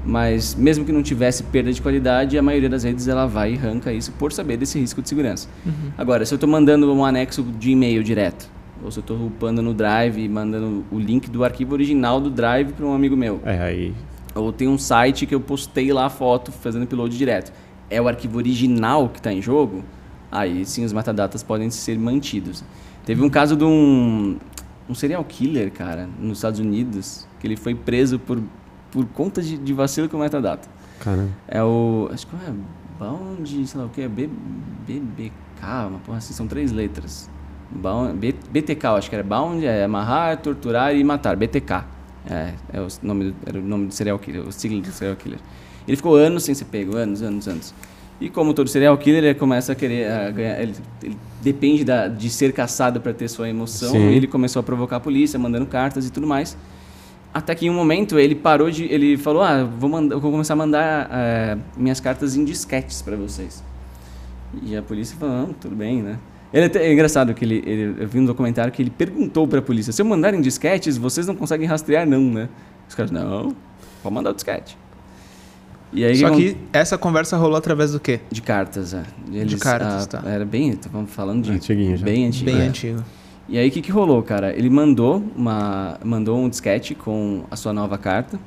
Mas 0.04 0.54
mesmo 0.54 0.84
que 0.84 0.92
não 0.92 1.02
tivesse 1.02 1.42
perda 1.42 1.72
de 1.72 1.82
qualidade, 1.82 2.38
a 2.38 2.42
maioria 2.42 2.70
das 2.70 2.84
redes 2.84 3.06
ela 3.06 3.26
vai 3.26 3.52
e 3.52 3.56
arranca 3.56 3.92
isso 3.92 4.12
por 4.12 4.32
saber 4.32 4.56
desse 4.56 4.78
risco 4.78 5.02
de 5.02 5.08
segurança. 5.10 5.46
Uhum. 5.64 5.92
Agora, 5.98 6.24
se 6.24 6.32
eu 6.32 6.36
estou 6.36 6.48
mandando 6.48 6.90
um 6.92 7.04
anexo 7.04 7.42
de 7.42 7.70
e-mail 7.70 8.02
direto, 8.02 8.48
ou 8.82 8.90
se 8.90 8.98
eu 8.98 9.02
estou 9.02 9.26
upando 9.26 9.62
no 9.62 9.74
Drive 9.74 10.18
e 10.18 10.28
mandando 10.28 10.84
o 10.90 10.98
link 10.98 11.30
do 11.30 11.44
arquivo 11.44 11.74
original 11.74 12.20
do 12.20 12.30
Drive 12.30 12.72
para 12.72 12.86
um 12.86 12.94
amigo 12.94 13.16
meu. 13.16 13.40
É 13.44 13.60
aí. 13.60 13.94
Ou 14.34 14.52
tem 14.52 14.68
um 14.68 14.78
site 14.78 15.26
que 15.26 15.34
eu 15.34 15.40
postei 15.40 15.92
lá 15.92 16.06
a 16.06 16.10
foto 16.10 16.52
fazendo 16.52 16.84
upload 16.84 17.16
direto. 17.16 17.52
É 17.88 18.00
o 18.00 18.06
arquivo 18.06 18.38
original 18.38 19.08
que 19.08 19.18
está 19.18 19.32
em 19.32 19.42
jogo? 19.42 19.82
aí 20.30 20.64
sim 20.64 20.84
os 20.84 20.92
metadatas 20.92 21.42
podem 21.42 21.70
ser 21.70 21.98
mantidos. 21.98 22.62
Teve 23.04 23.22
um 23.22 23.30
caso 23.30 23.56
de 23.56 23.64
um, 23.64 24.38
um 24.88 24.94
serial 24.94 25.24
killer, 25.24 25.72
cara, 25.72 26.08
nos 26.18 26.38
Estados 26.38 26.60
Unidos, 26.60 27.26
que 27.40 27.46
ele 27.46 27.56
foi 27.56 27.74
preso 27.74 28.18
por, 28.18 28.40
por 28.90 29.04
conta 29.06 29.42
de, 29.42 29.58
de 29.58 29.72
vacilo 29.72 30.08
com 30.08 30.18
metadata. 30.18 30.68
Caramba. 31.00 31.30
É 31.48 31.62
o. 31.62 32.08
Acho 32.12 32.26
que 32.26 32.36
é 32.36 32.54
Bound, 32.98 33.66
sei 33.66 33.80
lá 33.80 33.86
o 33.86 33.88
que, 33.88 34.02
é 34.02 34.08
B, 34.08 34.28
BBK, 34.86 35.32
uma 35.88 35.98
porra 36.00 36.18
assim, 36.18 36.34
são 36.34 36.46
três 36.46 36.70
letras. 36.70 37.28
Bound, 37.70 38.18
B, 38.18 38.34
BTK, 38.50 38.86
acho 38.86 39.08
que 39.08 39.14
era 39.14 39.24
Bound, 39.24 39.64
é 39.64 39.84
amarrar, 39.84 40.36
torturar 40.38 40.94
e 40.94 41.04
matar, 41.04 41.36
BTK. 41.36 41.84
É, 42.28 42.52
é 42.72 42.80
o 42.80 42.88
nome 43.02 43.30
do, 43.30 43.36
era 43.46 43.58
o 43.58 43.62
nome 43.62 43.86
do 43.86 43.94
serial 43.94 44.18
killer, 44.18 44.46
o 44.46 44.52
sigla 44.52 44.80
do 44.80 44.92
serial 44.92 45.16
killer. 45.16 45.38
Ele 45.86 45.96
ficou 45.96 46.16
anos 46.16 46.44
sem 46.44 46.54
ser 46.54 46.66
pego, 46.66 46.96
anos, 46.96 47.22
anos, 47.22 47.48
anos. 47.48 47.74
E 48.20 48.28
como 48.28 48.52
todo 48.52 48.68
serial 48.68 48.96
killer, 48.98 49.24
ele 49.24 49.34
começa 49.34 49.72
a 49.72 49.74
querer 49.74 50.10
a 50.10 50.30
ganhar. 50.30 50.60
Ele, 50.60 50.74
ele 51.02 51.16
depende 51.40 51.84
da, 51.84 52.06
de 52.06 52.28
ser 52.28 52.52
caçado 52.52 53.00
para 53.00 53.14
ter 53.14 53.28
sua 53.28 53.48
emoção. 53.48 53.92
Sim. 53.92 54.10
E 54.10 54.16
ele 54.16 54.26
começou 54.26 54.60
a 54.60 54.62
provocar 54.62 54.96
a 54.96 55.00
polícia, 55.00 55.38
mandando 55.38 55.64
cartas 55.64 56.06
e 56.06 56.12
tudo 56.12 56.26
mais. 56.26 56.56
Até 57.32 57.54
que 57.54 57.66
em 57.66 57.70
um 57.70 57.74
momento 57.74 58.18
ele 58.18 58.34
parou 58.34 58.70
de. 58.70 58.84
Ele 58.84 59.16
falou: 59.16 59.42
Ah, 59.42 59.64
vou, 59.64 59.88
mandar, 59.88 60.16
vou 60.16 60.30
começar 60.30 60.52
a 60.52 60.56
mandar 60.56 61.08
é, 61.10 61.56
minhas 61.76 61.98
cartas 61.98 62.36
em 62.36 62.44
disquetes 62.44 63.00
para 63.00 63.16
vocês. 63.16 63.64
E 64.62 64.76
a 64.76 64.82
polícia 64.82 65.16
falou: 65.16 65.34
Não, 65.36 65.52
tudo 65.54 65.74
bem, 65.74 66.02
né? 66.02 66.18
Ele 66.52 66.66
é, 66.66 66.78
é 66.78 66.92
engraçado 66.92 67.32
que 67.32 67.44
ele, 67.44 67.62
ele, 67.64 68.02
eu 68.02 68.08
vi 68.08 68.18
um 68.18 68.24
documentário 68.24 68.72
que 68.72 68.82
ele 68.82 68.90
perguntou 68.90 69.46
para 69.46 69.60
a 69.60 69.62
polícia: 69.62 69.92
Se 69.92 70.02
eu 70.02 70.06
mandar 70.06 70.34
em 70.34 70.40
disquetes, 70.40 70.96
vocês 70.96 71.26
não 71.26 71.34
conseguem 71.34 71.66
rastrear, 71.66 72.06
não, 72.06 72.20
né? 72.20 72.48
Os 72.88 72.94
caras: 72.94 73.10
Não, 73.10 73.54
pode 74.02 74.14
mandar 74.14 74.30
o 74.30 74.34
disquete. 74.34 74.76
E 75.92 76.04
aí, 76.04 76.16
Só 76.16 76.30
que 76.30 76.56
essa 76.72 76.96
conversa 76.96 77.36
rolou 77.36 77.56
através 77.56 77.92
do 77.92 77.98
quê? 77.98 78.20
De 78.30 78.40
cartas, 78.40 78.94
é. 78.94 79.02
Eles, 79.32 79.48
de 79.48 79.56
cartas, 79.56 80.04
ah, 80.04 80.06
tá. 80.06 80.28
Era 80.28 80.44
bem, 80.44 80.70
estamos 80.70 81.10
falando 81.10 81.42
de 81.42 81.52
Antiguinho 81.52 81.96
já. 81.96 82.04
bem 82.04 82.26
antigo. 82.26 82.50
Bem 82.50 82.60
é. 82.60 82.66
antigo. 82.66 83.04
E 83.48 83.58
aí 83.58 83.68
o 83.68 83.72
que, 83.72 83.82
que 83.82 83.90
rolou, 83.90 84.22
cara? 84.22 84.56
Ele 84.56 84.70
mandou 84.70 85.24
uma 85.34 85.98
mandou 86.04 86.38
um 86.38 86.48
disquete 86.48 86.94
com 86.94 87.42
a 87.50 87.56
sua 87.56 87.72
nova 87.72 87.98
carta. 87.98 88.38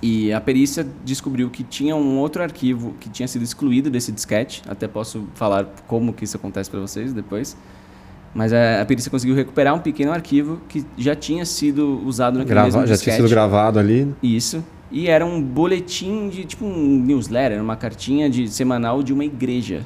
E 0.00 0.32
a 0.32 0.40
perícia 0.40 0.86
descobriu 1.04 1.50
que 1.50 1.64
tinha 1.64 1.96
um 1.96 2.18
outro 2.18 2.42
arquivo 2.42 2.94
que 3.00 3.08
tinha 3.08 3.26
sido 3.26 3.42
excluído 3.42 3.90
desse 3.90 4.12
disquete. 4.12 4.62
Até 4.68 4.86
posso 4.86 5.26
falar 5.34 5.66
como 5.86 6.12
que 6.12 6.24
isso 6.24 6.36
acontece 6.36 6.70
para 6.70 6.78
vocês 6.78 7.12
depois. 7.12 7.56
Mas 8.34 8.52
a, 8.52 8.82
a, 8.82 8.84
perícia 8.84 9.10
conseguiu 9.10 9.34
recuperar 9.34 9.74
um 9.74 9.80
pequeno 9.80 10.12
arquivo 10.12 10.60
que 10.68 10.84
já 10.96 11.16
tinha 11.16 11.44
sido 11.44 12.00
usado 12.06 12.38
naquele 12.38 12.54
Grava, 12.54 12.66
mesmo 12.66 12.82
disquete. 12.82 12.98
Já 12.98 13.04
tinha 13.04 13.16
sido 13.16 13.28
gravado 13.28 13.78
ali. 13.78 14.14
Isso 14.22 14.62
e 14.90 15.08
era 15.08 15.24
um 15.24 15.42
boletim 15.42 16.28
de 16.28 16.44
tipo 16.44 16.64
um 16.64 16.98
newsletter, 17.00 17.60
uma 17.62 17.76
cartinha 17.76 18.28
de 18.28 18.48
semanal 18.48 19.02
de 19.02 19.12
uma 19.12 19.24
igreja. 19.24 19.84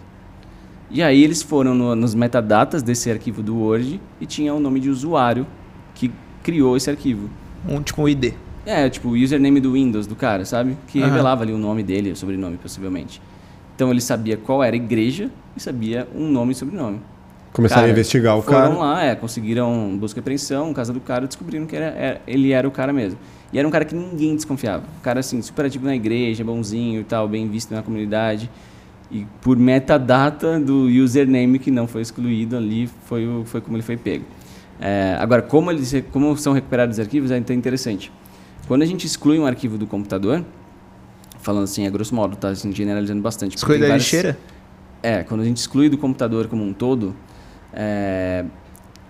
E 0.90 1.02
aí 1.02 1.22
eles 1.22 1.42
foram 1.42 1.74
no, 1.74 1.96
nos 1.96 2.14
metadatas 2.14 2.82
desse 2.82 3.10
arquivo 3.10 3.42
do 3.42 3.56
Word 3.56 4.00
e 4.20 4.26
tinha 4.26 4.54
o 4.54 4.60
nome 4.60 4.78
de 4.78 4.90
usuário 4.90 5.46
que 5.94 6.12
criou 6.42 6.76
esse 6.76 6.88
arquivo. 6.90 7.28
Um 7.68 7.82
tipo 7.82 8.02
um 8.02 8.08
ID. 8.08 8.34
É, 8.64 8.88
tipo 8.88 9.08
o 9.08 9.12
username 9.12 9.60
do 9.60 9.72
Windows 9.72 10.06
do 10.06 10.14
cara, 10.14 10.44
sabe? 10.44 10.76
Que 10.88 11.00
uhum. 11.00 11.06
revelava 11.06 11.42
ali 11.42 11.52
o 11.52 11.58
nome 11.58 11.82
dele, 11.82 12.12
o 12.12 12.16
sobrenome 12.16 12.56
possivelmente. 12.56 13.20
Então 13.74 13.90
ele 13.90 14.00
sabia 14.00 14.36
qual 14.36 14.62
era 14.62 14.74
a 14.74 14.76
igreja 14.76 15.30
e 15.56 15.60
sabia 15.60 16.06
um 16.14 16.28
nome 16.28 16.52
e 16.52 16.54
sobrenome. 16.54 17.00
Começaram 17.52 17.82
cara, 17.82 17.90
a 17.90 17.92
investigar 17.92 18.38
o 18.38 18.42
foram 18.42 18.58
cara. 18.58 18.70
Foram 18.70 18.80
lá, 18.80 19.04
é, 19.04 19.14
conseguiram 19.14 19.96
busca 19.98 20.18
e 20.18 20.20
apreensão, 20.20 20.72
casa 20.72 20.92
do 20.92 21.00
cara, 21.00 21.26
descobriram 21.26 21.66
que 21.66 21.76
era, 21.76 21.86
era, 21.86 22.20
ele 22.26 22.52
era 22.52 22.66
o 22.66 22.70
cara 22.70 22.92
mesmo. 22.92 23.18
E 23.52 23.58
era 23.58 23.68
um 23.68 23.70
cara 23.70 23.84
que 23.84 23.94
ninguém 23.94 24.34
desconfiava. 24.34 24.84
Um 24.98 25.02
cara, 25.02 25.20
assim, 25.20 25.42
super 25.42 25.66
ativo 25.66 25.84
na 25.84 25.94
igreja, 25.94 26.42
bonzinho 26.42 27.00
e 27.00 27.04
tal, 27.04 27.28
bem 27.28 27.46
visto 27.48 27.74
na 27.74 27.82
comunidade. 27.82 28.50
E 29.10 29.26
por 29.42 29.58
metadata 29.58 30.58
do 30.58 30.86
username 30.86 31.58
que 31.58 31.70
não 31.70 31.86
foi 31.86 32.00
excluído 32.00 32.56
ali, 32.56 32.88
foi, 33.04 33.26
o, 33.26 33.44
foi 33.44 33.60
como 33.60 33.76
ele 33.76 33.82
foi 33.82 33.98
pego. 33.98 34.24
É, 34.80 35.16
agora, 35.20 35.42
como, 35.42 35.70
eles, 35.70 35.94
como 36.10 36.34
são 36.38 36.54
recuperados 36.54 36.96
os 36.96 37.00
arquivos, 37.00 37.30
é 37.30 37.36
interessante. 37.36 38.10
Quando 38.68 38.82
a 38.82 38.86
gente 38.86 39.06
exclui 39.06 39.38
um 39.38 39.46
arquivo 39.46 39.76
do 39.76 39.86
computador, 39.86 40.44
falando 41.40 41.64
assim, 41.64 41.86
a 41.86 41.90
grosso 41.90 42.14
modo, 42.14 42.36
tá 42.36 42.48
assim, 42.48 42.72
generalizando 42.72 43.20
bastante. 43.20 43.56
Exclui 43.56 43.78
da 43.78 43.86
várias- 43.88 44.02
lixeira? 44.04 44.38
É, 45.02 45.24
quando 45.24 45.40
a 45.40 45.44
gente 45.44 45.56
exclui 45.56 45.88
do 45.88 45.98
computador 45.98 46.46
como 46.46 46.64
um 46.64 46.72
todo, 46.72 47.14
é, 47.72 48.44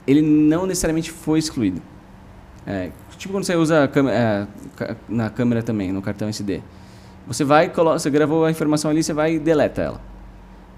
ele 0.07 0.22
não 0.22 0.66
necessariamente 0.66 1.11
foi 1.11 1.38
excluído. 1.38 1.82
É, 2.66 2.90
tipo 3.18 3.32
quando 3.34 3.44
você 3.44 3.55
usa 3.57 3.90
é, 4.11 4.46
na 5.09 5.28
câmera 5.28 5.62
também, 5.62 5.92
no 5.92 6.00
cartão 6.00 6.28
SD. 6.28 6.62
Você 7.26 7.44
vai, 7.44 7.68
colo- 7.68 7.92
você 7.98 8.09
gravou 8.09 8.44
a 8.44 8.50
informação 8.50 8.90
ali, 8.90 9.03
você 9.03 9.12
vai 9.12 9.34
e 9.34 9.38
deleta 9.38 9.82
ela. 9.82 10.00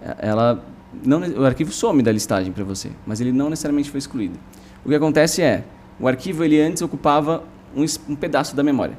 É, 0.03 0.29
Ela 0.29 0.65
não, 1.05 1.21
o 1.21 1.45
arquivo 1.45 1.71
some 1.73 2.03
da 2.03 2.11
listagem 2.11 2.53
para 2.53 2.65
você, 2.65 2.91
mas 3.07 3.21
ele 3.21 3.33
não 3.33 3.49
necessariamente 3.49 3.91
foi 3.91 3.99
excluído. 3.99 4.39
O 4.85 4.89
que 4.89 4.95
acontece 4.95 5.43
é, 5.43 5.65
o 6.01 6.09
arquivo 6.09 6.43
ele 6.45 6.61
antes 6.61 6.83
ocupava 6.83 7.45
um, 7.77 7.85
um 8.13 8.17
pedaço 8.17 8.55
da 8.57 8.63
memória. 8.63 8.97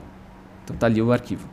Então 0.63 0.75
tá 0.75 0.85
ali 0.87 1.01
o 1.01 1.11
arquivo. 1.11 1.47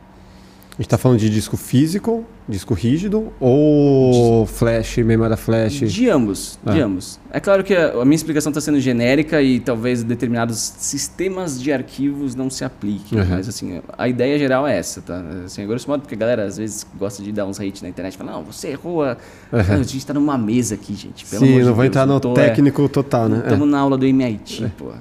A 0.71 0.81
gente 0.81 0.89
tá 0.89 0.97
falando 0.97 1.19
de 1.19 1.29
disco 1.29 1.55
físico, 1.55 2.25
disco 2.49 2.73
rígido 2.73 3.31
ou 3.39 4.43
flash, 4.47 4.97
memória 4.97 5.37
flash? 5.37 5.81
De 5.81 6.09
ambos, 6.09 6.57
de 6.65 6.81
Ah. 6.81 6.85
ambos. 6.85 7.19
É 7.31 7.39
claro 7.39 7.63
que 7.63 7.75
a, 7.75 7.91
a 7.91 8.03
minha 8.03 8.15
explicação 8.15 8.49
está 8.49 8.59
sendo 8.59 8.79
genérica 8.79 9.39
e 9.39 9.59
talvez 9.59 10.01
determinados 10.03 10.57
sistemas 10.79 11.61
de 11.61 11.71
arquivos 11.71 12.33
não 12.33 12.49
se 12.49 12.65
apliquem, 12.65 13.19
Uhum. 13.19 13.25
mas 13.29 13.47
assim, 13.47 13.81
a 13.95 14.07
ideia 14.07 14.35
geral 14.39 14.67
é 14.67 14.75
essa, 14.75 14.99
tá? 14.99 15.23
Assim, 15.45 15.61
a 15.61 15.67
grosso 15.67 15.87
modo, 15.87 16.01
porque 16.01 16.15
a 16.15 16.17
galera 16.17 16.43
às 16.45 16.57
vezes 16.57 16.87
gosta 16.97 17.21
de 17.21 17.31
dar 17.31 17.45
uns 17.45 17.59
hate 17.59 17.83
na 17.83 17.89
internet, 17.89 18.17
fala, 18.17 18.31
não, 18.31 18.43
você 18.43 18.69
errou, 18.69 19.03
a... 19.03 19.15
Uhum. 19.51 19.59
a 19.59 19.83
gente 19.83 20.03
tá 20.03 20.13
numa 20.15 20.39
mesa 20.39 20.73
aqui, 20.73 20.95
gente, 20.95 21.23
pelo 21.27 21.45
Sim, 21.45 21.51
de 21.53 21.59
não 21.59 21.65
vou 21.67 21.83
Deus, 21.83 21.85
entrar 21.87 22.07
no 22.07 22.19
tô- 22.19 22.31
é, 22.31 22.47
técnico 22.47 22.89
total, 22.89 23.29
né? 23.29 23.41
Estamos 23.43 23.69
na 23.69 23.77
aula 23.77 23.95
do 23.95 24.07
MIT, 24.07 24.71
porra. 24.75 24.97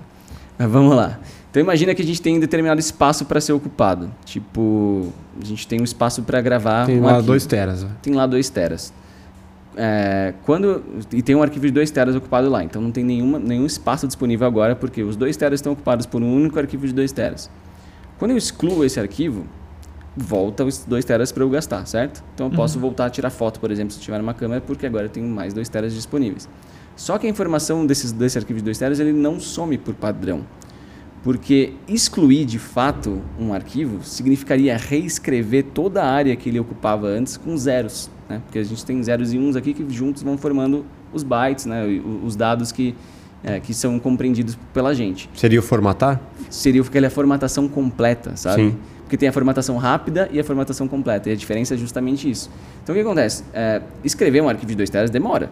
Mas 0.59 0.71
vamos 0.71 0.95
lá. 0.95 1.19
Então 1.53 1.61
imagina 1.61 1.95
que 1.95 2.01
a 2.01 2.05
gente 2.05 2.23
tem 2.23 2.39
um 2.39 2.41
determinado 2.41 2.81
espaço 2.81 3.27
para 3.27 3.39
ser 3.39 3.53
ocupado. 3.53 4.11
Tipo, 4.25 5.13
a 5.39 5.45
gente 5.45 5.69
tem 5.69 5.79
um 5.83 5.85
espaço 5.85 6.23
para 6.23 6.41
gravar. 6.41 6.87
Tem 6.87 6.99
um 6.99 7.03
lá 7.03 7.11
arquivo 7.11 7.27
dois 7.27 7.45
teras. 7.45 7.85
ó. 7.85 7.89
tem 8.01 8.15
lá 8.15 8.27
2 8.27 8.49
teras. 8.49 8.91
É, 9.77 10.33
quando, 10.47 10.83
e 11.13 11.21
tem 11.21 11.37
um 11.37 11.43
arquivo 11.43 11.67
de 11.67 11.73
2 11.73 11.91
teras 11.91 12.17
ocupado 12.17 12.49
lá, 12.49 12.65
então 12.65 12.81
não 12.81 12.91
tem 12.91 13.05
nenhuma, 13.05 13.39
nenhum 13.39 13.67
espaço 13.67 14.07
disponível 14.07 14.47
agora, 14.47 14.75
porque 14.75 15.03
os 15.03 15.15
2 15.15 15.37
teras 15.37 15.59
estão 15.59 15.75
ocupados 15.75 16.07
por 16.07 16.23
um 16.23 16.35
único 16.35 16.59
arquivo 16.59 16.87
de 16.87 16.95
2 16.95 17.13
teras. 17.13 17.51
Quando 18.19 18.31
eu 18.31 18.39
excluo 18.39 18.83
esse 18.83 18.99
arquivo, 18.99 19.45
volta 20.17 20.65
os 20.65 20.87
2 20.87 21.05
teras 21.05 21.33
para 21.33 21.43
eu 21.43 21.51
gastar, 21.51 21.87
certo? 21.87 22.25
Então 22.35 22.47
eu 22.47 22.53
posso 22.53 22.81
voltar 22.81 23.05
a 23.05 23.11
tirar 23.11 23.29
foto, 23.29 23.61
por 23.61 23.71
exemplo, 23.71 23.93
se 23.93 23.99
eu 23.99 24.05
tiver 24.05 24.17
numa 24.17 24.33
câmera, 24.33 24.63
porque 24.63 24.87
agora 24.87 25.05
eu 25.05 25.11
tenho 25.11 25.29
mais 25.29 25.53
2 25.53 25.69
teras 25.69 25.93
disponíveis. 25.93 26.49
Só 26.97 27.19
que 27.19 27.27
a 27.27 27.31
informação 27.31 27.85
desses, 27.85 28.11
desse 28.11 28.39
arquivo 28.39 28.59
de 28.59 28.65
2 28.65 28.79
teras 28.79 29.01
ele 29.01 29.13
não 29.13 29.39
some 29.39 29.77
por 29.77 29.93
padrão. 29.93 30.47
Porque 31.23 31.73
excluir 31.87 32.45
de 32.45 32.59
fato 32.59 33.23
um 33.39 33.55
arquivo 33.55 34.03
significaria 34.03 34.77
reescrever 34.77 35.65
toda 35.73 36.03
a 36.03 36.11
área 36.11 36.35
que 36.35 36.49
ele 36.49 36.59
ocupava 36.59 37.07
antes 37.07 37.37
com 37.37 37.57
zeros. 37.57 38.11
Né? 38.29 38.41
Porque 38.45 38.59
a 38.59 38.65
gente 38.65 38.85
tem 38.85 39.01
zeros 39.03 39.33
e 39.33 39.39
uns 39.39 39.55
aqui 39.55 39.73
que 39.73 39.89
juntos 39.89 40.23
vão 40.23 40.37
formando 40.37 40.85
os 41.13 41.23
bytes, 41.23 41.67
né? 41.67 41.85
os 42.25 42.35
dados 42.35 42.73
que, 42.73 42.95
é, 43.45 43.61
que 43.61 43.73
são 43.73 43.99
compreendidos 44.01 44.59
pela 44.75 44.95
gente. 44.95 45.31
Seria 45.35 45.61
o 45.61 45.63
formatar? 45.63 46.21
Seria 46.51 46.83
aquela 46.83 47.09
formatação 47.09 47.69
completa, 47.69 48.37
sabe? 48.37 48.71
Sim. 48.71 48.77
Porque 49.03 49.17
tem 49.17 49.29
a 49.29 49.33
formatação 49.33 49.77
rápida 49.77 50.29
e 50.33 50.41
a 50.41 50.45
formatação 50.45 50.89
completa. 50.89 51.29
E 51.29 51.33
a 51.33 51.37
diferença 51.37 51.75
é 51.75 51.77
justamente 51.77 52.29
isso. 52.29 52.51
Então 52.83 52.95
o 52.95 52.99
que 52.99 53.03
acontece? 53.03 53.45
É, 53.53 53.81
escrever 54.03 54.41
um 54.41 54.49
arquivo 54.49 54.71
de 54.71 54.75
2 54.75 54.91
teras 54.91 55.11
demora. 55.11 55.51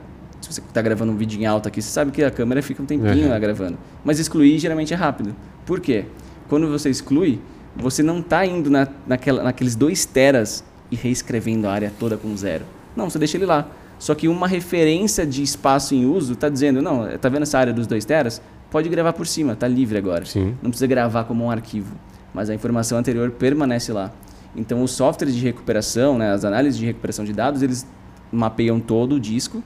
Se 0.51 0.57
você 0.57 0.61
está 0.67 0.83
gravando 0.83 1.13
um 1.13 1.17
vídeo 1.17 1.41
em 1.41 1.47
alta 1.47 1.69
aqui, 1.69 1.81
você 1.81 1.89
sabe 1.91 2.11
que 2.11 2.25
a 2.25 2.31
câmera 2.31 2.61
fica 2.61 2.83
um 2.83 2.87
tempinho 2.87 3.25
Uhum. 3.27 3.31
lá 3.31 3.39
gravando. 3.39 3.79
Mas 4.05 4.19
excluir 4.19 4.59
geralmente 4.59 4.93
é 4.93 4.97
rápido. 4.97 5.35
Por 5.65 5.79
quê? 5.79 6.07
Quando 6.49 6.67
você 6.69 6.91
exclui, 6.91 7.41
você 7.77 8.03
não 8.03 8.19
está 8.19 8.45
indo 8.45 8.69
na, 8.69 8.89
naquela, 9.07 9.45
naqueles 9.45 9.77
2 9.77 10.05
teras 10.07 10.65
e 10.91 10.97
reescrevendo 10.97 11.69
a 11.69 11.73
área 11.73 11.93
toda 12.01 12.17
com 12.17 12.37
zero. 12.37 12.65
Não, 12.97 13.09
você 13.09 13.17
deixa 13.17 13.37
ele 13.37 13.47
lá. 13.47 13.69
Só 13.97 14.13
que 14.13 14.27
uma 14.27 14.49
referência 14.49 15.25
de 15.25 15.41
espaço 15.41 15.95
em 15.95 16.05
uso 16.05 16.33
está 16.33 16.49
dizendo, 16.49 16.83
não, 16.83 17.07
tá 17.19 17.29
vendo 17.29 17.43
essa 17.43 17.57
área 17.57 17.73
dos 17.73 17.87
2 17.87 18.05
teras? 18.05 18.43
Pode 18.73 18.89
gravar 18.89 19.13
por 19.13 19.29
cima, 19.29 19.55
tá 19.55 19.69
livre 19.69 19.99
agora. 19.99 20.25
Sim. 20.25 20.57
Não 20.61 20.71
precisa 20.71 20.89
gravar 20.89 21.25
como 21.25 21.45
um 21.45 21.51
arquivo, 21.51 21.95
mas 22.35 22.51
a 22.51 22.55
informação 22.55 22.99
anterior 22.99 23.31
permanece 23.31 23.93
lá. 23.93 24.11
Então, 24.57 24.83
os 24.83 24.91
softwares 24.91 25.37
de 25.37 25.45
recuperação, 25.45 26.19
né, 26.19 26.33
as 26.33 26.45
análises 26.45 26.77
de 26.77 26.87
recuperação 26.87 27.25
de 27.25 27.33
dados, 27.33 27.63
eles 27.63 27.87
mapeiam 28.33 28.81
todo 28.81 29.15
o 29.15 29.21
disco 29.21 29.63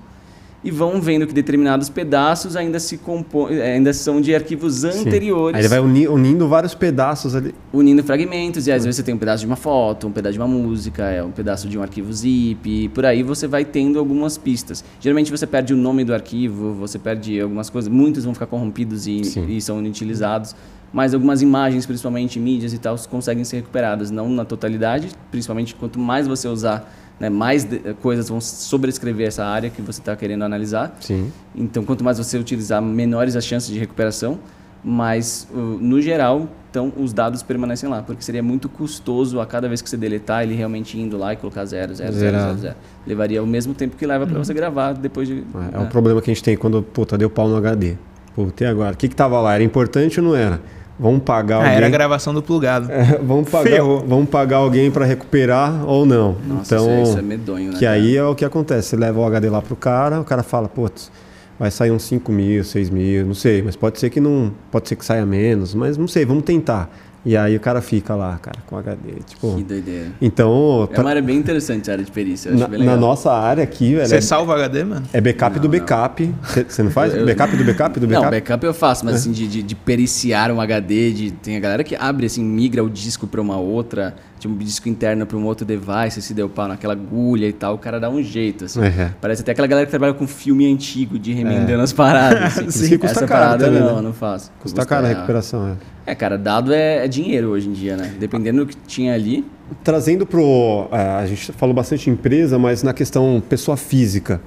e 0.65 0.71
vão 0.71 0.99
vendo 1.01 1.27
que 1.27 1.35
determinados 1.35 1.91
pedaços 1.91 2.57
ainda 2.57 2.81
se 2.81 2.97
compõem, 2.97 3.61
ainda 3.61 3.93
são 3.93 4.19
de 4.21 4.35
arquivos 4.35 4.77
Sim. 4.77 5.03
anteriores, 5.07 5.55
Aí 5.57 5.61
ele 5.61 5.69
vai 5.69 5.79
uni- 5.79 6.09
unindo 6.09 6.49
vários 6.49 6.75
pedaços 6.75 7.35
ali. 7.35 7.55
unindo 7.73 8.03
fragmentos 8.03 8.67
e 8.67 8.73
às 8.73 8.83
vezes 8.85 8.97
você 8.97 9.03
tem 9.03 9.15
um 9.15 9.19
pedaço 9.19 9.41
de 9.43 9.47
uma 9.47 9.57
foto, 9.57 10.07
um 10.07 10.11
pedaço 10.11 10.33
de 10.33 10.39
uma 10.39 10.49
música, 10.49 11.05
é 11.05 11.23
um 11.23 11.31
pedaço 11.31 11.69
de 11.69 11.79
um 11.79 11.83
arquivo 11.83 12.11
zip, 12.13 12.67
e 12.69 12.89
por 12.89 13.05
aí 13.05 13.23
você 13.23 13.47
vai 13.47 13.65
tendo 13.65 13.99
algumas 13.99 14.39
pistas. 14.39 14.83
Geralmente 14.99 15.31
você 15.31 15.47
perde 15.47 15.75
o 15.75 15.77
nome 15.77 16.03
do 16.03 16.15
arquivo, 16.15 16.73
você 16.73 16.99
perde 16.99 17.39
algumas 17.41 17.69
coisas, 17.69 17.93
muitos 17.93 18.25
vão 18.25 18.33
ficar 18.33 18.47
corrompidos 18.47 19.07
e, 19.07 19.21
e 19.47 19.61
são 19.61 19.81
inutilizados, 19.81 20.57
mas 20.93 21.13
algumas 21.13 21.43
imagens, 21.43 21.85
principalmente 21.85 22.39
mídias 22.41 22.73
e 22.73 22.79
tal, 22.79 22.97
conseguem 23.11 23.45
ser 23.45 23.57
recuperadas, 23.57 24.11
não 24.11 24.31
na 24.31 24.45
totalidade, 24.45 25.09
principalmente 25.31 25.75
quanto 25.75 25.99
mais 25.99 26.27
você 26.27 26.47
usar, 26.49 26.91
né, 27.19 27.29
mais 27.29 27.65
de- 27.65 27.95
coisas 28.03 28.29
vão 28.29 28.41
sobrescrever 28.41 29.29
essa 29.29 29.45
área 29.45 29.71
que 29.71 29.81
você 29.81 30.01
está 30.01 30.17
querendo 30.17 30.43
analisar. 30.43 30.97
Sim. 31.01 31.33
Então, 31.55 31.85
quanto 31.85 32.03
mais 32.03 32.19
você 32.19 32.37
utilizar, 32.39 32.83
menores 32.83 33.37
as 33.37 33.45
chances 33.45 33.71
de 33.71 33.79
recuperação, 33.79 34.39
mas 34.83 35.49
uh, 35.51 35.57
no 35.57 36.01
geral, 36.03 36.47
então 36.71 36.93
os 36.99 37.13
dados 37.13 37.43
permanecem 37.43 37.89
lá, 37.89 38.03
porque 38.03 38.23
seria 38.23 38.43
muito 38.43 38.69
custoso 38.69 39.41
a 39.41 39.47
cada 39.47 39.67
vez 39.67 39.81
que 39.81 39.89
você 39.89 39.97
deletar 39.97 40.43
ele 40.43 40.55
realmente 40.55 40.99
indo 40.99 41.17
lá 41.17 41.33
e 41.33 41.37
colocar 41.37 41.65
zero, 41.65 41.95
zero, 41.95 42.13
zero, 42.13 42.37
zero, 42.39 42.59
zero. 42.59 42.77
Levaria 43.07 43.43
o 43.43 43.47
mesmo 43.47 43.73
tempo 43.73 43.97
que 43.97 44.05
leva 44.05 44.27
para 44.27 44.39
você 44.39 44.53
gravar 44.53 44.93
depois 44.93 45.27
de. 45.27 45.39
É, 45.39 45.39
é 45.39 45.79
né? 45.79 45.79
um 45.79 45.87
problema 45.87 46.21
que 46.21 46.31
a 46.31 46.35
gente 46.35 46.43
tem 46.43 46.57
quando, 46.57 46.83
puta, 46.83 47.17
deu 47.17 47.31
pau 47.31 47.49
no 47.49 47.57
HD. 47.57 47.95
Puta, 48.35 48.65
e 48.65 48.67
agora? 48.67 48.95
O 48.95 48.97
que 48.97 49.09
que 49.09 49.17
tava 49.17 49.41
lá? 49.41 49.55
Era 49.55 49.63
importante 49.63 50.21
ou 50.21 50.27
não 50.27 50.37
era? 50.37 50.61
Vamos 50.99 51.23
pagar 51.23 51.57
Ah, 51.57 51.59
alguém... 51.61 51.75
era 51.77 51.87
a 51.87 51.91
gravação 51.91 52.33
do 52.33 52.43
plugado. 52.43 52.91
É, 52.91 53.19
vamos, 53.23 53.49
pagar, 53.51 53.71
Ferrou. 53.71 54.05
vamos 54.07 54.29
pagar 54.29 54.59
alguém 54.59 54.91
para 54.91 55.05
recuperar 55.05 55.85
ou 55.89 56.07
não. 56.07 56.37
Nossa, 56.47 56.77
então, 56.77 56.87
isso, 56.87 56.91
é, 56.91 57.03
isso 57.03 57.19
é 57.19 57.23
medonho, 57.23 57.73
né? 57.73 57.79
que 57.79 57.85
aí 57.87 58.17
é 58.17 58.25
o 58.25 58.35
que 58.35 58.45
acontece. 58.45 58.91
Você 58.91 58.97
leva 58.97 59.19
o 59.19 59.25
HD 59.27 59.51
lá 59.51 59.61
pro 59.61 59.75
cara, 59.75 60.21
o 60.21 60.25
cara 60.25 60.43
fala, 60.45 60.69
putz, 60.69 61.11
vai 61.59 61.71
sair 61.71 61.91
uns 61.91 62.05
5 62.05 62.31
mil, 62.31 62.63
6 62.63 62.91
mil, 62.91 63.27
não 63.27 63.35
sei, 63.35 63.61
mas 63.63 63.75
pode 63.75 63.99
ser 63.99 64.09
que 64.11 64.21
não. 64.21 64.53
Pode 64.71 64.89
ser 64.89 64.97
que 64.97 65.05
saia 65.05 65.27
menos, 65.27 65.75
mas 65.75 65.97
não 65.97 66.07
sei, 66.07 66.25
vamos 66.25 66.45
tentar. 66.45 66.89
E 67.27 67.37
aí 67.37 67.57
o 67.57 67.61
cara 67.61 67.81
fica 67.81 68.15
lá, 68.15 68.37
cara, 68.37 68.59
com 68.67 68.77
HD. 68.77 69.13
Tipo. 69.27 69.55
Que 69.57 69.63
doideira. 69.65 70.09
Então, 70.21 70.89
É 70.93 71.01
uma 71.01 71.09
área 71.11 71.23
bem 71.23 71.37
interessante 71.39 71.91
a 71.91 71.95
área 71.95 72.05
de 72.05 72.11
perícia, 72.11 72.51
eu 72.51 72.55
acho 72.55 72.63
na, 72.63 72.69
bem 72.69 72.83
na 72.85 72.97
nossa 72.97 73.33
área 73.33 73.65
aqui, 73.65 73.95
velho, 73.95 74.07
Você 74.07 74.17
é, 74.17 74.21
salva 74.21 74.55
HD, 74.55 74.85
mano? 74.85 75.07
é 75.13 75.21
backup 75.21 75.59
do 75.59 75.69
backup. 75.69 76.35
Você 76.43 76.65
você 76.69 76.83
não 76.83 76.91
faz? 76.91 77.15
Eu- 77.17 77.25
Backup 77.25 77.57
do 77.57 77.65
backup 77.65 77.99
do 78.01 78.07
backup? 78.07 78.25
Não, 78.25 78.31
backup 78.31 78.67
eu 78.67 78.75
faço, 78.75 79.05
mas 79.05 79.17
assim, 79.17 79.33
de, 79.33 79.47
de, 79.49 79.63
de 79.63 79.75
periciar 79.75 80.51
um 80.51 80.61
HD, 80.61 81.13
de, 81.13 81.31
tem 81.31 81.57
a 81.57 81.61
galera 81.61 81.83
que 81.83 81.97
abre, 81.97 82.27
assim, 82.27 82.45
migra 82.45 82.85
o 82.85 82.91
disco 82.91 83.27
para 83.27 83.41
uma 83.41 83.57
outra, 83.57 84.15
um 84.49 84.57
disco 84.57 84.89
interno 84.89 85.27
para 85.27 85.37
um 85.37 85.45
outro 85.45 85.65
device, 85.67 86.21
se 86.23 86.35
deu 86.35 86.49
pau 86.49 86.69
naquela 86.69 86.93
agulha 86.93 87.47
e 87.49 87.53
tal, 87.53 87.75
o 87.75 87.79
cara 87.79 87.99
dá 87.99 88.09
um 88.11 88.23
jeito, 88.23 88.65
assim. 88.65 88.81
É. 88.83 89.13
Parece 89.21 89.43
até 89.43 89.53
aquela 89.53 89.67
galera 89.67 89.87
que 89.87 89.91
trabalha 89.91 90.15
com 90.15 90.27
filme 90.27 90.71
antigo, 90.73 91.19
de 91.19 91.33
remendando 91.33 91.83
as 91.83 91.93
paradas, 91.93 92.59
assim. 92.59 92.71
Sim, 92.89 92.99
custa 92.99 93.19
Essa 93.19 93.27
caro 93.27 93.43
parada 93.43 93.65
também, 93.67 93.81
não, 93.81 93.97
né? 93.97 94.03
não 94.03 94.13
faço. 94.13 94.51
Custa 94.61 94.85
caro 94.87 95.07
a 95.07 95.09
recuperação, 95.09 95.69
é. 95.69 96.13
É, 96.13 96.15
cara, 96.15 96.37
dado 96.37 96.73
é, 96.73 97.05
é 97.05 97.09
dinheiro 97.09 97.49
hoje 97.49 97.69
em 97.69 97.73
dia, 97.73 97.97
né? 97.97 98.15
Dependendo 98.19 98.65
do 98.65 98.67
que 98.67 98.77
tinha 98.87 99.15
ali. 99.15 99.45
Trazendo 99.83 100.27
pro. 100.27 100.89
é, 100.93 100.99
a 100.99 101.27
gente 101.27 101.51
falou 101.53 101.75
bastante 101.75 102.11
empresa, 102.11 102.59
mas 102.59 102.83
na 102.83 102.93
questão 102.93 103.43
pessoa 103.49 103.77
física, 103.77 104.41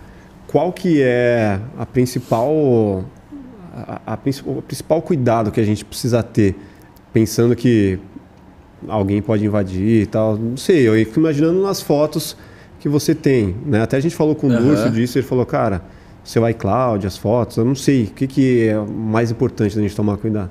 qual 0.48 0.72
que 0.72 1.02
é 1.02 1.60
a 1.78 1.86
principal. 1.86 3.04
A, 3.76 4.14
a 4.14 4.18
princi- 4.18 4.43
o 4.45 4.62
principal 4.62 5.02
cuidado 5.02 5.52
que 5.52 5.60
a 5.60 5.64
gente 5.66 5.84
precisa 5.86 6.22
ter, 6.24 6.56
pensando 7.14 7.56
que 7.56 8.00
alguém 8.88 9.21
pode 9.21 9.45
invadir 9.45 10.03
e 10.03 10.05
tal. 10.05 10.36
Não 10.38 10.57
sei, 10.57 10.88
eu 10.88 10.93
fico 11.05 11.19
imaginando 11.19 11.61
nas 11.61 11.82
fotos 11.82 12.36
que 12.80 12.89
você 12.89 13.15
tem. 13.15 13.55
Né? 13.65 13.82
Até 13.82 13.97
a 13.97 13.99
gente 13.99 14.15
falou 14.15 14.36
com 14.36 14.47
o. 14.47 14.59
Lúcio 14.59 14.89
disso, 14.91 15.17
ele 15.17 15.25
falou, 15.25 15.45
cara, 15.45 15.82
seu 16.23 16.47
iCloud, 16.49 17.07
as 17.07 17.17
fotos, 17.17 17.57
eu 17.57 17.65
não 17.65 17.75
sei, 17.75 18.03
o 18.03 18.07
que, 18.07 18.28
que 18.28 18.67
é 18.67 18.78
mais 18.78 19.32
importante 19.32 19.75
da 19.75 19.82
gente 19.82 19.95
tomar 19.95 20.17
cuidado? 20.17 20.49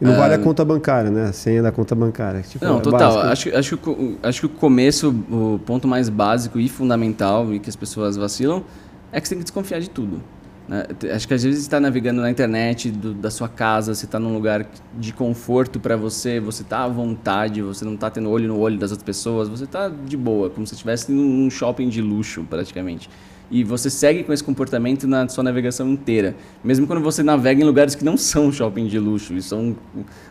E 0.00 0.04
não 0.04 0.16
vale 0.16 0.32
a 0.32 0.38
conta 0.38 0.64
bancária, 0.64 1.10
né? 1.10 1.24
A 1.24 1.32
senha 1.34 1.62
da 1.62 1.70
conta 1.70 1.94
bancária. 1.94 2.40
Tipo, 2.40 2.64
Não, 2.64 2.78
é 2.78 2.80
total. 2.80 3.12
básico. 3.16 3.26
Acho, 3.50 3.56
acho, 3.58 3.76
que, 3.76 3.90
o- 3.90 4.16
acho 4.22 4.40
que 4.40 4.46
o 4.46 4.48
começo, 4.48 5.14
o 5.30 5.60
ponto 5.66 5.86
mais 5.86 6.08
básico 6.08 6.58
e 6.58 6.70
fundamental 6.70 7.52
e 7.52 7.58
que 7.58 7.68
as 7.68 7.76
pessoas 7.76 8.16
vacilam 8.16 8.62
é 9.12 9.20
que 9.20 9.28
você 9.28 9.34
tem 9.34 9.38
que 9.40 9.44
desconfiar 9.44 9.78
de 9.78 9.90
tudo. 9.90 10.22
Né? 10.70 10.86
Acho 11.12 11.26
que 11.26 11.34
às 11.34 11.42
vezes 11.42 11.62
está 11.62 11.80
navegando 11.80 12.20
na 12.20 12.30
internet 12.30 12.92
do, 12.92 13.12
da 13.12 13.28
sua 13.28 13.48
casa, 13.48 13.92
você 13.92 14.04
está 14.04 14.20
num 14.20 14.32
lugar 14.32 14.64
de 14.96 15.12
conforto 15.12 15.80
para 15.80 15.96
você, 15.96 16.38
você 16.38 16.62
está 16.62 16.84
à 16.84 16.88
vontade, 16.88 17.60
você 17.60 17.84
não 17.84 17.94
está 17.94 18.08
tendo 18.08 18.30
olho 18.30 18.46
no 18.46 18.56
olho 18.56 18.78
das 18.78 18.92
outras 18.92 19.04
pessoas, 19.04 19.48
você 19.48 19.64
está 19.64 19.88
de 19.88 20.16
boa, 20.16 20.48
como 20.48 20.64
se 20.64 20.74
estivesse 20.74 21.10
num 21.10 21.50
shopping 21.50 21.88
de 21.88 22.00
luxo, 22.00 22.46
praticamente. 22.48 23.10
E 23.50 23.64
você 23.64 23.90
segue 23.90 24.22
com 24.22 24.32
esse 24.32 24.44
comportamento 24.44 25.08
na 25.08 25.28
sua 25.28 25.42
navegação 25.42 25.88
inteira. 25.88 26.36
Mesmo 26.62 26.86
quando 26.86 27.02
você 27.02 27.20
navega 27.20 27.60
em 27.60 27.64
lugares 27.64 27.96
que 27.96 28.04
não 28.04 28.16
são 28.16 28.52
shopping 28.52 28.86
de 28.86 28.96
luxo, 28.96 29.34
e 29.34 29.42
são 29.42 29.76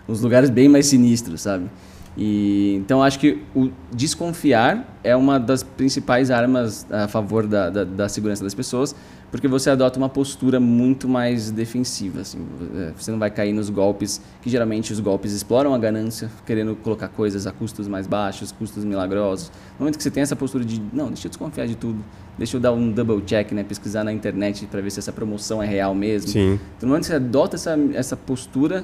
uns 0.08 0.22
lugares 0.22 0.50
bem 0.50 0.70
mais 0.70 0.86
sinistros, 0.86 1.42
sabe? 1.42 1.70
E, 2.18 2.76
então 2.76 3.04
acho 3.04 3.20
que 3.20 3.42
o 3.56 3.70
desconfiar 3.94 4.98
é 5.04 5.16
uma 5.16 5.40
das 5.40 5.64
principais 5.64 6.32
armas 6.32 6.86
a 6.92 7.08
favor 7.08 7.48
da, 7.48 7.70
da, 7.70 7.84
da, 7.84 8.10
segurança 8.10 8.44
das 8.44 8.54
pessoas, 8.54 8.96
porque 9.32 9.48
você 9.48 9.70
adota 9.70 10.00
uma 10.00 10.10
postura 10.10 10.60
muito 10.60 11.08
mais 11.08 11.52
defensiva. 11.52 12.22
Assim, 12.22 12.40
é, 12.76 12.92
você 12.98 13.12
não 13.12 13.20
vai 13.20 13.30
cair 13.30 13.54
nos 13.54 13.70
golpes, 13.70 14.20
que 14.42 14.50
geralmente 14.50 14.92
os 14.92 15.00
golpes 15.00 15.32
exploram 15.34 15.74
a 15.74 15.78
ganância, 15.78 16.30
querendo 16.46 16.76
colocar 16.76 17.08
coisas 17.10 17.46
a 17.46 17.52
custos 17.52 17.88
mais 17.88 18.08
baixos, 18.08 18.52
custos 18.52 18.84
milagrosos. 18.84 19.50
No 19.78 19.84
momento 19.84 19.98
que 19.98 20.04
você 20.04 20.12
tem 20.12 20.24
essa 20.24 20.36
postura 20.36 20.66
de, 20.66 20.82
não, 20.92 21.08
deixa 21.08 21.28
eu 21.28 21.30
desconfiar 21.30 21.68
de 21.68 21.76
tudo, 21.76 22.04
deixa 22.38 22.58
eu 22.58 22.62
dar 22.62 22.72
um 22.72 22.92
double 22.92 23.22
check, 23.22 23.52
né, 23.52 23.64
pesquisar 23.64 24.04
na 24.04 24.12
internet 24.12 24.66
para 24.66 24.82
ver 24.82 24.90
se 24.90 25.00
essa 25.00 25.12
promoção 25.12 25.62
é 25.62 25.68
real 25.68 25.94
mesmo. 25.94 26.32
Sim. 26.32 26.60
Então, 26.78 26.88
no 26.88 26.88
momento 26.88 27.04
que 27.04 27.08
você 27.08 27.16
adota 27.16 27.56
essa, 27.56 27.78
essa 27.94 28.18
postura 28.18 28.84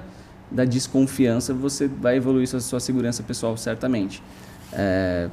da 0.52 0.64
desconfiança, 0.64 1.54
você 1.54 1.88
vai 1.88 2.18
evoluir 2.18 2.48
sua, 2.48 2.60
sua 2.60 2.80
segurança 2.80 3.24
pessoal 3.24 3.58
certamente. 3.58 4.22
É, 4.72 5.30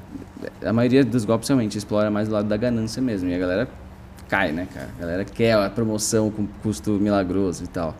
a 0.64 0.72
maioria 0.72 1.04
dos 1.04 1.24
golpes 1.24 1.48
realmente 1.48 1.76
explora 1.76 2.10
mais 2.10 2.28
o 2.28 2.32
lado 2.32 2.48
da 2.48 2.56
ganância 2.56 3.02
mesmo. 3.02 3.28
E 3.28 3.34
a 3.34 3.38
galera 3.38 3.68
cai, 4.32 4.50
né, 4.50 4.66
cara? 4.72 4.88
A 4.96 5.00
galera 5.00 5.24
quer 5.26 5.52
a 5.52 5.68
promoção 5.68 6.30
com 6.30 6.46
custo 6.62 6.92
milagroso 6.92 7.64
e 7.64 7.66
tal. 7.66 7.94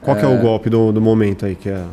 Qual 0.00 0.16
é, 0.16 0.20
que 0.20 0.24
é 0.24 0.28
o 0.28 0.38
golpe 0.38 0.70
do, 0.70 0.90
do 0.90 1.02
momento 1.02 1.44
aí 1.44 1.54
que 1.54 1.68
é... 1.68 1.84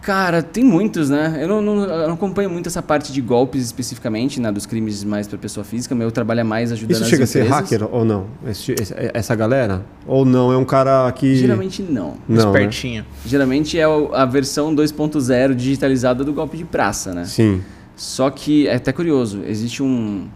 Cara, 0.00 0.42
tem 0.42 0.64
muitos, 0.64 1.10
né? 1.10 1.38
Eu 1.38 1.48
não, 1.48 1.60
não, 1.60 1.82
eu 1.82 2.06
não, 2.06 2.14
acompanho 2.14 2.48
muito 2.48 2.66
essa 2.66 2.80
parte 2.80 3.12
de 3.12 3.20
golpes 3.20 3.62
especificamente, 3.62 4.40
né? 4.40 4.50
Dos 4.50 4.64
crimes 4.64 5.04
mais 5.04 5.28
para 5.28 5.36
pessoa 5.36 5.64
física. 5.64 5.94
Meu 5.94 6.10
trabalho 6.10 6.40
é 6.40 6.44
mais 6.44 6.72
ajudando 6.72 6.92
Isso 6.92 7.04
chega 7.10 7.24
empresas. 7.24 7.52
a 7.52 7.66
ser 7.66 7.76
hacker 7.76 7.94
ou 7.94 8.06
não? 8.06 8.26
Esse, 8.46 8.74
essa 9.12 9.34
galera? 9.34 9.84
Ou 10.06 10.24
não? 10.24 10.50
É 10.50 10.56
um 10.56 10.64
cara 10.64 11.12
que... 11.12 11.36
Geralmente 11.36 11.82
não. 11.82 12.14
não 12.26 12.36
né? 12.36 12.38
Espertinho. 12.38 13.02
Né? 13.02 13.08
Geralmente 13.26 13.78
é 13.78 13.84
a 13.84 14.24
versão 14.24 14.74
2.0 14.74 15.54
digitalizada 15.54 16.24
do 16.24 16.32
golpe 16.32 16.56
de 16.56 16.64
praça, 16.64 17.12
né? 17.12 17.26
Sim. 17.26 17.60
Só 17.94 18.30
que 18.30 18.66
é 18.66 18.76
até 18.76 18.92
curioso. 18.92 19.42
Existe 19.44 19.82
um 19.82 20.26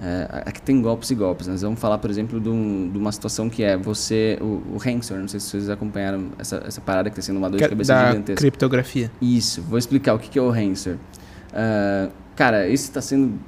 é, 0.00 0.42
aqui 0.46 0.62
tem 0.62 0.80
golpes 0.80 1.10
e 1.10 1.14
golpes. 1.14 1.46
Né? 1.46 1.54
Nós 1.54 1.62
vamos 1.62 1.80
falar, 1.80 1.98
por 1.98 2.08
exemplo, 2.08 2.40
de, 2.40 2.48
um, 2.48 2.88
de 2.90 2.98
uma 2.98 3.10
situação 3.10 3.50
que 3.50 3.62
é 3.62 3.76
você, 3.76 4.38
o, 4.40 4.62
o 4.74 4.76
Hansor, 4.76 5.18
não 5.18 5.28
sei 5.28 5.40
se 5.40 5.46
vocês 5.46 5.68
acompanharam 5.68 6.28
essa, 6.38 6.62
essa 6.66 6.80
parada 6.80 7.10
que 7.10 7.14
está 7.14 7.26
sendo 7.26 7.38
uma 7.38 7.50
dor 7.50 7.58
de 7.58 7.68
cabeça 7.68 7.94
da 7.94 8.08
gigantesca. 8.08 8.40
criptografia. 8.40 9.10
Isso, 9.20 9.60
vou 9.62 9.78
explicar 9.78 10.14
o 10.14 10.18
que, 10.18 10.30
que 10.30 10.38
é 10.38 10.42
o 10.42 10.50
Hansor. 10.50 10.94
Uh, 10.94 12.12
cara, 12.36 12.68
esse 12.68 12.84
está 12.84 13.00
sendo 13.00 13.38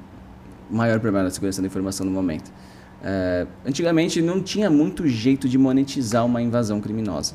o 0.69 0.75
maior 0.75 0.99
problema 0.99 1.25
da 1.25 1.31
segurança 1.31 1.61
da 1.61 1.67
informação 1.67 2.05
no 2.05 2.11
momento. 2.11 2.49
Uh, 2.49 3.47
antigamente 3.65 4.21
não 4.21 4.41
tinha 4.41 4.69
muito 4.69 5.07
jeito 5.07 5.47
de 5.47 5.57
monetizar 5.57 6.25
uma 6.25 6.41
invasão 6.41 6.81
criminosa. 6.81 7.33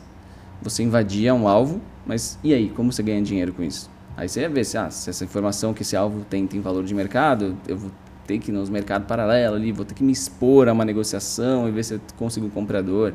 Você 0.63 0.83
invadia 0.83 1.35
um 1.35 1.49
alvo, 1.49 1.81
mas 2.07 2.39
e 2.45 2.53
aí, 2.53 2.69
como 2.69 2.93
você 2.93 3.03
ganha 3.03 3.23
dinheiro 3.23 3.53
com 3.53 3.63
isso? 3.63 3.91
Aí 4.17 4.29
você 4.29 4.41
ia 4.43 4.49
ver 4.49 4.65
se, 4.65 4.79
ah, 4.79 4.91
se 4.91 5.11
essa 5.11 5.25
informação 5.25 5.75
que 5.75 5.83
esse 5.83 5.95
alvo 5.95 6.25
tem 6.25 6.47
tem 6.47 6.61
valor 6.61 6.85
de 6.85 6.95
mercado, 6.95 7.57
eu 7.69 7.77
vou 7.77 7.91
ter 8.27 8.39
que 8.39 8.51
ir 8.51 8.55
nos 8.55 8.69
mercados 8.69 9.07
paralelos 9.07 9.59
ali, 9.59 9.73
vou 9.73 9.85
ter 9.85 9.95
que 9.95 10.05
me 10.05 10.13
expor 10.13 10.69
a 10.69 10.73
uma 10.73 10.85
negociação 10.85 11.69
e 11.69 11.71
ver 11.71 11.85
se 11.85 11.95
eu 11.95 12.01
consigo 12.17 12.47
um 12.47 12.51
comprador. 12.51 13.13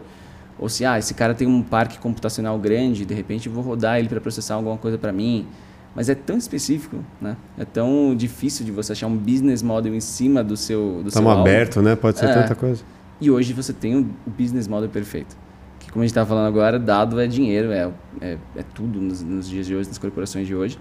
Ou 0.57 0.70
se, 0.70 0.86
ah, 0.86 0.97
esse 0.97 1.14
cara 1.14 1.34
tem 1.34 1.47
um 1.47 1.62
parque 1.62 1.97
computacional 1.99 2.57
grande, 2.59 3.05
de 3.05 3.14
repente 3.14 3.47
eu 3.47 3.53
vou 3.53 3.64
rodar 3.64 3.99
ele 3.99 4.07
para 4.07 4.22
processar 4.22 4.55
alguma 4.55 4.78
coisa 4.78 4.97
para 4.97 5.12
mim. 5.12 5.47
Mas 5.95 6.07
é 6.07 6.16
tão 6.16 6.38
específico, 6.38 7.03
né? 7.20 7.36
É 7.57 7.66
tão 7.66 8.16
difícil 8.16 8.66
de 8.66 8.72
você 8.72 8.93
achar 8.93 9.07
um 9.07 9.18
business 9.18 9.62
model 9.62 9.93
em 9.93 9.99
cima 9.99 10.43
do 10.43 10.55
seu 10.55 11.01
do 11.03 11.09
Estamos 11.09 11.38
aberto, 11.38 11.82
né? 11.82 11.95
Pode 11.95 12.18
ser 12.18 12.28
é. 12.28 12.34
tanta 12.34 12.55
coisa. 12.55 12.82
E 13.20 13.30
hoje 13.30 13.51
você 13.51 13.74
tem 13.74 13.97
o 13.97 14.09
business 14.26 14.68
model 14.68 14.89
perfeito. 14.89 15.36
Que 15.80 15.91
como 15.91 16.01
a 16.01 16.05
gente 16.05 16.12
estava 16.12 16.30
falando 16.30 16.47
agora, 16.47 16.80
dado 16.80 17.20
é 17.20 17.28
dinheiro, 17.28 17.72
é, 17.72 17.91
é, 18.22 18.38
é 18.55 18.64
tudo 18.74 19.01
nos, 19.01 19.22
nos 19.22 19.49
dias 19.49 19.66
de 19.66 19.76
hoje, 19.76 19.89
nas 19.89 19.97
corporações 19.97 20.47
de 20.47 20.55
hoje. 20.55 20.80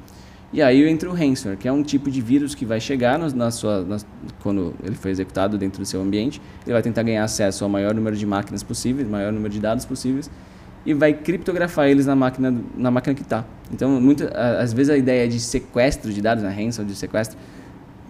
E 0.53 0.61
aí 0.61 0.89
entra 0.89 1.09
o 1.09 1.13
ransomware, 1.13 1.57
que 1.57 1.69
é 1.69 1.73
um 1.73 1.83
tipo 1.83 2.11
de 2.11 2.21
vírus 2.21 2.57
que 2.57 2.65
vai 2.65 2.81
chegar 2.81 3.19
no, 3.19 3.31
na 3.31 3.53
sua, 3.53 3.83
na, 3.83 3.99
quando 4.43 4.75
ele 4.83 4.97
foi 4.97 5.13
executado 5.13 5.57
dentro 5.57 5.81
do 5.81 5.87
seu 5.87 6.03
ambiente, 6.03 6.43
ele 6.67 6.73
vai 6.73 6.83
tentar 6.83 7.05
ganhar 7.05 7.23
acesso 7.23 7.63
ao 7.63 7.71
maior 7.71 7.95
número 7.95 8.17
de 8.17 8.27
máquinas 8.27 8.63
possíveis, 8.63 9.09
maior 9.09 9.33
número 9.33 9.53
de 9.53 9.61
dados 9.61 9.85
possíveis, 9.85 10.29
e 10.85 10.93
vai 10.93 11.13
criptografar 11.13 11.89
eles 11.89 12.07
na 12.07 12.17
máquina, 12.17 12.53
na 12.77 12.91
máquina 12.91 13.15
que 13.15 13.23
está. 13.23 13.45
Então, 13.73 14.01
muito, 14.01 14.29
às 14.59 14.73
vezes 14.73 14.91
a 14.91 14.97
ideia 14.97 15.29
de 15.29 15.39
sequestro 15.39 16.13
de 16.13 16.21
dados, 16.21 16.43
na 16.43 16.51
né, 16.51 16.65
ransom 16.65 16.85
de 16.85 16.97
sequestro, 16.97 17.39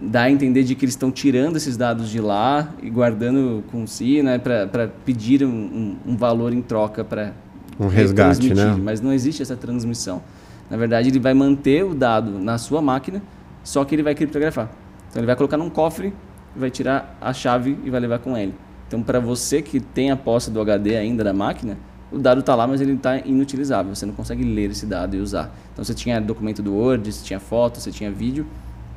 dá 0.01 0.23
a 0.23 0.31
entender 0.31 0.63
de 0.63 0.75
que 0.75 0.87
eles 0.87 0.95
estão 0.95 1.11
tirando 1.11 1.57
esses 1.57 1.77
dados 1.77 2.09
de 2.09 2.23
lá 2.23 2.73
e 2.83 2.89
guardando 2.89 3.63
com 3.71 3.87
si, 3.87 4.23
né, 4.23 4.39
para 4.39 4.89
pedir 5.05 5.45
um, 5.45 5.51
um, 5.51 5.97
um 6.13 6.17
valor 6.17 6.55
em 6.55 6.63
troca 6.63 7.05
para 7.05 7.35
um 7.79 7.89
resgate, 7.89 8.55
né? 8.55 8.77
Mas 8.83 9.01
não 9.01 9.13
existe 9.13 9.43
essa 9.43 9.57
transmissão. 9.57 10.23
Na 10.71 10.77
verdade, 10.77 11.09
ele 11.09 11.19
vai 11.19 11.35
manter 11.35 11.85
o 11.85 11.95
dado 11.95 12.39
na 12.39 12.57
sua 12.57 12.81
máquina, 12.81 13.21
só 13.65 13.85
que 13.85 13.95
ele 13.95 14.03
vai 14.03 14.15
criptografar. 14.15 14.71
Então, 15.11 15.21
ele 15.21 15.27
vai 15.27 15.35
colocar 15.35 15.57
num 15.57 15.69
cofre, 15.69 16.15
vai 16.55 16.71
tirar 16.71 17.19
a 17.21 17.33
chave 17.33 17.77
e 17.85 17.91
vai 17.91 17.99
levar 18.01 18.21
com 18.21 18.37
ele. 18.39 18.55
Então, 18.87 19.03
para 19.03 19.19
você 19.19 19.61
que 19.61 19.81
tem 19.81 20.11
a 20.11 20.17
posse 20.17 20.51
do 20.51 20.61
HD 20.61 20.97
ainda 20.97 21.25
da 21.25 21.33
máquina, 21.33 21.77
o 22.13 22.19
dado 22.19 22.41
está 22.41 22.55
lá, 22.55 22.67
mas 22.67 22.81
ele 22.81 22.93
está 22.93 23.19
inutilizável. 23.19 23.95
Você 23.95 24.07
não 24.07 24.15
consegue 24.15 24.45
ler 24.45 24.71
esse 24.71 24.87
dado 24.87 25.17
e 25.17 25.21
usar. 25.21 25.55
Então, 25.73 25.85
você 25.85 25.95
tinha 25.95 26.21
documento 26.21 26.63
do 26.63 26.75
Word, 26.75 27.13
você 27.13 27.25
tinha 27.25 27.41
foto, 27.41 27.81
você 27.81 27.91
tinha 27.91 28.11
vídeo, 28.11 28.47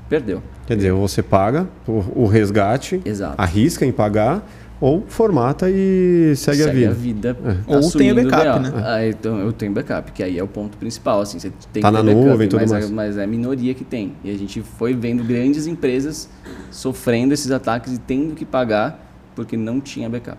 perdeu. 0.10 0.42
Quer 0.66 0.76
dizer, 0.78 0.94
você 0.94 1.24
paga 1.24 1.68
o, 1.88 2.26
resgate, 2.26 3.02
Exato. 3.04 3.36
arrisca 3.38 3.86
em 3.86 3.92
pagar, 3.92 4.48
ou 4.84 5.02
formata 5.08 5.70
e 5.70 6.34
segue, 6.36 6.58
segue 6.58 6.70
a 6.70 6.74
vida. 6.74 6.90
A 6.90 6.94
vida 6.94 7.38
é. 7.70 7.74
Ou 7.74 7.90
tem 7.90 8.12
o 8.12 8.16
backup, 8.16 8.60
né? 8.60 8.72
Ah, 8.84 9.08
então 9.08 9.40
eu 9.40 9.54
tenho 9.54 9.72
backup, 9.72 10.12
que 10.12 10.22
aí 10.22 10.38
é 10.38 10.44
o 10.44 10.48
ponto 10.48 10.76
principal. 10.76 11.22
Assim, 11.22 11.40
você 11.40 11.54
tem 11.72 11.82
tá 11.82 11.90
na 11.90 12.04
backup, 12.04 12.26
nuvem, 12.26 12.50
tudo 12.50 12.60
mas, 12.60 12.72
mais. 12.72 12.86
É, 12.86 12.94
mas 12.94 13.18
é 13.18 13.24
a 13.24 13.28
minoria 13.28 13.74
que 13.74 13.86
tem. 13.86 14.14
E 14.26 14.30
a 14.30 14.38
gente 14.38 14.62
foi 14.62 14.94
vendo 14.94 15.24
grandes 15.24 15.68
empresas 15.68 16.30
sofrendo 16.70 17.34
esses 17.34 17.50
ataques 17.50 17.94
e 17.94 17.98
tendo 17.98 18.36
que 18.36 18.44
pagar 18.44 19.00
porque 19.34 19.56
não 19.56 19.80
tinha 19.80 20.10
backup. 20.10 20.38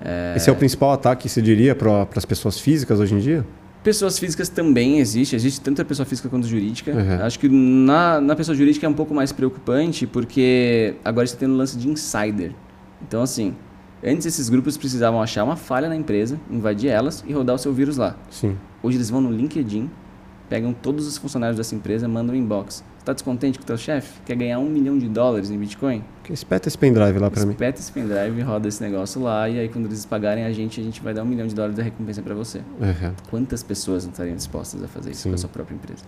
É... 0.00 0.34
Esse 0.36 0.48
é 0.48 0.52
o 0.52 0.56
principal 0.56 0.92
ataque, 0.92 1.28
se 1.28 1.42
diria, 1.42 1.74
para 1.74 2.06
as 2.14 2.24
pessoas 2.24 2.60
físicas 2.60 3.00
hoje 3.00 3.16
em 3.16 3.18
dia? 3.18 3.44
Pessoas 3.82 4.16
físicas 4.16 4.48
também 4.48 5.00
existe, 5.00 5.34
existe 5.34 5.60
tanto 5.60 5.82
a 5.82 5.84
pessoa 5.84 6.06
física 6.06 6.28
quanto 6.28 6.46
a 6.46 6.48
jurídica. 6.48 6.92
Uhum. 6.92 7.24
Acho 7.24 7.36
que 7.36 7.48
na, 7.48 8.20
na 8.20 8.36
pessoa 8.36 8.56
jurídica 8.56 8.86
é 8.86 8.88
um 8.88 8.94
pouco 8.94 9.12
mais 9.12 9.32
preocupante, 9.32 10.06
porque 10.06 10.94
agora 11.04 11.26
você 11.26 11.36
tem 11.36 11.48
o 11.48 11.56
lance 11.56 11.76
de 11.76 11.88
insider. 11.88 12.52
Então, 13.02 13.22
assim, 13.22 13.54
Antes, 14.04 14.26
esses 14.26 14.48
grupos 14.48 14.76
precisavam 14.76 15.22
achar 15.22 15.44
uma 15.44 15.56
falha 15.56 15.88
na 15.88 15.94
empresa, 15.94 16.38
invadir 16.50 16.90
elas 16.90 17.22
e 17.26 17.32
rodar 17.32 17.54
o 17.54 17.58
seu 17.58 17.72
vírus 17.72 17.96
lá. 17.96 18.16
Sim. 18.30 18.56
Hoje 18.82 18.96
eles 18.96 19.08
vão 19.08 19.20
no 19.20 19.30
LinkedIn, 19.30 19.88
pegam 20.48 20.72
todos 20.72 21.06
os 21.06 21.16
funcionários 21.16 21.56
dessa 21.56 21.74
empresa, 21.74 22.08
mandam 22.08 22.34
um 22.34 22.38
inbox. 22.38 22.82
Está 22.98 23.12
descontente 23.12 23.58
com 23.58 23.64
o 23.64 23.66
teu 23.66 23.76
chefe? 23.76 24.20
Quer 24.24 24.36
ganhar 24.36 24.58
um 24.58 24.68
milhão 24.68 24.96
de 24.98 25.08
dólares 25.08 25.50
em 25.50 25.58
Bitcoin? 25.58 26.04
Espeta 26.30 26.68
esse 26.68 26.78
pendrive 26.78 27.18
lá 27.18 27.30
para 27.30 27.44
mim. 27.44 27.50
Espeta 27.50 27.80
esse 27.80 27.90
pendrive, 27.90 28.40
roda 28.42 28.68
esse 28.68 28.82
negócio 28.82 29.20
lá 29.20 29.48
e 29.48 29.58
aí 29.58 29.68
quando 29.68 29.86
eles 29.86 30.04
pagarem 30.04 30.44
a 30.44 30.52
gente, 30.52 30.80
a 30.80 30.84
gente 30.84 31.02
vai 31.02 31.12
dar 31.12 31.22
um 31.22 31.26
milhão 31.26 31.46
de 31.46 31.54
dólares 31.54 31.74
de 31.74 31.82
recompensa 31.82 32.22
para 32.22 32.34
você. 32.34 32.58
Uhum. 32.58 33.12
Quantas 33.28 33.62
pessoas 33.62 34.04
não 34.04 34.12
estariam 34.12 34.36
dispostas 34.36 34.82
a 34.82 34.88
fazer 34.88 35.10
isso 35.12 35.28
para 35.28 35.36
sua 35.36 35.48
própria 35.48 35.74
empresa? 35.74 36.04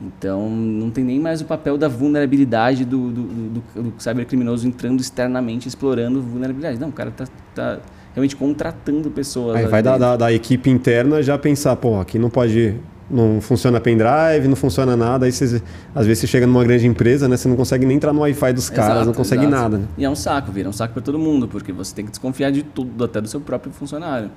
Então, 0.00 0.48
não 0.48 0.90
tem 0.90 1.04
nem 1.04 1.20
mais 1.20 1.42
o 1.42 1.44
papel 1.44 1.76
da 1.76 1.86
vulnerabilidade 1.86 2.86
do, 2.86 3.10
do, 3.10 3.22
do, 3.22 3.82
do 3.82 3.94
cybercriminoso 3.98 4.66
entrando 4.66 5.00
externamente, 5.00 5.68
explorando 5.68 6.22
vulnerabilidade. 6.22 6.80
Não, 6.80 6.88
o 6.88 6.92
cara 6.92 7.10
está 7.10 7.26
tá 7.54 7.80
realmente 8.14 8.34
contratando 8.34 9.10
pessoas. 9.10 9.56
Aí 9.56 9.66
vai 9.66 9.82
da, 9.82 9.98
da, 9.98 10.16
da, 10.16 10.32
equipe 10.32 10.70
interna 10.70 11.22
já 11.22 11.36
pensar, 11.36 11.76
pô, 11.76 12.00
aqui 12.00 12.18
não 12.18 12.30
pode. 12.30 12.76
Não 13.12 13.40
funciona 13.40 13.80
pendrive, 13.80 14.46
não 14.46 14.54
funciona 14.54 14.96
nada. 14.96 15.26
Aí 15.26 15.32
você, 15.32 15.60
às 15.92 16.06
vezes 16.06 16.20
você 16.20 16.26
chega 16.28 16.46
numa 16.46 16.62
grande 16.62 16.86
empresa, 16.86 17.26
né? 17.26 17.36
Você 17.36 17.48
não 17.48 17.56
consegue 17.56 17.84
nem 17.84 17.96
entrar 17.96 18.12
no 18.12 18.20
Wi-Fi 18.20 18.52
dos 18.52 18.70
caras, 18.70 18.92
exato, 18.92 19.06
não 19.06 19.14
consegue 19.14 19.44
exato. 19.46 19.62
nada. 19.62 19.78
Né? 19.78 19.84
E 19.98 20.04
é 20.04 20.08
um 20.08 20.14
saco, 20.14 20.52
vira 20.52 20.68
um 20.68 20.72
saco 20.72 20.94
para 20.94 21.02
todo 21.02 21.18
mundo, 21.18 21.48
porque 21.48 21.72
você 21.72 21.92
tem 21.92 22.04
que 22.04 22.12
desconfiar 22.12 22.52
de 22.52 22.62
tudo, 22.62 23.02
até 23.02 23.20
do 23.20 23.26
seu 23.26 23.40
próprio 23.40 23.72
funcionário. 23.72 24.30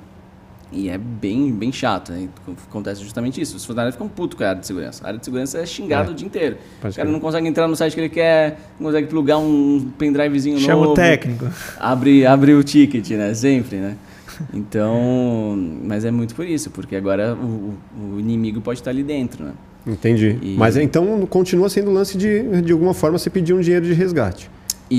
E 0.74 0.90
é 0.90 0.98
bem, 0.98 1.52
bem 1.52 1.72
chato. 1.72 2.12
Né? 2.12 2.28
Acontece 2.70 3.02
justamente 3.04 3.40
isso. 3.40 3.56
Os 3.56 3.64
funcionários 3.64 3.96
ficam 3.96 4.08
putos 4.08 4.38
com 4.38 4.44
a 4.44 4.50
área 4.50 4.62
de 4.62 4.68
segurança. 4.68 5.04
A 5.04 5.08
área 5.08 5.20
de 5.20 5.26
segurança 5.26 5.60
é 5.60 5.66
xingada 5.66 6.10
é. 6.10 6.12
o 6.12 6.16
dia 6.16 6.26
inteiro. 6.26 6.58
Pode 6.82 6.94
o 6.94 6.98
cara 6.98 7.10
não 7.10 7.20
consegue 7.20 7.48
entrar 7.48 7.68
no 7.68 7.76
site 7.76 7.94
que 7.94 8.02
ele 8.02 8.10
quer, 8.10 8.60
não 8.80 8.88
consegue 8.88 9.08
plugar 9.08 9.38
um 9.38 9.92
pendrivezinho 9.98 10.58
Chama 10.60 10.86
novo. 10.86 10.96
Chama 10.96 11.08
o 11.08 11.10
técnico. 11.10 11.48
Abre, 11.80 12.26
abre 12.26 12.54
o 12.54 12.64
ticket, 12.64 13.10
né? 13.12 13.34
Sempre, 13.34 13.78
né? 13.78 13.98
Então, 14.54 15.56
mas 15.84 16.06
é 16.06 16.12
muito 16.12 16.34
por 16.34 16.46
isso, 16.46 16.72
porque 16.72 16.96
agora 16.96 17.36
o, 17.36 17.76
o 17.96 18.20
inimigo 18.20 18.62
pode 18.62 18.80
estar 18.80 18.90
ali 18.90 19.04
dentro, 19.04 19.46
né? 19.46 19.52
Entendi. 19.86 20.38
E... 20.42 20.56
Mas 20.58 20.78
então 20.78 21.26
continua 21.28 21.70
sendo 21.70 21.92
lance 21.92 22.18
de, 22.18 22.62
de 22.62 22.72
alguma 22.72 22.94
forma, 22.94 23.18
você 23.18 23.30
pedir 23.30 23.54
um 23.54 23.60
dinheiro 23.60 23.86
de 23.86 23.94
resgate. 23.94 24.50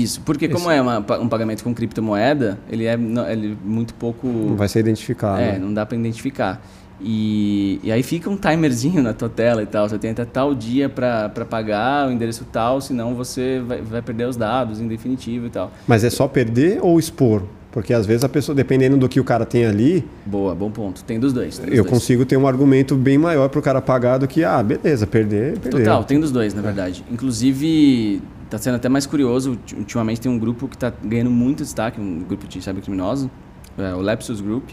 Isso, 0.03 0.21
porque 0.21 0.47
como 0.49 0.69
é 0.69 0.81
uma, 0.81 0.97
um 1.19 1.29
pagamento 1.29 1.63
com 1.63 1.73
criptomoeda, 1.73 2.59
ele 2.69 2.85
é, 2.85 2.97
não- 2.97 3.29
ele 3.29 3.53
é 3.53 3.55
muito 3.67 3.93
pouco... 3.93 4.27
Não 4.27 4.55
vai 4.55 4.67
ser 4.67 4.79
identificado. 4.79 5.39
É, 5.41 5.57
não 5.57 5.73
dá 5.73 5.85
para 5.85 5.97
identificar. 5.97 6.61
E, 7.01 7.79
e 7.83 7.91
aí 7.91 8.01
fica 8.03 8.29
um 8.29 8.37
timerzinho 8.37 9.03
na 9.03 9.13
tua 9.13 9.29
tela 9.29 9.61
e 9.61 9.65
tal. 9.65 9.87
Você 9.87 9.97
tem 9.97 10.11
até 10.11 10.25
tal 10.25 10.55
dia 10.55 10.87
para 10.89 11.29
pagar 11.49 12.07
o 12.07 12.11
endereço 12.11 12.45
tal, 12.51 12.79
senão 12.81 13.13
você 13.15 13.61
vai, 13.65 13.81
vai 13.81 14.01
perder 14.01 14.27
os 14.27 14.35
dados 14.37 14.79
em 14.79 14.87
definitivo 14.87 15.47
e 15.47 15.49
tal. 15.49 15.71
Mas 15.87 16.03
é 16.03 16.09
só 16.09 16.27
perder 16.27 16.79
ou 16.81 16.97
expor? 16.99 17.43
Porque 17.71 17.93
às 17.93 18.05
vezes 18.05 18.23
a 18.23 18.29
pessoa, 18.29 18.55
dependendo 18.55 18.95
do 18.95 19.09
que 19.09 19.19
o 19.19 19.23
cara 19.25 19.45
tem 19.45 19.65
ali, 19.65 20.07
Boa, 20.25 20.55
bom 20.55 20.71
ponto. 20.71 21.03
Tem 21.03 21.19
dos 21.19 21.33
dois. 21.33 21.57
tem 21.57 21.65
dos 21.67 21.77
eu 21.77 21.83
dois. 21.83 21.93
consigo 21.93 22.25
ter 22.25 22.37
um 22.37 22.47
argumento 22.47 22.95
bem 22.95 23.17
maior 23.17 23.49
pro 23.49 23.61
cara 23.61 23.81
pagar 23.81 24.17
do 24.17 24.25
que, 24.29 24.45
ah, 24.45 24.63
beleza, 24.63 25.05
perder, 25.05 25.59
perder. 25.59 25.79
Total, 25.83 26.01
tem 26.05 26.17
dos 26.17 26.31
dois, 26.31 26.53
na 26.53 26.61
verdade. 26.61 27.03
Inclusive, 27.11 28.21
tá 28.49 28.57
sendo 28.57 28.75
até 28.75 28.87
mais 28.89 29.05
curioso, 29.05 29.51
ulti- 29.51 29.75
ultimamente 29.75 30.21
tem 30.21 30.31
um 30.31 30.37
grupo 30.39 30.67
que 30.67 30.77
tá 30.77 30.91
ganhando 31.03 31.31
muito 31.31 31.63
destaque, 31.63 31.99
um 31.99 32.19
grupo 32.19 32.47
de 32.47 32.61
cybercriminoso, 32.61 33.29
é, 33.77 33.93
o 33.93 34.01
Lepsus 34.01 34.41
Group. 34.41 34.69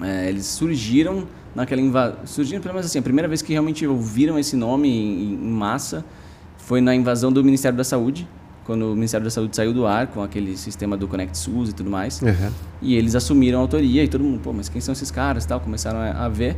É, 0.00 0.28
eles 0.28 0.46
surgiram 0.46 1.24
naquela 1.54 1.80
invasão, 1.80 2.18
surgiram 2.24 2.60
pelo 2.62 2.74
menos 2.74 2.86
assim, 2.86 3.00
a 3.00 3.02
primeira 3.02 3.26
vez 3.26 3.42
que 3.42 3.52
realmente 3.52 3.84
ouviram 3.86 4.38
esse 4.38 4.54
nome 4.54 4.88
em, 4.88 5.34
em 5.34 5.50
massa 5.50 6.04
foi 6.56 6.80
na 6.80 6.94
invasão 6.94 7.32
do 7.32 7.42
Ministério 7.42 7.76
da 7.76 7.82
Saúde, 7.82 8.28
quando 8.64 8.92
o 8.92 8.94
Ministério 8.94 9.24
da 9.24 9.30
Saúde 9.30 9.56
saiu 9.56 9.72
do 9.72 9.86
ar 9.86 10.06
com 10.08 10.22
aquele 10.22 10.56
sistema 10.56 10.96
do 10.96 11.08
Connect 11.08 11.36
SUS 11.36 11.70
e 11.70 11.72
tudo 11.72 11.90
mais. 11.90 12.20
Uhum. 12.22 12.50
E 12.82 12.94
eles 12.94 13.14
assumiram 13.14 13.58
a 13.58 13.62
autoria 13.62 14.04
e 14.04 14.08
todo 14.08 14.22
mundo, 14.22 14.40
pô, 14.40 14.52
mas 14.52 14.68
quem 14.68 14.80
são 14.80 14.92
esses 14.92 15.10
caras 15.10 15.44
e 15.44 15.48
tal? 15.48 15.58
Começaram 15.58 15.98
a, 15.98 16.26
a 16.26 16.28
ver. 16.28 16.56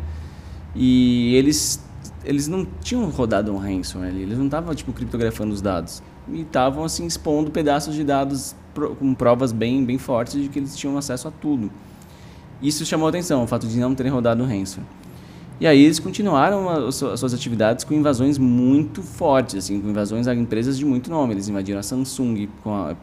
E 0.75 1.35
eles 1.37 1.83
eles 2.25 2.47
não 2.49 2.67
tinham 2.83 3.09
rodado 3.09 3.51
um 3.53 3.57
ransomware 3.57 4.11
ali, 4.11 4.23
eles 4.23 4.37
não 4.37 4.45
estavam 4.45 4.75
tipo 4.75 4.93
criptografando 4.93 5.55
os 5.55 5.63
dados. 5.63 6.03
E 6.29 6.43
estavam 6.43 6.85
assim 6.85 7.07
expondo 7.07 7.51
pedaços 7.51 7.95
de 7.95 8.05
dados 8.05 8.55
com 8.99 9.15
provas 9.15 9.53
bem 9.53 9.85
bem 9.85 9.99
fortes 9.99 10.41
de 10.41 10.49
que 10.49 10.59
eles 10.59 10.77
tinham 10.77 10.97
acesso 10.97 11.29
a 11.29 11.31
tudo. 11.31 11.71
Isso 12.63 12.85
chamou 12.85 13.09
atenção, 13.09 13.43
o 13.43 13.47
fato 13.47 13.67
de 13.67 13.79
não 13.79 13.95
terem 13.95 14.13
rodado 14.13 14.43
o 14.43 14.47
ransomware. 14.47 14.87
E 15.61 15.67
aí 15.67 15.83
eles 15.83 15.99
continuaram 15.99 16.69
as 16.71 16.95
suas 16.95 17.13
as 17.15 17.21
suas 17.21 17.35
atividades 17.35 17.85
com 17.85 17.93
invasões 17.93 18.39
muito 18.39 19.03
fortes, 19.03 19.57
assim, 19.57 19.81
com 19.81 19.89
invasões 19.89 20.27
a 20.27 20.35
empresas 20.35 20.79
de 20.79 20.87
muito 20.87 21.11
nome. 21.11 21.35
Eles 21.35 21.49
invadiram 21.49 21.81
a 21.81 21.83
Samsung, 21.83 22.49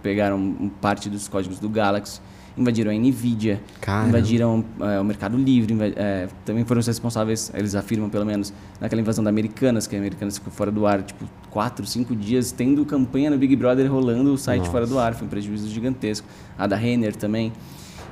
pegaram 0.01 0.71
parte 0.81 1.09
dos 1.09 1.27
códigos 1.27 1.59
do 1.59 1.69
Galaxy, 1.69 2.19
invadiram 2.57 2.91
a 2.91 2.93
Nvidia, 2.93 3.61
invadiram 4.07 4.65
eh, 4.81 4.99
o 4.99 5.03
Mercado 5.03 5.37
Livre, 5.37 5.77
eh, 5.95 6.27
também 6.43 6.65
foram 6.65 6.79
os 6.79 6.87
responsáveis, 6.87 7.51
eles 7.53 7.75
afirmam 7.75 8.09
pelo 8.09 8.25
menos, 8.25 8.51
naquela 8.81 8.99
invasão 9.01 9.23
da 9.23 9.29
Americanas, 9.29 9.85
que 9.85 9.95
a 9.95 9.99
Americanas 9.99 10.37
ficou 10.37 10.51
fora 10.51 10.71
do 10.71 10.85
ar, 10.87 11.03
tipo, 11.03 11.25
quatro, 11.51 11.85
cinco 11.85 12.15
dias, 12.15 12.51
tendo 12.51 12.83
campanha 12.85 13.29
no 13.29 13.37
Big 13.37 13.55
Brother 13.55 13.91
rolando 13.91 14.33
o 14.33 14.37
site 14.37 14.59
Nossa. 14.59 14.71
fora 14.71 14.87
do 14.87 14.97
ar, 14.97 15.13
foi 15.13 15.27
um 15.27 15.29
prejuízo 15.29 15.69
gigantesco. 15.69 16.27
A 16.57 16.65
da 16.65 16.75
Renner 16.75 17.15
também. 17.15 17.53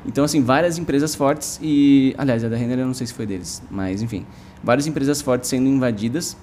Então, 0.05 0.23
assim, 0.23 0.43
várias 0.43 0.77
empresas 0.77 1.15
fortes 1.15 1.59
e... 1.61 2.13
Aliás, 2.17 2.43
a 2.43 2.49
da 2.49 2.55
Renner 2.55 2.79
eu 2.79 2.85
não 2.85 2.93
sei 2.93 3.07
se 3.07 3.13
foi 3.13 3.25
deles, 3.25 3.63
mas 3.71 4.03
enfim. 4.03 4.25
Várias 4.63 4.85
empresas 4.85 5.21
fortes 5.21 5.49
sendo 5.49 5.67
invadidas 5.67 6.37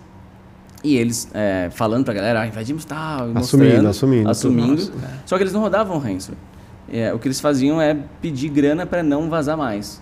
e 0.82 0.96
eles 0.96 1.28
eh, 1.32 1.70
falando 1.72 2.04
pra 2.04 2.12
galera, 2.12 2.40
ah, 2.40 2.46
invadimos 2.46 2.84
tal, 2.84 3.30
Assumindo, 3.36 3.86
assumindo. 3.86 4.28
assumindo. 4.28 4.92
Só 5.24 5.36
que 5.36 5.44
eles 5.44 5.52
não 5.52 5.60
rodavam 5.60 5.98
ransomware. 5.98 6.38
É, 6.90 7.12
o 7.12 7.18
que 7.18 7.26
eles 7.28 7.40
faziam 7.40 7.80
é 7.80 7.96
pedir 8.20 8.48
grana 8.48 8.84
para 8.86 9.02
não 9.02 9.28
vazar 9.28 9.56
mais. 9.56 10.00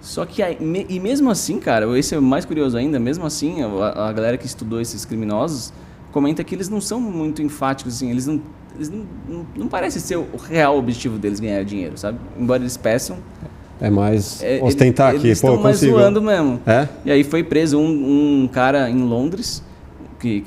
Só 0.00 0.26
que 0.26 0.42
aí, 0.42 0.56
me- 0.60 0.86
e 0.88 0.98
mesmo 0.98 1.30
assim, 1.30 1.58
cara, 1.60 1.86
esse 1.98 2.14
é 2.14 2.18
o 2.18 2.22
mais 2.22 2.44
curioso 2.44 2.76
ainda, 2.76 2.98
mesmo 2.98 3.24
assim, 3.24 3.62
a, 3.62 4.08
a 4.08 4.12
galera 4.12 4.36
que 4.36 4.46
estudou 4.46 4.80
esses 4.80 5.04
criminosos 5.04 5.72
comenta 6.10 6.42
que 6.42 6.54
eles 6.54 6.68
não 6.68 6.80
são 6.80 7.00
muito 7.00 7.40
enfáticos, 7.40 7.94
assim, 7.96 8.10
eles 8.10 8.26
não, 8.26 8.40
eles 8.74 8.90
não, 8.90 9.04
não, 9.28 9.46
não 9.56 9.68
parece 9.68 10.00
ser 10.00 10.16
o 10.16 10.26
real 10.48 10.76
objetivo 10.76 11.18
deles 11.18 11.38
ganhar 11.38 11.62
dinheiro, 11.64 11.96
sabe? 11.96 12.18
Embora 12.38 12.62
eles 12.62 12.76
peçam. 12.76 13.18
É 13.80 13.90
mais 13.90 14.42
é, 14.42 14.60
ostentar 14.62 15.10
eles, 15.10 15.20
aqui, 15.20 15.28
eles 15.28 15.40
pô, 15.40 15.48
eu 15.48 15.60
mais 15.60 15.76
consigo. 15.76 15.96
zoando 15.98 16.20
mesmo. 16.22 16.60
É? 16.66 16.88
E 17.04 17.10
aí 17.10 17.22
foi 17.24 17.42
preso 17.44 17.78
um, 17.78 18.42
um 18.44 18.48
cara 18.48 18.88
em 18.90 19.02
Londres, 19.02 19.62
que 20.18 20.44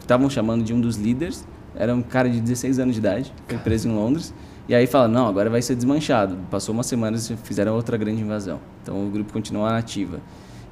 estavam 0.00 0.28
chamando 0.30 0.62
de 0.64 0.72
um 0.72 0.80
dos 0.80 0.96
líderes, 0.96 1.46
era 1.76 1.94
um 1.94 2.02
cara 2.02 2.28
de 2.28 2.40
16 2.40 2.78
anos 2.78 2.94
de 2.94 3.00
idade, 3.00 3.32
foi 3.46 3.58
preso 3.58 3.88
em 3.88 3.92
Londres. 3.94 4.32
E 4.68 4.74
aí 4.74 4.86
fala, 4.86 5.08
não, 5.08 5.26
agora 5.26 5.48
vai 5.48 5.62
ser 5.62 5.74
desmanchado. 5.74 6.36
Passou 6.50 6.74
umas 6.74 6.86
semanas 6.86 7.30
e 7.30 7.36
fizeram 7.36 7.74
outra 7.74 7.96
grande 7.96 8.20
invasão. 8.20 8.60
Então 8.82 9.06
o 9.06 9.10
grupo 9.10 9.32
continua 9.32 9.70
na 9.70 9.78
ativa. 9.78 10.20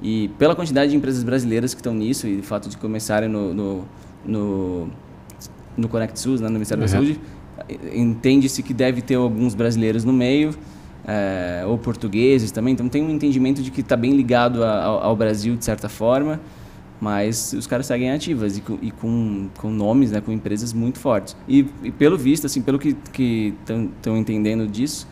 E 0.01 0.27
pela 0.37 0.55
quantidade 0.55 0.91
de 0.91 0.97
empresas 0.97 1.23
brasileiras 1.23 1.73
que 1.73 1.79
estão 1.79 1.93
nisso 1.93 2.27
e 2.27 2.37
o 2.39 2.43
fato 2.43 2.69
de 2.69 2.77
começarem 2.77 3.27
no, 3.27 3.53
no, 3.53 3.85
no, 4.23 4.87
no 5.75 5.89
Connect 5.89 6.19
SUS, 6.19 6.39
né, 6.41 6.47
no 6.47 6.53
Ministério 6.53 6.83
da 6.85 6.91
Uhum. 6.99 7.05
Saúde, 7.05 7.19
entende-se 7.93 8.61
que 8.61 8.73
deve 8.73 9.01
ter 9.01 9.15
alguns 9.15 9.55
brasileiros 9.55 10.03
no 10.03 10.13
meio, 10.13 10.51
eh, 11.07 11.63
ou 11.65 11.77
portugueses 11.79 12.51
também. 12.51 12.73
Então 12.73 12.87
tem 12.87 13.03
um 13.03 13.09
entendimento 13.09 13.63
de 13.63 13.71
que 13.71 13.81
está 13.81 13.95
bem 13.97 14.15
ligado 14.15 14.63
a- 14.63 14.83
ao, 14.83 15.03
ao 15.05 15.15
Brasil 15.15 15.55
de 15.55 15.65
certa 15.65 15.89
forma, 15.89 16.39
mas 16.99 17.53
os 17.53 17.67
caras 17.67 17.85
seguem 17.85 18.11
ativas 18.11 18.57
e 18.57 18.61
com, 18.61 18.77
e 18.81 18.91
com, 18.91 19.49
com 19.57 19.69
nomes, 19.69 20.11
né, 20.11 20.21
com 20.21 20.31
empresas 20.31 20.73
muito 20.73 20.99
fortes. 20.99 21.35
E, 21.47 21.65
e 21.83 21.91
pelo 21.91 22.17
visto, 22.17 22.45
assim, 22.45 22.61
pelo 22.61 22.79
que 22.79 22.95
estão 23.61 24.17
entendendo 24.17 24.67
disso, 24.67 25.07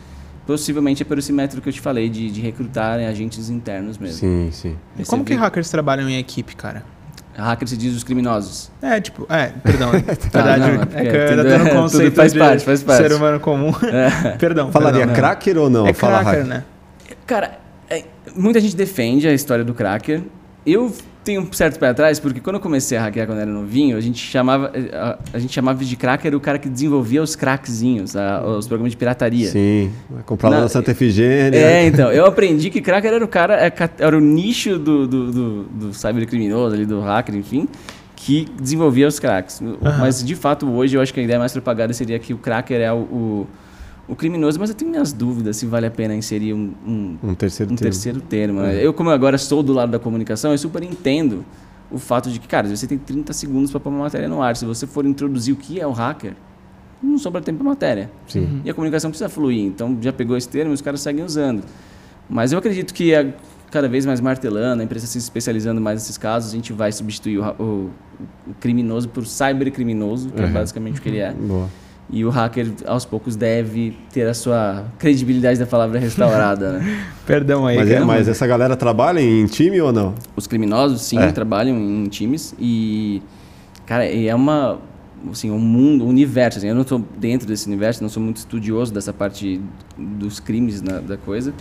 possivelmente 0.46 1.02
é 1.02 1.04
por 1.06 1.18
esse 1.18 1.32
método 1.32 1.60
que 1.62 1.68
eu 1.68 1.72
te 1.72 1.80
falei 1.80 2.08
de, 2.08 2.30
de 2.30 2.40
recrutarem 2.40 3.06
agentes 3.06 3.48
internos 3.50 3.98
mesmo. 3.98 4.18
Sim, 4.18 4.48
sim. 4.52 4.76
E 4.98 5.04
como 5.04 5.22
é 5.22 5.24
que 5.26 5.34
vi- 5.34 5.40
hackers 5.40 5.70
trabalham 5.70 6.08
em 6.08 6.18
equipe, 6.18 6.56
cara? 6.56 6.84
Hacker 7.38 7.68
se 7.68 7.76
diz 7.76 7.94
os 7.94 8.02
criminosos. 8.02 8.70
É, 8.80 8.98
tipo, 8.98 9.26
é, 9.28 9.48
perdão. 9.62 9.92
Na 9.92 10.00
Tá, 10.32 10.42
verdade, 10.42 10.60
não, 10.60 10.98
é 10.98 11.06
é 11.06 11.10
que 11.10 11.16
eu 11.16 11.28
ainda 11.28 11.44
tô 11.44 11.50
no 11.58 11.64
tudo 11.68 11.82
conceito 11.82 12.14
faz 12.16 12.32
de 12.32 12.38
parte, 12.38 12.64
faz 12.64 12.82
parte. 12.82 13.02
ser 13.02 13.12
humano 13.12 13.38
comum. 13.40 13.72
perdão. 14.40 14.72
Falaria 14.72 15.00
perdão. 15.00 15.14
cracker 15.14 15.58
ou 15.58 15.68
não? 15.68 15.86
É 15.86 15.92
Fala 15.92 16.20
cracker, 16.22 16.44
hacker. 16.44 16.46
né? 16.46 16.64
Cara, 17.26 17.58
é, 17.90 18.04
muita 18.34 18.58
gente 18.58 18.74
defende 18.74 19.28
a 19.28 19.34
história 19.34 19.62
do 19.64 19.74
cracker. 19.74 20.22
Eu 20.66 20.92
tenho 21.22 21.42
um 21.42 21.52
certo 21.52 21.78
pé 21.78 21.88
atrás, 21.88 22.18
porque 22.20 22.40
quando 22.40 22.56
eu 22.56 22.60
comecei 22.60 22.96
a 22.98 23.02
hackear 23.02 23.26
quando 23.26 23.38
era 23.40 23.50
novinho, 23.50 23.96
a 23.96 24.00
gente 24.00 24.18
chamava, 24.18 24.72
a, 24.92 25.18
a 25.32 25.38
gente 25.38 25.52
chamava 25.52 25.84
de 25.84 25.96
cracker 25.96 26.34
o 26.34 26.40
cara 26.40 26.58
que 26.58 26.68
desenvolvia 26.68 27.22
os 27.22 27.34
crackzinhos, 27.36 28.16
a- 28.16 28.44
os 28.44 28.66
programas 28.66 28.92
de 28.92 28.96
pirataria. 28.96 29.48
Sim. 29.48 29.90
Lá 30.10 30.50
Na- 30.50 30.60
na 30.62 30.68
Santa 30.68 30.90
Efigênia. 30.92 31.56
É, 31.58 31.86
então, 31.86 32.12
eu 32.12 32.26
aprendi 32.26 32.70
que 32.70 32.80
cracker 32.80 33.12
era 33.12 33.24
o 33.24 33.28
cara, 33.28 33.54
é 33.64 33.72
era 33.98 34.16
o 34.16 34.20
nicho 34.20 34.78
do, 34.78 35.06
do, 35.06 35.32
do, 35.32 35.62
do 35.64 35.94
cybercriminoso, 35.94 36.74
ali, 36.74 36.86
do 36.86 37.00
hacker, 37.00 37.34
enfim, 37.34 37.68
que 38.14 38.46
desenvolvia 38.60 39.06
os 39.08 39.18
cracks. 39.18 39.60
Mas, 39.98 40.24
de 40.24 40.34
fato, 40.34 40.68
hoje 40.70 40.96
eu 40.96 41.00
acho 41.00 41.12
que 41.12 41.20
a 41.20 41.22
ideia 41.22 41.38
mais 41.38 41.52
propagada 41.52 41.92
seria 41.92 42.18
que 42.18 42.32
o 42.34 42.38
cracker 42.38 42.80
é 42.80 42.92
o, 42.92 42.96
o, 42.96 43.46
o 44.08 44.14
criminoso, 44.14 44.58
mas 44.60 44.70
eu 44.70 44.76
tenho 44.76 44.90
minhas 44.90 45.12
dúvidas 45.12 45.56
se 45.56 45.66
vale 45.66 45.86
a 45.86 45.90
pena 45.90 46.14
inserir 46.14 46.52
um- 46.54 46.72
um, 46.86 47.18
Um 47.22 47.34
terceiro 47.34 47.72
um 47.72 47.76
termo. 47.76 47.90
terceiro 47.92 48.20
termo. 48.20 48.60
né? 48.60 48.84
Eu, 48.84 48.92
como 48.94 49.10
agora 49.10 49.36
sou 49.38 49.62
do 49.62 49.72
lado 49.72 49.90
da 49.90 49.98
comunicação, 49.98 50.52
eu 50.52 50.58
super 50.58 50.82
entendo 50.82 51.44
o 51.90 51.98
fato 51.98 52.30
de 52.30 52.38
que, 52.38 52.46
cara, 52.48 52.68
você 52.68 52.86
tem 52.86 52.98
30 52.98 53.32
segundos 53.32 53.70
para 53.70 53.80
pôr 53.80 53.90
uma 53.90 54.00
matéria 54.00 54.28
no 54.28 54.42
ar. 54.42 54.56
Se 54.56 54.64
você 54.64 54.86
for 54.86 55.04
introduzir 55.06 55.52
o 55.54 55.56
que 55.56 55.80
é 55.80 55.86
o 55.86 55.92
hacker, 55.92 56.34
não 57.02 57.18
sobra 57.18 57.40
tempo 57.40 57.58
para 57.58 57.66
matéria. 57.68 58.10
Sim. 58.28 58.60
E 58.64 58.70
a 58.70 58.74
comunicação 58.74 59.10
precisa 59.10 59.28
fluir. 59.28 59.64
Então, 59.64 59.96
já 60.00 60.12
pegou 60.12 60.36
esse 60.36 60.48
termo 60.48 60.70
e 60.72 60.74
os 60.74 60.80
caras 60.80 61.00
seguem 61.00 61.24
usando. 61.24 61.62
Mas 62.28 62.52
eu 62.52 62.58
acredito 62.58 62.92
que 62.94 63.14
a- 63.14 63.32
cada 63.70 63.88
vez 63.88 64.06
mais 64.06 64.20
martelando, 64.20 64.80
a 64.82 64.84
empresa 64.84 65.06
se 65.06 65.18
especializando 65.18 65.80
mais 65.80 66.00
nesses 66.00 66.16
casos, 66.18 66.50
a 66.52 66.54
gente 66.54 66.72
vai 66.72 66.90
substituir 66.92 67.38
o, 67.38 67.44
o- 67.62 67.90
o 68.48 68.54
criminoso 68.60 69.08
por 69.08 69.26
cybercriminoso, 69.26 70.30
que 70.30 70.40
é 70.40 70.46
Uhum. 70.46 70.52
basicamente 70.52 70.98
o 70.98 71.02
que 71.02 71.08
ele 71.08 71.18
é. 71.18 71.32
Boa. 71.32 71.68
E 72.08 72.24
o 72.24 72.30
hacker, 72.30 72.68
aos 72.86 73.04
poucos, 73.04 73.34
deve 73.34 73.96
ter 74.12 74.26
a 74.28 74.34
sua 74.34 74.84
credibilidade 74.98 75.58
da 75.58 75.66
palavra 75.66 75.98
restaurada. 75.98 76.74
né? 76.78 77.04
Perdão 77.26 77.66
aí. 77.66 77.76
Mas, 77.76 77.90
é, 77.90 78.00
mas 78.00 78.28
essa 78.28 78.46
galera 78.46 78.76
trabalha 78.76 79.20
em 79.20 79.44
time 79.46 79.80
ou 79.80 79.92
não? 79.92 80.14
Os 80.36 80.46
criminosos, 80.46 81.02
sim, 81.02 81.18
É. 81.18 81.32
trabalham 81.32 81.76
em 81.76 82.04
times 82.08 82.54
e, 82.60 83.20
cara, 83.84 84.04
é 84.06 84.32
uma, 84.32 84.78
assim, 85.32 85.50
um 85.50 85.58
mundo, 85.58 86.04
um 86.04 86.08
universo, 86.08 86.58
assim, 86.58 86.68
eu 86.68 86.74
não 86.76 86.82
estou 86.82 87.04
dentro 87.18 87.44
desse 87.48 87.66
universo, 87.66 88.00
não 88.02 88.08
sou 88.08 88.22
muito 88.22 88.36
estudioso 88.36 88.94
dessa 88.94 89.12
parte 89.12 89.60
dos 89.98 90.38
crimes 90.38 90.80
na- 90.80 91.00
da 91.00 91.16
coisa. 91.16 91.52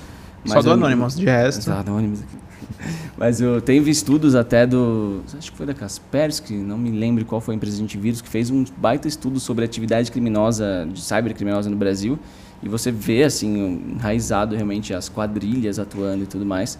Só 0.46 0.62
do 0.62 0.70
eu- 0.70 0.74
Anonymous, 0.74 1.18
de 1.18 1.26
resto. 1.26 1.62
Exato, 1.62 1.90
Anonymous 1.90 2.20
aqui. 2.22 2.38
Mas 3.18 3.42
eu 3.42 3.62
tenho 3.62 3.88
estudos 3.88 4.36
até 4.36 4.66
do, 4.66 5.22
acho 5.38 5.52
que 5.52 5.58
foi 5.58 5.66
da 5.66 5.74
Kaspersky, 5.74 6.54
não 6.54 6.78
me 6.78 6.92
lembro 6.92 7.26
qual 7.26 7.40
foi 7.42 7.54
a 7.54 7.58
empresa 7.58 7.78
de 7.78 7.84
antivírus, 7.84 8.22
que 8.22 8.30
fez 8.30 8.50
um 8.50 8.66
baita 8.78 9.08
estudo 9.08 9.40
sobre 9.40 9.66
atividade 9.66 10.12
criminosa, 10.12 10.88
de 10.92 11.02
cybercriminosa 11.02 11.70
no 11.70 11.76
Brasil, 11.76 12.20
e 12.62 12.70
você 12.70 12.92
vê, 12.92 13.24
assim, 13.24 13.84
enraizado 13.96 14.56
realmente 14.56 14.94
as 14.94 15.10
quadrilhas 15.10 15.78
atuando 15.78 16.24
e 16.24 16.28
tudo 16.28 16.46
mais. 16.46 16.80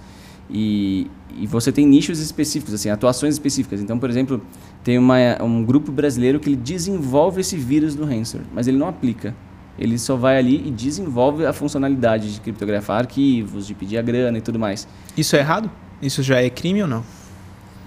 E, 0.50 1.08
e 1.38 1.48
você 1.48 1.72
tem 1.72 1.86
nichos 1.86 2.20
específicos, 2.20 2.74
assim, 2.74 2.90
atuações 2.90 3.36
específicas. 3.36 3.82
Então, 3.82 3.98
por 3.98 4.10
exemplo, 4.10 4.42
tem 4.84 4.98
uma, 4.98 5.18
um 5.42 5.64
grupo 5.64 5.92
brasileiro 5.92 6.40
que 6.40 6.50
ele 6.50 6.56
desenvolve 6.56 7.42
esse 7.42 7.56
vírus 7.56 7.96
do 7.96 8.06
ransomware, 8.06 8.48
mas 8.54 8.68
ele 8.68 8.78
não 8.78 8.88
aplica. 8.88 9.36
Ele 9.78 9.98
só 9.98 10.16
vai 10.16 10.38
ali 10.38 10.64
e 10.68 10.72
desenvolve 10.72 11.46
a 11.46 11.52
funcionalidade 11.52 12.34
de 12.34 12.40
criptografar 12.40 13.00
arquivos, 13.00 13.68
de 13.68 13.74
pedir 13.74 13.98
a 13.98 14.02
grana 14.02 14.38
e 14.38 14.42
tudo 14.42 14.58
mais. 14.58 14.88
Isso 15.18 15.36
é 15.36 15.40
errado? 15.40 15.70
Isso 16.02 16.24
já 16.24 16.42
é 16.42 16.50
crime 16.50 16.82
ou 16.82 16.88
não? 16.88 17.04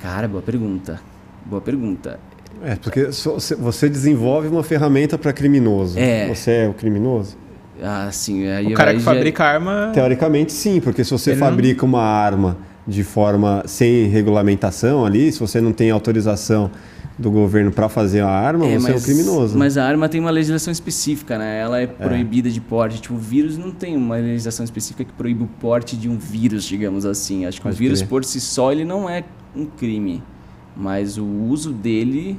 Cara, 0.03 0.29
boa 0.29 0.43
pergunta. 0.43 1.01
Boa 1.47 1.63
pergunta. 1.63 2.21
É, 2.63 2.75
porque 2.77 3.07
você 3.59 3.89
desenvolve 3.89 4.49
uma 4.49 4.63
ferramenta 4.63 5.17
para 5.17 5.33
criminoso. 5.33 5.99
É. 5.99 6.27
Você 6.29 6.51
é 6.51 6.69
o 6.69 6.75
criminoso? 6.75 7.37
Ah, 7.83 8.09
sim. 8.11 8.47
Aí 8.49 8.67
O 8.67 8.75
cara 8.75 8.93
que 8.93 8.99
já- 8.99 9.05
fabrica 9.05 9.45
arma. 9.45 9.91
Teoricamente, 9.95 10.53
sim, 10.53 10.81
porque 10.81 11.05
se 11.05 11.11
você 11.13 11.31
Ele 11.31 11.41
não- 11.41 11.47
fabrica 11.49 11.85
uma 11.87 12.03
arma 12.03 12.59
de 12.87 13.05
forma 13.05 13.63
sem 13.67 14.09
regulamentação 14.09 15.05
ali, 15.07 15.31
se 15.31 15.39
você 15.39 15.61
não 15.61 15.73
tem 15.73 15.91
autorização 15.91 16.71
do 17.19 17.31
governo 17.33 17.73
para 17.73 17.89
fazer 17.89 18.21
a 18.21 18.29
arma, 18.29 18.65
É, 18.67 18.79
você 18.79 18.93
é 18.93 18.95
um 18.95 19.01
criminoso. 19.01 19.59
Mas 19.59 19.77
a 19.77 19.85
arma 19.85 20.09
tem 20.09 20.21
uma 20.21 20.31
legislação 20.31 20.71
específica, 20.71 21.37
né? 21.37 21.59
Ela 21.61 21.81
é 21.81 21.87
proibida 21.87 22.49
de 22.49 22.61
porte. 22.61 23.01
Tipo, 23.01 23.15
o 23.15 23.19
vírus 23.19 23.59
não 23.59 23.73
tem 23.73 23.97
uma 23.97 24.15
legislação 24.17 24.63
específica 24.65 25.05
que 25.05 25.13
proíbe 25.13 25.43
o 25.43 25.49
porte 25.61 25.97
de 25.97 26.09
um 26.09 26.17
vírus, 26.17 26.65
digamos 26.65 27.05
assim. 27.05 27.45
Acho 27.45 27.59
que 27.59 27.65
Pode 27.65 27.75
o 27.75 27.79
vírus 27.79 27.99
crer. 28.01 28.09
por 28.09 28.25
si 28.25 28.41
só 28.41 28.71
ele 28.71 28.85
não 28.85 29.11
é 29.11 29.25
um 29.57 29.67
crime, 29.67 30.23
mas 30.77 31.19
o 31.19 31.25
uso 31.25 31.73
dele 31.73 32.39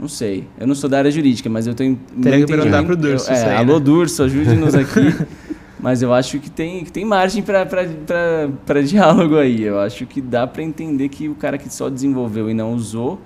não 0.00 0.08
sei. 0.08 0.48
Eu 0.58 0.66
não 0.66 0.74
sou 0.74 0.88
da 0.88 0.98
área 0.98 1.10
jurídica, 1.10 1.48
mas 1.50 1.66
eu 1.66 1.74
tenho 1.74 1.98
Teria 2.22 2.40
que 2.40 2.46
perguntar 2.46 2.82
pro 2.84 2.96
Durso 2.96 3.30
eu- 3.30 3.36
É, 3.36 3.44
aí, 3.50 3.56
alô 3.56 3.74
né? 3.74 3.84
Durso, 3.84 4.22
ajude-nos 4.22 4.74
aqui. 4.74 5.14
mas 5.78 6.00
eu 6.00 6.12
acho 6.14 6.38
que 6.38 6.50
tem, 6.50 6.82
que 6.84 6.90
tem 6.90 7.04
margem 7.04 7.42
para 7.42 8.82
diálogo 8.82 9.36
aí. 9.36 9.62
Eu 9.62 9.78
acho 9.78 10.06
que 10.06 10.22
dá 10.22 10.46
para 10.46 10.62
entender 10.62 11.10
que 11.10 11.28
o 11.28 11.34
cara 11.34 11.58
que 11.58 11.72
só 11.72 11.90
desenvolveu 11.90 12.48
e 12.50 12.54
não 12.54 12.72
usou 12.72 13.20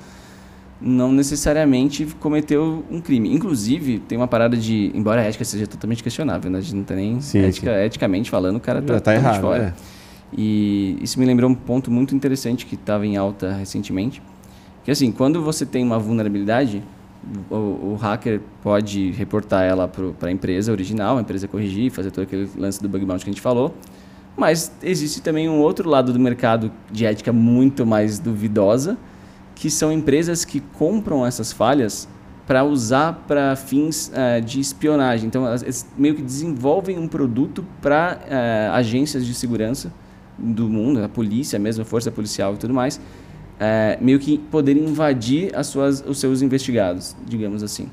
não 0.81 1.11
necessariamente 1.13 2.07
cometeu 2.21 2.85
um 2.91 3.01
crime. 3.01 3.35
Inclusive, 3.35 3.99
tem 4.01 4.17
uma 4.17 4.29
parada 4.29 4.57
de. 4.57 4.93
Embora 4.95 5.21
a 5.21 5.25
ética 5.25 5.45
seja 5.45 5.67
totalmente 5.67 6.03
questionável, 6.03 6.51
né? 6.51 6.59
A 6.59 6.61
gente 6.61 6.75
não 6.75 6.85
tem 6.85 6.97
nem. 6.97 7.21
Sim, 7.21 7.41
ética, 7.41 7.85
Eticamente 7.85 8.31
falando, 8.31 8.57
o 8.57 8.61
cara 8.61 8.81
tá, 8.81 9.01
tá 9.01 9.15
errado, 9.15 9.41
fora. 9.41 9.75
é. 9.77 9.99
E 10.37 10.99
isso 11.01 11.19
me 11.19 11.25
lembrou 11.25 11.51
um 11.51 11.55
ponto 11.55 11.91
muito 11.91 12.15
interessante 12.15 12.67
que 12.67 12.75
estava 12.75 13.07
em 13.07 13.17
alta 13.17 13.53
recentemente. 13.53 14.23
Que 14.85 14.91
assim, 14.91 15.11
quando 15.11 15.43
você 15.43 15.67
tem 15.67 15.83
uma 15.83 15.99
vulnerabilidade, 15.99 16.83
o, 17.51 17.55
o 17.55 17.99
hacker 18.01 18.41
pode 18.63 19.11
reportar 19.13 19.65
ela 19.65 19.89
para 19.89 20.29
a 20.29 20.33
empresa 20.33 20.71
original, 20.71 21.19
a 21.19 21.21
empresa 21.21 21.49
corrigir, 21.49 21.91
fazer 21.91 22.11
todo 22.11 22.25
aquele 22.25 22.49
lance 22.57 22.81
do 22.81 22.89
bug 22.89 23.05
bounty 23.05 23.25
que 23.25 23.31
a 23.31 23.33
gente 23.33 23.43
falou. 23.43 23.75
Mas 24.37 24.71
existe 24.83 25.21
também 25.21 25.49
um 25.49 25.59
outro 25.59 25.89
lado 25.89 26.13
do 26.13 26.21
mercado 26.21 26.71
de 26.93 27.05
ética 27.05 27.33
muito 27.33 27.85
mais 27.85 28.19
duvidosa, 28.19 28.97
que 29.59 29.69
são 29.71 29.93
empresas 29.93 30.45
que 30.45 30.61
compram 30.61 31.27
essas 31.27 31.53
falhas 31.53 32.09
para 32.47 32.65
usar 32.65 33.25
para 33.27 33.55
fins 33.57 34.11
eh, 34.15 34.41
de 34.41 34.61
espionagem. 34.61 35.27
Então, 35.27 35.45
elas 35.47 35.87
meio 35.99 36.15
que 36.15 36.23
desenvolvem 36.23 36.97
um 36.99 37.07
produto 37.07 37.65
para 37.83 38.21
agências 38.73 39.27
de 39.27 39.35
segurança 39.35 39.93
do 40.39 40.69
mundo, 40.69 41.03
a 41.03 41.09
polícia 41.09 41.59
mesmo, 41.59 41.83
a 41.83 41.85
força 41.85 42.11
policial 42.11 42.55
e 42.55 42.57
tudo 42.57 42.73
mais, 42.73 43.01
eh, 43.59 43.99
meio 44.01 44.19
que 44.21 44.39
poderem 44.39 44.85
invadir 44.85 45.55
as 45.55 45.67
suas, 45.67 46.03
os 46.07 46.19
seus 46.19 46.41
investigados, 46.41 47.17
digamos 47.27 47.63
assim. 47.63 47.89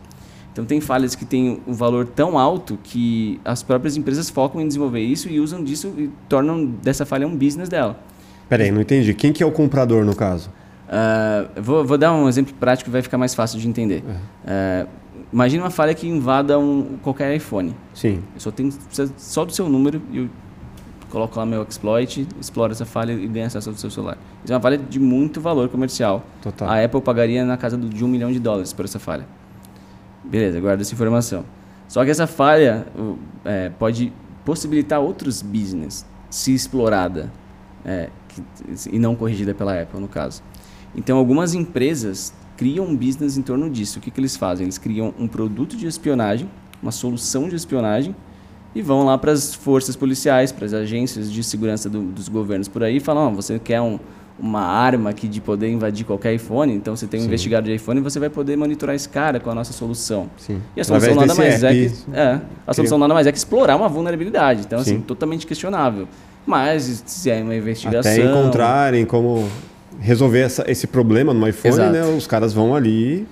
Então, 0.54 0.64
tem 0.64 0.80
falhas 0.80 1.16
que 1.16 1.26
têm 1.26 1.60
um 1.68 1.74
valor 1.74 2.08
tão 2.08 2.38
alto 2.38 2.80
que 2.82 3.42
as 3.44 3.62
próprias 3.62 3.98
empresas 3.98 4.30
focam 4.30 4.62
em 4.62 4.68
desenvolver 4.68 5.02
isso 5.02 5.28
e 5.28 5.40
usam 5.40 5.62
disso 5.64 5.94
e 5.98 6.10
tornam 6.30 6.66
dessa 6.66 7.06
falha 7.06 7.28
um 7.28 7.36
business 7.36 7.68
dela. 7.68 8.00
Peraí, 8.48 8.72
não 8.72 8.80
entendi. 8.80 9.14
Quem 9.14 9.34
que 9.34 9.44
é 9.44 9.46
o 9.46 9.52
comprador 9.52 10.06
no 10.06 10.16
caso? 10.16 10.50
Ah, 10.90 11.48
vou, 11.60 11.84
vou 11.84 11.98
dar 11.98 12.14
um 12.14 12.28
exemplo 12.30 12.54
prático 12.60 12.86
que 12.86 12.92
vai 12.92 13.02
ficar 13.02 13.18
mais 13.18 13.34
fácil 13.34 13.60
de 13.60 13.68
entender. 13.68 14.04
Ah, 14.46 14.86
imagina 15.34 15.64
uma 15.64 15.72
falha 15.72 15.94
que 15.94 16.08
invada 16.08 16.58
um, 16.60 16.98
qualquer 17.02 17.36
iPhone. 17.36 17.76
Sim. 17.94 18.22
Eu 18.34 18.40
só 18.40 18.52
tenho 18.52 18.72
só 19.18 19.46
do 19.46 19.52
seu 19.54 19.68
número 19.68 20.02
e 20.12 20.18
eu 20.20 20.30
coloco 21.10 21.38
lá 21.40 21.46
meu 21.46 21.64
exploit, 21.64 22.28
exploro 22.42 22.72
essa 22.74 22.86
falha 22.86 23.14
e 23.14 23.28
ganho 23.28 23.46
acesso 23.48 23.70
ao 23.70 23.76
seu 23.76 23.90
celular. 23.90 24.18
Isso 24.44 24.52
é 24.52 24.56
uma 24.56 24.62
falha 24.62 24.78
de 24.78 25.00
muito 25.00 25.40
valor 25.40 25.70
comercial. 25.70 26.24
Total. 26.42 26.68
A 26.70 26.84
Apple 26.84 27.02
pagaria 27.02 27.46
na 27.46 27.56
casa 27.58 27.78
do- 27.78 27.88
de 27.90 28.04
um 28.04 28.08
milhão 28.08 28.32
de 28.32 28.40
dólares 28.40 28.74
por 28.74 28.86
essa 28.86 29.00
falha. 29.00 29.26
Beleza, 30.24 30.60
guarda 30.60 30.82
essa 30.82 30.94
informação. 30.94 31.46
Só 31.88 32.04
que 32.04 32.10
essa 32.12 32.28
falha 32.28 32.86
é, 33.46 33.70
pode 33.70 34.12
possibilitar 34.44 35.00
outros 35.00 35.42
business 35.42 36.06
se 36.30 36.54
explorada 36.54 37.32
é, 37.86 38.10
que- 38.28 38.42
e 38.92 39.00
não 39.00 39.16
corrigida 39.16 39.54
pela 39.54 39.80
Apple, 39.82 40.00
no 40.02 40.08
caso. 40.08 40.42
Então, 40.96 41.18
algumas 41.18 41.54
empresas 41.54 42.34
criam 42.58 42.86
um 42.86 42.96
business 42.96 43.38
em 43.38 43.42
torno 43.42 43.70
disso. 43.70 44.00
O 44.00 44.02
que, 44.02 44.10
que 44.10 44.20
eles 44.20 44.36
fazem? 44.38 44.66
Eles 44.66 44.78
criam 44.78 45.14
um 45.20 45.28
produto 45.28 45.76
de 45.76 45.86
espionagem, 45.88 46.50
uma 46.82 46.92
solução 46.92 47.50
de 47.50 47.56
espionagem, 47.56 48.16
e 48.74 48.82
vão 48.82 49.06
lá 49.06 49.18
para 49.18 49.32
as 49.32 49.54
forças 49.54 49.96
policiais, 49.96 50.52
para 50.52 50.66
as 50.66 50.74
agências 50.74 51.32
de 51.32 51.44
segurança 51.44 51.90
do- 51.90 52.04
dos 52.04 52.28
governos 52.30 52.68
por 52.68 52.84
aí 52.84 52.98
e 52.98 53.00
falam: 53.00 53.28
"Ó, 53.28 53.30
você 53.32 53.58
quer 53.60 53.82
um- 53.82 54.00
uma 54.38 54.60
arma 54.62 55.10
aqui 55.12 55.30
de 55.30 55.40
poder 55.40 55.70
invadir 55.70 56.06
qualquer 56.06 56.34
iPhone, 56.34 56.74
então 56.74 56.94
você 56.94 57.08
tem 57.08 57.20
um 57.20 57.24
Sim. 57.24 57.28
investigado 57.28 57.66
de 57.68 57.74
iPhone 57.76 58.02
e 58.02 58.04
você 58.04 58.20
vai 58.20 58.30
poder 58.30 58.58
monitorar 58.58 58.94
esse 58.94 59.08
cara 59.08 59.40
com 59.40 59.50
a 59.50 59.56
nossa 59.56 59.72
solução. 59.72 60.30
Sim. 60.38 60.62
E 60.76 60.82
a 60.82 60.84
solução 60.84 61.12
Através 61.14 61.28
nada 61.30 61.40
mais 61.50 61.64
é 61.64 61.72
que 61.74 61.94
é, 62.14 62.42
a 62.68 62.74
solução 62.74 62.98
nada 62.98 63.14
mais 63.14 63.26
é 63.28 63.32
que 63.32 63.38
explorar 63.38 63.78
uma 63.78 63.88
vulnerabilidade. 63.88 64.62
Então 64.66 64.80
assim, 64.80 64.96
Sim. 64.96 65.02
totalmente 65.02 65.48
questionável. 65.48 66.06
Mas 66.46 67.02
se 67.06 67.30
é 67.30 67.42
uma 67.42 67.56
investigação, 67.56 68.12
Até 68.12 68.26
encontrarem 68.26 69.06
como 69.06 69.48
resolver 70.00 70.40
essa- 70.42 70.64
esse 70.70 70.88
problema 70.88 71.34
no 71.34 71.48
iPhone, 71.48 71.74
Exato. 71.76 71.92
né? 71.92 72.04
Os 72.06 72.28
caras 72.28 72.54
vão 72.54 72.76
ali 72.76 73.28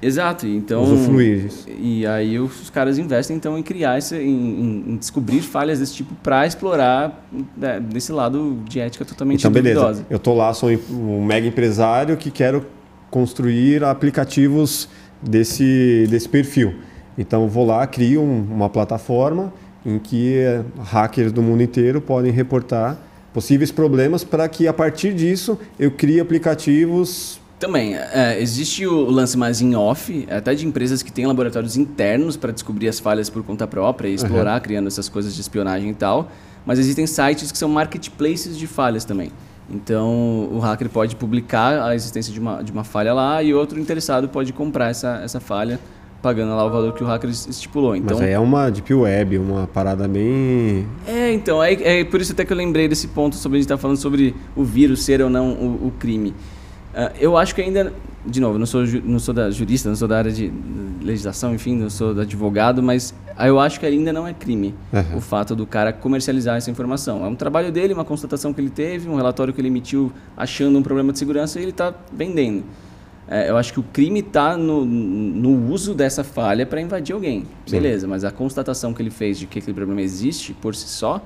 Exato, 0.00 0.46
então 0.46 0.82
usufruir 0.84 1.46
disso. 1.46 1.66
E 1.68 2.06
aí 2.06 2.38
os 2.38 2.70
caras 2.70 2.98
investem 2.98 3.36
então 3.36 3.58
em 3.58 3.62
criar 3.64 3.98
esse, 3.98 4.16
em, 4.16 4.90
em- 4.92 4.96
descobrir 4.96 5.40
falhas 5.40 5.80
desse 5.80 5.94
tipo 5.94 6.14
para 6.22 6.46
explorar 6.46 7.26
né, 7.56 7.80
desse 7.80 8.12
lado 8.12 8.58
de 8.68 8.78
ética 8.78 9.04
totalmente 9.04 9.40
Então, 9.40 9.50
beleza. 9.50 9.80
duvidosa. 9.80 10.06
Eu 10.08 10.18
tô 10.20 10.34
lá, 10.34 10.54
sou 10.54 10.70
um 10.90 11.24
mega 11.24 11.46
empresário 11.48 12.16
que 12.16 12.30
quero 12.30 12.64
construir 13.10 13.82
aplicativos 13.82 14.88
desse, 15.20 16.06
desse 16.08 16.28
perfil. 16.28 16.74
Então, 17.16 17.48
vou 17.48 17.66
lá, 17.66 17.84
crio 17.86 18.20
um- 18.22 18.46
uma 18.52 18.68
plataforma 18.68 19.52
em 19.84 19.98
que 19.98 20.34
eh, 20.36 20.62
hackers 20.80 21.32
do 21.32 21.42
mundo 21.42 21.60
inteiro 21.62 22.00
podem 22.00 22.30
reportar 22.30 22.96
possíveis 23.38 23.70
problemas 23.70 24.24
para 24.24 24.48
que, 24.48 24.66
a 24.66 24.72
partir 24.72 25.14
disso, 25.14 25.56
eu 25.78 25.92
crie 25.92 26.18
aplicativos... 26.18 27.40
Também, 27.56 27.94
é, 27.96 28.40
existe 28.40 28.84
o 28.84 29.08
lance 29.08 29.36
mais 29.36 29.60
em 29.60 29.76
off, 29.76 30.26
até 30.28 30.54
de 30.54 30.66
empresas 30.66 31.04
que 31.04 31.12
têm 31.12 31.24
laboratórios 31.24 31.76
internos 31.76 32.36
para 32.36 32.50
descobrir 32.50 32.88
as 32.88 32.98
falhas 32.98 33.30
por 33.30 33.44
conta 33.44 33.64
própria 33.64 34.08
e 34.08 34.14
explorar, 34.14 34.60
criando 34.60 34.88
essas 34.88 35.08
coisas 35.08 35.36
de 35.36 35.40
espionagem 35.40 35.90
e 35.90 35.94
tal. 35.94 36.30
Mas 36.66 36.80
existem 36.80 37.06
sites 37.06 37.52
que 37.52 37.58
são 37.58 37.68
marketplaces 37.68 38.58
de 38.58 38.66
falhas 38.66 39.04
também. 39.04 39.30
Então, 39.70 40.48
o 40.50 40.58
hacker 40.58 40.88
pode 40.88 41.14
publicar 41.14 41.80
a 41.82 41.94
existência 41.94 42.32
de 42.32 42.40
uma, 42.40 42.62
de 42.62 42.72
uma 42.72 42.82
falha 42.82 43.14
lá 43.14 43.40
e 43.40 43.54
outro 43.54 43.78
interessado 43.78 44.28
pode 44.28 44.52
comprar 44.52 44.90
essa, 44.90 45.20
essa 45.22 45.38
falha, 45.38 45.78
pagando 46.22 46.54
lá 46.54 46.64
o 46.64 46.70
valor 46.70 46.92
que 46.92 47.02
o 47.02 47.06
hacker 47.06 47.30
estipulou. 47.30 47.94
Então, 47.94 48.16
Mas 48.16 48.26
aí 48.26 48.32
é 48.32 48.38
uma 48.38 48.70
deep 48.70 48.92
web, 48.92 49.38
uma 49.38 49.66
parada 49.66 50.08
bem... 50.08 50.86
É, 51.06 51.32
então, 51.32 51.62
é, 51.62 51.72
é 51.72 52.04
por 52.04 52.20
isso 52.20 52.32
até 52.32 52.44
que 52.44 52.52
eu 52.52 52.56
lembrei 52.56 52.88
desse 52.88 53.08
ponto 53.08 53.36
sobre 53.36 53.56
a 53.56 53.60
gente 53.60 53.66
estar 53.66 53.78
falando 53.78 53.98
sobre 53.98 54.34
o 54.56 54.64
vírus 54.64 55.02
ser 55.04 55.22
ou 55.22 55.30
não 55.30 55.52
o, 55.52 55.88
o 55.88 55.92
crime. 55.98 56.34
Ah, 56.94 57.12
eu 57.20 57.36
acho 57.36 57.54
que 57.54 57.62
ainda, 57.62 57.92
de 58.26 58.40
novo, 58.40 58.58
não 58.58 58.66
sou, 58.66 58.84
não 59.04 59.20
sou 59.20 59.32
da 59.32 59.50
jurista, 59.50 59.88
não 59.88 59.94
sou 59.94 60.08
da 60.08 60.18
área 60.18 60.32
de 60.32 60.50
legislação, 61.00 61.54
enfim, 61.54 61.76
não 61.76 61.88
sou 61.88 62.12
da 62.12 62.22
advogado, 62.22 62.82
mas 62.82 63.14
eu 63.38 63.60
acho 63.60 63.78
que 63.78 63.86
ainda 63.86 64.12
não 64.12 64.26
é 64.26 64.32
crime 64.32 64.74
Aham. 64.92 65.16
o 65.16 65.20
fato 65.20 65.54
do 65.54 65.64
cara 65.64 65.92
comercializar 65.92 66.56
essa 66.56 66.70
informação. 66.70 67.24
É 67.24 67.28
um 67.28 67.36
trabalho 67.36 67.70
dele, 67.70 67.94
uma 67.94 68.04
constatação 68.04 68.52
que 68.52 68.60
ele 68.60 68.70
teve, 68.70 69.08
um 69.08 69.14
relatório 69.14 69.54
que 69.54 69.60
ele 69.60 69.68
emitiu 69.68 70.12
achando 70.36 70.76
um 70.76 70.82
problema 70.82 71.12
de 71.12 71.20
segurança 71.20 71.60
e 71.60 71.62
ele 71.62 71.70
está 71.70 71.94
vendendo. 72.12 72.64
É, 73.30 73.50
eu 73.50 73.56
acho 73.58 73.72
que 73.74 73.80
o 73.80 73.82
crime 73.82 74.20
está 74.20 74.56
no, 74.56 74.84
no 74.86 75.70
uso 75.70 75.94
dessa 75.94 76.24
falha 76.24 76.64
para 76.64 76.80
invadir 76.80 77.12
alguém. 77.14 77.44
Sim. 77.66 77.72
Beleza, 77.76 78.06
mas 78.08 78.24
a 78.24 78.30
constatação 78.30 78.94
que 78.94 79.02
ele 79.02 79.10
fez 79.10 79.38
de 79.38 79.46
que 79.46 79.58
aquele 79.58 79.74
problema 79.74 80.00
existe 80.00 80.54
por 80.54 80.74
si 80.74 80.88
só, 80.88 81.22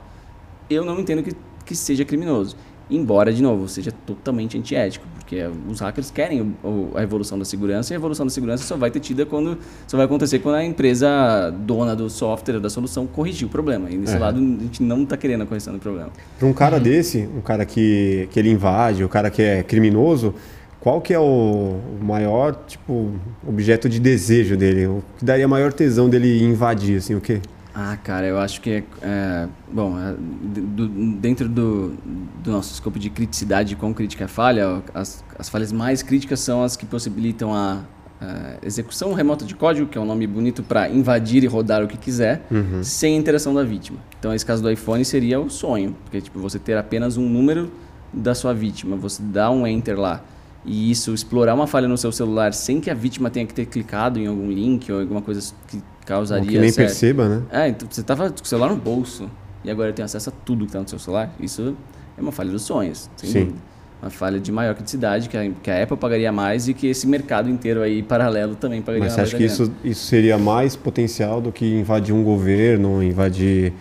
eu 0.69 0.85
não 0.85 0.99
entendo 0.99 1.23
que, 1.23 1.33
que 1.65 1.77
seja 1.77 2.05
criminoso. 2.05 2.57
Embora, 2.91 3.33
de 3.33 3.41
novo, 3.41 3.69
seja 3.69 3.91
totalmente 4.05 4.59
antiético, 4.59 5.07
porque 5.15 5.43
os 5.71 5.79
hackers 5.81 6.11
querem 6.11 6.41
o- 6.43 6.67
o- 6.69 6.91
a 6.97 7.03
evolução 7.03 7.39
da 7.39 7.45
segurança 7.45 7.93
e 7.93 7.95
a 7.95 7.97
evolução 7.99 8.27
da 8.27 8.31
segurança 8.31 8.65
só 8.65 8.77
vai 8.77 8.91
ter 8.91 8.99
tida 9.01 9.25
quando 9.25 9.57
só 9.87 9.97
vai 9.97 10.05
acontecer 10.05 10.41
quando 10.41 10.57
a 10.57 10.65
empresa 10.65 11.51
dona 11.61 11.95
do 11.97 12.11
software 12.11 12.57
ou 12.57 12.61
da 12.61 12.69
solução 12.69 13.07
corrigir 13.07 13.47
o 13.47 13.51
problema. 13.51 13.89
E 13.89 13.97
nesse 13.97 14.17
É. 14.17 14.19
lado 14.19 14.37
a 14.39 14.41
gente 14.63 14.83
não 14.83 15.05
está 15.05 15.17
querendo 15.17 15.43
a 15.43 15.47
correção 15.47 15.73
do 15.73 15.79
problema. 15.79 16.11
Para 16.39 16.49
um 16.49 16.53
cara 16.53 16.79
desse, 16.81 17.27
um 17.35 17.41
cara 17.41 17.65
que, 17.65 18.29
que 18.31 18.39
ele 18.39 18.51
invade, 18.51 19.05
o 19.05 19.09
cara 19.09 19.31
que 19.31 19.41
é 19.41 19.63
criminoso, 19.63 20.35
qual 20.83 21.01
que 21.01 21.15
é 21.15 21.19
o 21.19 21.77
maior, 22.03 22.55
tipo, 22.67 23.13
objeto 23.47 23.89
de 23.89 24.01
desejo 24.01 24.57
dele? 24.57 24.87
O 24.87 25.03
que 25.17 25.25
daria 25.25 25.47
maior 25.47 25.73
tesão 25.73 26.11
dele 26.11 26.43
invadir, 26.43 26.99
assim, 26.99 27.15
o 27.15 27.21
quê? 27.21 27.41
Ah, 27.75 27.97
cara, 28.03 28.27
eu 28.27 28.37
acho 28.39 28.61
que 28.61 28.69
é. 28.71 28.85
é, 29.01 29.49
bom, 29.73 29.97
é, 29.99 30.15
do- 30.19 30.89
dentro 30.89 31.49
do, 31.49 31.95
do 32.43 32.51
nosso 32.51 32.73
escopo 32.75 32.99
de 32.99 33.09
criticidade 33.09 33.77
com 33.77 33.95
crítica 33.95 34.25
à 34.25 34.29
falha, 34.29 34.83
as, 34.93 35.25
as 35.39 35.49
falhas 35.49 35.71
mais 35.73 36.03
críticas 36.03 36.41
são 36.41 36.63
as 36.65 36.77
que 36.77 36.85
possibilitam 36.85 37.55
a, 37.55 37.79
a 38.21 38.55
execução 38.67 39.15
remota 39.15 39.45
de 39.47 39.55
código, 39.55 39.87
que 39.89 39.97
é 39.97 40.01
um 40.01 40.05
nome 40.05 40.27
bonito 40.27 40.63
para 40.65 40.91
invadir 40.91 41.45
e 41.45 41.47
rodar 41.47 41.83
o 41.83 41.87
que 41.89 41.97
quiser, 41.97 42.43
sem 42.83 43.15
a 43.15 43.19
interação 43.19 43.55
da 43.55 43.63
vítima. 43.63 43.99
Então, 44.19 44.35
esse 44.35 44.45
caso 44.45 44.63
do 44.63 44.71
iPhone 44.71 45.03
seria 45.05 45.41
o 45.41 45.49
sonho, 45.49 45.97
porque 46.05 46.21
tipo, 46.21 46.41
você 46.41 46.59
ter 46.59 46.77
apenas 46.77 47.17
um 47.17 47.27
número 47.27 47.71
da 48.13 48.35
sua 48.35 48.53
vítima, 48.53 48.97
você 48.97 49.23
dá 49.23 49.51
um 49.51 49.67
enter 49.67 49.99
lá 49.99 50.23
e 50.65 50.91
isso 50.91 51.13
explorar 51.13 51.55
uma 51.55 51.67
falha 51.67 51.89
no 51.89 51.99
seu 51.99 52.13
celular 52.13 52.53
sem 52.55 52.81
que 52.81 52.91
a 52.91 52.95
vítima 52.95 53.31
tenha 53.31 53.45
que 53.47 53.53
ter 53.55 53.67
clicado 53.67 54.19
em 54.19 54.27
algum 54.27 54.51
link 54.51 54.91
ou 54.93 55.01
alguma 55.01 55.21
coisa 55.23 55.53
que 55.69 55.83
causaria. 56.07 56.45
Ou 56.45 56.51
que 56.51 56.59
nem 56.59 56.71
certo- 56.71 56.89
perceba, 56.89 57.29
né? 57.29 57.43
É, 57.51 57.69
então 57.69 57.89
você 57.91 58.03
tava 58.03 58.31
com 58.31 58.43
o 58.43 58.47
celular 58.47 58.69
no 58.71 58.77
bolso 58.77 59.29
e 59.65 59.71
agora 59.71 59.93
tenho 59.93 60.07
acesso 60.07 60.31
a 60.31 60.33
tudo 60.45 60.61
que 60.65 60.71
está 60.71 60.81
no 60.81 60.89
seu 60.89 60.99
celular. 60.99 61.33
Isso 61.41 61.77
é 62.17 62.21
uma 62.21 62.33
falha 62.33 62.51
dos 62.51 62.63
sonhos, 62.63 63.11
sem 63.17 63.31
Sim. 63.31 63.39
dúvida. 63.47 63.59
Uma 64.01 64.11
falha 64.11 64.41
de 64.41 64.51
maior 64.51 64.75
criticidade 64.75 65.29
que 65.29 65.37
a, 65.37 65.49
que 65.63 65.71
a 65.71 65.83
Apple 65.85 65.97
pagaria 65.97 66.33
mais 66.33 66.67
e 66.67 66.75
que 66.75 66.89
esse 66.89 67.07
mercado 67.07 67.49
inteiro 67.49 67.81
aí 67.83 68.03
paralelo 68.03 68.57
também 68.57 68.83
pagaria 68.83 69.05
Mas 69.05 69.13
você 69.13 69.21
mais. 69.21 69.29
acha 69.29 69.37
que 69.37 69.45
isso, 69.45 69.73
isso 69.85 70.07
seria 70.07 70.37
mais 70.37 70.75
potencial 70.75 71.41
do 71.41 71.53
que 71.53 71.65
invadir 71.79 72.13
um 72.13 72.25
governo, 72.25 73.01
invadir 73.01 73.73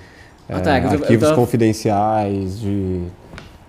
Ah, 0.48 0.58
eh, 0.58 0.62
tá, 0.62 0.78
é 0.78 0.84
eu 0.86 0.90
arquivos 0.92 1.24
tava- 1.30 1.36
confidenciais, 1.42 2.60
de... 2.60 3.02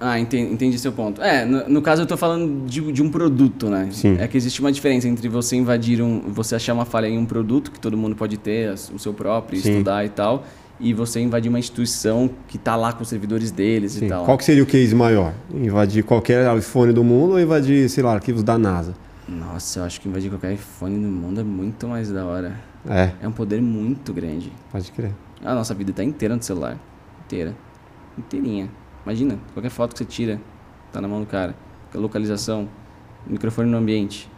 Ah, 0.05 0.19
entendi, 0.19 0.53
entendi 0.53 0.79
seu 0.81 0.91
ponto. 0.91 1.23
É, 1.23 1.45
no, 1.45 1.69
no 1.69 1.81
caso 1.81 2.03
eu 2.03 2.07
tô 2.07 2.17
falando 2.17 2.67
de, 2.67 2.91
de 2.91 3.01
um 3.01 3.09
produto, 3.09 3.71
né? 3.71 3.89
Sim. 3.93 4.17
É 4.19 4.27
que 4.27 4.37
existe 4.37 4.61
uma 4.61 4.73
diferença 4.73 5.07
entre 5.07 5.29
você 5.29 5.55
invadir 5.55 6.03
um. 6.03 6.21
você 6.33 6.57
achar 6.57 6.75
uma 6.75 6.85
falha 6.85 7.07
em 7.07 7.17
um 7.17 7.25
produto 7.25 7.71
que 7.71 7.79
todo 7.79 7.97
mundo 7.97 8.17
pode 8.17 8.37
ter, 8.37 8.71
o 8.73 8.99
seu 8.99 9.15
próprio, 9.15 9.61
Sim. 9.61 9.71
estudar 9.71 10.05
e 10.05 10.09
tal, 10.09 10.45
e 10.81 10.93
você 10.93 11.21
invadir 11.21 11.49
uma 11.49 11.59
instituição 11.61 12.29
que 12.49 12.59
tá 12.59 12.75
lá 12.75 12.93
com 12.93 13.05
os 13.05 13.09
servidores 13.09 13.53
deles 13.53 13.93
Sim. 13.93 14.07
e 14.07 14.09
tal. 14.09 14.25
Qual 14.25 14.41
seria 14.41 14.65
o 14.65 14.67
case 14.67 14.93
maior? 14.93 15.33
Invadir 15.55 16.03
qualquer 16.03 16.53
iPhone 16.59 16.93
do 16.93 17.05
mundo 17.05 17.35
ou 17.35 17.41
invadir, 17.41 17.89
sei 17.89 18.03
lá, 18.03 18.13
arquivos 18.15 18.43
da 18.43 18.59
NASA? 18.59 18.95
Nossa, 19.29 19.79
eu 19.79 19.85
acho 19.85 20.01
que 20.01 20.09
invadir 20.09 20.31
qualquer 20.31 20.55
iPhone 20.55 20.97
no 20.97 21.09
mundo 21.09 21.41
é 21.41 21.45
muito 21.45 21.87
mais 21.87 22.11
da 22.11 22.25
hora. 22.27 22.55
É, 22.91 23.13
É 23.23 23.29
um 23.29 23.33
poder 23.33 23.63
muito 23.63 24.13
grande. 24.13 24.51
pode 24.73 24.91
crer. 24.91 25.13
A 25.45 25.55
nossa 25.55 25.73
vida 25.75 25.93
tá 25.93 26.03
inteira 26.03 26.35
no 26.35 26.43
celular. 26.43 26.77
Inteira. 27.25 27.55
Inteirinha. 28.19 28.69
Imagina, 29.05 29.39
qualquer 29.55 29.71
foto 29.71 29.93
que 29.93 29.99
você 29.99 30.05
tira, 30.05 30.41
tá 30.93 31.01
na 31.01 31.09
mão 31.09 31.21
do 31.21 31.27
cara. 31.27 31.55
Localização, 31.95 32.69
microfone 33.27 33.69
no 33.71 33.77
ambiente, 33.77 34.29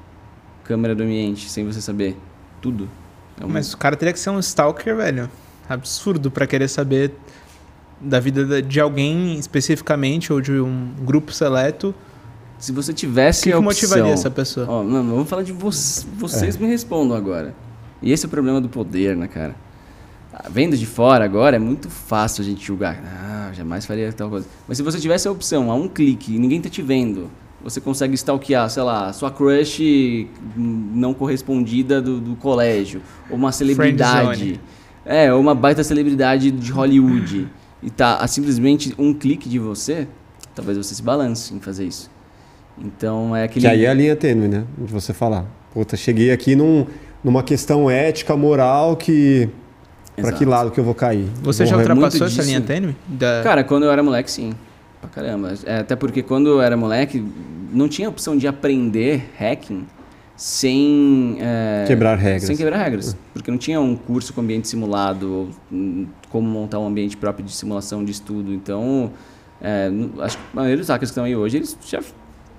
câmera 0.64 0.94
do 0.94 1.02
ambiente, 1.02 1.48
sem 1.50 1.64
você 1.64 1.80
saber. 1.80 2.16
Tudo. 2.60 2.88
É 3.40 3.44
um- 3.44 3.48
Mas 3.48 3.72
o 3.72 3.76
cara 3.76 3.96
teria 3.96 4.12
que 4.12 4.18
ser 4.18 4.30
um 4.30 4.38
stalker, 4.40 4.96
velho. 4.96 5.30
Absurdo 5.68 6.30
pra 6.30 6.46
querer 6.46 6.68
saber 6.68 7.12
da 8.00 8.18
vida 8.20 8.44
da- 8.44 8.60
de 8.60 8.80
alguém 8.80 9.38
especificamente 9.38 10.32
ou 10.32 10.40
de 10.40 10.52
um 10.52 10.92
grupo 11.02 11.32
seleto. 11.32 11.94
Se 12.58 12.72
você 12.72 12.92
O 12.92 12.94
tivesse 12.94 13.42
que, 13.44 13.48
que 13.50 13.52
a 13.54 13.58
opção... 13.58 13.64
motivaria 13.88 14.12
essa 14.12 14.30
pessoa? 14.30 14.66
Ó, 14.68 14.82
não, 14.82 15.04
vamos 15.04 15.28
falar 15.28 15.42
de 15.42 15.52
vocês. 15.52 16.06
É. 16.06 16.18
Vocês 16.18 16.56
me 16.56 16.66
respondam 16.66 17.16
agora. 17.16 17.54
E 18.02 18.12
esse 18.12 18.24
é 18.24 18.28
o 18.28 18.30
problema 18.30 18.60
do 18.60 18.68
poder, 18.68 19.16
né, 19.16 19.26
cara? 19.28 19.54
Ah, 20.34 20.48
Vendo 20.50 20.76
de 20.76 20.84
fora 20.84 21.24
agora 21.24 21.54
é 21.54 21.58
muito 21.60 21.88
fácil 21.88 22.42
a 22.42 22.44
gente 22.44 22.66
julgar. 22.66 23.00
Ah, 23.06 23.52
jamais 23.54 23.86
faria 23.86 24.12
tal 24.12 24.28
coisa. 24.28 24.48
Mas 24.66 24.76
se 24.76 24.82
você 24.82 24.98
tivesse 24.98 25.28
a 25.28 25.30
opção, 25.30 25.70
a 25.70 25.74
um 25.76 25.86
clique, 25.86 26.34
e 26.34 26.38
ninguém 26.40 26.60
tá 26.60 26.68
te 26.68 26.82
vendo, 26.82 27.30
você 27.62 27.80
consegue 27.80 28.14
stalkear, 28.14 28.68
sei 28.68 28.82
lá, 28.82 29.12
sua 29.12 29.30
crush 29.30 30.28
não 30.56 31.14
correspondida 31.14 32.02
do, 32.02 32.20
do 32.20 32.34
colégio, 32.34 33.00
ou 33.30 33.36
uma 33.36 33.52
celebridade. 33.52 34.60
É, 35.06 35.32
ou 35.32 35.40
uma 35.40 35.54
baita 35.54 35.84
celebridade 35.84 36.50
de 36.50 36.72
Hollywood. 36.72 37.48
E 37.80 37.90
tá 37.90 38.16
a 38.16 38.26
simplesmente 38.26 38.92
um 38.98 39.14
clique 39.14 39.48
de 39.48 39.58
você, 39.58 40.08
talvez 40.54 40.76
você 40.76 40.94
se 40.94 41.02
balance 41.02 41.54
em 41.54 41.60
fazer 41.60 41.86
isso. 41.86 42.10
Então 42.76 43.36
é 43.36 43.44
aquele. 43.44 43.66
Que 43.66 43.70
aí 43.70 43.84
é 43.84 43.88
a 43.88 43.94
linha 43.94 44.16
tênue, 44.16 44.48
né? 44.48 44.64
De 44.76 44.92
você 44.92 45.12
falar. 45.12 45.46
Puta, 45.72 45.96
cheguei 45.96 46.32
aqui 46.32 46.56
num, 46.56 46.86
numa 47.22 47.42
questão 47.42 47.90
ética, 47.90 48.36
moral, 48.36 48.96
que... 48.96 49.48
Pra 50.16 50.22
Exato. 50.28 50.38
que 50.38 50.44
lado 50.44 50.70
que 50.70 50.78
eu 50.78 50.84
vou 50.84 50.94
cair? 50.94 51.26
Você 51.42 51.64
Vou 51.64 51.70
já 51.70 51.76
re- 51.76 51.82
ultrapassou 51.82 52.26
essa 52.26 52.36
disso. 52.36 52.48
linha 52.48 52.60
tênue? 52.60 52.94
Da... 53.08 53.40
Cara, 53.42 53.64
quando 53.64 53.82
eu 53.84 53.90
era 53.90 54.02
moleque, 54.02 54.30
sim. 54.30 54.52
Pra 55.00 55.10
caramba. 55.10 55.54
É, 55.64 55.78
até 55.78 55.96
porque 55.96 56.22
quando 56.22 56.48
eu 56.48 56.60
era 56.62 56.76
moleque, 56.76 57.24
não 57.72 57.88
tinha 57.88 58.08
opção 58.08 58.36
de 58.36 58.46
aprender 58.46 59.28
hacking 59.38 59.84
sem. 60.36 61.36
é, 61.40 61.84
Quebrar 61.86 62.16
regras. 62.16 62.44
Sem 62.44 62.56
quebrar 62.56 62.78
regras. 62.82 63.16
Porque 63.32 63.50
não 63.50 63.58
tinha 63.58 63.80
um 63.80 63.96
curso 63.96 64.32
com 64.32 64.40
ambiente 64.40 64.68
simulado, 64.68 65.32
ou 65.32 65.48
como 66.30 66.48
montar 66.48 66.78
um 66.78 66.86
ambiente 66.86 67.16
próprio 67.16 67.44
de 67.44 67.52
simulação 67.52 68.04
de 68.04 68.12
estudo. 68.12 68.52
Então, 68.52 69.10
é, 69.60 69.90
acho 70.20 70.36
que 70.36 70.42
a 70.52 70.56
maioria 70.56 70.76
dos 70.76 70.88
hackers 70.88 71.10
que 71.10 71.12
estão 71.12 71.24
aí 71.24 71.34
hoje, 71.36 71.56
eles 71.58 71.76
já, 71.86 72.00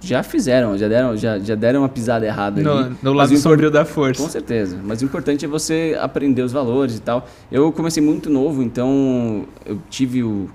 já 0.05 0.21
fizeram, 0.23 0.77
já 0.77 0.87
deram, 0.87 1.17
já, 1.17 1.39
já 1.39 1.55
deram 1.55 1.81
uma 1.81 1.89
pisada 1.89 2.25
errada 2.25 2.61
no, 2.61 2.71
ali. 2.71 2.95
no 3.01 3.13
lado 3.13 3.35
sombrio 3.37 3.71
da 3.71 3.83
com 3.83 3.91
força. 3.91 4.29
certeza. 4.29 4.79
Mas 4.83 5.01
o 5.01 5.05
importante 5.05 5.45
é 5.45 5.47
você 5.47 5.97
aprender 5.99 6.41
os 6.41 6.51
valores 6.51 6.97
e 6.97 7.01
tal. 7.01 7.27
Eu 7.51 7.71
comecei 7.71 8.01
muito 8.03 8.29
novo, 8.29 8.61
então 8.63 9.45
eu 9.65 9.79
tive 9.89 10.23
o, 10.23 10.49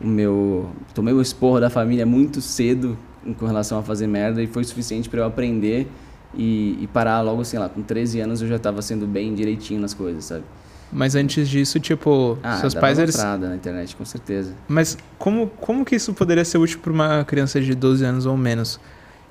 o 0.00 0.06
meu. 0.06 0.70
Tomei 0.94 1.12
o 1.12 1.20
esporro 1.20 1.60
da 1.60 1.68
família 1.70 2.06
muito 2.06 2.40
cedo 2.40 2.96
com 3.38 3.46
relação 3.46 3.78
a 3.78 3.82
fazer 3.82 4.06
merda 4.06 4.42
e 4.42 4.46
foi 4.46 4.64
suficiente 4.64 5.08
para 5.08 5.20
eu 5.20 5.24
aprender 5.26 5.86
e, 6.34 6.78
e 6.82 6.86
parar 6.92 7.20
logo 7.20 7.40
assim 7.42 7.58
lá. 7.58 7.68
Com 7.68 7.82
13 7.82 8.20
anos 8.20 8.42
eu 8.42 8.48
já 8.48 8.56
estava 8.56 8.82
sendo 8.82 9.06
bem 9.06 9.34
direitinho 9.34 9.80
nas 9.80 9.94
coisas, 9.94 10.24
sabe? 10.24 10.44
Mas 10.92 11.16
antes 11.16 11.48
disso, 11.48 11.80
tipo, 11.80 12.38
Ah, 12.40 12.58
seus 12.58 12.72
pais 12.72 12.98
eles. 13.00 13.16
na 13.16 13.56
internet, 13.56 13.96
com 13.96 14.04
certeza. 14.04 14.54
Mas 14.68 14.96
como, 15.18 15.48
como 15.60 15.84
que 15.84 15.96
isso 15.96 16.14
poderia 16.14 16.44
ser 16.44 16.58
útil 16.58 16.78
pra 16.78 16.92
uma 16.92 17.24
criança 17.24 17.60
de 17.60 17.74
12 17.74 18.04
anos 18.04 18.26
ou 18.26 18.36
menos? 18.36 18.78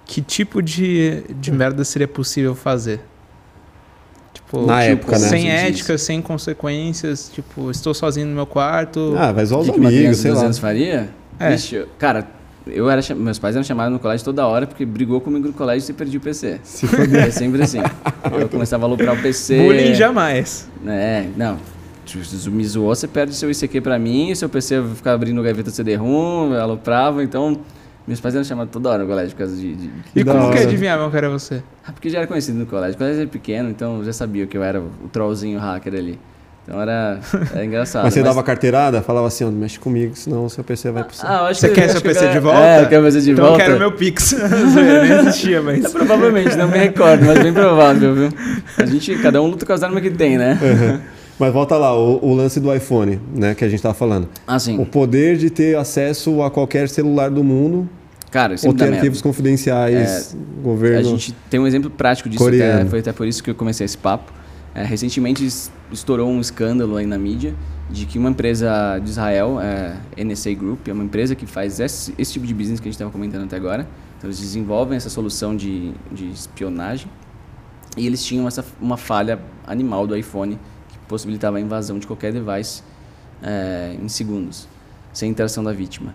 Que 0.05 0.21
tipo 0.21 0.61
de, 0.61 1.23
de 1.39 1.51
merda 1.51 1.83
seria 1.83 2.07
possível 2.07 2.53
fazer? 2.55 2.99
Tipo, 4.33 4.65
Na 4.65 4.81
tipo, 4.81 4.91
época, 4.93 5.11
né? 5.19 5.27
sem 5.27 5.41
Você 5.43 5.47
diz. 5.47 5.61
ética, 5.79 5.97
sem 5.97 6.21
consequências, 6.21 7.31
tipo, 7.33 7.71
estou 7.71 7.93
sozinho 7.93 8.27
no 8.27 8.35
meu 8.35 8.45
quarto. 8.45 9.15
Ah, 9.17 9.31
vai 9.31 9.45
zoar 9.45 9.61
O 9.61 9.63
os 9.63 9.69
que, 9.69 9.75
amigos, 9.77 10.17
sei 10.17 10.29
12 10.31 10.39
lá. 10.41 10.45
anos 10.45 10.59
faria? 10.59 11.09
É. 11.39 11.51
Vixe, 11.51 11.85
cara, 11.97 12.27
eu 12.67 12.89
era, 12.89 13.01
meus 13.15 13.39
pais 13.39 13.55
eram 13.55 13.63
chamados 13.63 13.91
no 13.93 13.99
colégio 13.99 14.23
toda 14.25 14.45
hora 14.45 14.67
porque 14.67 14.85
brigou 14.85 15.19
comigo 15.21 15.47
no 15.47 15.53
colégio 15.53 15.83
e 15.83 15.87
você 15.87 15.93
perdia 15.93 16.19
o 16.19 16.21
PC. 16.21 16.59
Se. 16.63 16.85
É 17.17 17.31
sempre 17.31 17.63
assim. 17.63 17.79
Eu 18.39 18.47
começava 18.49 18.85
a 18.85 18.87
aloprar 18.87 19.15
o 19.17 19.21
PC. 19.21 19.57
Bullying 19.57 19.93
jamais. 19.95 20.69
É, 20.87 21.25
não. 21.35 21.57
Se 22.05 22.49
me 22.49 22.65
zoou, 22.65 22.93
você 22.93 23.07
perde 23.07 23.33
seu 23.35 23.49
ICQ 23.49 23.81
pra 23.81 23.97
mim, 23.97 24.33
seu 24.35 24.49
PC 24.49 24.79
vai 24.81 24.95
ficar 24.95 25.13
abrindo 25.13 25.41
gaveta 25.41 25.69
CD-ROM, 25.71 26.53
aloprava, 26.53 27.23
então... 27.23 27.59
Meus 28.05 28.19
pais 28.19 28.35
eram 28.35 28.43
chamados 28.43 28.71
toda 28.71 28.89
hora 28.89 29.03
no 29.03 29.07
colégio 29.09 29.31
por 29.31 29.39
causa 29.39 29.55
de... 29.55 29.75
de- 29.75 29.89
E 30.15 30.23
Da 30.23 30.33
como 30.33 30.51
que 30.51 30.57
hora. 30.57 30.67
adivinhavam 30.67 31.09
que 31.09 31.15
era 31.17 31.29
você? 31.29 31.63
Ah, 31.87 31.91
porque 31.93 32.09
já 32.09 32.17
era 32.19 32.27
conhecido 32.27 32.57
no 32.59 32.65
colégio. 32.65 32.95
O 32.95 32.97
colégio 32.97 33.21
era 33.21 33.29
pequeno, 33.29 33.69
então 33.69 33.99
eu 33.99 34.03
já 34.03 34.11
sabia 34.13 34.45
que 34.45 34.57
eu 34.57 34.63
era 34.63 34.81
o 34.81 35.07
trollzinho 35.11 35.57
hacker 35.59 35.93
ali. 35.93 36.19
Então 36.65 36.81
era, 36.81 37.19
era 37.53 37.63
engraçado. 37.65 38.03
Mas 38.03 38.13
você 38.13 38.19
mas- 38.21 38.29
dava 38.29 38.43
carteirada? 38.43 39.01
Falava 39.01 39.27
assim, 39.27 39.45
ó, 39.45 39.47
não 39.51 39.57
mexe 39.57 39.79
comigo, 39.79 40.15
senão 40.15 40.45
o 40.45 40.49
seu 40.49 40.63
PC 40.65 40.91
vai 40.91 41.03
pro 41.05 41.15
céu. 41.15 41.29
Ah, 41.29 41.33
eu 41.39 41.45
acho 41.45 41.59
Você 41.61 41.69
que- 41.69 41.75
quer 41.75 41.83
acho 41.85 41.91
seu 41.93 42.01
PC 42.01 42.25
eu- 42.25 42.31
de 42.31 42.39
volta? 42.39 42.59
É, 42.59 42.81
eu 42.83 42.87
quero 42.89 43.01
o 43.01 43.05
PC 43.05 43.21
de 43.21 43.31
então 43.31 43.45
volta. 43.45 43.61
eu 43.63 43.65
quero 43.67 43.79
meu 43.79 43.91
Pix. 43.93 44.23
Zoeira, 44.73 45.01
Nem 45.03 45.11
existia, 45.19 45.57
É, 45.59 45.61
mas. 45.61 45.91
provavelmente, 45.93 46.55
não 46.57 46.67
me 46.67 46.77
recordo, 46.77 47.25
mas 47.25 47.39
bem 47.41 47.53
provável, 47.53 48.13
viu? 48.15 48.29
A 48.77 48.85
gente, 48.85 49.15
cada 49.19 49.41
um 49.41 49.47
luta 49.47 49.65
com 49.65 49.71
as 49.73 49.81
armas 49.83 50.01
que 50.01 50.09
tem, 50.11 50.37
né? 50.37 50.57
Mas 51.39 51.51
volta 51.51 51.75
lá, 51.77 51.97
o, 51.97 52.19
o 52.23 52.33
lance 52.35 52.59
do 52.59 52.73
iPhone, 52.73 53.19
né, 53.35 53.55
que 53.55 53.65
a 53.65 53.69
gente 53.69 53.81
tava 53.81 53.93
falando. 53.95 54.29
Assim, 54.45 54.79
O 54.79 54.85
poder 54.85 55.37
de 55.37 55.49
ter 55.49 55.75
acesso 55.77 56.41
a 56.43 56.51
qualquer 56.51 56.87
celular 56.89 57.29
do 57.31 57.43
mundo 57.43 57.89
cara, 58.29 58.53
isso 58.55 58.65
ou 58.67 58.73
me 58.73 58.77
dá 58.79 58.85
ter 58.85 58.91
merda. 58.91 59.01
arquivos 59.01 59.21
confidenciais, 59.21 60.35
governo... 60.63 60.99
A 60.99 61.03
gente 61.03 61.33
tem 61.49 61.59
um 61.59 61.67
exemplo 61.67 61.89
prático 61.89 62.27
disso, 62.29 62.43
até, 62.47 62.85
foi 62.85 62.99
até 62.99 63.11
por 63.11 63.27
isso 63.27 63.43
que 63.43 63.49
eu 63.49 63.55
comecei 63.55 63.85
esse 63.85 63.97
papo. 63.97 64.31
É, 64.75 64.83
recentemente 64.83 65.45
es- 65.45 65.71
estourou 65.91 66.27
um 66.29 66.39
escândalo 66.41 66.95
aí 66.97 67.05
na 67.05 67.17
mídia 67.17 67.53
de 67.91 68.07
que 68.07 68.17
uma 68.17 68.29
empresa 68.31 68.97
de 69.03 69.09
Israel, 69.11 69.59
é, 69.61 69.93
NSA 70.23 70.51
Group, 70.55 70.87
é 70.87 70.93
uma 70.93 71.03
empresa 71.03 71.35
que 71.35 71.45
faz 71.45 71.79
esse, 71.79 72.11
esse 72.17 72.33
tipo 72.33 72.47
de 72.47 72.53
business 72.55 72.79
que 72.79 72.87
a 72.87 72.89
gente 72.89 72.95
estava 72.95 73.11
comentando 73.11 73.43
até 73.43 73.55
agora. 73.55 73.87
Então 74.17 74.27
eles 74.29 74.39
desenvolvem 74.39 74.97
essa 74.97 75.09
solução 75.11 75.55
de, 75.55 75.91
de 76.11 76.27
espionagem 76.31 77.07
e 77.95 78.07
eles 78.07 78.23
tinham 78.25 78.47
essa, 78.47 78.65
uma 78.81 78.97
falha 78.97 79.37
animal 79.67 80.07
do 80.07 80.15
iPhone 80.17 80.57
possibilitava 81.13 81.57
a 81.57 81.61
invasão 81.61 81.99
de 81.99 82.07
qualquer 82.07 82.33
device 82.33 82.81
é, 83.43 83.95
em 84.01 84.09
segundos, 84.09 84.67
sem 85.13 85.29
interação 85.29 85.63
da 85.63 85.71
vítima. 85.71 86.11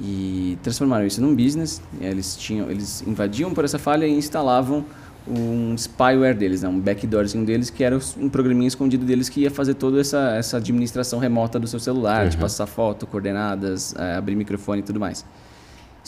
E 0.00 0.56
transformaram 0.62 1.04
isso 1.06 1.20
num 1.20 1.34
business. 1.34 1.82
Eles 2.00 2.36
tinham, 2.36 2.70
eles 2.70 3.02
invadiam 3.06 3.52
por 3.52 3.64
essa 3.64 3.78
falha 3.80 4.06
e 4.06 4.12
instalavam 4.12 4.84
um 5.26 5.74
spyware 5.76 6.36
deles, 6.36 6.62
né? 6.62 6.68
um 6.68 6.78
backdoorzinho 6.78 7.44
deles, 7.44 7.68
que 7.68 7.82
era 7.82 7.98
um 8.16 8.28
programinha 8.28 8.68
escondido 8.68 9.04
deles 9.04 9.28
que 9.28 9.40
ia 9.40 9.50
fazer 9.50 9.74
toda 9.74 10.00
essa, 10.00 10.36
essa 10.36 10.56
administração 10.58 11.18
remota 11.18 11.58
do 11.58 11.66
seu 11.66 11.80
celular, 11.80 12.24
Uhum. 12.24 12.28
de 12.30 12.36
passar 12.36 12.66
foto, 12.66 13.06
coordenadas, 13.06 13.94
eh, 13.98 14.14
abrir 14.16 14.36
microfone 14.36 14.80
e 14.80 14.84
tudo 14.84 15.00
mais. 15.00 15.24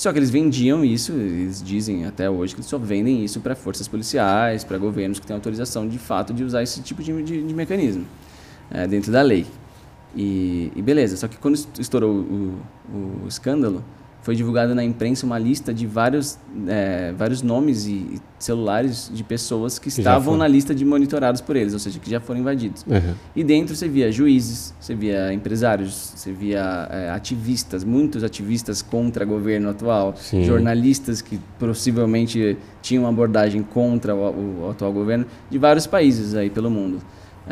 Só 0.00 0.14
que 0.14 0.18
eles 0.18 0.30
vendiam 0.30 0.82
isso, 0.82 1.12
eles 1.12 1.62
dizem 1.62 2.06
até 2.06 2.30
hoje 2.30 2.54
que 2.54 2.60
eles 2.60 2.70
só 2.70 2.78
vendem 2.78 3.22
isso 3.22 3.38
para 3.38 3.54
forças 3.54 3.86
policiais, 3.86 4.64
para 4.64 4.78
governos 4.78 5.20
que 5.20 5.26
têm 5.26 5.34
autorização 5.36 5.86
de 5.86 5.98
fato 5.98 6.32
de 6.32 6.42
usar 6.42 6.62
esse 6.62 6.80
tipo 6.80 7.02
de, 7.02 7.22
de, 7.22 7.42
de 7.42 7.52
mecanismo 7.52 8.06
eh, 8.70 8.86
dentro 8.86 9.12
da 9.12 9.20
lei. 9.20 9.44
E, 10.16 10.72
e 10.74 10.80
beleza, 10.80 11.18
só 11.18 11.28
que 11.28 11.36
quando 11.36 11.56
est- 11.56 11.78
estourou 11.78 12.12
o, 12.14 12.58
o 13.24 13.28
escândalo, 13.28 13.84
foi 14.22 14.36
divulgada 14.36 14.74
na 14.74 14.84
imprensa 14.84 15.24
uma 15.24 15.38
lista 15.38 15.72
de 15.72 15.86
vários, 15.86 16.38
é, 16.68 17.12
vários 17.16 17.42
nomes 17.42 17.86
e 17.86 18.20
celulares 18.38 19.10
de 19.12 19.24
pessoas 19.24 19.78
que, 19.78 19.90
Que 19.90 20.00
estavam 20.00 20.36
na 20.36 20.46
lista 20.46 20.74
de 20.74 20.84
monitorados 20.84 21.40
por 21.40 21.56
eles, 21.56 21.72
ou 21.72 21.78
seja, 21.78 21.98
que 21.98 22.10
já 22.10 22.20
foram 22.20 22.40
invadidos. 22.40 22.84
Uhum. 22.86 23.14
E 23.34 23.42
dentro 23.42 23.74
você 23.74 23.88
via 23.88 24.12
juízes, 24.12 24.74
você 24.80 24.94
via 24.94 25.32
empresários, 25.32 26.12
você 26.14 26.32
via 26.32 26.88
é, 26.90 27.10
ativistas, 27.10 27.82
muitos 27.82 28.22
ativistas 28.22 28.82
contra 28.82 29.24
o 29.24 29.28
governo 29.28 29.70
atual, 29.70 30.14
Sim. 30.16 30.44
jornalistas 30.44 31.22
que 31.22 31.38
possivelmente 31.58 32.56
tinham 32.82 33.04
uma 33.04 33.10
abordagem 33.10 33.62
contra 33.62 34.14
o, 34.14 34.64
o 34.66 34.70
atual 34.70 34.92
governo, 34.92 35.26
de 35.50 35.58
vários 35.58 35.86
países 35.86 36.34
aí 36.34 36.50
pelo 36.50 36.70
mundo. 36.70 37.00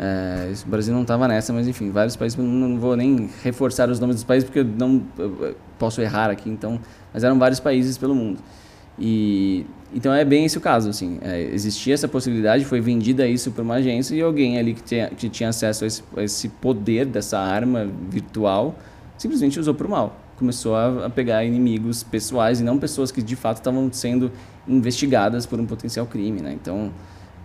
É, 0.01 0.53
o 0.65 0.69
Brasil 0.69 0.93
não 0.93 1.01
estava 1.01 1.27
nessa, 1.27 1.51
mas 1.51 1.67
enfim, 1.67 1.91
vários 1.91 2.15
países, 2.15 2.37
não, 2.37 2.45
não 2.45 2.79
vou 2.79 2.95
nem 2.95 3.29
reforçar 3.43 3.89
os 3.89 3.99
nomes 3.99 4.15
dos 4.15 4.23
países 4.23 4.45
porque 4.45 4.59
eu 4.59 4.63
não 4.63 5.03
eu, 5.17 5.55
posso 5.77 6.01
errar 6.01 6.29
aqui, 6.29 6.49
então, 6.49 6.79
mas 7.13 7.25
eram 7.25 7.37
vários 7.37 7.59
países 7.59 7.97
pelo 7.97 8.15
mundo. 8.15 8.39
E 8.97 9.65
então 9.93 10.13
é 10.13 10.23
bem 10.23 10.45
esse 10.45 10.57
o 10.57 10.61
caso, 10.61 10.89
assim, 10.89 11.19
é, 11.21 11.41
existia 11.41 11.93
essa 11.93 12.07
possibilidade, 12.07 12.63
foi 12.63 12.79
vendida 12.79 13.27
isso 13.27 13.51
para 13.51 13.61
uma 13.61 13.75
agência 13.75 14.15
e 14.15 14.21
alguém 14.21 14.57
ali 14.57 14.73
que 14.73 14.83
tinha, 14.83 15.09
que 15.09 15.27
tinha 15.27 15.49
acesso 15.49 15.83
a 15.83 15.87
esse, 15.87 16.03
a 16.15 16.23
esse 16.23 16.47
poder 16.47 17.05
dessa 17.05 17.37
arma 17.37 17.89
virtual 18.09 18.75
simplesmente 19.17 19.59
usou 19.59 19.73
para 19.73 19.85
o 19.85 19.89
mal. 19.89 20.17
Começou 20.37 20.75
a, 20.75 21.07
a 21.07 21.09
pegar 21.09 21.43
inimigos 21.43 22.03
pessoais 22.03 22.61
e 22.61 22.63
não 22.63 22.77
pessoas 22.77 23.11
que 23.11 23.21
de 23.21 23.35
fato 23.35 23.57
estavam 23.57 23.91
sendo 23.91 24.31
investigadas 24.65 25.45
por 25.45 25.59
um 25.59 25.65
potencial 25.65 26.05
crime, 26.05 26.39
né? 26.39 26.53
Então 26.53 26.91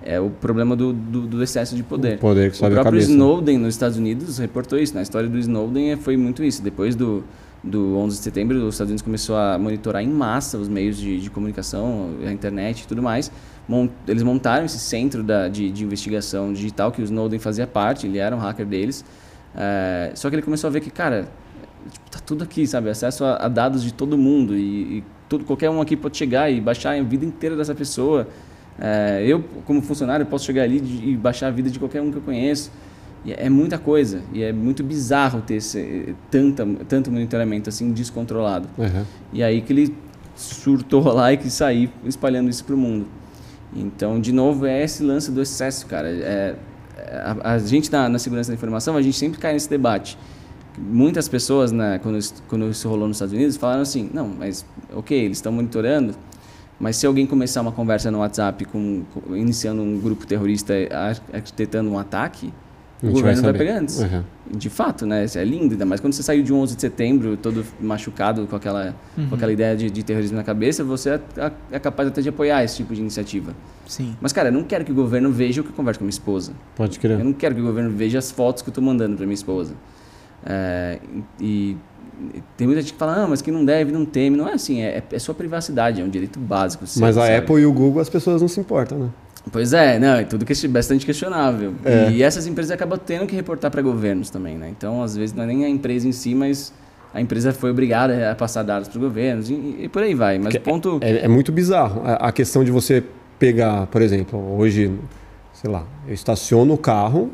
é 0.06 0.20
o 0.20 0.28
problema 0.30 0.76
do, 0.76 0.92
do, 0.92 1.22
do 1.22 1.42
excesso 1.42 1.74
de 1.74 1.82
poder. 1.82 2.16
O 2.16 2.18
poder 2.18 2.50
que 2.50 2.56
O 2.56 2.58
sobe 2.58 2.72
a 2.72 2.82
próprio 2.82 3.00
cabeça. 3.00 3.10
Snowden 3.10 3.58
nos 3.58 3.74
Estados 3.74 3.96
Unidos 3.96 4.38
reportou 4.38 4.78
isso. 4.78 4.94
Na 4.94 5.02
história 5.02 5.28
do 5.28 5.38
Snowden 5.38 5.92
é- 5.92 5.96
foi 5.96 6.16
muito 6.16 6.44
isso. 6.44 6.62
Depois 6.62 6.94
do, 6.94 7.24
do 7.62 7.96
11 7.96 8.18
de 8.18 8.22
setembro, 8.22 8.56
os 8.66 8.74
Estados 8.74 8.90
Unidos 8.90 9.02
começou 9.02 9.36
a 9.36 9.58
monitorar 9.58 10.02
em 10.02 10.08
massa 10.08 10.58
os 10.58 10.68
meios 10.68 10.96
de, 10.98 11.20
de 11.20 11.30
comunicação, 11.30 12.10
a 12.26 12.30
internet 12.30 12.82
e 12.82 12.86
tudo 12.86 13.02
mais. 13.02 13.32
Mon- 13.66 13.88
eles 14.06 14.22
montaram 14.22 14.66
esse 14.66 14.78
centro 14.78 15.22
da, 15.22 15.48
de, 15.48 15.70
de 15.70 15.82
investigação 15.84 16.52
digital 16.52 16.92
que 16.92 17.00
o 17.00 17.04
Snowden 17.04 17.38
fazia 17.38 17.66
parte, 17.66 18.06
ele 18.06 18.18
era 18.18 18.36
um 18.36 18.38
hacker 18.38 18.66
deles. 18.66 19.02
É, 19.56 20.12
só 20.14 20.28
que 20.28 20.34
ele 20.36 20.42
começou 20.42 20.68
a 20.68 20.70
ver 20.70 20.80
que, 20.80 20.90
cara, 20.90 21.28
tipo, 21.90 22.10
tá 22.10 22.18
tudo 22.18 22.44
aqui, 22.44 22.66
sabe? 22.66 22.90
Acesso 22.90 23.24
a, 23.24 23.36
a 23.36 23.48
dados 23.48 23.82
de 23.82 23.94
todo 23.94 24.18
mundo 24.18 24.54
e, 24.54 24.98
e 24.98 25.04
tudo, 25.30 25.44
qualquer 25.46 25.70
um 25.70 25.80
aqui 25.80 25.96
pode 25.96 26.16
chegar 26.18 26.50
e 26.50 26.60
baixar 26.60 26.90
a 26.98 27.02
vida 27.02 27.24
inteira 27.24 27.56
dessa 27.56 27.74
pessoa. 27.74 28.28
É, 28.78 29.24
eu, 29.26 29.44
como 29.64 29.80
funcionário, 29.82 30.26
posso 30.26 30.44
chegar 30.44 30.62
ali 30.62 30.82
e 31.04 31.16
baixar 31.16 31.48
a 31.48 31.50
vida 31.50 31.70
de 31.70 31.78
qualquer 31.78 32.02
um 32.02 32.10
que 32.10 32.18
eu 32.18 32.22
conheço. 32.22 32.70
E 33.24 33.32
é 33.32 33.48
muita 33.48 33.78
coisa. 33.78 34.20
E 34.32 34.42
é 34.42 34.52
muito 34.52 34.82
bizarro 34.82 35.40
ter 35.40 35.54
esse, 35.54 36.14
tanta, 36.30 36.66
tanto 36.88 37.10
monitoramento 37.10 37.68
assim 37.68 37.92
descontrolado. 37.92 38.68
Uhum. 38.76 39.04
E 39.32 39.42
aí 39.42 39.60
que 39.62 39.72
ele 39.72 39.96
surtou 40.36 41.02
lá 41.12 41.32
e 41.32 41.36
quis 41.36 41.52
sair 41.52 41.90
espalhando 42.04 42.50
isso 42.50 42.64
para 42.64 42.74
o 42.74 42.78
mundo. 42.78 43.06
Então, 43.74 44.20
de 44.20 44.32
novo, 44.32 44.66
é 44.66 44.82
esse 44.82 45.02
lance 45.02 45.30
do 45.30 45.40
excesso, 45.40 45.86
cara. 45.86 46.08
É, 46.08 46.54
é, 46.96 47.16
a, 47.16 47.54
a 47.54 47.58
gente 47.58 47.90
na, 47.90 48.08
na 48.08 48.18
segurança 48.18 48.50
da 48.50 48.54
informação, 48.54 48.96
a 48.96 49.02
gente 49.02 49.16
sempre 49.16 49.38
cai 49.38 49.52
nesse 49.52 49.68
debate. 49.68 50.18
Muitas 50.76 51.28
pessoas, 51.28 51.70
né, 51.72 52.00
quando, 52.02 52.18
quando 52.48 52.68
isso 52.68 52.88
rolou 52.88 53.06
nos 53.06 53.16
Estados 53.16 53.32
Unidos, 53.32 53.56
falaram 53.56 53.82
assim: 53.82 54.10
não, 54.12 54.28
mas 54.28 54.64
ok, 54.92 55.16
eles 55.16 55.38
estão 55.38 55.52
monitorando, 55.52 56.14
mas 56.78 56.96
se 56.96 57.06
alguém 57.06 57.26
começar 57.26 57.60
uma 57.60 57.72
conversa 57.72 58.10
no 58.10 58.18
WhatsApp 58.18 58.64
com, 58.66 59.02
com- 59.14 59.36
iniciando 59.36 59.80
um 59.82 59.98
grupo 60.00 60.26
terrorista 60.26 60.74
ar- 60.90 61.20
arquitetando 61.32 61.88
um 61.90 61.98
ataque, 61.98 62.52
A 63.02 63.06
o 63.06 63.10
vai 63.10 63.12
governo 63.12 63.42
vai, 63.42 63.52
saber. 63.52 63.58
pegar 63.58 63.78
antes. 63.80 64.00
Uhum. 64.00 64.22
De 64.56 64.68
fato, 64.68 65.06
né? 65.06 65.24
Isso 65.24 65.38
é 65.38 65.44
lindo, 65.44 65.72
ainda 65.72 65.86
mais 65.86 66.00
quando 66.00 66.12
você 66.12 66.22
saiu 66.22 66.42
de 66.42 66.52
um 66.52 66.58
11 66.58 66.74
de 66.76 66.80
setembro 66.80 67.36
todo 67.36 67.64
machucado 67.80 68.46
com 68.46 68.56
aquela, 68.56 68.94
com 69.28 69.34
aquela 69.34 69.52
ideia 69.52 69.74
de, 69.76 69.90
de 69.90 70.02
terrorismo 70.02 70.36
na 70.36 70.44
cabeça, 70.44 70.84
você 70.84 71.10
é, 71.10 71.20
é 71.72 71.78
capaz 71.78 72.08
até 72.08 72.20
de 72.20 72.28
apoiar 72.28 72.62
esse 72.64 72.76
tipo 72.76 72.94
de 72.94 73.00
iniciativa. 73.00 73.54
Sim. 73.86 74.14
Mas, 74.20 74.32
cara, 74.32 74.48
eu 74.48 74.52
não 74.52 74.64
quero 74.64 74.84
que 74.84 74.92
o 74.92 74.94
governo 74.94 75.30
veja 75.30 75.60
o 75.60 75.64
que 75.64 75.70
eu 75.70 75.74
converso 75.74 75.98
com 76.00 76.04
minha 76.04 76.10
esposa. 76.10 76.52
Pode 76.76 76.96
Eu 76.96 77.00
crer. 77.00 77.24
não 77.24 77.32
quero 77.32 77.54
que 77.54 77.60
o 77.60 77.64
governo 77.64 77.90
veja 77.90 78.18
as 78.18 78.30
fotos 78.30 78.62
que 78.62 78.68
eu 78.68 78.72
estou 78.72 78.82
mandando 78.84 79.16
para 79.16 79.24
minha 79.26 79.34
esposa. 79.34 79.74
É, 80.46 80.98
e 81.40 81.76
tem 82.56 82.66
muita 82.66 82.82
gente 82.82 82.92
que 82.92 82.98
fala, 82.98 83.24
ah, 83.24 83.26
mas 83.26 83.42
que 83.42 83.50
não 83.50 83.64
deve, 83.64 83.92
não 83.92 84.04
teme. 84.04 84.36
Não 84.36 84.48
é 84.48 84.54
assim, 84.54 84.80
é, 84.82 85.02
é 85.10 85.18
sua 85.18 85.34
privacidade, 85.34 86.00
é 86.00 86.04
um 86.04 86.08
direito 86.08 86.38
básico. 86.38 86.84
Mas 86.96 87.16
a 87.16 87.22
sabe? 87.22 87.36
Apple 87.36 87.60
e 87.60 87.66
o 87.66 87.72
Google 87.72 88.00
as 88.00 88.08
pessoas 88.08 88.40
não 88.40 88.48
se 88.48 88.60
importam, 88.60 88.98
né? 88.98 89.08
Pois 89.52 89.72
é, 89.72 89.98
não, 89.98 90.14
é 90.14 90.24
tudo 90.24 90.44
que 90.44 90.68
bastante 90.68 91.04
questionável. 91.04 91.74
É. 91.84 92.10
E 92.10 92.22
essas 92.22 92.46
empresas 92.46 92.70
acabam 92.70 92.98
tendo 92.98 93.26
que 93.26 93.36
reportar 93.36 93.70
para 93.70 93.82
governos 93.82 94.30
também, 94.30 94.56
né? 94.56 94.70
Então, 94.70 95.02
às 95.02 95.16
vezes, 95.16 95.34
não 95.34 95.44
é 95.44 95.46
nem 95.46 95.64
a 95.64 95.68
empresa 95.68 96.08
em 96.08 96.12
si, 96.12 96.34
mas 96.34 96.72
a 97.12 97.20
empresa 97.20 97.52
foi 97.52 97.70
obrigada 97.70 98.30
a 98.30 98.34
passar 98.34 98.62
dados 98.62 98.88
para 98.88 98.98
governos 98.98 99.50
e, 99.50 99.76
e 99.80 99.88
por 99.88 100.02
aí 100.02 100.14
vai. 100.14 100.38
Mas 100.38 100.54
o 100.54 100.60
ponto... 100.60 100.98
É, 101.02 101.24
é 101.24 101.28
muito 101.28 101.52
bizarro. 101.52 102.02
A, 102.04 102.28
a 102.28 102.32
questão 102.32 102.64
de 102.64 102.70
você 102.70 103.04
pegar, 103.38 103.86
por 103.88 104.00
exemplo, 104.00 104.56
hoje, 104.56 104.90
sei 105.52 105.70
lá, 105.70 105.84
eu 106.08 106.14
estaciono 106.14 106.72
o 106.72 106.78
carro 106.78 107.30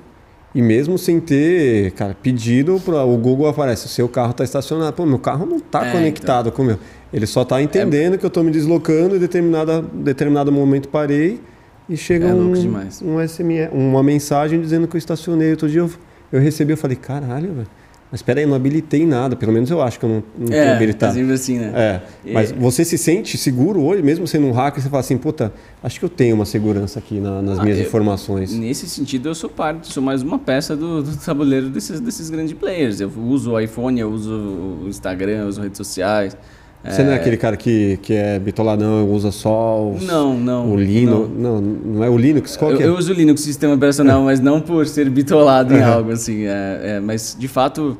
e 0.54 0.60
mesmo 0.60 0.98
sem 0.98 1.20
ter, 1.20 1.92
cara, 1.92 2.16
pedido 2.20 2.80
para 2.84 3.04
o 3.04 3.16
Google 3.16 3.46
aparece, 3.46 3.86
o 3.86 3.88
seu 3.88 4.08
carro 4.08 4.32
está 4.32 4.42
estacionado. 4.42 4.92
Pô, 4.94 5.06
meu 5.06 5.18
carro 5.18 5.46
não 5.46 5.58
está 5.58 5.86
É, 5.86 5.92
conectado 5.92 6.50
com 6.50 6.62
o 6.62 6.64
meu. 6.64 6.78
Ele 7.12 7.26
só 7.26 7.42
está 7.42 7.62
entendendo 7.62 8.18
que 8.18 8.24
eu 8.24 8.28
estou 8.28 8.42
me 8.42 8.50
deslocando 8.50 9.14
e 9.14 9.18
em 9.18 9.20
determinada, 9.20 9.80
determinado 9.80 10.50
momento 10.50 10.88
parei 10.88 11.40
e 11.88 11.96
chega 11.96 12.28
É 12.28 12.34
um, 12.34 12.52
um 12.52 13.28
SMS, 13.28 13.70
uma 13.72 14.02
mensagem 14.02 14.60
dizendo 14.60 14.88
que 14.88 14.96
eu 14.96 14.98
estacionei. 14.98 15.50
Outro 15.52 15.68
dia 15.68 15.80
eu, 15.80 15.90
eu 16.32 16.40
recebi, 16.40 16.72
eu 16.72 16.76
falei, 16.76 16.96
caralho, 16.96 17.52
velho. 17.52 17.68
Mas 18.10 18.18
espera 18.20 18.40
aí, 18.40 18.44
eu 18.44 18.48
não 18.48 18.56
habilitei 18.56 19.06
nada. 19.06 19.36
Pelo 19.36 19.52
menos 19.52 19.70
eu 19.70 19.80
acho 19.80 19.98
que 20.00 20.04
eu 20.04 20.08
não, 20.08 20.22
não 20.36 20.46
tenho 20.48 20.60
é, 20.62 20.74
habilitado. 20.74 21.14
sempre 21.14 21.32
assim, 21.32 21.58
né? 21.58 21.72
É, 22.24 22.32
mas 22.32 22.50
E- 22.50 22.54
você 22.54 22.84
se 22.84 22.98
sente 22.98 23.38
seguro 23.38 23.80
hoje, 23.82 24.02
mesmo 24.02 24.26
sendo 24.26 24.46
um 24.48 24.50
hacker, 24.52 24.82
você 24.82 24.88
fala 24.88 25.00
assim, 25.00 25.16
puta, 25.16 25.52
acho 25.80 25.98
que 26.00 26.04
eu 26.04 26.08
tenho 26.08 26.34
uma 26.34 26.44
segurança 26.44 26.98
aqui 26.98 27.20
na- 27.20 27.40
nas 27.40 27.60
Ah, 27.60 27.62
minhas 27.62 27.78
eu- 27.78 27.84
informações. 27.86 28.52
Nesse 28.52 28.88
sentido, 28.88 29.28
eu 29.28 29.34
sou 29.34 29.48
parte, 29.48 29.92
sou 29.92 30.02
mais 30.02 30.22
uma 30.22 30.38
peça 30.40 30.74
do, 30.76 31.02
do 31.04 31.16
tabuleiro 31.16 31.68
desses, 31.70 32.00
desses 32.00 32.28
grandes 32.30 32.52
players. 32.54 33.00
Eu 33.00 33.10
uso 33.16 33.52
o 33.52 33.60
iPhone, 33.60 34.00
eu 34.00 34.10
uso 34.10 34.32
o 34.32 34.86
Instagram, 34.88 35.42
eu 35.42 35.46
uso 35.48 35.60
redes 35.62 35.76
sociais. 35.76 36.36
Você 36.82 37.02
não 37.02 37.12
é 37.12 37.16
aquele 37.16 37.36
cara 37.36 37.56
que, 37.58 37.98
que 38.02 38.14
é 38.14 38.38
bitoladão, 38.38 39.06
usa 39.10 39.30
só 39.30 39.86
os- 39.90 40.02
Não, 40.06 40.34
não. 40.38 40.72
o 40.72 40.76
Linux. 40.76 41.28
Não. 41.36 41.60
não, 41.60 42.02
é 42.04 42.08
o 42.08 42.16
Linux? 42.16 42.56
Qual 42.56 42.70
Eu, 42.70 42.76
que 42.78 42.82
é? 42.82 42.86
eu 42.86 42.96
uso 42.96 43.12
o 43.12 43.14
Linux 43.14 43.42
sistema 43.42 43.74
operacional, 43.74 44.22
mas 44.22 44.40
não 44.40 44.60
por 44.62 44.86
ser 44.86 45.10
bitolado 45.10 45.74
em 45.74 45.82
algo 45.82 46.10
assim. 46.10 46.44
é, 46.46 46.80
é, 46.96 47.00
mas 47.00 47.36
de 47.38 47.48
fato, 47.48 47.98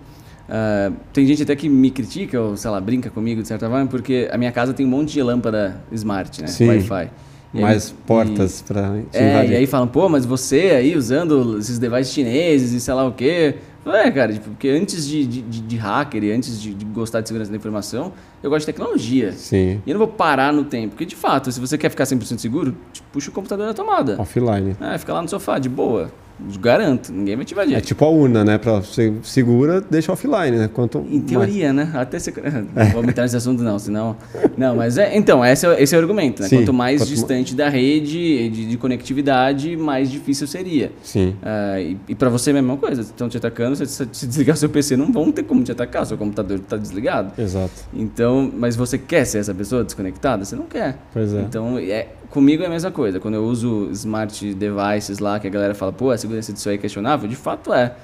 é, 0.48 0.90
tem 1.12 1.26
gente 1.26 1.42
até 1.42 1.54
que 1.54 1.68
me 1.68 1.90
critica 1.90 2.40
ou 2.40 2.56
sei 2.56 2.70
lá 2.70 2.80
brinca 2.80 3.10
comigo 3.10 3.42
de 3.42 3.48
certa 3.48 3.68
forma, 3.68 3.86
porque 3.86 4.28
a 4.32 4.38
minha 4.38 4.50
casa 4.50 4.72
tem 4.72 4.86
um 4.86 4.88
monte 4.88 5.12
de 5.12 5.22
lâmpada 5.22 5.80
smart, 5.92 6.40
né? 6.40 6.48
Wi-Fi. 6.60 7.10
E 7.52 7.58
aí- 7.58 7.62
Mais 7.62 7.88
e- 7.88 7.94
portas 8.06 8.62
te 9.10 9.18
É, 9.18 9.30
invadir. 9.30 9.52
e 9.52 9.56
aí 9.56 9.66
falam, 9.66 9.88
pô, 9.88 10.08
mas 10.08 10.24
você 10.24 10.70
aí 10.76 10.96
usando 10.96 11.58
esses 11.58 11.78
devices 11.78 12.14
chineses 12.14 12.72
e 12.72 12.80
sei 12.80 12.94
lá 12.94 13.06
o 13.06 13.12
quê. 13.12 13.56
É, 13.86 14.10
cara, 14.10 14.32
tipo, 14.32 14.50
porque 14.50 14.68
antes 14.68 15.06
de, 15.06 15.24
de, 15.26 15.40
de- 15.42 15.76
hacker 15.76 16.22
e 16.24 16.32
antes 16.32 16.60
de, 16.60 16.74
de 16.74 16.84
gostar 16.84 17.20
de 17.22 17.28
segurança 17.28 17.50
da 17.50 17.56
informação, 17.56 18.12
eu 18.42 18.50
gosto 18.50 18.60
de 18.60 18.66
tecnologia. 18.66 19.32
Sim, 19.32 19.80
E 19.86 19.90
eu 19.90 19.94
não 19.94 19.98
vou 19.98 20.08
parar 20.08 20.52
no 20.52 20.64
tempo, 20.64 20.90
porque 20.90 21.06
de 21.06 21.16
fato, 21.16 21.50
se 21.50 21.58
você 21.58 21.78
quer 21.78 21.88
ficar 21.88 22.04
100% 22.04 22.38
seguro, 22.38 22.76
puxa 23.10 23.30
o 23.30 23.32
computador 23.32 23.66
da 23.66 23.72
tomada. 23.74 24.20
offline. 24.20 24.76
É, 24.80 24.98
fica 24.98 25.12
lá 25.14 25.22
no 25.22 25.28
sofá, 25.28 25.58
de 25.58 25.68
boa. 25.68 26.12
Garanto, 26.60 27.12
ninguém 27.12 27.36
vai 27.36 27.44
te 27.44 27.52
invadir. 27.52 27.74
É 27.76 27.80
tipo 27.80 28.04
a 28.04 28.08
urna, 28.08 28.44
né? 28.44 28.58
Pra 28.58 28.80
você 28.80 29.12
segura, 29.22 29.80
deixa 29.80 30.12
offline, 30.12 30.56
né? 30.56 30.68
Quanto 30.72 30.98
Em 30.98 31.18
mais- 31.18 31.24
teoria, 31.26 31.72
né? 31.72 31.90
Até 31.94 32.18
você... 32.18 32.32
Não 32.74 32.86
vou 32.92 33.04
entrar 33.04 33.22
nesse 33.24 33.36
assunto, 33.36 33.62
não, 33.62 33.78
senão. 33.78 34.16
Não, 34.56 34.76
mas 34.76 34.98
é. 34.98 35.16
Então, 35.16 35.44
esse 35.44 35.66
é, 35.66 35.82
esse 35.82 35.94
é 35.94 35.98
o 35.98 36.00
argumento, 36.00 36.42
né? 36.42 36.48
Sim, 36.48 36.58
Quanto 36.58 36.72
mais 36.72 37.00
quanto 37.00 37.08
distante 37.08 37.54
da 37.54 37.68
rede 37.68 38.48
de, 38.50 38.66
de 38.66 38.76
conectividade, 38.76 39.76
mais 39.76 40.10
difícil 40.10 40.46
seria. 40.46 40.92
Sim. 41.02 41.34
Ah, 41.42 41.80
e 41.80 41.96
e 42.08 42.14
para 42.14 42.28
você 42.28 42.50
é 42.50 42.52
a 42.52 42.54
mesma 42.62 42.76
coisa. 42.76 43.02
Estão 43.02 43.28
te 43.28 43.36
atacando, 43.36 43.76
se 43.76 43.86
se 43.86 44.26
desligar 44.26 44.56
seu 44.56 44.68
PC, 44.68 44.96
não 44.96 45.12
vão 45.12 45.30
ter 45.30 45.42
como 45.42 45.62
te 45.62 45.72
atacar, 45.72 46.04
seu 46.06 46.16
computador 46.16 46.58
está 46.58 46.76
desligado. 46.76 47.32
Exato. 47.40 47.70
Então, 47.94 48.50
mas 48.56 48.76
você 48.76 48.98
quer 48.98 49.24
ser 49.24 49.38
essa 49.38 49.54
pessoa 49.54 49.84
desconectada? 49.84 50.44
Você 50.44 50.56
não 50.56 50.64
quer. 50.66 50.96
Pois 51.12 51.32
é. 51.32 51.40
Então, 51.40 51.78
é, 51.78 52.06
comigo 52.30 52.62
é 52.62 52.66
a 52.66 52.70
mesma 52.70 52.90
coisa. 52.90 53.18
Quando 53.20 53.34
eu 53.34 53.44
uso 53.44 53.88
smart 53.92 54.54
devices 54.54 55.18
lá, 55.18 55.38
que 55.40 55.46
a 55.46 55.50
galera 55.50 55.74
fala, 55.74 55.92
pô, 55.92 56.10
a 56.10 56.16
segurança 56.18 56.52
disso 56.52 56.68
aí 56.68 56.76
é 56.76 56.78
questionável, 56.78 57.28
de 57.28 57.36
fato 57.36 57.72
é. 57.72 57.94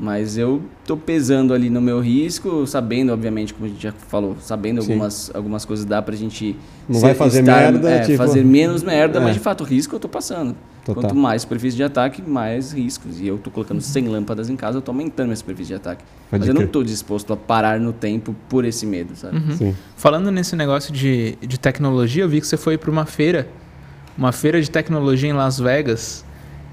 Mas 0.00 0.38
eu 0.38 0.62
tô 0.86 0.96
pesando 0.96 1.52
ali 1.52 1.68
no 1.68 1.80
meu 1.80 1.98
risco, 1.98 2.64
sabendo, 2.68 3.12
obviamente, 3.12 3.52
como 3.52 3.66
a 3.66 3.68
gente 3.68 3.82
já 3.82 3.90
falou, 3.92 4.36
sabendo 4.40 4.80
Sim. 4.80 4.92
algumas, 4.92 5.28
algumas 5.34 5.64
coisas 5.64 5.84
dá 5.84 6.00
pra 6.00 6.14
gente 6.14 6.54
Não 6.88 7.00
vai 7.00 7.14
fazer 7.14 7.42
merda, 7.42 7.90
é, 7.90 8.00
tipo- 8.02 8.16
fazer 8.16 8.44
menos 8.44 8.84
merda, 8.84 9.18
É. 9.18 9.22
mas 9.22 9.34
de 9.34 9.40
fato 9.40 9.62
o 9.62 9.64
risco 9.64 9.96
eu 9.96 9.98
tô 9.98 10.08
passando. 10.08 10.54
Total. 10.84 11.02
Quanto 11.02 11.16
mais 11.16 11.42
superfície 11.42 11.76
de 11.76 11.82
ataque, 11.82 12.22
mais 12.22 12.72
riscos. 12.72 13.18
E 13.20 13.26
eu 13.26 13.38
tô 13.38 13.50
colocando 13.50 13.80
100 13.80 14.06
lâmpadas 14.08 14.48
em 14.48 14.54
casa, 14.54 14.78
eu 14.78 14.82
tô 14.82 14.92
aumentando 14.92 15.26
minha 15.26 15.36
superfície 15.36 15.68
de 15.68 15.74
ataque. 15.74 16.04
Pode 16.30 16.40
mas 16.40 16.48
eu 16.48 16.54
não 16.54 16.66
tô 16.66 16.84
disposto 16.84 17.32
a 17.32 17.36
parar 17.36 17.80
no 17.80 17.92
tempo 17.92 18.34
por 18.48 18.64
esse 18.64 18.86
medo, 18.86 19.16
sabe? 19.16 19.36
Uhum. 19.36 19.56
Sim. 19.56 19.74
Falando 19.96 20.30
nesse 20.30 20.54
negócio 20.54 20.92
de, 20.92 21.36
de 21.42 21.58
tecnologia, 21.58 22.22
eu 22.22 22.28
vi 22.28 22.40
que 22.40 22.46
você 22.46 22.56
foi 22.56 22.78
para 22.78 22.88
uma 22.90 23.04
feira, 23.04 23.48
uma 24.18 24.32
feira 24.32 24.60
de 24.60 24.68
tecnologia 24.68 25.30
em 25.30 25.32
Las 25.32 25.60
Vegas. 25.60 26.24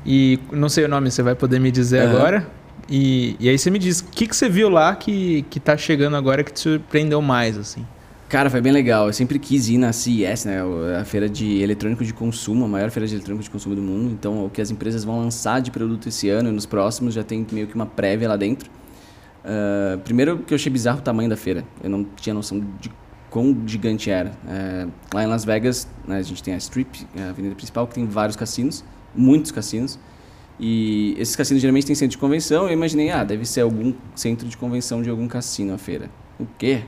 E 0.03 0.39
não 0.51 0.67
sei 0.67 0.85
o 0.85 0.87
nome, 0.87 1.11
você 1.11 1.21
vai 1.21 1.35
poder 1.35 1.59
me 1.59 1.71
dizer 1.71 2.01
Aham. 2.01 2.09
agora. 2.09 2.47
E, 2.89 3.35
e 3.39 3.47
aí 3.47 3.57
você 3.57 3.69
me 3.69 3.79
diz, 3.79 4.01
o 4.01 4.05
que, 4.05 4.27
que 4.27 4.35
você 4.35 4.49
viu 4.49 4.67
lá 4.69 4.95
que, 4.95 5.45
que 5.49 5.59
tá 5.59 5.77
chegando 5.77 6.15
agora 6.17 6.43
que 6.43 6.51
te 6.51 6.59
surpreendeu 6.59 7.21
mais, 7.21 7.57
assim? 7.57 7.85
Cara, 8.27 8.49
foi 8.49 8.59
bem 8.59 8.71
legal. 8.71 9.07
Eu 9.07 9.13
sempre 9.13 9.37
quis 9.37 9.69
ir 9.69 9.77
na 9.77 9.93
CES, 9.93 10.45
né? 10.45 10.61
A 10.99 11.05
feira 11.05 11.29
de 11.29 11.61
eletrônico 11.61 12.03
de 12.03 12.13
consumo, 12.13 12.65
a 12.65 12.67
maior 12.67 12.89
feira 12.89 13.07
de 13.07 13.15
eletrônico 13.15 13.43
de 13.43 13.49
consumo 13.49 13.75
do 13.75 13.81
mundo. 13.81 14.11
Então, 14.11 14.45
o 14.45 14.49
que 14.49 14.59
as 14.59 14.71
empresas 14.71 15.03
vão 15.03 15.19
lançar 15.19 15.61
de 15.61 15.69
produto 15.69 16.09
esse 16.09 16.27
ano 16.29 16.49
e 16.49 16.51
nos 16.51 16.65
próximos 16.65 17.13
já 17.13 17.23
tem 17.23 17.45
meio 17.51 17.67
que 17.67 17.75
uma 17.75 17.85
prévia 17.85 18.27
lá 18.27 18.35
dentro. 18.35 18.69
Ah, 19.45 19.99
primeiro 20.03 20.39
que 20.39 20.53
eu 20.53 20.55
achei 20.55 20.71
bizarro 20.71 20.99
o 20.99 21.01
tamanho 21.01 21.29
da 21.29 21.37
feira. 21.37 21.63
Eu 21.83 21.89
não 21.89 22.03
tinha 22.03 22.33
noção 22.33 22.59
de 22.81 22.89
quão 23.35 23.53
gigante 23.67 24.09
era. 24.09 24.31
É, 24.47 24.87
lá 25.13 25.21
em 25.25 25.27
Las 25.27 25.43
Vegas, 25.43 25.85
né, 26.07 26.19
a 26.19 26.21
gente 26.21 26.41
tem 26.41 26.53
a 26.53 26.57
Strip, 26.57 27.05
a 27.19 27.31
avenida 27.31 27.53
principal, 27.53 27.85
que 27.85 27.93
tem 27.95 28.05
vários 28.05 28.37
cassinos, 28.37 28.81
muitos 29.13 29.51
cassinos. 29.51 29.99
E 30.57 31.13
esses 31.19 31.35
cassinos 31.35 31.59
geralmente 31.61 31.85
têm 31.85 31.93
centro 31.95 32.11
de 32.11 32.17
convenção. 32.17 32.65
Eu 32.65 32.71
imaginei, 32.71 33.09
ah, 33.09 33.25
deve 33.25 33.45
ser 33.45 33.59
algum 33.59 33.93
centro 34.15 34.47
de 34.47 34.55
convenção 34.55 35.01
de 35.01 35.09
algum 35.09 35.27
cassino 35.27 35.73
a 35.73 35.77
feira. 35.77 36.09
O 36.39 36.45
quê? 36.57 36.83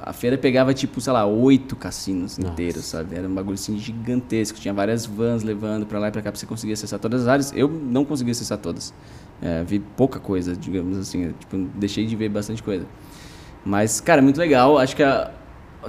A 0.00 0.12
feira 0.12 0.38
pegava, 0.38 0.72
tipo, 0.72 1.00
sei 1.00 1.12
lá, 1.12 1.26
oito 1.26 1.74
cassinos 1.74 2.38
Nossa. 2.38 2.52
inteiros, 2.52 2.84
sabe? 2.84 3.16
Era 3.16 3.26
um 3.26 3.34
bagulho 3.34 3.54
assim 3.54 3.76
gigantesco. 3.76 4.60
Tinha 4.60 4.72
várias 4.72 5.04
vans 5.04 5.42
levando 5.42 5.86
pra 5.86 5.98
lá 5.98 6.06
e 6.06 6.12
pra 6.12 6.22
cá 6.22 6.30
pra 6.30 6.38
você 6.38 6.46
conseguir 6.46 6.74
acessar 6.74 7.00
todas 7.00 7.22
as 7.22 7.26
áreas. 7.26 7.52
Eu 7.52 7.68
não 7.68 8.04
consegui 8.04 8.30
acessar 8.30 8.58
todas. 8.58 8.94
É, 9.42 9.64
vi 9.64 9.80
pouca 9.80 10.20
coisa, 10.20 10.54
digamos 10.56 10.96
assim. 10.96 11.34
Tipo, 11.40 11.56
deixei 11.74 12.06
de 12.06 12.14
ver 12.14 12.28
bastante 12.28 12.62
coisa. 12.62 12.86
Mas, 13.64 14.00
cara, 14.00 14.22
muito 14.22 14.38
legal. 14.38 14.78
Acho 14.78 14.94
que 14.94 15.02
a- 15.02 15.32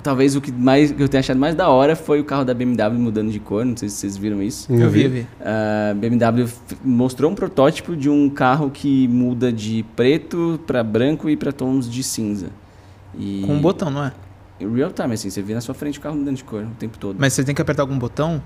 talvez 0.03 0.35
o 0.35 0.41
que, 0.41 0.51
mais, 0.51 0.91
que 0.91 1.01
eu 1.01 1.07
tenha 1.09 1.19
achado 1.19 1.39
mais 1.39 1.55
da 1.55 1.69
hora 1.69 1.95
foi 1.95 2.19
o 2.19 2.23
carro 2.23 2.43
da 2.45 2.53
BMW 2.53 2.97
mudando 2.99 3.31
de 3.31 3.39
cor. 3.39 3.63
Não 3.65 3.75
sei 3.77 3.89
se 3.89 3.95
vocês 3.97 4.17
viram 4.17 4.41
isso. 4.41 4.71
Eu 4.71 4.89
vi, 4.89 5.03
eu 5.03 5.09
vi. 5.09 5.27
A 5.41 5.93
BMW 5.93 6.43
f- 6.45 6.75
mostrou 6.83 7.31
um 7.31 7.35
protótipo 7.35 7.95
de 7.95 8.09
um 8.09 8.29
carro 8.29 8.69
que 8.69 9.07
muda 9.07 9.51
de 9.51 9.83
preto 9.95 10.59
para 10.67 10.83
branco 10.83 11.29
e 11.29 11.35
para 11.37 11.51
tons 11.51 11.89
de 11.89 12.03
cinza. 12.03 12.47
E 13.17 13.43
Com 13.45 13.53
um 13.55 13.61
botão, 13.61 13.89
não 13.89 14.03
é? 14.03 14.11
em 14.59 14.73
real 14.73 14.89
time, 14.91 15.13
assim, 15.13 15.29
você 15.29 15.41
vê 15.41 15.53
na 15.53 15.59
sua 15.61 15.73
frente 15.73 15.99
o 15.99 16.01
carro 16.01 16.15
mudando 16.15 16.37
de 16.37 16.43
cor 16.43 16.63
o 16.63 16.75
tempo 16.79 16.97
todo. 16.97 17.17
Mas 17.19 17.33
você 17.33 17.43
tem 17.43 17.53
que 17.53 17.61
apertar 17.61 17.83
algum 17.83 17.97
botão? 17.99 18.41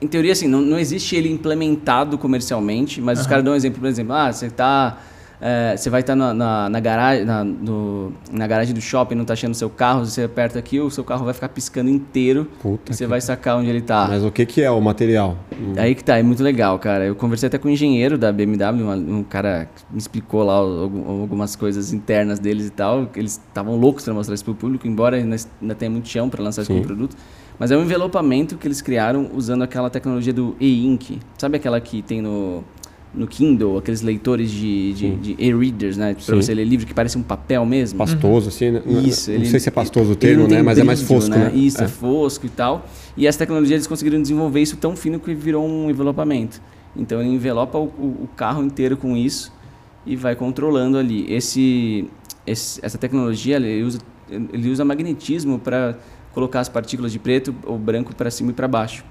Em 0.00 0.06
teoria, 0.06 0.32
assim, 0.32 0.46
não, 0.46 0.60
não 0.60 0.78
existe 0.78 1.16
ele 1.16 1.30
implementado 1.32 2.18
comercialmente, 2.18 3.00
mas 3.00 3.20
os 3.20 3.26
caras 3.26 3.42
dão 3.44 3.54
um 3.54 3.56
exemplo, 3.56 3.80
por 3.80 3.86
exemplo, 3.88 4.12
ah, 4.12 4.30
você 4.30 4.50
tá. 4.50 4.98
É, 5.40 5.76
você 5.76 5.90
vai 5.90 6.00
estar 6.00 6.14
na, 6.16 6.32
na, 6.32 6.68
na 6.68 6.80
garagem, 6.80 7.24
na, 7.24 7.44
no- 7.44 8.12
na 8.32 8.46
garagem 8.46 8.74
do 8.74 8.80
shopping, 8.80 9.14
não 9.14 9.24
tá 9.24 9.32
achando 9.34 9.54
seu 9.54 9.68
carro, 9.68 10.04
você 10.06 10.22
aperta 10.22 10.58
aqui, 10.58 10.80
o 10.80 10.90
seu 10.90 11.04
carro 11.04 11.24
vai 11.24 11.34
ficar 11.34 11.48
piscando 11.48 11.90
inteiro 11.90 12.48
Puta 12.62 12.92
e 12.92 12.94
você 12.94 13.04
que- 13.04 13.08
vai 13.08 13.20
sacar 13.20 13.56
onde 13.58 13.68
ele 13.68 13.80
tá. 13.82 14.06
Mas 14.08 14.24
o 14.24 14.30
que, 14.30 14.46
que 14.46 14.62
é 14.62 14.70
o 14.70 14.80
material? 14.80 15.36
Aí 15.76 15.94
que 15.94 16.02
tá, 16.04 16.16
é 16.18 16.22
muito 16.22 16.42
legal, 16.42 16.78
cara. 16.78 17.04
Eu 17.04 17.14
conversei 17.14 17.46
até 17.48 17.58
com 17.58 17.68
o 17.68 17.70
engenheiro 17.70 18.16
da 18.16 18.32
BMW, 18.32 18.82
um 18.88 19.22
cara 19.22 19.68
que 19.74 19.82
me 19.92 19.98
explicou 19.98 20.42
lá 20.44 20.54
algum- 20.54 21.22
algumas 21.22 21.56
coisas 21.56 21.92
internas 21.92 22.38
deles 22.38 22.66
e 22.66 22.70
tal. 22.70 23.08
Eles 23.14 23.32
estavam 23.48 23.76
loucos 23.76 24.04
para 24.04 24.14
mostrar 24.14 24.34
isso 24.34 24.44
pro 24.44 24.54
público, 24.54 24.86
embora 24.86 25.16
ainda 25.16 25.36
ainda 25.60 25.74
tenha 25.74 25.90
muito 25.90 26.08
chão 26.08 26.28
para 26.30 26.42
lançar 26.42 26.62
isso 26.62 26.68
Sim. 26.72 26.74
como 26.78 26.86
produto. 26.86 27.16
Mas 27.58 27.70
é 27.70 27.76
um 27.76 27.82
envelopamento 27.82 28.56
que 28.56 28.66
eles 28.66 28.82
criaram 28.82 29.30
usando 29.32 29.62
aquela 29.62 29.88
tecnologia 29.88 30.32
do 30.32 30.56
e-ink. 30.58 31.20
Sabe 31.38 31.56
aquela 31.56 31.80
que 31.80 32.02
tem 32.02 32.20
no, 32.20 32.64
no 33.14 33.26
Kindle, 33.26 33.78
aqueles 33.78 34.02
leitores 34.02 34.50
de, 34.50 34.92
de, 34.92 35.16
de 35.16 35.36
e-readers, 35.38 35.96
né? 35.96 36.14
Para 36.14 36.22
Sim. 36.22 36.42
você 36.42 36.52
ler 36.54 36.64
livro 36.64 36.86
que 36.86 36.92
parece 36.94 37.16
um 37.16 37.22
papel 37.22 37.64
mesmo? 37.64 37.98
Pastoso, 37.98 38.48
assim, 38.48 38.72
né? 38.72 38.82
Não- 38.84 39.00
Isso, 39.00 39.30
Não 39.30 39.36
ele- 39.38 39.46
sei 39.46 39.60
se 39.60 39.68
é 39.68 39.72
pastoso 39.72 40.12
o 40.12 40.16
termo, 40.16 40.48
né? 40.48 40.62
Mas 40.62 40.78
é 40.78 40.82
mais 40.84 41.00
brilho, 41.00 41.20
fosco, 41.20 41.36
né? 41.38 41.52
Isso, 41.54 41.80
é. 41.80 41.84
É. 41.84 41.88
fosco 41.88 42.46
e 42.46 42.48
tal. 42.48 42.86
E 43.16 43.26
essa 43.26 43.38
tecnologia 43.38 43.76
eles 43.76 43.86
conseguiram 43.86 44.20
desenvolver 44.20 44.60
isso 44.60 44.76
tão 44.76 44.96
fino 44.96 45.20
que 45.20 45.32
virou 45.34 45.64
um 45.66 45.88
envelopamento. 45.88 46.60
Então 46.96 47.20
ele 47.20 47.30
envelopa 47.30 47.78
o, 47.78 47.84
o- 47.84 48.18
o 48.24 48.28
carro 48.36 48.62
inteiro 48.64 48.96
com 48.96 49.16
isso 49.16 49.52
e 50.04 50.16
vai 50.16 50.34
controlando 50.34 50.98
ali. 50.98 51.24
Esse, 51.32 52.08
esse- 52.46 52.80
essa 52.84 52.98
tecnologia 52.98 53.56
ele 53.56 53.82
usa, 53.84 53.98
ele 54.30 54.70
usa 54.70 54.84
magnetismo 54.84 55.58
para 55.58 55.96
colocar 56.32 56.58
as 56.60 56.68
partículas 56.68 57.12
de 57.12 57.18
preto 57.20 57.54
ou 57.64 57.78
branco 57.78 58.14
para 58.14 58.30
cima 58.30 58.50
e 58.50 58.54
para 58.54 58.66
baixo. 58.66 59.04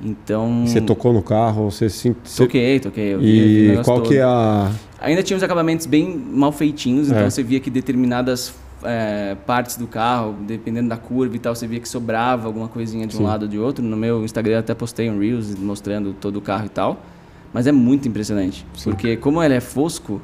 Então. 0.00 0.64
Você 0.66 0.80
tocou 0.80 1.12
no 1.12 1.22
carro, 1.22 1.70
você 1.70 1.88
se... 1.90 2.14
você- 2.22 2.44
Toquei, 2.44 2.78
toquei. 2.80 3.14
eu 3.14 3.18
vi- 3.20 3.26
vi 3.26 3.64
E 3.64 3.68
negócio 3.68 3.84
qual 3.84 3.98
todo. 4.00 4.08
que 4.08 4.16
é 4.18 4.22
a... 4.22 4.70
Ainda 5.00 5.22
tinha 5.22 5.36
os 5.36 5.42
acabamentos 5.42 5.86
bem 5.86 6.16
mal 6.16 6.52
feitinhos, 6.52 7.08
então 7.08 7.22
É. 7.24 7.30
você 7.30 7.42
via 7.42 7.58
que 7.60 7.70
determinadas 7.70 8.54
é, 8.84 9.36
partes 9.44 9.76
do 9.76 9.88
carro, 9.88 10.36
dependendo 10.46 10.88
da 10.88 10.96
curva 10.96 11.34
e 11.34 11.38
tal, 11.40 11.52
você 11.54 11.66
via 11.66 11.80
que 11.80 11.88
sobrava 11.88 12.46
alguma 12.46 12.68
coisinha 12.68 13.06
de 13.08 13.16
um 13.16 13.18
Sim. 13.18 13.24
lado 13.24 13.42
ou 13.42 13.48
de 13.48 13.58
outro. 13.58 13.84
No 13.84 13.96
meu 13.96 14.24
Instagram 14.24 14.54
eu 14.54 14.58
até 14.60 14.72
postei 14.74 15.10
um 15.10 15.18
Reels 15.18 15.56
mostrando 15.58 16.12
todo 16.12 16.36
o 16.36 16.40
carro 16.40 16.66
e 16.66 16.68
tal. 16.68 17.00
Mas 17.52 17.66
é 17.66 17.72
muito 17.72 18.06
impressionante. 18.06 18.64
Sim. 18.74 18.90
Porque 18.90 19.16
como 19.16 19.42
ele 19.42 19.54
é 19.54 19.60
fosco, 19.60 20.20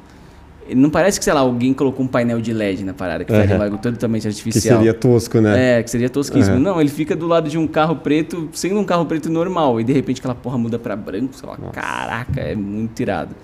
não 0.75 0.89
parece 0.89 1.19
que, 1.19 1.25
sei 1.25 1.33
lá, 1.35 1.41
alguém 1.41 1.75
colocou 1.75 2.05
um 2.05 2.09
painel 2.09 2.41
de 2.41 2.53
LED 2.53 2.85
na 2.85 2.95
parada, 2.95 3.25
que 3.25 3.33
Uhum. 3.33 3.39
faria 3.41 3.63
algo 3.65 3.79
totalmente 3.79 4.23
Que 4.23 4.29
artificial. 4.29 4.77
seria 4.79 4.95
tosco, 4.95 5.41
né? 5.41 5.79
É, 5.79 5.83
que 5.83 5.91
seria 5.91 6.09
tosquíssimo. 6.09 6.57
É. 6.57 6.59
Não, 6.59 6.81
ele 6.81 6.89
fica 6.91 7.15
do 7.17 7.27
lado 7.27 7.49
de 7.51 7.59
um 7.59 7.67
carro 7.67 7.97
preto, 7.97 8.49
sendo 8.53 8.79
um 8.79 8.85
carro 8.85 9.05
preto 9.07 9.29
normal, 9.31 9.81
e 9.81 9.85
de 9.85 9.93
repente 9.93 10.21
aquela 10.21 10.35
porra 10.35 10.57
muda 10.57 10.79
pra 10.79 10.95
branco, 10.97 11.35
sei 11.35 11.49
lá, 11.49 11.57
Nossa. 11.59 11.73
caraca, 11.73 12.41
é 12.41 12.55
muito 12.55 13.01
irado. 13.01 13.35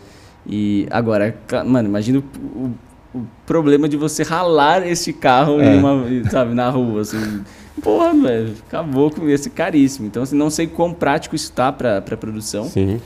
E 0.47 0.87
agora, 0.91 1.37
mano, 1.67 1.89
imagina 1.89 2.19
o, 2.21 2.23
o- 2.59 2.71
o 3.13 3.27
problema 3.45 3.89
de 3.89 3.97
você 3.97 4.23
ralar 4.23 4.87
esse 4.87 5.13
carro 5.13 5.61
É. 5.61 5.75
em 5.75 5.79
uma, 5.79 6.05
sabe, 6.31 6.55
na 6.55 6.71
rua, 6.71 7.01
assim. 7.03 7.43
Porra, 7.83 8.15
velho, 8.15 8.55
acabou 8.69 9.11
com 9.11 9.29
esse 9.29 9.51
caríssimo. 9.51 10.07
Então, 10.07 10.23
assim, 10.23 10.37
não 10.37 10.49
sei 10.51 10.67
quão 10.67 10.93
prático 10.93 11.35
isso 11.35 11.51
tá 11.53 11.73
pra, 11.73 12.01
pra 12.01 12.17
produção. 12.17 12.65
Sim. 12.65 13.01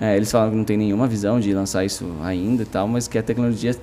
É, 0.00 0.16
eles 0.16 0.30
falam 0.30 0.50
que 0.50 0.56
não 0.56 0.64
tem 0.64 0.76
nenhuma 0.76 1.06
visão 1.06 1.40
de 1.40 1.52
lançar 1.52 1.84
isso 1.84 2.06
ainda 2.22 2.62
e 2.62 2.66
tal, 2.66 2.86
mas 2.86 3.08
que 3.08 3.18
a 3.18 3.22
tecnologia 3.22 3.74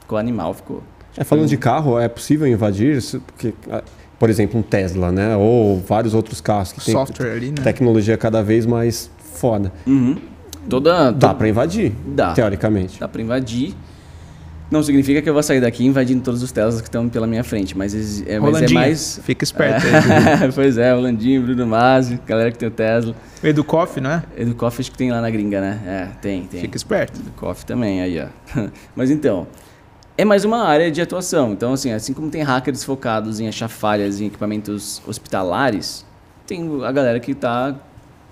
ficou 0.00 0.18
animal, 0.18 0.52
ficou. 0.52 0.82
É, 1.16 1.22
falando 1.24 1.46
de 1.48 1.56
carro, 1.56 1.98
é 1.98 2.08
possível 2.08 2.46
invadir? 2.46 2.96
isso? 2.96 3.20
Porque, 3.20 3.54
ah, 3.70 3.82
por 4.18 4.28
exemplo, 4.30 4.58
um 4.58 4.62
Tesla, 4.62 5.10
né? 5.12 5.36
Ou 5.36 5.80
vários 5.80 6.12
outros 6.14 6.40
carros 6.40 6.72
que 6.72 6.84
têm 6.84 6.92
Software 6.94 7.32
ali, 7.32 7.48
né? 7.50 7.62
tecnologia 7.62 8.16
cada 8.16 8.42
vez 8.42 8.66
mais 8.66 9.10
foda. 9.34 9.72
Uhum. 9.86 10.16
Toda, 10.68 11.10
Dá 11.12 11.30
to- 11.30 11.36
pra 11.36 11.48
invadir, 11.48 11.92
Dá. 12.06 12.32
teoricamente. 12.32 12.98
Dá 13.00 13.08
pra 13.08 13.22
invadir. 13.22 13.74
Não 14.70 14.82
significa 14.84 15.20
que 15.20 15.28
eu 15.28 15.32
vou 15.32 15.42
sair 15.42 15.60
daqui 15.60 15.84
invadindo 15.84 16.22
todos 16.22 16.42
os 16.42 16.52
Teslas 16.52 16.80
que 16.80 16.86
estão 16.86 17.08
pela 17.08 17.26
minha 17.26 17.42
frente, 17.42 17.76
mas, 17.76 18.22
é, 18.24 18.38
mas 18.38 18.62
é 18.62 18.68
mais. 18.72 19.20
fica 19.24 19.42
esperto 19.42 19.84
aí. 19.84 20.46
É, 20.46 20.50
pois 20.54 20.78
é, 20.78 20.92
Rolandinho, 20.92 21.42
Bruno 21.42 21.66
Masi, 21.66 22.20
galera 22.24 22.52
que 22.52 22.58
tem 22.58 22.68
o 22.68 22.70
Tesla. 22.70 23.14
O 23.42 23.46
Edu 23.46 23.64
Koff, 23.64 24.00
não 24.00 24.10
é? 24.10 24.22
Edu 24.36 24.54
Coffee 24.54 24.82
acho 24.82 24.92
que 24.92 24.98
tem 24.98 25.10
lá 25.10 25.20
na 25.20 25.28
gringa, 25.28 25.60
né? 25.60 25.80
É, 25.84 26.08
tem, 26.22 26.44
tem. 26.44 26.60
Fica 26.60 26.76
esperto. 26.76 27.18
Edu 27.20 27.32
Coffee 27.32 27.66
também, 27.66 28.00
aí, 28.00 28.20
ó. 28.20 28.28
mas 28.94 29.10
então, 29.10 29.48
é 30.16 30.24
mais 30.24 30.44
uma 30.44 30.62
área 30.62 30.88
de 30.88 31.00
atuação. 31.02 31.52
Então, 31.52 31.72
assim, 31.72 31.90
assim 31.90 32.12
como 32.12 32.30
tem 32.30 32.42
hackers 32.42 32.84
focados 32.84 33.40
em 33.40 33.48
achar 33.48 33.68
falhas 33.68 34.20
em 34.20 34.26
equipamentos 34.26 35.02
hospitalares, 35.04 36.06
tem 36.46 36.84
a 36.84 36.92
galera 36.92 37.18
que 37.18 37.32
está 37.32 37.74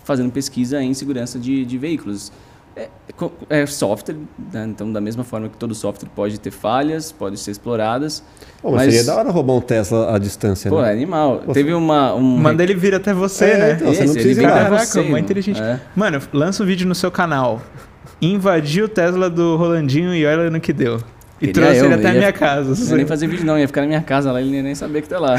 fazendo 0.04 0.30
pesquisa 0.30 0.82
em 0.82 0.94
segurança 0.94 1.38
de, 1.38 1.64
de 1.64 1.78
veículos. 1.78 2.30
É, 2.78 2.88
é 3.62 3.66
software, 3.66 4.14
né? 4.52 4.66
então 4.70 4.92
da 4.92 5.00
mesma 5.00 5.24
forma 5.24 5.48
que 5.48 5.56
todo 5.56 5.74
software 5.74 6.08
pode 6.14 6.38
ter 6.38 6.50
falhas, 6.52 7.10
pode 7.10 7.36
ser 7.38 7.50
exploradas. 7.50 8.22
Pô, 8.62 8.70
mas, 8.70 8.86
Mas- 8.86 8.94
seria 8.94 9.06
da 9.12 9.16
hora 9.18 9.30
roubar 9.30 9.54
um 9.54 9.60
Tesla 9.60 10.14
à 10.14 10.18
distância, 10.18 10.70
Pô, 10.70 10.80
é 10.80 10.86
né? 10.86 10.92
animal. 10.92 11.42
Pô, 11.44 11.52
Teve 11.52 11.74
uma... 11.74 12.14
Um 12.14 12.20
Manda 12.38 12.62
ele 12.62 12.74
vir 12.74 12.94
até 12.94 13.12
você, 13.12 13.44
É, 13.46 13.58
né? 13.58 13.72
então, 13.72 13.88
você 13.92 13.98
não 14.00 14.04
Esse, 14.04 14.12
precisa 14.14 14.42
ir 14.42 14.46
lá. 14.46 14.52
Caraca, 14.64 14.84
você, 14.86 14.98
muito 15.00 15.10
mano. 15.12 15.24
inteligente. 15.24 15.60
É. 15.60 15.80
Mano, 15.96 16.20
lança 16.32 16.62
um 16.62 16.66
vídeo 16.66 16.86
no 16.86 16.94
seu 16.94 17.10
canal. 17.10 17.60
Invadiu 18.22 18.84
o 18.84 18.88
Tesla 18.88 19.28
do 19.30 19.56
Rolandinho 19.56 20.14
e 20.14 20.24
olha 20.26 20.50
no 20.50 20.60
que 20.60 20.72
deu. 20.72 20.98
E 21.40 21.46
Queria 21.46 21.52
trouxe 21.54 21.78
eu, 21.80 21.84
ele 21.86 21.94
até 21.94 22.08
a 22.08 22.12
ia- 22.12 22.18
minha 22.18 22.32
casa. 22.32 22.74
Não 22.84 22.90
ia 22.90 22.96
nem 22.96 23.06
fazer 23.06 23.26
vídeo 23.28 23.46
não, 23.46 23.56
ia 23.58 23.66
ficar 23.68 23.80
na 23.82 23.86
minha 23.86 24.00
casa 24.02 24.32
lá, 24.32 24.40
ele 24.40 24.50
não 24.50 24.56
ia 24.56 24.62
nem 24.64 24.74
saber 24.74 25.02
que 25.02 25.08
tá 25.08 25.20
lá. 25.20 25.36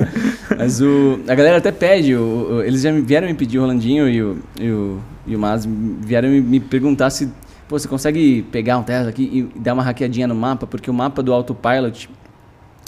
Mas 0.58 0.80
o, 0.80 1.20
a 1.26 1.34
galera 1.34 1.56
até 1.58 1.72
pede, 1.72 2.14
o- 2.14 2.56
o- 2.58 2.62
eles 2.62 2.82
já 2.82 2.92
vieram 2.92 3.26
me 3.26 3.34
pedir, 3.34 3.58
o 3.58 3.62
Rolandinho 3.62 4.08
e 4.08 4.22
o, 4.22 4.38
e 4.60 4.70
o, 4.70 4.98
e 5.28 5.36
o 5.36 5.38
Mas 5.38 5.66
vieram 5.66 6.28
me, 6.28 6.58
perguntar 6.58 7.10
se 7.10 7.26
pô, 7.68 7.78
você 7.78 7.86
consegue 7.86 8.42
pegar 8.50 8.78
um 8.78 8.82
Tesla 8.82 9.10
aqui 9.10 9.48
e 9.54 9.60
dar 9.60 9.74
uma 9.74 9.82
hackeadinha 9.82 10.26
no 10.26 10.34
mapa, 10.34 10.66
porque 10.66 10.90
o 10.90 10.94
mapa 10.94 11.22
do 11.22 11.32
Autopilot 11.32 12.08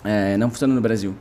é, 0.02 0.36
não 0.36 0.50
funciona 0.50 0.74
no 0.74 0.80
Brasil. 0.80 1.14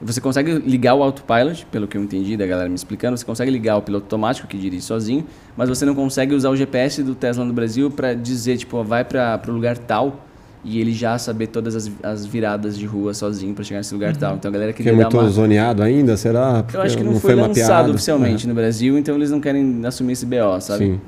Você 0.00 0.20
consegue 0.20 0.52
ligar 0.58 0.94
o 0.94 1.02
autopilot, 1.02 1.66
pelo 1.72 1.88
que 1.88 1.96
eu 1.96 2.02
entendi 2.02 2.36
da 2.36 2.46
galera 2.46 2.68
me 2.68 2.74
explicando, 2.76 3.16
você 3.16 3.24
consegue 3.24 3.50
ligar 3.50 3.76
o 3.76 3.82
piloto 3.82 4.04
automático 4.04 4.46
que 4.46 4.56
dirige 4.56 4.82
sozinho, 4.82 5.26
mas 5.56 5.68
você 5.68 5.84
não 5.84 5.94
consegue 5.94 6.34
usar 6.34 6.50
o 6.50 6.56
GPS 6.56 7.02
do 7.02 7.16
Tesla 7.16 7.44
no 7.44 7.52
Brasil 7.52 7.90
para 7.90 8.14
dizer, 8.14 8.58
tipo, 8.58 8.84
vai 8.84 9.04
para 9.04 9.42
o 9.48 9.50
lugar 9.50 9.76
tal 9.76 10.27
e 10.64 10.80
ele 10.80 10.92
já 10.92 11.16
saber 11.18 11.46
todas 11.48 11.76
as, 11.76 11.90
as 12.02 12.26
viradas 12.26 12.76
de 12.76 12.84
rua 12.84 13.14
sozinho 13.14 13.54
para 13.54 13.64
chegar 13.64 13.78
nesse 13.78 13.94
lugar 13.94 14.16
tal. 14.16 14.36
Então 14.36 14.48
a 14.48 14.52
galera 14.52 14.72
queria 14.72 14.92
é 14.92 14.96
dar 14.96 15.02
muito 15.02 15.18
uma... 15.18 15.28
zoneado 15.28 15.82
ainda, 15.82 16.16
será? 16.16 16.58
Eu 16.58 16.64
Porque 16.64 16.76
acho 16.78 16.96
que 16.96 17.04
não, 17.04 17.18
foi, 17.20 17.34
lançado 17.34 17.48
mapeado. 17.58 17.90
oficialmente 17.92 18.46
no 18.46 18.54
Brasil, 18.54 18.98
então 18.98 19.14
eles 19.14 19.30
não 19.30 19.40
querem 19.40 19.84
assumir 19.86 20.12
esse 20.12 20.26
BO, 20.26 20.60
sabe? 20.60 20.86
Sim. 20.86 21.00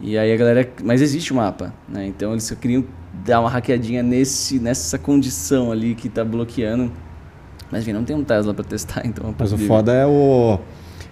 E 0.00 0.16
aí 0.16 0.32
a 0.32 0.36
galera. 0.36 0.68
Mas 0.84 1.02
existe 1.02 1.32
o 1.32 1.36
mapa, 1.36 1.72
né? 1.88 2.06
Então 2.06 2.32
eles 2.32 2.44
só 2.44 2.54
queriam 2.54 2.84
dar 3.24 3.40
uma 3.40 3.50
hackeadinha 3.50 4.02
nesse, 4.02 4.60
nessa 4.60 4.98
condição 4.98 5.72
ali 5.72 5.94
que 5.94 6.08
tá 6.08 6.24
bloqueando. 6.24 6.92
Mas 7.70 7.82
enfim, 7.82 7.92
não 7.92 8.04
tem 8.04 8.14
um 8.14 8.24
Tesla 8.24 8.54
pra 8.54 8.64
testar, 8.64 9.02
então. 9.06 9.28
eu 9.28 9.34
Mas 9.36 9.52
o 9.52 9.58
foda 9.58 9.92
é 9.92 10.06
o. 10.06 10.58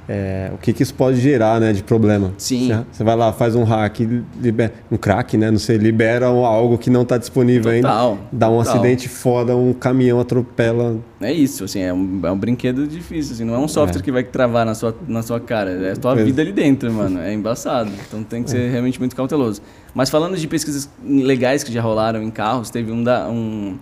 é, 0.09 0.51
o 0.55 0.59
que, 0.59 0.73
que 0.73 0.83
isso 0.83 0.95
pode 0.95 1.21
gerar 1.21 1.61
né, 1.61 1.73
de 1.73 1.83
problema. 1.83 2.33
Sim. 2.39 2.69
Você- 2.69 2.85
Você 2.93 3.05
vai 3.05 3.17
lá, 3.17 3.33
faz 3.33 3.55
um 3.57 3.65
hack, 3.65 3.99
libera, 4.41 4.73
um 4.91 4.97
crack, 4.97 5.37
né? 5.37 5.51
Não 5.51 5.59
sei, 5.59 5.77
libera 5.79 6.27
algo 6.27 6.79
que 6.79 6.89
não 6.91 7.03
está 7.03 7.19
disponível 7.19 7.73
Total, 7.73 8.11
ainda. 8.13 8.21
Dá 8.31 8.49
um 8.49 8.59
total. 8.59 8.73
acidente 8.75 9.09
foda, 9.09 9.57
um 9.57 9.73
caminhão 9.73 10.21
atropela. 10.21 10.97
É 11.21 11.33
isso, 11.33 11.65
assim, 11.65 11.81
é 11.81 11.93
um, 11.93 12.21
é 12.23 12.31
um 12.31 12.39
brinquedo 12.39 12.87
difícil, 12.87 13.35
assim, 13.35 13.45
não 13.45 13.55
é 13.55 13.59
um 13.59 13.67
software 13.67 14.03
que 14.03 14.13
vai 14.13 14.23
travar 14.23 14.65
na 14.65 14.75
sua, 14.75 14.95
na 15.09 15.23
sua 15.23 15.41
cara, 15.41 15.71
é 15.71 15.93
a 15.93 15.97
tua 15.97 16.15
vida 16.15 16.41
ali 16.43 16.53
dentro, 16.53 16.93
mano, 16.93 17.19
é 17.21 17.33
embaçado, 17.33 17.91
então 18.07 18.23
tem 18.23 18.43
que 18.43 18.51
ser 18.51 18.71
realmente 18.71 18.99
muito 19.01 19.17
cauteloso. 19.17 19.61
Mas 19.95 20.11
falando 20.11 20.37
de 20.37 20.47
pesquisas 20.47 20.89
legais 21.05 21.65
que 21.65 21.73
já 21.73 21.81
rolaram 21.81 22.23
em 22.23 22.31
carros, 22.31 22.69
teve 22.71 22.93
um, 22.93 23.03
da, 23.03 23.29
um, 23.29 23.77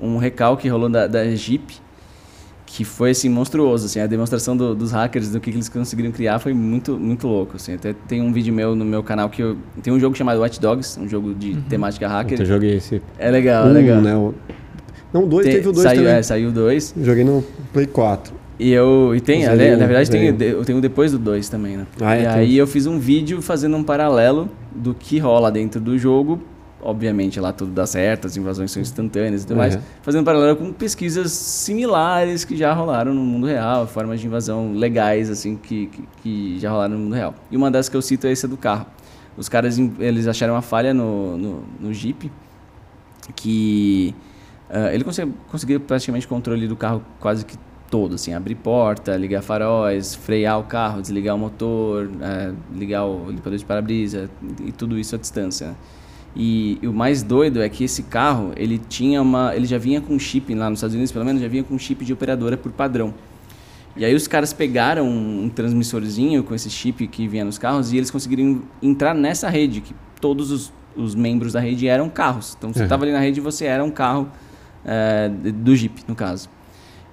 um 0.00 0.16
recalque 0.16 0.62
que 0.62 0.68
rolou 0.68 0.88
da, 0.88 1.06
da 1.06 1.24
Jeep, 1.36 1.74
que 2.74 2.84
foi, 2.84 3.10
assim, 3.10 3.28
monstruoso, 3.28 3.84
assim, 3.84 4.00
a 4.00 4.06
demonstração 4.06 4.56
do- 4.56 4.74
dos 4.74 4.92
hackers, 4.92 5.28
do 5.30 5.38
que, 5.40 5.50
que 5.50 5.56
eles 5.58 5.68
conseguiram 5.68 6.10
criar 6.10 6.38
foi 6.38 6.54
muito, 6.54 6.98
muito 6.98 7.26
louco, 7.28 7.56
assim, 7.56 7.74
até 7.74 7.94
tem 8.08 8.22
um 8.22 8.32
vídeo 8.32 8.52
meu 8.54 8.74
no 8.74 8.82
meu 8.84 9.02
canal 9.02 9.28
que 9.28 9.42
eu, 9.42 9.58
tem 9.82 9.92
um 9.92 10.00
jogo 10.00 10.16
chamado 10.16 10.40
Watch 10.40 10.58
Dogs, 10.58 10.98
um 10.98 11.06
jogo 11.06 11.34
de 11.34 11.54
temática 11.68 12.08
hacker, 12.08 12.40
Eu 12.40 12.46
joguei 12.46 12.76
esse. 12.76 13.02
é 13.18 13.30
legal, 13.30 13.66
é 13.66 13.70
um, 13.70 13.72
legal. 13.74 14.00
né? 14.00 14.16
o- 14.16 14.34
Não, 15.12 15.24
o 15.24 15.26
2 15.26 15.44
Tem- 15.44 15.56
teve 15.56 15.68
o 15.68 15.72
2 15.72 15.82
saiu, 15.86 16.00
também. 16.02 16.14
é, 16.14 16.22
saiu 16.22 16.48
o 16.48 16.52
2. 16.52 16.94
Joguei 17.02 17.24
no 17.24 17.44
Play 17.74 17.86
4. 17.86 18.32
E 18.58 18.70
eu. 18.72 19.12
E 19.14 19.20
tem, 19.20 19.44
na 19.44 19.52
um, 19.52 19.76
na 19.76 19.86
verdade, 19.86 20.10
tem, 20.10 20.24
eu 20.40 20.64
tenho 20.64 20.80
depois 20.80 21.12
do 21.12 21.18
2 21.18 21.50
também, 21.50 21.76
né? 21.76 21.86
Ah, 22.00 22.16
é, 22.16 22.22
e 22.22 22.26
aí 22.26 22.56
eu 22.56 22.66
fiz 22.66 22.86
um 22.86 22.98
vídeo 22.98 23.42
fazendo 23.42 23.76
um 23.76 23.82
paralelo 23.82 24.48
do 24.74 24.94
que 24.94 25.18
rola 25.18 25.50
dentro 25.52 25.78
do 25.80 25.98
jogo. 25.98 26.40
Obviamente 26.82 27.38
lá 27.38 27.52
tudo 27.52 27.70
dá 27.70 27.86
certo, 27.86 28.26
as 28.26 28.36
invasões 28.36 28.72
são 28.72 28.82
instantâneas 28.82 29.44
e 29.44 29.46
tudo 29.46 29.56
mais. 29.56 29.76
Uhum. 29.76 29.82
Fazendo 30.02 30.22
um 30.22 30.24
paralelo 30.24 30.56
com 30.56 30.72
pesquisas 30.72 31.30
similares 31.30 32.44
que 32.44 32.56
já 32.56 32.72
rolaram 32.72 33.14
no 33.14 33.22
mundo 33.22 33.46
real, 33.46 33.86
formas 33.86 34.20
de 34.20 34.26
invasão 34.26 34.72
legais, 34.72 35.30
assim, 35.30 35.56
que, 35.56 35.86
que, 35.86 36.08
que 36.22 36.58
já 36.58 36.70
rolaram 36.70 36.94
no 36.94 37.04
mundo 37.04 37.14
real. 37.14 37.34
E 37.50 37.56
uma 37.56 37.70
das 37.70 37.88
que 37.88 37.96
eu 37.96 38.02
cito 38.02 38.26
é 38.26 38.32
essa 38.32 38.48
do 38.48 38.56
carro. 38.56 38.86
Os 39.36 39.48
caras, 39.48 39.78
eles 39.78 40.26
acharam 40.26 40.54
uma 40.54 40.62
falha 40.62 40.92
no, 40.92 41.38
no, 41.38 41.64
no 41.80 41.94
Jeep, 41.94 42.30
que 43.36 44.14
ah, 44.72 44.92
ele 44.94 45.04
conseguiu, 45.04 45.34
conseguiu 45.50 45.80
praticamente 45.80 46.26
controle 46.26 46.66
do 46.66 46.74
carro 46.74 47.02
quase 47.20 47.44
que 47.44 47.58
todo, 47.90 48.14
assim, 48.14 48.32
abrir 48.32 48.54
porta, 48.54 49.14
ligar 49.18 49.42
faróis, 49.42 50.14
frear 50.14 50.58
o 50.58 50.64
carro, 50.64 51.02
desligar 51.02 51.36
o 51.36 51.38
motor, 51.38 52.10
eh, 52.22 52.52
ligar 52.74 53.04
o 53.04 53.30
limpador 53.30 53.58
de 53.58 53.64
para-brisa 53.66 54.30
e 54.64 54.72
tudo 54.72 54.98
isso 54.98 55.14
à 55.14 55.18
distância. 55.18 55.68
né? 55.68 55.74
E, 56.34 56.78
e 56.80 56.86
o 56.88 56.92
mais 56.94 57.22
doido 57.22 57.60
é 57.60 57.68
que 57.68 57.84
esse 57.84 58.04
carro, 58.04 58.52
ele 58.56 58.78
tinha 58.78 59.20
uma, 59.20 59.54
ele 59.54 59.66
já 59.66 59.76
vinha 59.78 60.00
com 60.00 60.18
chip 60.18 60.54
lá 60.54 60.70
nos 60.70 60.78
Estados 60.78 60.94
Unidos, 60.94 61.12
pelo 61.12 61.24
menos 61.24 61.42
já 61.42 61.48
vinha 61.48 61.62
com 61.62 61.78
chip 61.78 62.04
de 62.04 62.12
operadora 62.12 62.56
por 62.56 62.72
padrão. 62.72 63.12
E 63.94 64.04
aí 64.04 64.14
os 64.14 64.26
caras 64.26 64.52
pegaram 64.54 65.06
um, 65.06 65.44
um 65.44 65.48
transmissorzinho 65.50 66.42
com 66.42 66.54
esse 66.54 66.70
chip 66.70 67.06
que 67.08 67.28
vinha 67.28 67.44
nos 67.44 67.58
carros 67.58 67.92
e 67.92 67.98
eles 67.98 68.10
conseguiram 68.10 68.62
entrar 68.82 69.14
nessa 69.14 69.50
rede, 69.50 69.82
que 69.82 69.94
todos 70.20 70.50
os, 70.50 70.72
os 70.96 71.14
membros 71.14 71.52
da 71.52 71.60
rede 71.60 71.86
eram 71.86 72.08
carros. 72.08 72.54
Então 72.58 72.72
você 72.72 72.78
Uhum. 72.78 72.84
estava 72.86 73.04
ali 73.04 73.12
na 73.12 73.18
rede 73.20 73.38
e 73.40 73.42
você 73.42 73.66
era 73.66 73.84
um 73.84 73.90
carro 73.90 74.28
de- 75.42 75.52
do 75.52 75.76
Jeep, 75.76 76.02
no 76.08 76.14
caso. 76.14 76.48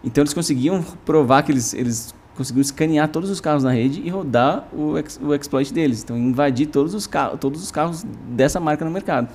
Então 0.02 0.22
eles 0.22 0.34
conseguiam 0.34 0.82
provar 1.06 1.44
que 1.44 1.52
eles, 1.52 1.74
eles 1.74 2.16
conseguiram 2.40 2.62
escanear 2.62 3.08
todos 3.10 3.30
os 3.30 3.40
carros 3.40 3.64
na 3.64 3.72
rede 3.72 4.02
e 4.04 4.10
rodar 4.10 4.66
o, 4.74 4.98
ex- 4.98 5.20
o 5.22 5.34
exploit 5.36 5.72
deles. 5.74 6.02
Então 6.04 6.18
invadir 6.18 6.68
todos 6.68 6.94
os, 6.96 7.06
carros, 7.06 7.40
todos 7.40 7.62
os 7.62 7.70
carros 7.70 8.04
dessa 8.30 8.60
marca 8.60 8.84
no 8.84 8.90
mercado. 8.92 9.28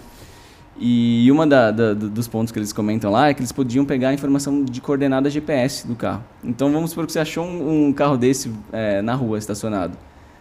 E 0.76 1.31
uma 1.31 1.47
da, 1.47 1.70
da- 1.70 1.94
do- 1.94 2.10
dos 2.10 2.26
pontos 2.26 2.51
que 2.51 2.59
eles 2.59 2.72
comentam 2.72 3.10
lá 3.10 3.28
é 3.28 3.35
que 3.35 3.40
eles 3.40 3.52
podiam 3.52 3.85
pegar 3.85 4.09
a 4.09 4.14
informação 4.14 4.64
de 4.64 4.81
coordenada 4.81 5.31
GPS 5.31 5.86
do 5.86 5.94
carro. 5.94 6.24
Então 6.43 6.72
vamos 6.72 6.90
supor 6.90 7.06
que 7.06 7.12
você 7.12 7.20
achou 7.20 7.44
um, 7.44 7.89
um 7.89 7.93
carro 7.93 8.16
desse 8.16 8.51
eh, 8.72 9.01
na 9.01 9.14
rua 9.14 9.39
estacionado. 9.39 9.97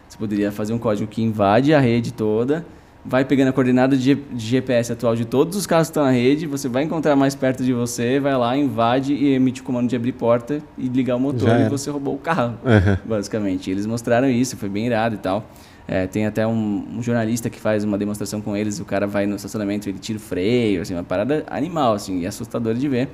Você 0.09 0.17
poderia 0.17 0.51
fazer 0.51 0.73
um 0.73 0.79
código 0.79 1.07
que 1.09 1.21
invade 1.21 1.73
a 1.73 1.79
rede 1.79 2.11
toda, 2.13 2.65
vai 3.05 3.25
pegando 3.25 3.49
a 3.49 3.53
coordenada 3.53 3.97
de, 3.97 4.17
GPS 4.35 4.93
atual 4.93 5.15
de 5.15 5.25
todos 5.25 5.57
os 5.57 5.67
carros 5.67 5.87
que 5.87 5.91
estão 5.91 6.03
na 6.05 6.11
rede, 6.11 6.47
você 6.47 6.69
vai 6.69 6.83
encontrar 6.83 7.15
mais 7.15 7.35
perto 7.35 7.63
de 7.63 7.73
você, 7.73 8.19
vai 8.19 8.35
lá, 8.37 8.55
invade 8.57 9.13
e 9.13 9.33
emite 9.33 9.61
o 9.61 9.63
comando 9.63 9.89
de 9.89 9.95
abrir 9.95 10.13
porta 10.13 10.61
e 10.77 10.87
ligar 10.87 11.17
o 11.17 11.19
motor 11.19 11.49
Já 11.49 11.57
e 11.57 11.61
era. 11.61 11.69
você 11.69 11.89
roubou 11.91 12.15
o 12.15 12.17
carro 12.17 12.55
Uhum. 12.63 12.97
basicamente. 13.05 13.69
Eles 13.69 13.85
mostraram 13.85 14.29
isso, 14.29 14.55
foi 14.55 14.69
bem 14.69 14.85
irado 14.85 15.15
e 15.15 15.17
tal. 15.17 15.49
É, 15.85 16.07
tem 16.07 16.25
até 16.25 16.47
um, 16.47 16.85
um 16.97 17.03
jornalista 17.03 17.49
que 17.49 17.59
faz 17.59 17.83
uma 17.83 17.97
demonstração 17.97 18.39
com 18.39 18.55
eles, 18.55 18.79
o 18.79 18.85
cara 18.85 19.05
vai 19.05 19.25
no 19.25 19.35
estacionamento, 19.35 19.89
ele 19.89 19.99
tira 19.99 20.17
o 20.17 20.21
freio, 20.21 20.81
assim, 20.81 20.93
uma 20.93 21.03
parada 21.03 21.43
animal, 21.49 21.93
assim, 21.93 22.21
e 22.21 22.25
assustadora 22.25 22.75
de 22.75 22.87
ver. 22.87 23.09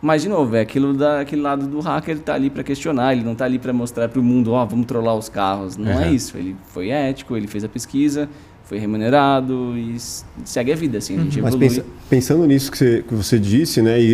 Mas, 0.00 0.22
de 0.22 0.28
novo, 0.28 0.54
é 0.54 0.60
aquilo 0.60 0.94
da, 0.94 1.20
aquele 1.20 1.42
lado 1.42 1.66
do 1.66 1.80
hacker, 1.80 2.14
ele 2.14 2.20
tá 2.20 2.34
ali 2.34 2.50
para 2.50 2.62
questionar, 2.62 3.14
ele 3.14 3.24
não 3.24 3.34
tá 3.34 3.46
ali 3.46 3.58
para 3.58 3.72
mostrar 3.72 4.08
para 4.08 4.20
o 4.20 4.22
mundo, 4.22 4.52
ó, 4.52 4.64
vamos 4.64 4.86
trollar 4.86 5.16
os 5.16 5.28
carros. 5.28 5.76
Não 5.76 5.90
é 6.00 6.06
Uhum. 6.06 6.14
isso, 6.14 6.36
ele 6.36 6.54
foi 6.66 6.90
ético, 6.90 7.36
ele 7.36 7.48
fez 7.48 7.64
a 7.64 7.68
pesquisa, 7.68 8.28
foi 8.64 8.78
remunerado 8.78 9.74
e 9.76 9.96
segue 10.44 10.72
a 10.72 10.76
vida, 10.76 10.98
assim, 10.98 11.18
a 11.18 11.22
gente 11.22 11.40
Mas 11.40 11.54
evolui. 11.54 11.68
pensa- 11.68 11.84
pensando 12.08 12.46
nisso 12.46 12.70
que 12.72 12.78
você, 12.78 13.04
que 13.06 13.14
você 13.14 13.38
disse, 13.38 13.82
né, 13.82 14.00
e, 14.00 14.04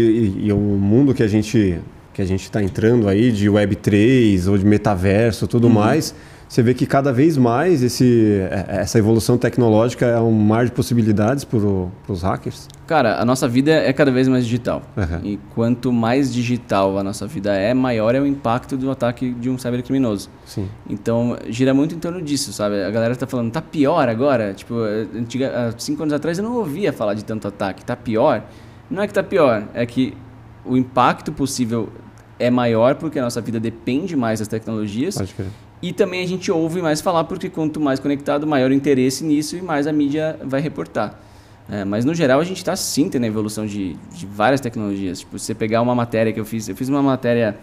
e, 0.42 0.46
e 0.46 0.52
o 0.52 0.56
mundo 0.58 1.14
que 1.14 1.22
a 1.22 1.28
gente 1.28 1.78
que 2.12 2.20
a 2.20 2.24
gente 2.24 2.42
está 2.42 2.60
entrando 2.62 3.08
aí 3.08 3.30
de 3.30 3.48
Web 3.48 3.76
3 3.76 4.48
ou 4.48 4.58
de 4.58 4.66
metaverso, 4.66 5.46
tudo 5.46 5.68
Uhum. 5.68 5.74
mais, 5.74 6.12
você 6.50 6.64
vê 6.64 6.74
que 6.74 6.84
cada 6.84 7.12
vez 7.12 7.36
mais 7.36 7.80
esse, 7.80 8.40
é- 8.50 8.80
essa 8.80 8.98
evolução 8.98 9.38
tecnológica 9.38 10.04
é 10.04 10.18
um 10.18 10.32
mar 10.32 10.64
de 10.64 10.72
possibilidades 10.72 11.44
para 11.44 11.58
os 12.08 12.22
hackers. 12.22 12.66
Cara, 12.88 13.20
a 13.20 13.24
nossa 13.24 13.46
vida 13.46 13.70
é 13.70 13.92
cada 13.92 14.10
vez 14.10 14.26
mais 14.26 14.44
digital. 14.44 14.82
Uhum. 14.96 15.20
E 15.22 15.36
quanto 15.54 15.92
mais 15.92 16.34
digital 16.34 16.98
a 16.98 17.04
nossa 17.04 17.24
vida 17.24 17.54
é, 17.54 17.72
maior 17.72 18.16
é 18.16 18.20
o 18.20 18.26
impacto 18.26 18.76
do 18.76 18.90
ataque 18.90 19.32
de 19.32 19.48
um 19.48 19.56
cybercriminoso. 19.56 20.28
Sim. 20.44 20.68
Então, 20.88 21.38
gira 21.48 21.72
muito 21.72 21.94
em 21.94 22.00
torno 22.00 22.20
disso, 22.20 22.52
sabe? 22.52 22.82
A 22.82 22.90
galera 22.90 23.14
tá 23.14 23.28
falando, 23.28 23.52
tá 23.52 23.62
pior 23.62 24.08
agora? 24.08 24.52
Tipo, 24.52 24.74
antiga, 25.16 25.68
há 25.68 25.78
cinco 25.78 26.02
anos 26.02 26.12
atrás 26.12 26.36
eu 26.36 26.42
não 26.42 26.56
ouvia 26.56 26.92
falar 26.92 27.14
de 27.14 27.24
tanto 27.24 27.46
ataque. 27.46 27.84
Tá 27.84 27.94
pior? 27.94 28.42
Não 28.90 29.04
é 29.04 29.06
que 29.06 29.14
tá 29.14 29.22
pior, 29.22 29.68
é 29.72 29.86
que 29.86 30.16
o 30.64 30.76
impacto 30.76 31.30
possível 31.30 31.90
é 32.40 32.50
maior 32.50 32.96
porque 32.96 33.20
a 33.20 33.22
nossa 33.22 33.40
vida 33.40 33.60
depende 33.60 34.16
mais 34.16 34.40
das 34.40 34.48
tecnologias. 34.48 35.14
Pode 35.16 35.32
crer. 35.32 35.46
E 35.82 35.92
também 35.92 36.22
a 36.22 36.26
gente 36.26 36.50
ouve 36.50 36.82
mais 36.82 37.00
falar 37.00 37.24
porque 37.24 37.48
quanto 37.48 37.80
mais 37.80 37.98
conectado, 37.98 38.46
maior 38.46 38.70
o 38.70 38.74
interesse 38.74 39.24
nisso 39.24 39.56
e 39.56 39.62
mais 39.62 39.86
a 39.86 39.92
mídia 39.92 40.38
vai 40.44 40.60
reportar. 40.60 41.18
É, 41.70 41.84
mas 41.84 42.04
no 42.04 42.14
geral 42.14 42.40
a 42.40 42.44
gente 42.44 42.58
está 42.58 42.74
sim 42.76 43.08
tendo 43.08 43.24
a 43.24 43.26
evolução 43.26 43.64
de, 43.64 43.96
de 44.12 44.26
várias 44.26 44.60
tecnologias. 44.60 45.20
Tipo, 45.20 45.38
você 45.38 45.54
pegar 45.54 45.80
uma 45.80 45.94
matéria 45.94 46.32
que 46.32 46.40
eu 46.40 46.44
fiz, 46.44 46.68
eu 46.68 46.76
fiz 46.76 46.88
uma 46.88 47.02
matéria 47.02 47.56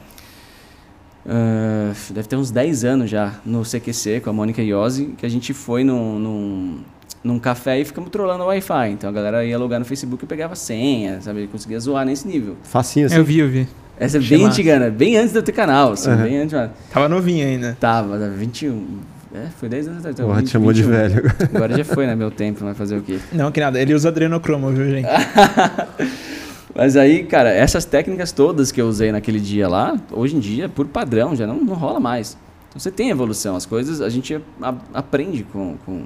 ah, 1.27 1.91
deve 2.11 2.27
ter 2.27 2.38
uns 2.38 2.49
10 2.49 2.85
anos 2.85 3.10
já 3.10 3.34
no 3.45 3.64
CQC 3.64 4.22
com 4.22 4.30
a 4.30 4.34
Mônica 4.34 4.61
Iose, 4.61 5.14
que 5.18 5.26
a 5.26 5.30
gente 5.30 5.53
foi 5.53 5.84
num, 5.84 6.18
num, 6.18 6.80
num 7.22 7.38
café 7.38 7.80
e 7.81 7.85
ficamos 7.85 8.10
trolando 8.10 8.45
o 8.45 8.48
Wi-Fi. 8.48 8.91
Então 8.91 9.10
a 9.10 9.14
galera 9.14 9.44
ia 9.44 9.57
logar 9.57 9.77
no 9.77 9.85
Facebook 9.85 10.23
e 10.23 10.27
pegava 10.27 10.56
senha, 10.56 11.19
sabe? 11.19 11.48
Conseguia 11.48 11.80
zoar 11.80 12.06
nesse 12.06 12.26
nível. 12.26 12.56
Facinho 12.64 13.07
assim. 13.07 13.18
Eu 13.18 13.26
vi, 13.26 13.39
eu 13.39 13.49
vi. 13.49 13.68
Essa 13.99 14.18
é 14.18 14.19
bem 14.22 14.45
antiga, 14.45 14.80
né? 14.80 14.90
Bem 14.90 15.18
antes 15.18 15.32
de 15.32 15.40
eu 15.40 15.44
ter 15.44 15.52
canal, 15.52 15.94
assim, 15.94 16.10
Uhum. 16.10 16.18
bem 16.24 16.38
antes. 16.40 16.53
mano. 16.53 16.72
Tava 16.91 17.10
novinho 17.10 17.45
ainda. 17.48 17.76
Tava, 17.80 18.14
tava 18.18 18.30
21. 18.30 18.99
É, 19.34 19.48
foi 19.60 19.68
10 19.69 19.88
anos 19.88 19.99
atrás. 19.99 20.15
então, 20.15 20.28
Porra, 20.28 20.40
te 20.40 20.45
20, 20.45 20.52
chamou 20.52 20.72
de 20.74 20.84
21. 20.84 20.98
velho. 20.98 21.32
Agora 21.53 21.78
já 21.78 21.84
foi, 21.84 22.06
né? 22.07 22.15
Meu 22.15 22.32
tempo, 22.32 22.64
vai 22.64 22.74
fazer 22.74 22.98
o 22.98 23.02
quê? 23.02 23.19
Não, 23.34 23.52
que 23.52 23.60
nada. 23.60 23.80
Ele 23.82 23.94
usa 23.94 24.10
adrenocromo, 24.10 24.69
viu, 24.72 24.90
gente? 24.90 25.07
Mas 26.76 26.95
aí, 26.95 27.24
cara, 27.24 27.49
essas 27.49 27.86
técnicas 27.86 28.32
todas 28.32 28.72
que 28.72 28.80
eu 28.80 28.88
usei 28.88 29.11
naquele 29.11 29.40
dia 29.40 29.68
lá, 29.68 29.98
hoje 30.11 30.36
em 30.36 30.40
dia, 30.40 30.69
por 30.69 30.86
padrão, 30.86 31.36
já 31.36 31.48
não, 31.48 31.56
não 31.64 31.74
rola 31.74 31.99
mais. 31.99 32.38
Então 32.69 32.80
você 32.80 32.91
tem 32.91 33.10
evolução, 33.10 33.56
as 33.56 33.65
coisas 33.65 33.99
a 34.02 34.10
gente 34.10 34.40
a- 34.61 34.76
aprende 34.94 35.44
com, 35.44 35.76
com, 35.86 36.03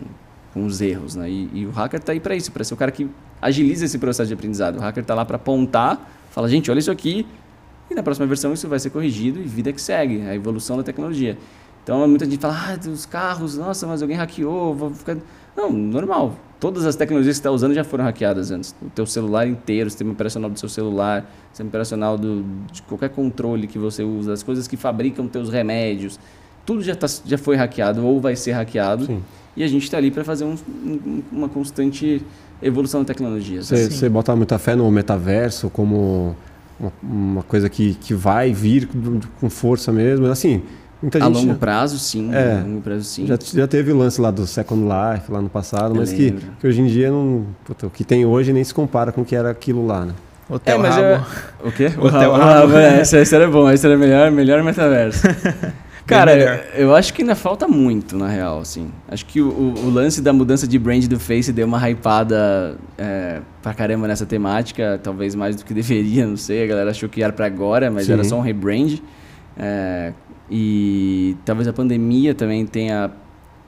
com 0.54 0.66
os 0.66 0.80
erros, 0.80 1.16
né? 1.16 1.30
E, 1.30 1.50
e 1.54 1.66
o 1.66 1.72
hacker 1.72 2.00
tá 2.00 2.14
aí 2.14 2.20
para 2.22 2.36
isso, 2.36 2.52
para 2.52 2.64
ser 2.64 2.74
o 2.74 2.78
cara 2.78 2.92
que 2.92 3.08
agiliza 3.42 3.84
esse 3.86 3.98
processo 3.98 4.28
de 4.30 4.34
aprendizado. 4.34 4.78
O 4.78 4.80
hacker 4.80 5.04
tá 5.04 5.14
lá 5.14 5.26
para 5.26 5.36
apontar, 5.36 6.10
fala, 6.32 6.48
gente, 6.48 6.72
olha 6.72 6.80
isso 6.80 6.92
aqui, 6.92 7.26
e 7.92 7.94
na 7.96 8.02
próxima 8.02 8.26
versão 8.26 8.54
isso 8.54 8.68
vai 8.68 8.80
ser 8.80 8.90
corrigido 8.90 9.40
e 9.40 9.44
vida 9.44 9.72
que 9.74 9.82
segue, 9.82 10.22
a 10.22 10.34
evolução 10.34 10.78
da 10.78 10.84
tecnologia. 10.84 11.38
Então 11.84 12.08
muita 12.08 12.26
gente 12.26 12.38
fala, 12.38 12.56
ah, 12.56 12.90
os 12.90 13.06
carros, 13.06 13.58
nossa, 13.58 13.86
mas 13.86 14.02
alguém 14.02 14.16
hackeou, 14.16 14.74
vou 14.74 14.92
ficar. 14.92 15.18
Não, 15.58 15.72
normal. 15.72 16.36
Todas 16.60 16.86
as 16.86 16.96
tecnologias 16.96 17.34
que 17.34 17.38
você 17.38 17.42
está 17.42 17.52
usando 17.52 17.74
já 17.74 17.84
foram 17.84 18.04
hackeadas 18.06 18.52
antes. 18.52 18.74
O 18.82 18.90
teu 18.92 19.06
celular 19.06 19.48
inteiro, 19.48 19.88
o 19.88 19.90
sistema 19.90 20.12
operacional 20.12 20.50
do 20.50 20.60
seu 20.60 20.70
celular, 20.70 21.22
o 21.24 21.50
sistema 21.50 21.68
operacional 21.70 22.18
do, 22.18 22.46
de 22.72 22.82
qualquer 22.84 23.10
controle 23.10 23.68
que 23.68 23.80
você 23.80 24.04
usa, 24.04 24.32
as 24.32 24.44
coisas 24.44 24.68
que 24.68 24.78
fabricam 24.78 25.28
teus 25.28 25.50
remédios, 25.50 26.20
tudo 26.66 26.84
já, 26.84 26.96
tá, 26.96 27.08
já 27.26 27.38
foi 27.38 27.56
hackeado 27.56 28.06
ou 28.06 28.22
vai 28.22 28.36
ser 28.36 28.52
hackeado. 28.52 29.08
Sim. 29.08 29.24
E 29.58 29.64
a 29.64 29.68
gente 29.68 29.84
está 29.84 29.98
ali 29.98 30.12
para 30.12 30.24
fazer 30.24 30.46
um- 30.46 30.56
um- 30.86 31.24
uma 31.32 31.50
constante 31.50 32.22
evolução 32.62 33.02
da 33.02 33.08
tecnologia. 33.08 33.64
Você, 33.64 33.76
sabe? 33.76 33.94
você 33.96 34.08
bota 34.08 34.36
muita 34.36 34.58
fé 34.60 34.76
no 34.76 34.90
metaverso 34.92 35.68
como 35.70 36.36
uma, 36.82 36.92
uma 37.04 37.44
coisa 37.44 37.70
que, 37.70 37.94
que 37.96 38.14
vai 38.14 38.52
vir 38.52 38.90
com 39.40 39.50
força 39.50 39.92
mesmo. 39.92 40.26
Assim, 40.28 40.62
muita 41.02 41.18
A 41.20 41.22
gente 41.22 41.36
longo 41.36 41.48
já- 41.50 41.56
prazo, 41.56 42.00
sim. 42.00 42.34
É. 42.34 42.60
A 42.60 42.64
longo 42.68 42.82
prazo, 42.82 43.04
sim. 43.04 43.26
já, 43.28 43.38
já 43.42 43.68
teve 43.68 43.92
o 43.92 43.98
lance 43.98 44.20
lá 44.20 44.32
do 44.32 44.46
Second 44.48 44.84
Life 44.84 45.32
lá 45.32 45.42
no 45.42 45.50
passado, 45.50 45.94
Eu 45.96 46.00
mas 46.00 46.12
que, 46.12 46.32
que 46.60 46.68
hoje 46.68 46.82
em 46.82 46.88
dia 46.88 47.10
não, 47.12 47.46
puta, 47.64 47.88
o 47.88 47.90
que 47.90 48.04
tem 48.04 48.26
hoje 48.26 48.52
nem 48.52 48.64
se 48.64 48.74
compara 48.74 49.12
com 49.12 49.22
o 49.22 49.26
que 49.26 49.36
era 49.36 49.50
aquilo 49.50 49.86
lá, 49.86 50.06
né? 50.06 50.14
Hotel 50.50 50.76
é, 50.76 50.78
mas 50.82 50.96
Rabo. 50.96 51.26
eu- 51.64 51.68
O 51.70 51.72
quê? 51.72 51.86
Hotel 51.98 52.36
Ah, 52.36 52.60
Rabo. 52.62 52.76
é, 52.78 53.02
esse, 53.02 53.18
esse 53.18 53.34
era 53.36 53.48
bom, 53.50 53.70
esse 53.70 53.86
era 53.86 53.98
melhor, 53.98 54.30
melhor 54.32 54.62
metaverso. 54.64 55.22
Cara, 56.06 56.66
eu 56.76 56.94
acho 56.96 57.14
que 57.14 57.22
ainda 57.22 57.36
falta 57.36 57.68
muito, 57.68 58.18
na 58.18 58.28
real, 58.28 58.60
assim. 58.60 58.90
Acho 59.08 59.26
que 59.26 59.40
o, 59.42 59.48
o- 59.50 59.90
lance 59.90 60.22
da 60.22 60.34
mudança 60.34 60.68
de 60.68 60.78
brand 60.78 61.06
do 61.06 61.20
Face 61.20 61.54
deu 61.54 61.66
uma 61.68 61.78
hypada 61.90 62.78
é, 62.98 63.40
pra 63.62 63.74
caramba 63.74 64.08
nessa 64.08 64.26
temática, 64.26 65.00
talvez 65.02 65.36
mais 65.36 65.56
do 65.56 65.64
que 65.64 65.74
deveria, 65.76 66.26
não 66.28 66.36
sei. 66.38 66.64
A 66.64 66.68
galera 66.68 66.92
achou 66.92 67.08
que 67.08 67.22
era 67.24 67.32
pra 67.32 67.46
agora, 67.46 67.90
mas 67.90 68.08
Sim. 68.08 68.14
era 68.14 68.24
só 68.24 68.38
um 68.38 68.42
rebrand. 68.42 68.98
É, 69.58 70.12
e 70.50 71.38
talvez 71.46 71.68
a 71.68 71.74
pandemia 71.74 72.34
também 72.36 72.66
tenha 72.66 73.12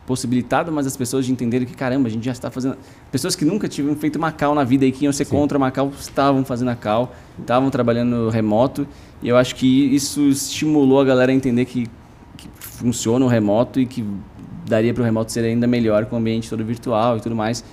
possibilitado 0.06 0.70
mais 0.70 0.86
as 0.86 0.98
pessoas 0.98 1.26
de 1.26 1.32
entenderem 1.32 1.66
que, 1.66 1.74
caramba, 1.74 2.10
a 2.10 2.12
gente 2.12 2.26
já 2.26 2.34
está 2.34 2.52
fazendo... 2.52 2.76
Pessoas 3.10 3.38
que 3.38 3.46
nunca 3.46 3.70
tinham 3.70 3.96
feito 3.96 4.20
Macau 4.20 4.54
na 4.54 4.66
vida 4.66 4.86
e 4.86 4.92
que 4.92 5.06
iam 5.06 5.14
ser 5.14 5.24
contra 5.26 5.58
Macau, 5.58 5.94
estavam 5.98 6.44
fazendo 6.44 6.70
a 6.72 6.76
Cal, 6.76 7.16
estavam 7.40 7.70
trabalhando 7.70 8.28
remoto. 8.28 8.86
E 9.22 9.30
eu 9.30 9.38
acho 9.38 9.56
que 9.56 9.66
isso 9.96 10.28
estimulou 10.28 11.00
a 11.00 11.06
galera 11.06 11.32
a 11.32 11.36
entender 11.36 11.64
que 11.64 11.88
funciona 12.74 13.24
o 13.24 13.28
remoto 13.28 13.80
e 13.80 13.86
que 13.86 14.04
daria 14.66 14.94
para 14.94 15.02
o 15.02 15.06
remoto 15.06 15.32
ser 15.32 15.44
ainda 15.46 15.68
melhor 15.68 16.06
com 16.06 16.16
o 16.16 16.20
ambiente 16.20 16.50
todo 16.50 16.64
virtual 16.64 17.18
e 17.18 17.22
tudo 17.22 17.36
mais. 17.36 17.64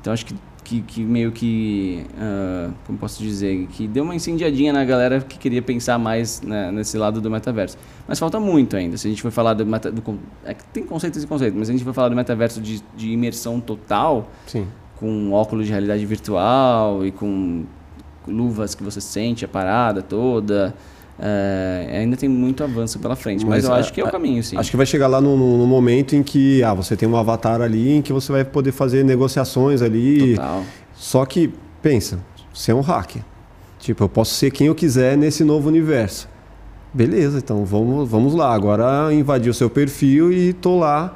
Então 0.00 0.12
acho 0.12 0.26
que, 0.26 0.34
que, 0.62 0.80
que 0.82 1.00
meio 1.02 1.32
que, 1.32 2.04
ah, 2.18 2.70
como 2.86 2.98
posso 2.98 3.22
dizer, 3.22 3.66
que 3.68 3.88
deu 3.88 4.04
uma 4.04 4.14
incendiadinha 4.14 4.72
na 4.72 4.84
galera 4.84 5.20
que 5.20 5.38
queria 5.38 5.62
pensar 5.62 5.98
mais 5.98 6.40
né, 6.42 6.70
nesse 6.70 6.96
lado 6.96 7.20
do 7.20 7.30
metaverso. 7.30 7.76
Mas 8.06 8.18
falta 8.18 8.38
muito 8.38 8.76
ainda. 8.76 8.96
Se 8.96 9.06
a 9.06 9.10
gente 9.10 9.22
for 9.22 9.30
falar 9.30 9.54
do, 9.54 9.66
meta, 9.66 9.90
do 9.90 10.02
é 10.44 10.54
tem 10.72 10.84
conceitos 10.84 11.22
e 11.22 11.26
conceitos, 11.26 11.58
mas 11.58 11.66
se 11.66 11.72
a 11.72 11.76
gente 11.76 11.84
for 11.84 11.94
falar 11.94 12.08
do 12.08 12.16
metaverso 12.16 12.60
de, 12.60 12.82
de 12.96 13.10
imersão 13.10 13.60
total, 13.60 14.30
Sim. 14.46 14.66
com 14.96 15.32
óculos 15.32 15.66
de 15.66 15.72
realidade 15.72 16.04
virtual 16.06 17.04
e 17.04 17.10
com 17.10 17.64
luvas 18.26 18.74
que 18.74 18.82
você 18.82 19.00
sente 19.00 19.44
a 19.44 19.48
parada 19.48 20.02
toda. 20.02 20.74
É, 21.18 21.98
ainda 22.00 22.16
tem 22.16 22.28
muito 22.28 22.64
avanço 22.64 22.98
pela 22.98 23.14
frente, 23.16 23.44
mas, 23.44 23.62
Mas 23.62 23.64
eu 23.64 23.72
acho 23.74 23.92
que 23.92 24.00
é 24.00 24.04
o 24.04 24.10
caminho, 24.10 24.42
sim. 24.42 24.56
Acho 24.56 24.70
que 24.70 24.76
vai 24.76 24.86
chegar 24.86 25.06
lá 25.06 25.20
no, 25.20 25.36
no- 25.36 25.58
no 25.58 25.66
momento 25.66 26.14
em 26.16 26.22
que 26.22 26.62
ah, 26.62 26.74
você 26.74 26.96
tem 26.96 27.08
um 27.08 27.16
avatar 27.16 27.60
ali 27.60 27.92
em 27.96 28.02
que 28.02 28.12
você 28.12 28.32
vai 28.32 28.44
poder 28.44 28.72
fazer 28.72 29.04
negociações 29.04 29.80
ali. 29.82 30.34
Total. 30.34 30.62
Só 30.94 31.24
que, 31.24 31.52
pensa, 31.80 32.18
você 32.52 32.72
é 32.72 32.74
um 32.74 32.80
hacker. 32.80 33.22
Tipo, 33.78 34.04
eu 34.04 34.08
posso 34.08 34.34
ser 34.34 34.50
quem 34.50 34.66
eu 34.68 34.74
quiser 34.74 35.16
nesse 35.16 35.44
novo 35.44 35.68
universo. 35.68 36.28
Beleza, 36.92 37.38
então 37.38 37.64
vamos, 37.64 38.08
vamos 38.08 38.34
lá. 38.34 38.54
Agora 38.54 39.12
invadir 39.12 39.50
o 39.50 39.54
seu 39.54 39.68
perfil 39.68 40.32
e 40.32 40.52
tô 40.52 40.78
lá 40.78 41.14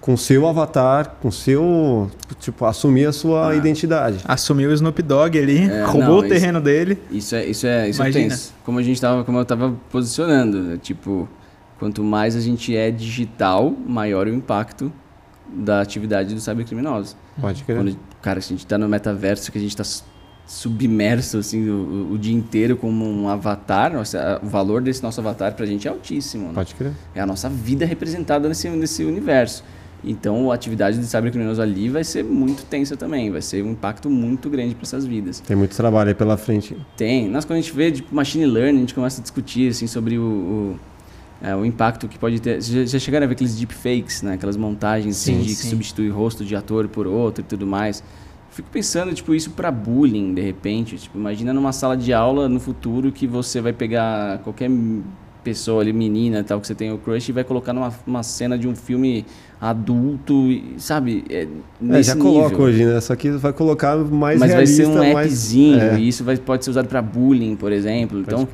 com 0.00 0.16
seu 0.16 0.46
avatar, 0.48 1.16
com 1.20 1.30
seu. 1.30 2.10
Tipo, 2.38 2.64
assumir 2.64 3.06
a 3.06 3.12
sua 3.12 3.54
identidade. 3.54 4.18
Assumiu 4.24 4.70
o 4.70 4.72
Snoop 4.72 5.02
Dogg 5.02 5.38
ali, 5.38 5.68
É, 5.70 5.84
roubou 5.86 6.08
não, 6.08 6.18
o 6.18 6.28
terreno 6.28 6.60
dele. 6.60 6.98
Isso 7.10 7.34
é, 7.34 7.44
isso 7.44 7.66
é, 7.66 7.88
isso 7.88 8.00
é 8.02 8.06
Imagina. 8.06 8.28
tenso. 8.30 8.54
Como 8.64 8.78
a 8.78 8.82
gente 8.82 9.00
tava, 9.00 9.24
como 9.24 9.38
eu 9.38 9.44
tava 9.44 9.74
posicionando, 9.90 10.58
né? 10.62 10.78
tipo, 10.80 11.28
quanto 11.78 12.02
mais 12.02 12.34
a 12.34 12.40
gente 12.40 12.74
é 12.74 12.90
digital, 12.90 13.70
maior 13.86 14.26
o 14.26 14.30
impacto 14.34 14.90
da 15.52 15.80
atividade 15.80 16.34
dos 16.34 16.44
cybercriminosos. 16.44 17.16
Pode 17.40 17.64
crer. 17.64 17.76
Quando, 17.78 17.96
cara, 18.22 18.40
se 18.40 18.52
a 18.54 18.56
gente 18.56 18.66
tá 18.66 18.78
no 18.78 18.88
metaverso, 18.88 19.50
que 19.52 19.58
a 19.58 19.60
gente 19.60 19.76
tá 19.76 19.84
su- 19.84 20.04
submerso, 20.46 21.38
assim, 21.38 21.68
o, 21.68 22.12
o 22.12 22.18
dia 22.18 22.34
inteiro 22.34 22.76
como 22.76 23.04
um 23.04 23.28
avatar, 23.28 23.92
nossa, 23.92 24.40
o 24.42 24.46
valor 24.46 24.80
desse 24.82 25.02
nosso 25.02 25.20
avatar 25.20 25.54
pra 25.54 25.64
gente 25.66 25.86
é 25.86 25.90
altíssimo, 25.90 26.48
né? 26.48 26.54
Pode 26.54 26.74
crer. 26.74 26.92
É 27.14 27.20
a 27.20 27.26
nossa 27.26 27.48
vida 27.48 27.84
representada 27.84 28.48
nesse, 28.48 28.68
nesse 28.68 29.04
universo. 29.04 29.62
Então, 30.02 30.50
a 30.50 30.54
atividade 30.54 30.98
de 30.98 31.06
cybercriminoso 31.06 31.60
ali 31.60 31.88
vai 31.88 32.02
ser 32.04 32.24
muito 32.24 32.64
tensa 32.64 32.96
também, 32.96 33.30
vai 33.30 33.42
ser 33.42 33.62
um 33.62 33.72
impacto 33.72 34.08
muito 34.08 34.48
grande 34.48 34.74
para 34.74 34.84
essas 34.84 35.04
vidas. 35.04 35.40
Tem 35.40 35.56
muito 35.56 35.76
trabalho 35.76 36.08
aí 36.08 36.14
pela 36.14 36.36
frente. 36.36 36.76
Tem. 36.96 37.28
Nós, 37.28 37.44
quando 37.44 37.58
a 37.58 37.60
gente 37.60 37.74
vê 37.74 37.92
tipo, 37.92 38.14
machine 38.14 38.46
learning, 38.46 38.78
a 38.78 38.80
gente 38.80 38.94
começa 38.94 39.20
a 39.20 39.22
discutir 39.22 39.70
assim, 39.70 39.86
sobre 39.86 40.18
o, 40.18 40.22
o, 40.22 40.80
é, 41.42 41.54
o 41.54 41.64
impacto 41.64 42.08
que 42.08 42.18
pode 42.18 42.40
ter. 42.40 42.62
Vocês 42.62 42.90
já, 42.90 42.98
já 42.98 42.98
chegaram 42.98 43.24
a 43.24 43.28
ver 43.28 43.34
aqueles 43.34 43.56
deepfakes, 43.56 44.22
né? 44.22 44.34
aquelas 44.34 44.56
montagens 44.56 45.16
assim, 45.16 45.34
Sim, 45.34 45.42
de 45.42 45.48
que 45.48 45.54
sim. 45.54 45.70
substitui 45.70 46.08
rosto 46.08 46.44
de 46.44 46.56
ator 46.56 46.88
por 46.88 47.06
outro 47.06 47.42
e 47.42 47.46
tudo 47.46 47.66
mais. 47.66 48.02
Fico 48.50 48.68
pensando, 48.70 49.14
tipo, 49.14 49.32
isso 49.34 49.50
para 49.50 49.70
bullying, 49.70 50.34
de 50.34 50.40
repente. 50.40 50.96
Tipo, 50.96 51.18
imagina 51.18 51.52
numa 51.52 51.72
sala 51.72 51.96
de 51.96 52.12
aula 52.12 52.48
no 52.48 52.58
futuro 52.58 53.12
que 53.12 53.26
você 53.26 53.60
vai 53.60 53.72
pegar 53.72 54.38
qualquer 54.38 54.68
pessoa 55.44 55.80
ali, 55.82 55.92
menina 55.92 56.44
tal, 56.44 56.60
que 56.60 56.66
você 56.66 56.74
tem 56.74 56.92
o 56.92 56.98
crush 56.98 57.28
e 57.28 57.32
vai 57.32 57.44
colocar 57.44 57.72
numa 57.72 57.92
uma 58.06 58.22
cena 58.22 58.58
de 58.58 58.68
um 58.68 58.74
filme 58.74 59.24
adulto, 59.60 60.50
e, 60.50 60.74
sabe? 60.78 61.24
É, 61.28 61.46
É, 61.90 62.02
já 62.02 62.16
coloca 62.16 62.56
hoje, 62.56 62.84
né? 62.84 63.00
Só 63.00 63.14
que 63.14 63.30
vai 63.32 63.52
colocar 63.52 63.96
mais 63.96 64.40
Mas 64.40 64.52
vai 64.54 64.66
ser 64.66 64.82
realista, 64.86 65.02
um 65.10 65.12
mais- 65.12 65.26
appzinho 65.28 65.80
É. 65.80 65.98
e 65.98 66.08
isso 66.08 66.24
vai, 66.24 66.36
pode 66.36 66.64
ser 66.64 66.70
usado 66.70 66.88
para 66.88 67.02
bullying, 67.02 67.56
por 67.56 67.70
exemplo. 67.70 68.18
Então, 68.20 68.48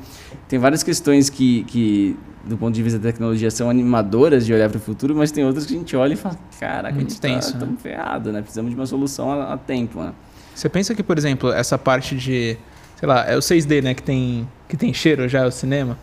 tem 0.47 0.59
várias 0.59 0.83
questões 0.83 1.29
que, 1.29 1.63
que, 1.63 2.17
do 2.45 2.57
ponto 2.57 2.73
de 2.75 2.83
vista 2.83 2.99
da 2.99 3.09
tecnologia, 3.09 3.49
são 3.49 3.69
animadoras 3.69 4.45
de 4.45 4.53
olhar 4.53 4.69
para 4.69 4.77
o 4.77 4.81
futuro, 4.81 5.15
mas 5.15 5.31
tem 5.31 5.45
outras 5.45 5.65
que 5.65 5.73
a 5.73 5.77
gente 5.77 5.95
olha 5.95 6.13
e 6.13 6.17
fala, 6.17 6.37
caraca, 6.59 6.93
Muito 6.95 7.07
a 7.07 7.09
gente 7.09 7.21
tenso, 7.21 7.53
tá, 7.53 7.59
né? 7.59 7.65
tamo 7.65 7.77
ferrado, 7.77 8.31
né? 8.33 8.41
Precisamos 8.41 8.71
de 8.71 8.75
uma 8.77 8.85
solução 8.85 9.31
a, 9.31 9.53
a 9.53 9.57
tempo, 9.57 10.01
né? 10.01 10.11
Você 10.53 10.67
pensa 10.67 10.93
que, 10.93 11.03
por 11.03 11.17
exemplo, 11.17 11.51
essa 11.53 11.77
parte 11.77 12.15
de, 12.15 12.57
sei 12.99 13.07
lá, 13.07 13.25
é 13.29 13.37
o 13.37 13.39
6D, 13.41 13.81
né, 13.81 13.93
que 13.93 14.01
tem, 14.03 14.47
que 14.67 14.75
tem 14.75 14.93
cheiro 14.93 15.27
já, 15.29 15.45
o 15.45 15.51
cinema. 15.51 15.97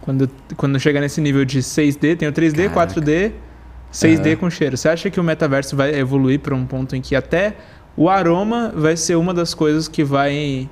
Quando, 0.00 0.30
quando 0.56 0.78
chega 0.78 1.00
nesse 1.00 1.20
nível 1.20 1.44
de 1.44 1.58
6D, 1.60 2.16
tem 2.16 2.28
o 2.28 2.32
3D, 2.32 2.68
Caraca. 2.70 2.94
4D, 3.00 3.32
6D 3.96 4.26
Aham. 4.26 4.36
com 4.36 4.50
cheiro. 4.50 4.76
Você 4.76 4.88
acha 4.88 5.08
que 5.10 5.18
o 5.18 5.24
metaverso 5.24 5.74
vai 5.74 5.94
evoluir 5.94 6.38
para 6.40 6.54
um 6.54 6.66
ponto 6.66 6.94
em 6.94 7.00
que 7.00 7.16
até 7.16 7.54
o 7.96 8.10
aroma 8.10 8.70
vai 8.76 8.94
ser 8.96 9.14
uma 9.16 9.32
das 9.32 9.54
coisas 9.54 9.88
que 9.88 10.04
vai 10.04 10.68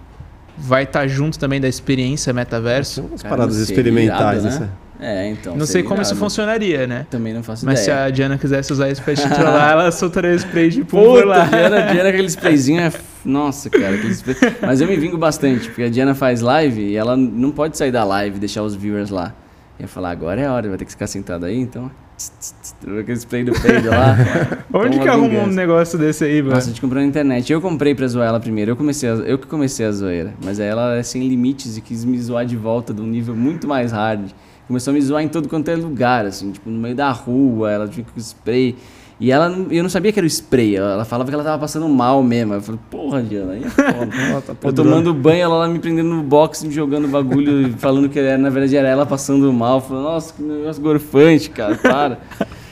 vai 0.56 0.84
estar 0.84 1.08
junto 1.08 1.38
também 1.38 1.60
da 1.60 1.66
experiência 1.68 2.32
metaverso? 2.32 2.96
São 2.96 3.06
umas 3.06 3.22
Cara, 3.22 3.34
paradas 3.36 3.56
experimentais, 3.56 4.44
irado, 4.44 4.60
né? 4.60 4.70
É, 5.00 5.28
então. 5.28 5.56
Não 5.56 5.66
sei 5.66 5.82
como 5.82 6.00
isso 6.02 6.12
irado. 6.12 6.20
funcionaria, 6.20 6.86
né? 6.86 7.06
Também 7.10 7.32
não 7.34 7.42
faço 7.42 7.64
Mas 7.66 7.80
se 7.80 7.90
ideia. 7.90 8.04
a 8.04 8.10
Diana 8.10 8.38
quisesse 8.38 8.72
usar 8.72 8.88
isso 8.90 9.02
pra 9.02 9.14
te 9.14 9.28
trollar, 9.28 9.72
ela 9.72 9.90
soltaria 9.90 10.34
spray 10.36 10.68
de 10.70 10.84
pulver 10.84 11.26
lá. 11.26 11.44
Diana, 11.46 11.92
Diana, 11.92 12.08
aquele 12.10 12.28
sprayzinho 12.28 12.80
é. 12.80 12.92
Nossa, 13.24 13.68
cara, 13.70 13.94
aquele 13.96 14.12
spray. 14.12 14.36
Mas 14.60 14.80
eu 14.80 14.86
me 14.86 14.96
vingo 14.96 15.16
bastante, 15.18 15.68
porque 15.68 15.82
a 15.84 15.88
Diana 15.88 16.14
faz 16.14 16.40
live 16.42 16.80
e 16.82 16.94
ela 16.96 17.16
não 17.16 17.50
pode 17.50 17.76
sair 17.76 17.90
da 17.90 18.04
live 18.04 18.36
e 18.36 18.38
deixar 18.38 18.62
os 18.62 18.74
viewers 18.74 19.10
lá. 19.10 19.34
Eu 19.78 19.84
ia 19.84 19.88
falar, 19.88 20.10
agora 20.10 20.40
é 20.40 20.46
a 20.46 20.52
hora, 20.52 20.68
vai 20.68 20.78
ter 20.78 20.84
que 20.84 20.92
ficar 20.92 21.06
sentado 21.08 21.44
aí, 21.46 21.58
então. 21.58 21.90
tss, 22.16 22.30
tss, 22.38 22.54
tss, 22.62 22.63
Aquele 23.00 23.18
spray 23.18 23.44
do 23.44 23.52
peido 23.52 23.88
lá. 23.90 24.16
Onde 24.72 24.98
que 24.98 25.08
arrumou 25.08 25.42
um 25.42 25.46
negócio 25.46 25.98
desse 25.98 26.24
aí, 26.24 26.42
mano? 26.42 26.54
Nossa, 26.54 26.66
a 26.66 26.68
gente 26.70 26.80
comprou 26.80 27.00
na 27.02 27.08
internet. 27.08 27.52
Eu 27.52 27.60
comprei 27.60 27.94
pra 27.94 28.06
zoar 28.06 28.28
ela 28.28 28.40
primeiro. 28.40 28.72
Eu, 28.72 28.76
comecei 28.76 29.08
a- 29.08 29.12
eu 29.14 29.38
que 29.38 29.46
comecei 29.46 29.86
a 29.86 29.92
zoeira. 29.92 30.34
Mas 30.44 30.60
aí 30.60 30.66
ela 30.68 30.94
é 30.96 31.02
sem 31.02 31.26
limites 31.28 31.76
e 31.76 31.80
quis 31.80 32.04
me 32.04 32.18
zoar 32.20 32.44
de 32.44 32.56
volta 32.56 32.92
de 32.92 33.00
um 33.00 33.06
nível 33.06 33.34
muito 33.34 33.66
mais 33.66 33.90
hard. 33.92 34.30
Começou 34.66 34.90
a 34.90 34.94
me 34.94 35.00
zoar 35.02 35.22
em 35.22 35.28
todo 35.28 35.48
quanto 35.48 35.68
é 35.68 35.76
lugar, 35.76 36.24
assim, 36.24 36.50
tipo, 36.50 36.70
no 36.70 36.78
meio 36.80 36.94
da 36.94 37.10
rua, 37.10 37.70
ela 37.70 37.86
tinha 37.88 38.04
com 38.04 38.18
spray. 38.18 38.74
E 39.20 39.30
ela, 39.30 39.48
não- 39.48 39.70
eu 39.70 39.80
não 39.82 39.88
sabia 39.90 40.10
que 40.10 40.18
era 40.18 40.24
o 40.24 40.28
spray. 40.28 40.74
Ela 40.74 40.92
ela 40.94 41.04
falava 41.04 41.28
que 41.30 41.34
ela 41.34 41.44
tava 41.44 41.58
passando 41.58 41.88
mal 41.88 42.20
mesmo. 42.22 42.54
Eu 42.54 42.60
falei, 42.60 42.80
porra, 42.90 43.22
Diana, 43.22 43.52
aí 43.52 43.62
é 43.62 43.68
foda. 43.68 44.08
Ela 44.30 44.40
tá 44.40 44.54
Eu 44.62 44.72
tomando 44.72 45.14
banho, 45.14 45.40
ela 45.42 45.56
lá 45.58 45.68
me 45.68 45.78
prendendo 45.78 46.08
no 46.08 46.22
box, 46.22 46.64
me 46.64 46.72
jogando 46.74 47.06
bagulho, 47.06 47.72
falando 47.78 48.08
que 48.08 48.18
era, 48.18 48.36
na 48.36 48.50
verdade 48.50 48.76
era 48.76 48.88
ela 48.88 49.06
passando 49.06 49.52
mal. 49.52 49.80
Falando, 49.80 50.02
nossa, 50.04 50.34
que 50.34 50.42
negócio 50.42 50.82
gorfante, 50.82 51.48
cara, 51.50 51.76
para. 51.76 52.18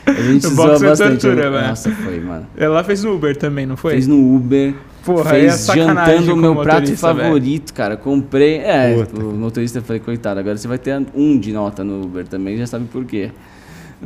A 0.06 0.12
gente 0.12 0.46
O 0.48 0.50
zoa 0.50 0.76
é 0.76 0.78
bastante. 0.78 1.20
tortura, 1.20 1.44
Eu- 1.46 1.50
né? 1.52 1.68
Nossa, 1.68 1.90
foi, 1.90 2.20
mano. 2.20 2.46
Ela 2.56 2.82
fez 2.84 3.04
no 3.04 3.14
Uber 3.14 3.36
também, 3.36 3.66
não 3.66 3.76
foi? 3.76 3.92
Fez 3.92 4.06
no 4.06 4.34
Uber. 4.36 4.74
Porra, 5.04 5.30
é 5.36 5.40
fez 5.40 5.54
sacanagem 5.54 6.18
jantando 6.26 6.32
o 6.34 6.36
meu 6.36 6.54
prato 6.62 6.80
motorista, 6.80 7.12
velho. 7.12 7.24
favorito, 7.26 7.74
cara. 7.74 7.96
Comprei. 7.96 8.58
É, 8.58 8.94
Puta. 9.04 9.20
o 9.24 9.32
motorista 9.32 9.78
eu 9.78 9.82
falei, 9.82 10.00
coitado, 10.00 10.38
agora 10.38 10.56
você 10.56 10.68
vai 10.68 10.78
ter 10.78 11.00
um 11.14 11.38
de 11.38 11.52
nota 11.52 11.82
no 11.82 12.02
Uber 12.04 12.24
também, 12.26 12.56
já 12.56 12.66
sabe 12.66 12.84
por 12.86 13.04
quê. 13.04 13.30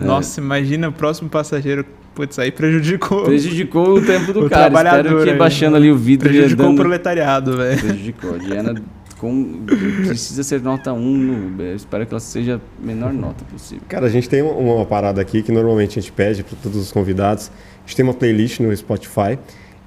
É, 0.00 0.04
Nossa, 0.04 0.40
imagina 0.40 0.88
o 0.88 0.92
próximo 0.92 1.28
passageiro. 1.28 1.84
Putz, 2.14 2.38
aí 2.38 2.50
prejudicou. 2.50 3.24
Prejudicou 3.24 3.98
o 3.98 4.00
tempo 4.02 4.32
do 4.32 4.44
O 4.46 4.48
cara. 4.48 4.68
Espero 4.68 4.84
trabalhador 4.84 5.24
que 5.24 5.30
aí, 5.30 5.36
baixando 5.36 5.76
ali 5.76 5.90
o 5.92 5.96
vidro. 5.96 6.30
Prejudicou 6.30 6.70
o 6.72 6.74
proletariado, 6.76 7.56
velho. 7.58 7.78
Prejudicou. 7.78 8.34
A 8.34 8.38
Diana 8.38 8.74
com... 9.18 9.64
precisa 10.06 10.42
ser 10.42 10.60
nota 10.60 10.92
1 10.92 10.98
no 10.98 11.62
espero 11.74 12.06
que 12.06 12.12
ela 12.12 12.20
seja 12.20 12.56
a 12.56 12.86
menor 12.86 13.12
nota 13.12 13.44
possível. 13.44 13.82
Cara, 13.88 14.06
a 14.06 14.10
gente 14.10 14.28
tem 14.28 14.42
uma 14.42 14.84
parada 14.84 15.20
aqui 15.20 15.42
que 15.42 15.52
normalmente 15.52 15.98
a 15.98 16.02
gente 16.02 16.12
pede 16.12 16.42
para 16.42 16.56
todos 16.62 16.80
os 16.80 16.92
convidados. 16.92 17.50
A 17.84 17.86
gente 17.86 17.96
tem 17.96 18.04
uma 18.04 18.14
playlist 18.14 18.60
no 18.60 18.74
Spotify 18.76 19.38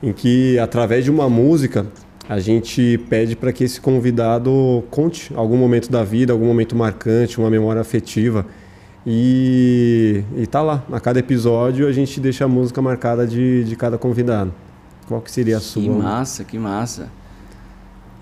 em 0.01 0.14
que, 0.14 0.57
através 0.60 1.03
de 1.03 1.11
uma 1.11 1.30
música, 1.30 1.85
a 2.27 2.39
gente 2.39 2.97
pede 3.10 3.35
para 3.35 3.51
que 3.51 3.64
esse 3.64 3.81
convidado 3.81 4.84
conte 4.89 5.34
algum 5.35 5.57
momento 5.57 5.91
da 5.91 6.03
vida, 6.03 6.31
algum 6.31 6.45
momento 6.45 6.76
marcante, 6.76 7.39
uma 7.39 7.49
memória 7.49 7.81
afetiva. 7.81 8.45
E, 9.06 10.23
e 10.38 10.45
tá 10.45 10.61
lá. 10.61 10.84
A 10.91 10.99
cada 10.99 11.19
episódio 11.19 11.88
a 11.88 11.91
gente 11.91 12.19
deixa 12.19 12.45
a 12.45 12.47
música 12.47 12.81
marcada 12.81 13.26
de, 13.26 13.64
de 13.64 13.76
cada 13.76 13.97
convidado. 13.97 14.53
Qual 15.07 15.22
que 15.22 15.31
seria 15.31 15.57
a 15.57 15.60
sua? 15.60 15.81
Que 15.81 15.89
massa, 15.89 16.43
que 16.43 16.60
massa. 16.60 17.10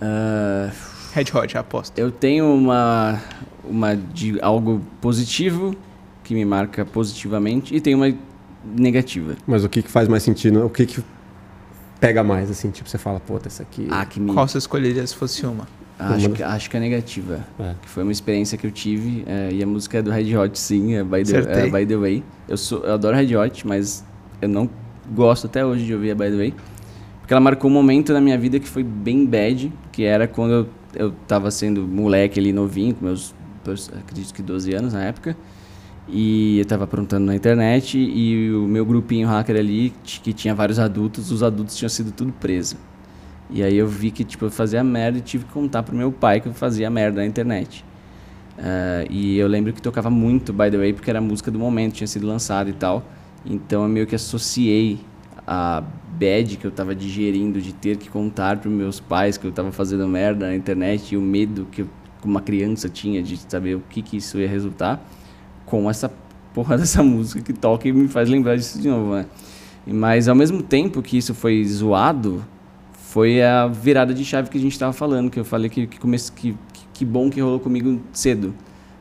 Ah, 0.02 0.70
Red 1.18 1.32
Hot, 1.34 1.58
aposto. 1.58 1.98
eu 1.98 2.12
tenho 2.12 2.46
uma, 2.46 3.20
uma 3.64 3.96
de 3.96 4.40
algo 4.40 4.82
positivo 5.02 5.76
que 6.24 6.36
me 6.36 6.46
marca 6.46 6.86
positivamente 6.86 7.76
e 7.76 7.82
tem 7.82 7.96
uma 7.96 8.14
negativa. 8.64 9.36
Mas 9.48 9.64
o 9.64 9.70
que, 9.70 9.82
que 9.82 9.90
faz 9.90 10.08
mais 10.08 10.22
sentido? 10.22 10.64
O 10.64 10.70
que, 10.70 10.86
que 10.86 11.04
pega 12.00 12.24
mais, 12.24 12.52
assim? 12.52 12.70
Tipo, 12.70 12.88
você 12.88 13.00
fala, 13.00 13.20
puta, 13.20 13.48
essa 13.48 13.64
aqui... 13.64 13.88
Ah, 13.90 14.06
que 14.06 14.20
me 14.20 14.32
Qual 14.32 14.48
você 14.48 14.60
escolheria 14.60 15.08
se 15.08 15.16
fosse 15.16 15.44
uma? 15.44 15.68
Acho 15.98 16.30
que, 16.30 16.44
acho 16.44 16.70
que 16.70 16.78
é 16.78 16.80
negativa. 16.80 17.44
É. 17.60 17.74
Que 17.82 17.90
foi 17.90 18.04
uma 18.04 18.12
experiência 18.12 18.56
que 18.56 18.68
eu 18.68 18.72
tive. 18.72 19.24
é, 19.26 19.50
e 19.52 19.64
a 19.64 19.66
música 19.66 19.98
é 19.98 20.02
do 20.04 20.12
Red 20.12 20.38
Hot, 20.38 20.60
sim, 20.60 20.94
é 20.94 21.04
By 21.04 21.24
the, 21.24 21.38
é 21.38 21.70
By 21.70 21.86
the 21.88 21.98
Way. 21.98 22.24
Eu, 22.48 22.58
sou, 22.58 22.84
eu 22.84 22.94
adoro 22.94 23.16
Red 23.16 23.36
Hot, 23.36 23.66
mas 23.66 24.06
eu 24.40 24.48
não 24.48 24.70
gosto 25.10 25.48
até 25.48 25.66
hoje 25.66 25.84
de 25.84 25.96
ouvir 25.96 26.12
a 26.12 26.16
By 26.16 26.30
the 26.30 26.38
Way. 26.38 26.54
Porque 27.22 27.34
ela 27.34 27.42
marcou 27.42 27.72
um 27.72 27.74
momento 27.74 28.14
na 28.14 28.22
minha 28.22 28.38
vida 28.38 28.60
que 28.60 28.68
foi 28.68 28.84
bem 28.84 29.26
bad, 29.26 29.74
que 29.92 30.04
era 30.04 30.28
quando 30.28 30.52
eu, 30.52 30.68
eu 30.98 31.12
tava 31.28 31.52
sendo 31.52 31.88
moleque 31.88 32.40
ali, 32.40 32.52
novinho, 32.52 32.96
com 32.96 33.06
meus, 33.06 33.34
acredito 33.98 34.34
que 34.34 34.42
12 34.42 34.74
anos 34.74 34.94
na 34.94 35.04
época. 35.04 35.38
E 36.10 36.60
eu 36.60 36.66
tava 36.66 36.86
aprontando 36.86 37.26
na 37.26 37.36
internet 37.36 37.98
e 37.98 38.52
o 38.52 38.62
meu 38.62 38.86
grupinho 38.86 39.28
hacker 39.28 39.58
ali, 39.58 39.94
que 40.04 40.32
tinha 40.32 40.56
vários 40.56 40.80
adultos, 40.80 41.32
os 41.32 41.44
adultos 41.44 41.76
tinham 41.76 41.90
sido 41.90 42.12
tudo 42.12 42.32
preso. 42.32 42.78
E 43.50 43.62
aí 43.62 43.76
eu 43.76 43.88
vi 43.88 44.12
que 44.12 44.24
tipo, 44.24 44.46
eu 44.46 44.52
fazia 44.52 44.84
merda 44.84 45.20
e 45.20 45.22
tive 45.22 45.46
que 45.46 45.52
contar 45.52 45.84
pro 45.84 45.96
meu 45.96 46.12
pai 46.12 46.40
que 46.40 46.48
eu 46.48 46.54
fazia 46.54 46.90
merda 46.90 47.22
na 47.22 47.26
internet. 47.26 47.84
Ah, 48.58 49.06
e 49.10 49.38
eu 49.38 49.48
lembro 49.48 49.72
que 49.74 49.82
tocava 49.82 50.10
muito 50.10 50.52
By 50.52 50.72
The 50.72 50.78
Way, 50.78 50.94
porque 50.94 51.10
era 51.10 51.20
a 51.20 51.22
música 51.22 51.52
do 51.52 51.60
momento, 51.60 51.94
tinha 51.94 52.08
sido 52.08 52.26
lançada 52.26 52.70
e 52.70 52.74
tal. 52.74 53.04
Então 53.46 53.84
eu 53.84 53.90
meio 53.90 54.08
que 54.08 54.16
associei 54.16 55.00
a 55.46 55.84
bad 56.18 56.58
que 56.58 56.66
eu 56.66 56.72
tava 56.72 56.96
digerindo 56.96 57.62
de 57.62 57.74
ter 57.74 57.98
que 57.98 58.10
contar 58.10 58.58
pros 58.58 58.74
meus 58.74 59.00
pais 59.00 59.38
que 59.38 59.46
eu 59.46 59.52
tava 59.52 59.72
fazendo 59.72 60.08
merda 60.08 60.48
na 60.48 60.56
internet 60.56 61.14
e 61.14 61.18
o 61.18 61.22
medo 61.22 61.68
que 61.72 61.86
uma 62.24 62.42
criança 62.42 62.90
tinha 62.90 63.22
de 63.22 63.38
saber 63.38 63.76
o 63.76 63.84
que 63.90 64.02
que 64.02 64.18
isso 64.18 64.38
ia 64.40 64.48
resultar 64.48 65.02
com 65.66 65.90
essa 65.90 66.12
porra 66.54 66.76
dessa 66.80 67.04
música 67.04 67.42
que 67.42 67.54
toca 67.54 67.88
e 67.88 67.94
me 67.94 68.08
faz 68.08 68.30
lembrar 68.30 68.56
disso 68.56 68.82
de 68.82 68.88
novo, 68.88 69.14
né? 69.14 69.26
Mas 69.86 70.28
ao 70.28 70.36
mesmo 70.36 70.62
tempo 70.62 71.02
que 71.02 71.18
isso 71.18 71.34
foi 71.34 71.64
zoado, 71.64 72.44
foi 72.94 73.42
a 73.42 73.68
virada 73.68 74.14
de 74.14 74.26
chave 74.26 74.50
que 74.50 74.58
a 74.58 74.62
gente 74.62 74.74
estava 74.74 74.92
falando, 74.92 75.30
que 75.30 75.40
eu 75.40 75.46
falei 75.46 75.70
que 75.70 75.88
que, 75.88 75.98
comece, 75.98 76.32
que, 76.32 76.56
que 76.94 77.06
bom 77.06 77.30
que 77.30 77.40
rolou 77.40 77.60
comigo 77.60 78.02
cedo, 78.12 78.54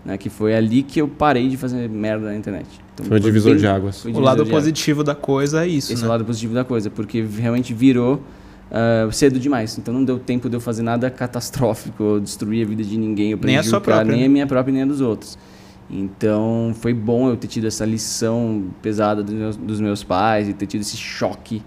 né? 0.04 0.16
Que 0.16 0.28
foi 0.28 0.54
ali 0.54 0.82
que 0.82 1.00
eu 1.00 1.08
parei 1.08 1.48
de 1.48 1.56
fazer 1.56 1.88
merda 1.88 2.26
na 2.26 2.36
internet. 2.36 2.85
Então, 2.96 3.06
Foi 3.06 3.18
um 3.18 3.20
divisor 3.20 3.52
bem- 3.52 3.60
de 3.60 3.66
águas. 3.66 4.00
foi 4.02 4.10
O 4.12 4.20
lado 4.20 4.36
de 4.44 4.50
águas. 4.50 4.64
positivo 4.64 5.04
da 5.04 5.14
coisa 5.14 5.64
é 5.64 5.68
isso, 5.68 5.92
Esse 5.92 6.00
é 6.00 6.04
né? 6.04 6.08
o 6.08 6.12
lado 6.12 6.24
positivo 6.24 6.54
da 6.54 6.64
coisa, 6.64 6.88
porque 6.90 7.20
realmente 7.22 7.74
virou 7.74 8.22
ah, 8.70 9.06
cedo 9.12 9.38
demais. 9.38 9.76
Então 9.78 9.92
não 9.94 10.02
deu 10.04 10.18
tempo 10.18 10.48
de 10.48 10.56
eu 10.56 10.60
fazer 10.60 10.82
nada 10.82 11.08
catastrófico, 11.10 12.02
ou 12.02 12.20
destruir 12.20 12.64
a 12.64 12.68
vida 12.68 12.82
de 12.82 12.96
ninguém, 12.96 13.30
eu 13.32 13.38
Nem 13.42 13.58
a 13.58 13.62
sua 13.62 13.80
própria, 13.80 14.10
nem 14.10 14.20
né? 14.22 14.26
a 14.26 14.28
minha 14.30 14.46
própria 14.46 14.72
nem 14.72 14.82
a 14.82 14.86
dos 14.86 15.00
outros. 15.00 15.38
Então 15.90 16.72
foi 16.80 16.92
bom 16.92 17.28
eu 17.28 17.36
ter 17.36 17.46
tido 17.46 17.66
essa 17.66 17.84
lição 17.84 18.64
pesada 18.82 19.22
dos 19.22 19.34
meus, 19.34 19.56
dos 19.56 19.80
meus 19.80 20.02
pais 20.02 20.48
e 20.48 20.52
ter 20.52 20.66
tido 20.66 20.80
esse 20.80 20.96
choque 20.96 21.62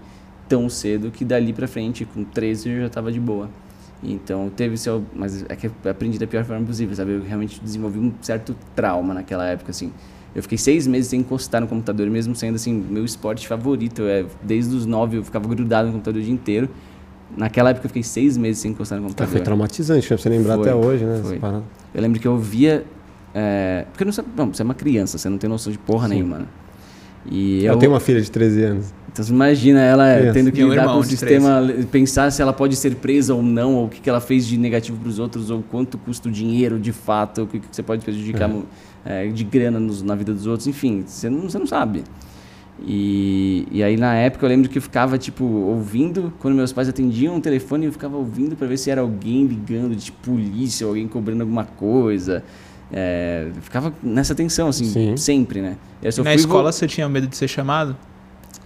tão 0.48 0.68
cedo 0.68 1.10
que 1.10 1.24
dali 1.24 1.52
pra 1.52 1.66
frente, 1.66 2.04
com 2.04 2.22
13 2.24 2.68
eu 2.68 2.80
já 2.82 2.88
tava 2.90 3.10
de 3.10 3.20
boa. 3.20 3.48
Então 4.02 4.50
teve 4.54 4.76
seu. 4.76 5.02
Mas 5.14 5.44
é 5.48 5.54
que 5.56 5.70
aprendi 5.88 6.18
da 6.18 6.26
pior 6.26 6.44
forma 6.44 6.66
possível, 6.66 6.94
sabe? 6.96 7.12
Eu 7.12 7.22
realmente 7.22 7.60
desenvolvi 7.62 7.98
um 7.98 8.12
certo 8.20 8.54
trauma 8.74 9.14
naquela 9.14 9.46
época, 9.46 9.70
assim. 9.70 9.92
Eu 10.34 10.42
fiquei 10.42 10.56
seis 10.58 10.86
meses 10.86 11.08
sem 11.10 11.20
encostar 11.20 11.60
no 11.60 11.66
computador, 11.66 12.08
mesmo 12.08 12.34
sendo, 12.36 12.54
assim, 12.54 12.72
meu 12.88 13.04
esporte 13.04 13.48
favorito. 13.48 14.02
É, 14.02 14.24
desde 14.42 14.74
os 14.74 14.86
nove 14.86 15.16
eu 15.18 15.24
ficava 15.24 15.48
grudado 15.48 15.88
no 15.88 15.92
computador 15.94 16.20
o 16.20 16.24
dia 16.24 16.32
inteiro. 16.32 16.68
Naquela 17.36 17.70
época 17.70 17.86
eu 17.86 17.88
fiquei 17.88 18.02
seis 18.02 18.36
meses 18.36 18.60
sem 18.62 18.70
encostar 18.72 18.98
no 18.98 19.02
Tá, 19.04 19.08
computador. 19.08 19.32
foi 19.32 19.40
traumatizante, 19.40 20.06
pra 20.06 20.16
você 20.18 20.28
lembrar 20.28 20.54
Foi, 20.56 20.68
até 20.68 20.74
hoje, 20.74 21.04
né? 21.04 21.20
Eu 21.94 22.00
lembro 22.02 22.20
que 22.20 22.26
eu 22.28 22.38
via. 22.38 22.84
É, 23.34 23.86
porque 23.92 24.04
não 24.04 24.12
sabe, 24.12 24.28
bom, 24.36 24.46
você 24.52 24.62
é 24.62 24.64
uma 24.64 24.74
criança, 24.74 25.16
você 25.18 25.28
não 25.28 25.38
tem 25.38 25.48
noção 25.48 25.72
de 25.72 25.78
porra 25.78 26.08
Sim. 26.08 26.14
nenhuma, 26.14 26.38
né? 26.40 26.46
E 27.30 27.64
Eu 27.64 27.74
eu, 27.74 27.78
tenho 27.78 27.92
uma 27.92 28.00
filha 28.00 28.20
de 28.20 28.30
13 28.30 28.62
anos. 28.64 28.94
Então 29.12 29.24
você 29.24 29.32
imagina 29.32 29.80
ela 29.80 30.14
Criança. 30.16 30.32
tendo 30.32 30.52
que 30.52 30.62
lidar 30.62 30.86
com 30.86 30.98
o 30.98 31.04
sistema, 31.04 31.60
pensar 31.90 32.30
se 32.32 32.40
ela 32.40 32.52
pode 32.52 32.74
ser 32.76 32.94
presa 32.96 33.34
ou 33.34 33.42
não, 33.42 33.74
ou 33.74 33.86
o 33.86 33.88
que, 33.88 34.00
que 34.00 34.08
ela 34.08 34.20
fez 34.20 34.46
de 34.46 34.56
negativo 34.56 34.98
para 34.98 35.08
os 35.08 35.18
outros, 35.18 35.50
ou 35.50 35.62
quanto 35.62 35.98
custa 35.98 36.28
o 36.28 36.32
dinheiro 36.32 36.78
de 36.78 36.92
fato, 36.92 37.42
o 37.42 37.46
que, 37.46 37.58
que 37.60 37.66
você 37.70 37.82
pode 37.82 38.02
prejudicar 38.04 38.48
É. 38.48 38.62
é, 39.04 39.26
de 39.28 39.44
grana 39.44 39.78
nos- 39.80 40.02
na 40.02 40.14
vida 40.14 40.32
dos 40.32 40.46
outros, 40.46 40.66
enfim, 40.66 41.04
você 41.06 41.28
não, 41.30 41.42
você 41.42 41.58
não 41.58 41.66
sabe. 41.66 42.04
E, 42.86 43.66
e 43.70 43.82
aí 43.82 43.96
na 43.96 44.14
época 44.14 44.44
eu 44.46 44.48
lembro 44.48 44.68
que 44.68 44.78
eu 44.78 44.82
ficava 44.82 45.18
tipo 45.18 45.44
ouvindo, 45.44 46.32
quando 46.38 46.54
meus 46.54 46.72
pais 46.72 46.88
atendiam 46.88 47.36
o 47.36 47.40
telefone, 47.40 47.86
eu 47.86 47.92
ficava 47.92 48.16
ouvindo 48.16 48.56
para 48.56 48.66
ver 48.66 48.78
se 48.78 48.90
era 48.90 49.00
alguém 49.02 49.44
ligando 49.46 49.94
de 49.94 50.10
polícia, 50.10 50.86
ou 50.86 50.92
alguém 50.92 51.06
cobrando 51.06 51.42
alguma 51.42 51.64
coisa. 51.64 52.42
É, 52.92 53.48
eu 53.54 53.62
ficava 53.62 53.92
nessa 54.02 54.34
tensão, 54.34 54.68
assim, 54.68 54.84
Sim. 54.86 55.16
sempre, 55.16 55.60
né? 55.60 55.76
Eu 56.02 56.10
só 56.10 56.22
Na 56.24 56.30
fui 56.30 56.38
vo- 56.38 56.46
escola 56.48 56.72
você 56.72 56.86
tinha 56.86 57.08
medo 57.08 57.26
de 57.26 57.36
ser 57.36 57.46
chamado? 57.48 57.96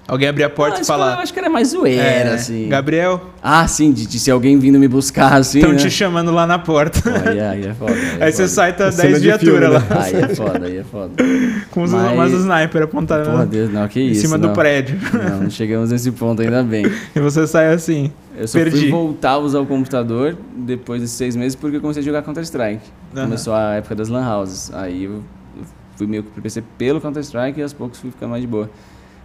Alguém 0.06 0.28
abrir 0.28 0.44
a 0.44 0.51
porta 0.51 0.77
Ah, 0.77 0.78
e 0.81 0.82
escola 0.82 1.05
Eu 1.05 1.11
falar. 1.12 1.23
acho 1.23 1.32
que 1.32 1.39
era 1.39 1.48
mais 1.48 1.69
zoeira, 1.69 2.02
é, 2.02 2.35
assim. 2.35 2.69
Gabriel, 2.69 3.31
Ah, 3.43 3.66
sim, 3.66 3.90
de, 3.90 4.05
de 4.06 4.19
ser 4.19 4.32
alguém 4.32 4.59
vindo 4.59 4.78
me 4.78 4.86
buscar, 4.86 5.32
assim. 5.32 5.61
estão 5.61 5.73
né? 5.73 5.78
te 5.78 5.90
chamando 5.90 6.31
lá 6.31 6.47
na 6.47 6.59
porta. 6.59 7.01
Pô, 7.01 7.09
Aí, 7.31 7.39
é- 7.39 7.48
aí 7.48 7.66
é 7.69 7.73
foda. 7.73 7.93
Aí, 7.94 8.19
é 8.20 8.31
você 8.31 8.36
foda. 8.43 8.48
sai, 8.48 8.77
tá 8.77 8.93
Cena 8.93 9.09
10 9.09 9.23
de 9.23 9.39
filme, 9.39 9.59
viaturas 9.59 9.73
né? 9.82 9.86
lá. 9.97 10.02
Aí 10.05 10.15
é 10.15 10.28
foda, 10.35 10.66
aí 10.66 10.77
é 10.77 10.85
foda. 10.85 11.12
Com 11.70 11.82
os, 11.85 11.90
Mas- 11.93 12.12
umas 12.12 12.32
sniper 12.32 12.82
apontando 12.82 13.31
Porra, 13.31 13.47
Deus, 13.47 13.73
não, 13.73 13.89
que 13.89 13.98
em 13.98 14.11
isso. 14.11 14.20
cima 14.20 14.36
não. 14.36 14.51
do 14.51 14.55
prédio. 14.55 14.98
Não, 15.11 15.40
não 15.44 15.51
chegamos 15.51 15.90
nesse 15.90 16.12
ponto, 16.12 16.43
ainda 16.43 16.62
bem. 16.62 16.85
E 17.16 17.20
você 17.20 17.47
sai 17.47 17.73
assim. 17.73 18.12
Eu 18.36 18.47
só 18.47 18.59
Perdi. 18.59 18.78
fui 18.81 18.90
voltar 18.90 19.31
a 19.31 19.39
usar 19.39 19.61
o 19.61 19.65
computador 19.66 20.36
depois 20.55 21.01
desses 21.01 21.16
seis 21.16 21.35
meses 21.35 21.55
porque 21.55 21.78
eu 21.78 21.81
comecei 21.81 22.02
a 22.02 22.05
jogar 22.05 22.20
Counter-Strike. 22.20 22.82
Aham. 23.16 23.24
Começou 23.24 23.55
a 23.55 23.77
época 23.77 23.94
das 23.94 24.11
lan 24.11 24.28
houses. 24.28 24.70
Aí 24.74 25.05
eu, 25.05 25.12
eu 25.56 25.65
fui 25.97 26.06
meio 26.06 26.23
que 26.24 26.31
pro 26.31 26.43
PC 26.43 26.62
pelo 26.77 27.01
Counter-Strike 27.01 27.59
e 27.59 27.62
aos 27.62 27.73
poucos 27.73 27.98
fui 28.01 28.11
ficando 28.11 28.28
mais 28.31 28.43
de 28.43 28.47
boa. 28.48 28.69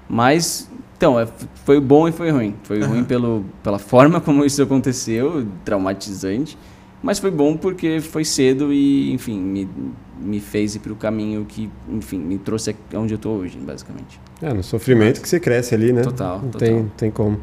Mas, 0.09 0.69
então, 0.97 1.19
é, 1.19 1.27
foi 1.65 1.79
bom 1.79 2.07
e 2.07 2.11
foi 2.11 2.31
ruim. 2.31 2.55
Foi 2.63 2.81
ruim 2.81 3.03
pelo, 3.03 3.45
pela 3.63 3.77
forma 3.79 4.19
como 4.19 4.43
isso 4.43 4.61
aconteceu, 4.63 5.45
traumatizante. 5.63 6.57
Mas 7.01 7.19
foi 7.19 7.31
bom 7.31 7.55
porque 7.55 8.01
foi 8.01 8.25
cedo 8.25 8.73
e, 8.73 9.13
enfim, 9.13 9.39
me, 9.39 9.69
me 10.19 10.39
fez 10.39 10.75
ir 10.75 10.79
pro 10.79 10.95
caminho 10.95 11.45
que, 11.47 11.69
enfim, 11.89 12.19
me 12.19 12.37
trouxe 12.37 12.75
onde 12.93 13.13
eu 13.13 13.17
tô 13.17 13.29
hoje, 13.29 13.57
basicamente. 13.57 14.19
É, 14.41 14.53
no 14.53 14.63
sofrimento 14.63 15.21
que 15.21 15.29
você 15.29 15.39
cresce 15.39 15.73
ali, 15.73 15.93
né? 15.93 16.01
Total, 16.01 16.41
Não 16.41 16.49
total. 16.49 16.59
tem, 16.67 16.91
tem 16.97 17.11
como. 17.11 17.39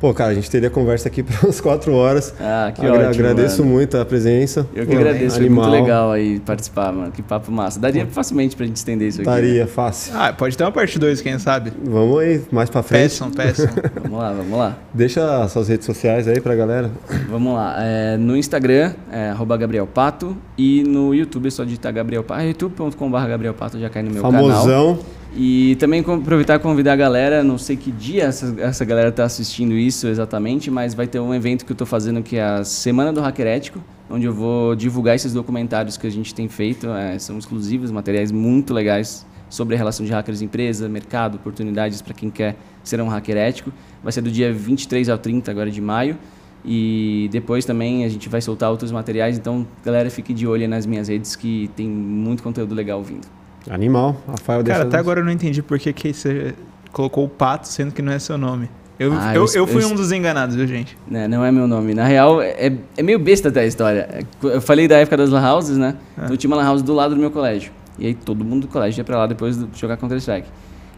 Pô, 0.00 0.14
cara, 0.14 0.30
a 0.30 0.34
gente 0.34 0.50
teria 0.50 0.70
conversa 0.70 1.08
aqui 1.08 1.22
por 1.22 1.34
umas 1.44 1.60
quatro 1.60 1.92
horas. 1.92 2.32
Ah, 2.40 2.72
que 2.74 2.80
Agra- 2.80 3.08
ótimo, 3.08 3.26
Agradeço 3.26 3.58
mano. 3.62 3.74
muito 3.74 3.98
a 3.98 4.04
presença. 4.04 4.66
Eu 4.74 4.86
que 4.86 4.92
Pô, 4.92 4.98
agradeço, 4.98 5.36
foi 5.36 5.44
animal. 5.46 5.68
muito 5.68 5.82
legal 5.82 6.10
aí 6.12 6.40
participar, 6.40 6.90
mano. 6.90 7.12
Que 7.12 7.20
papo 7.22 7.52
massa. 7.52 7.78
Daria 7.78 8.06
facilmente 8.06 8.56
pra 8.56 8.64
gente 8.64 8.76
estender 8.76 9.08
isso 9.08 9.20
aqui. 9.20 9.28
né? 9.28 9.36
Estaria 9.36 9.66
fácil. 9.66 10.14
Ah, 10.16 10.32
pode 10.32 10.56
ter 10.56 10.64
uma 10.64 10.72
parte 10.72 10.98
2, 10.98 11.20
quem 11.20 11.38
sabe? 11.38 11.70
Vamos 11.84 12.18
aí, 12.18 12.40
mais 12.50 12.70
pra 12.70 12.82
frente. 12.82 13.02
Peçam, 13.02 13.30
peçam. 13.30 13.68
Vamos 14.02 14.18
lá, 14.18 14.32
vamos 14.32 14.58
lá. 14.58 14.78
Deixa 14.94 15.46
suas 15.48 15.68
redes 15.68 15.84
sociais 15.84 16.26
aí 16.26 16.40
pra 16.40 16.54
galera. 16.54 16.90
Vamos 17.28 17.52
lá. 17.54 17.74
É, 17.78 18.16
no 18.16 18.34
Instagram, 18.36 18.94
é 19.12 19.28
arroba 19.30 19.56
Gabriel 19.56 19.86
Pato. 19.86 20.34
E 20.56 20.82
no 20.82 21.14
YouTube 21.14 21.46
é 21.48 21.50
só 21.50 21.62
digitar 21.62 21.92
Gabriel 21.92 22.22
Pato. 22.24 22.42
youtube.com.br 22.42 23.26
Gabriel 23.28 23.52
Pato 23.54 23.78
já 23.78 23.90
cai 23.90 24.02
no 24.02 24.10
meu 24.10 24.22
canal. 24.22 24.48
Famosão. 24.48 24.98
E 25.36 25.76
também 25.76 26.00
aproveitar 26.00 26.56
e 26.56 26.58
convidar 26.58 26.94
a 26.94 26.96
galera, 26.96 27.44
não 27.44 27.56
sei 27.56 27.76
que 27.76 27.92
dia 27.92 28.24
essa, 28.24 28.54
essa 28.58 28.84
galera 28.84 29.12
tá 29.12 29.24
assistindo 29.24 29.74
isso 29.74 30.08
exatamente, 30.08 30.70
mas 30.70 30.92
vai 30.92 31.06
ter 31.06 31.20
um 31.20 31.32
evento 31.32 31.64
que 31.64 31.70
eu 31.70 31.76
tô 31.76 31.86
fazendo 31.86 32.20
que 32.20 32.36
é 32.36 32.42
a 32.42 32.64
Semana 32.64 33.12
do 33.12 33.20
Hacker 33.20 33.46
Ético, 33.46 33.80
onde 34.10 34.26
eu 34.26 34.34
vou 34.34 34.74
divulgar 34.74 35.14
esses 35.14 35.32
documentários 35.32 35.96
que 35.96 36.06
a 36.06 36.10
gente 36.10 36.34
tem 36.34 36.48
feito, 36.48 36.88
é, 36.88 37.16
são 37.18 37.38
exclusivos, 37.38 37.92
materiais 37.92 38.32
muito 38.32 38.74
legais 38.74 39.24
sobre 39.48 39.74
a 39.76 39.78
relação 39.78 40.04
de 40.04 40.12
hackers 40.12 40.42
empresa, 40.42 40.88
mercado, 40.88 41.36
oportunidades 41.36 42.02
para 42.02 42.14
quem 42.14 42.28
quer 42.28 42.56
ser 42.82 43.00
um 43.00 43.08
hacker 43.08 43.36
ético. 43.36 43.72
Vai 44.02 44.12
ser 44.12 44.22
do 44.22 44.30
dia 44.30 44.52
23 44.52 45.08
ao 45.08 45.18
30 45.18 45.50
agora 45.50 45.70
de 45.70 45.80
maio. 45.80 46.16
E 46.64 47.28
depois 47.32 47.64
também 47.64 48.04
a 48.04 48.08
gente 48.08 48.28
vai 48.28 48.40
soltar 48.40 48.70
outros 48.70 48.92
materiais, 48.92 49.38
então 49.38 49.66
galera 49.84 50.10
fique 50.10 50.34
de 50.34 50.46
olho 50.46 50.68
nas 50.68 50.84
minhas 50.84 51.08
redes 51.08 51.34
que 51.34 51.70
tem 51.74 51.88
muito 51.88 52.42
conteúdo 52.42 52.74
legal 52.74 53.02
vindo. 53.02 53.39
Animal. 53.68 54.16
Rafael 54.26 54.60
Cara, 54.60 54.62
deixa 54.62 54.82
até 54.82 54.96
agora 54.98 55.20
eu 55.20 55.24
não 55.24 55.32
entendi 55.32 55.62
por 55.62 55.78
que, 55.78 55.92
que 55.92 56.12
você 56.12 56.54
colocou 56.92 57.24
o 57.24 57.28
pato, 57.28 57.68
sendo 57.68 57.92
que 57.92 58.00
não 58.02 58.12
é 58.12 58.18
seu 58.18 58.38
nome. 58.38 58.68
Eu, 58.98 59.12
Ah, 59.14 59.34
eu, 59.34 59.46
eu- 59.46 59.54
eu 59.54 59.66
fui 59.66 59.82
eu- 59.82 59.88
um 59.88 59.94
dos 59.94 60.12
enganados, 60.12 60.54
viu, 60.56 60.66
gente? 60.66 60.96
Né, 61.10 61.26
não 61.26 61.44
é 61.44 61.50
meu 61.50 61.66
nome. 61.66 61.94
Na 61.94 62.04
real, 62.04 62.42
é, 62.42 62.72
é 62.96 63.02
meio 63.02 63.18
besta 63.18 63.48
até 63.48 63.60
a 63.60 63.66
história. 63.66 64.08
É, 64.12 64.22
Eu 64.46 64.60
falei 64.60 64.86
da 64.86 64.96
época 64.98 65.16
das 65.16 65.30
lan 65.30 65.40
houses, 65.54 65.78
né? 65.78 65.94
É. 66.18 66.24
Então 66.24 66.36
tinha 66.36 66.50
uma 66.50 66.56
lan 66.56 66.64
house 66.64 66.82
do 66.82 66.92
lado 66.94 67.14
do 67.14 67.20
meu 67.20 67.30
colégio. 67.30 67.72
E 67.98 68.06
aí 68.06 68.14
todo 68.14 68.44
mundo 68.44 68.62
do 68.62 68.68
colégio 68.68 69.00
ia 69.00 69.04
pra 69.04 69.16
lá 69.18 69.26
depois 69.26 69.58
de 69.58 69.66
jogar 69.78 69.96
Counter-Strike. 69.96 70.48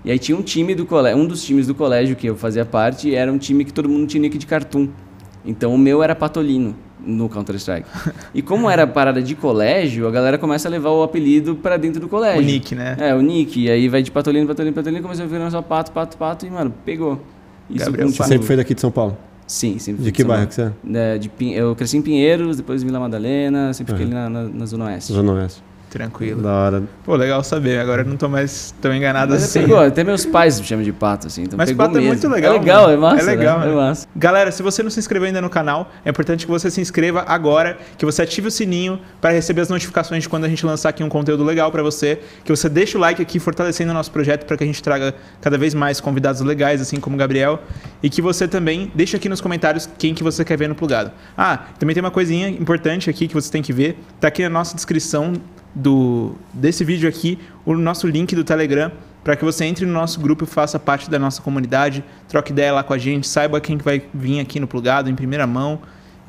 E 0.05 0.11
aí 0.11 0.19
tinha 0.19 0.37
um 0.37 0.43
time 0.43 0.75
do 0.75 0.85
colégio, 0.85 1.17
um 1.21 1.27
dos 1.27 1.45
times 1.45 1.67
do 1.69 1.75
colégio 1.77 2.17
que 2.17 2.27
eu 2.27 2.35
fazia 2.37 2.65
parte, 2.65 3.15
era 3.15 3.33
um 3.33 3.39
time 3.39 3.65
que 3.65 3.73
todo 3.73 3.89
mundo 3.89 4.07
tinha 4.09 4.21
nick 4.21 4.37
de 4.37 4.47
cartoon. 4.47 4.89
Então 5.45 5.73
o 5.73 5.79
meu 5.79 6.03
era 6.03 6.15
Patolino 6.15 6.75
no 7.07 7.29
Counter-Strike. 7.29 7.87
E 8.35 8.43
como 8.43 8.69
era 8.71 8.87
parada 8.87 9.23
de 9.23 9.35
colégio, 9.35 10.07
a 10.07 10.11
galera 10.11 10.39
começa 10.39 10.69
a 10.69 10.71
levar 10.71 10.91
o 10.91 11.03
apelido 11.03 11.55
pra 11.57 11.77
dentro 11.77 12.01
do 12.01 12.09
colégio. 12.09 12.41
O 12.41 12.45
Nick, 12.45 12.75
né? 12.75 12.97
É, 12.99 13.15
o 13.15 13.21
Nick. 13.21 13.61
E 13.61 13.71
aí 13.71 13.89
vai 13.89 14.03
de 14.03 14.11
Patolino, 14.11 14.47
Patolino, 14.47 14.75
Patolino, 14.75 15.03
começou 15.03 15.25
a 15.25 15.29
virar 15.29 15.51
só 15.51 15.61
pato, 15.63 15.93
pato, 15.93 16.17
pato, 16.17 16.47
e, 16.47 16.51
mano, 16.51 16.73
pegou. 16.85 17.21
Isso 17.71 17.85
Gabriel 17.87 18.09
Você 18.09 18.25
sempre 18.25 18.47
foi 18.47 18.57
daqui 18.57 18.75
de 18.75 18.81
São 18.81 18.91
Paulo? 18.91 19.17
Sim, 19.47 19.79
sempre 19.79 20.03
De 20.05 20.13
que 20.13 20.25
bairro 20.25 20.47
que 20.47 20.55
você 20.55 20.63
é? 20.63 20.73
É, 20.95 21.19
de 21.19 21.31
eu 21.53 21.75
cresci 21.77 21.97
em 21.99 22.03
Pinheiros, 22.03 22.57
depois 22.57 22.83
Vila 22.83 22.99
Madalena, 23.01 23.73
sempre 23.75 23.95
fiquei 23.95 24.07
Uhum. 24.11 24.19
ali 24.19 24.33
na, 24.33 24.43
na- 24.45 24.49
na 24.49 24.67
Zona 24.67 24.85
Oeste. 24.87 25.13
Zona 25.13 25.33
Oeste. 25.33 25.63
Tranquilo. 25.93 26.41
Da 26.41 26.51
hora. 26.51 26.83
Pô, 27.05 27.15
legal 27.17 27.45
saber. 27.45 27.79
Agora 27.79 28.01
eu 28.01 28.07
não 28.07 28.17
tô 28.17 28.27
mais 28.27 28.75
tão 28.81 28.95
enganado 28.95 29.35
Mas 29.35 29.45
assim. 29.45 29.61
pegou, 29.61 29.79
até 29.79 30.03
meus 30.03 30.25
pais 30.25 30.59
me 30.59 30.65
chamam 30.67 30.83
de 30.83 30.91
pato, 30.93 31.27
assim. 31.27 31.43
Então 31.43 31.57
Mas 31.59 31.69
pegou 31.69 31.85
pato 31.85 31.99
é 31.99 32.01
mesmo. 32.01 32.15
muito 32.15 32.29
legal, 32.29 32.55
É 32.55 32.59
legal, 32.59 32.83
mano. 32.85 32.93
é 32.95 32.97
massa. 32.97 33.23
É 33.23 33.27
legal, 33.27 33.59
né? 33.61 33.67
né? 33.67 33.73
É 33.73 33.75
massa. 33.75 34.09
Galera, 34.17 34.51
se 34.51 34.63
você 34.63 34.83
não 34.83 34.89
se 34.91 34.99
inscreveu 34.99 35.27
ainda 35.27 35.43
no 35.43 35.51
canal, 35.51 35.91
é 36.03 36.09
importante 36.09 36.47
que 36.47 36.51
você 36.51 36.71
se 36.71 36.81
inscreva 36.81 37.25
agora, 37.29 37.77
que 37.99 38.07
você 38.07 38.23
ative 38.23 38.49
o 38.49 38.51
sininho 38.51 38.99
para 39.21 39.33
receber 39.33 39.61
as 39.61 39.69
notificações 39.69 40.23
de 40.23 40.31
quando 40.31 40.45
a 40.45 40.49
gente 40.49 40.65
lançar 40.65 40.89
aqui 40.89 41.05
um 41.05 41.11
conteúdo 41.11 41.45
legal 41.45 41.71
para 41.71 41.83
você, 41.83 42.21
que 42.43 42.51
você 42.51 42.71
deixe 42.71 42.97
o 42.97 43.01
like 43.01 43.21
aqui 43.21 43.39
fortalecendo 43.39 43.91
o 43.91 43.95
nosso 43.95 44.11
projeto 44.11 44.47
para 44.47 44.57
que 44.57 44.65
a 44.65 44.67
gente 44.67 44.83
traga 44.83 45.15
cada 45.43 45.59
vez 45.59 45.75
mais 45.75 46.01
convidados 46.01 46.41
legais, 46.41 46.81
assim 46.81 46.99
como 46.99 47.17
o 47.17 47.19
Gabriel, 47.19 47.61
e 48.03 48.09
que 48.09 48.23
você 48.23 48.49
também 48.49 48.91
deixe 48.95 49.15
aqui 49.15 49.29
nos 49.29 49.43
comentários 49.43 49.87
quem 49.99 50.15
que 50.15 50.23
você 50.23 50.43
quer 50.43 50.57
ver 50.57 50.71
no 50.71 50.75
plugado. 50.75 51.11
Ah, 51.37 51.59
também 51.79 51.93
tem 51.93 52.03
uma 52.03 52.11
coisinha 52.11 52.49
importante 52.49 53.11
aqui 53.11 53.29
que 53.29 53.35
você 53.35 53.53
tem 53.53 53.61
que 53.61 53.75
ver, 53.75 53.99
tá 54.19 54.29
aqui 54.29 54.43
na 54.43 54.49
nossa 54.49 54.75
descrição 54.75 55.35
do 55.75 56.33
desse 56.53 56.85
vídeo 56.85 57.09
aqui, 57.09 57.39
o 57.65 57.75
nosso 57.75 58.07
link 58.07 58.35
do 58.35 58.45
Telegram 58.45 58.91
para 59.25 59.37
que 59.37 59.45
você 59.45 59.65
entre 59.65 59.87
no 59.87 59.93
nosso 59.93 60.19
grupo 60.21 60.43
e 60.43 60.47
faça 60.49 60.81
parte 60.81 61.09
da 61.09 61.17
nossa 61.17 61.41
comunidade, 61.41 62.03
troque 62.29 62.51
ideia 62.51 62.73
lá 62.73 62.83
com 62.83 62.93
a 62.93 62.99
gente, 62.99 63.25
saiba 63.29 63.61
quem 63.61 63.79
que 63.79 63.85
vai 63.85 64.03
vir 64.13 64.41
aqui 64.41 64.59
no 64.59 64.67
plugado 64.67 65.09
em 65.09 65.15
primeira 65.15 65.47
mão. 65.47 65.79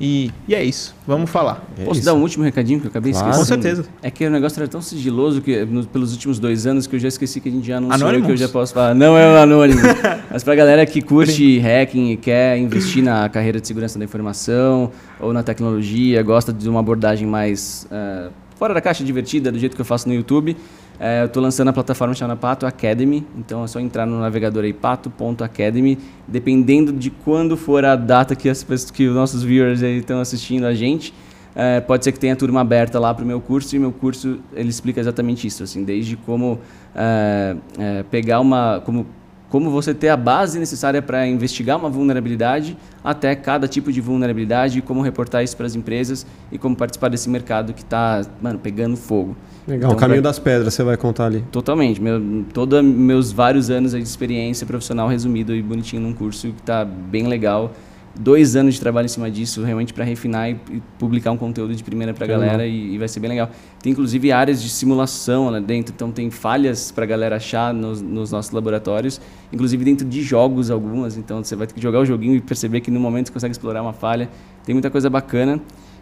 E, 0.00 0.30
e 0.48 0.54
é 0.54 0.62
isso, 0.62 0.94
vamos 1.06 1.28
falar. 1.30 1.62
É 1.78 1.84
Posso 1.84 1.98
isso. 2.00 2.06
dar 2.06 2.14
um 2.14 2.20
último 2.20 2.42
recadinho 2.44 2.78
que 2.80 2.86
eu 2.86 2.90
acabei 2.90 3.10
Claro. 3.12 3.30
esquecendo? 3.30 3.56
Com 3.58 3.62
certeza. 3.62 3.88
É 4.02 4.10
que 4.12 4.24
o 4.26 4.30
negócio 4.30 4.58
era 4.60 4.68
tão 4.68 4.80
sigiloso 4.80 5.40
que 5.40 5.64
no- 5.64 5.84
pelos 5.86 6.12
últimos 6.12 6.38
dois 6.40 6.66
anos 6.66 6.86
que 6.86 6.94
eu 6.96 7.00
já 7.00 7.08
esqueci 7.08 7.40
que 7.40 7.48
a 7.48 7.52
gente 7.52 7.66
já 7.66 7.76
anunciou 7.78 8.00
Anonymous? 8.08 8.26
que 8.26 8.32
eu 8.32 8.36
já 8.36 8.48
posso 8.48 8.74
falar. 8.74 8.94
Não 8.94 9.16
é 9.16 9.32
o 9.34 9.36
anônimo. 9.42 9.80
Mas 10.30 10.42
pra 10.44 10.54
galera 10.56 10.84
que 10.86 11.00
curte 11.00 11.58
hacking 11.58 12.10
e 12.12 12.16
quer 12.16 12.58
investir 12.58 13.02
na 13.04 13.28
carreira 13.28 13.60
de 13.60 13.66
segurança 13.66 13.98
da 13.98 14.04
informação 14.04 14.90
ou 15.20 15.32
na 15.32 15.42
tecnologia, 15.44 16.22
gosta 16.22 16.52
de 16.52 16.68
uma 16.68 16.80
abordagem 16.80 17.26
mais 17.26 17.86
eh, 17.90 18.28
fora 18.56 18.74
da 18.74 18.80
caixa 18.80 19.04
divertida, 19.04 19.50
do 19.50 19.58
jeito 19.58 19.74
que 19.74 19.80
eu 19.80 19.84
faço 19.84 20.08
no 20.08 20.14
YouTube, 20.14 20.56
eh, 20.98 21.22
eu 21.22 21.26
estou 21.26 21.42
lançando 21.42 21.68
a 21.68 21.72
plataforma 21.72 22.14
chamada 22.14 22.38
Pato 22.38 22.66
Academy. 22.66 23.26
Então 23.36 23.64
é 23.64 23.66
só 23.66 23.80
entrar 23.80 24.06
no 24.06 24.20
navegador 24.20 24.64
aí, 24.64 24.72
pato.academy. 24.72 25.98
Dependendo 26.26 26.92
de 26.92 27.10
quando 27.10 27.56
for 27.56 27.84
a 27.84 27.96
data 27.96 28.34
que, 28.34 28.48
as, 28.48 28.62
que 28.90 29.08
os 29.08 29.14
nossos 29.14 29.42
viewers 29.42 29.82
estão 29.82 30.20
assistindo 30.20 30.64
a 30.64 30.74
gente, 30.74 31.12
é, 31.54 31.80
pode 31.80 32.04
ser 32.04 32.12
que 32.12 32.18
tenha 32.18 32.34
turma 32.34 32.60
aberta 32.60 32.98
lá 32.98 33.14
para 33.14 33.24
o 33.24 33.26
meu 33.26 33.40
curso 33.40 33.74
e 33.76 33.78
meu 33.78 33.92
curso 33.92 34.40
ele 34.52 34.68
explica 34.68 35.00
exatamente 35.00 35.46
isso, 35.46 35.62
assim, 35.62 35.84
desde 35.84 36.16
como 36.16 36.58
é, 36.94 37.56
é, 37.78 38.02
pegar 38.04 38.40
uma, 38.40 38.82
como 38.84 39.06
como 39.50 39.70
você 39.70 39.94
ter 39.94 40.08
a 40.08 40.16
base 40.16 40.58
necessária 40.58 41.00
para 41.00 41.26
investigar 41.26 41.78
uma 41.78 41.88
vulnerabilidade 41.88 42.76
até 43.04 43.34
cada 43.36 43.68
tipo 43.68 43.92
de 43.92 44.00
vulnerabilidade 44.00 44.78
e 44.78 44.82
como 44.82 45.00
reportar 45.00 45.44
isso 45.44 45.56
para 45.56 45.66
as 45.66 45.74
empresas 45.76 46.26
e 46.50 46.58
como 46.58 46.74
participar 46.74 47.08
desse 47.08 47.28
mercado 47.28 47.72
que 47.72 47.82
está 47.82 48.22
mano 48.42 48.58
pegando 48.58 48.96
fogo. 48.96 49.36
Legal, 49.66 49.88
Então, 49.90 49.96
o 49.96 50.00
caminho 50.00 50.20
vai- 50.20 50.30
das 50.30 50.38
pedras 50.38 50.74
você 50.74 50.82
vai 50.82 50.96
contar 50.96 51.26
ali. 51.26 51.44
Totalmente. 51.52 52.00
Meu, 52.02 52.20
todos 52.52 52.82
meus 52.84 53.30
vários 53.32 53.70
anos 53.70 53.92
de 53.92 53.98
experiência 54.02 54.66
profissional 54.66 55.08
resumido 55.08 55.54
e 55.54 55.62
bonitinho 55.62 56.02
num 56.02 56.12
curso 56.12 56.48
que 56.48 56.60
está 56.60 56.84
bem 56.84 57.26
legal. 57.28 57.72
Dois 58.16 58.54
anos 58.54 58.74
de 58.74 58.80
trabalho 58.80 59.06
em 59.06 59.08
cima 59.08 59.28
disso, 59.28 59.62
realmente 59.64 59.92
para 59.92 60.04
refinar 60.04 60.48
e, 60.48 60.52
e 60.70 60.82
publicar 60.98 61.32
um 61.32 61.36
conteúdo 61.36 61.74
de 61.74 61.82
primeira 61.82 62.14
para 62.14 62.24
a 62.24 62.28
galera 62.28 62.66
e, 62.66 62.94
e 62.94 62.98
vai 62.98 63.08
ser 63.08 63.18
bem 63.18 63.30
legal. 63.30 63.50
Tem 63.82 63.90
inclusive 63.90 64.30
áreas 64.30 64.62
de 64.62 64.68
simulação 64.68 65.50
lá 65.50 65.58
dentro, 65.58 65.92
então 65.92 66.12
tem 66.12 66.30
falhas 66.30 66.92
para 66.92 67.02
a 67.04 67.06
galera 67.06 67.36
achar 67.36 67.74
nos, 67.74 68.00
nos 68.00 68.30
nossos 68.30 68.52
laboratórios, 68.52 69.20
inclusive 69.52 69.84
dentro 69.84 70.06
de 70.06 70.22
jogos 70.22 70.70
algumas. 70.70 71.16
Então 71.16 71.42
você 71.42 71.56
vai 71.56 71.66
ter 71.66 71.74
que 71.74 71.80
jogar 71.80 71.98
o 72.00 72.06
joguinho 72.06 72.36
e 72.36 72.40
perceber 72.40 72.80
que 72.80 72.90
no 72.90 73.00
momento 73.00 73.26
você 73.26 73.32
consegue 73.32 73.52
explorar 73.52 73.82
uma 73.82 73.92
falha. 73.92 74.28
Tem 74.64 74.72
muita 74.74 74.90
coisa 74.90 75.10
bacana. 75.10 75.60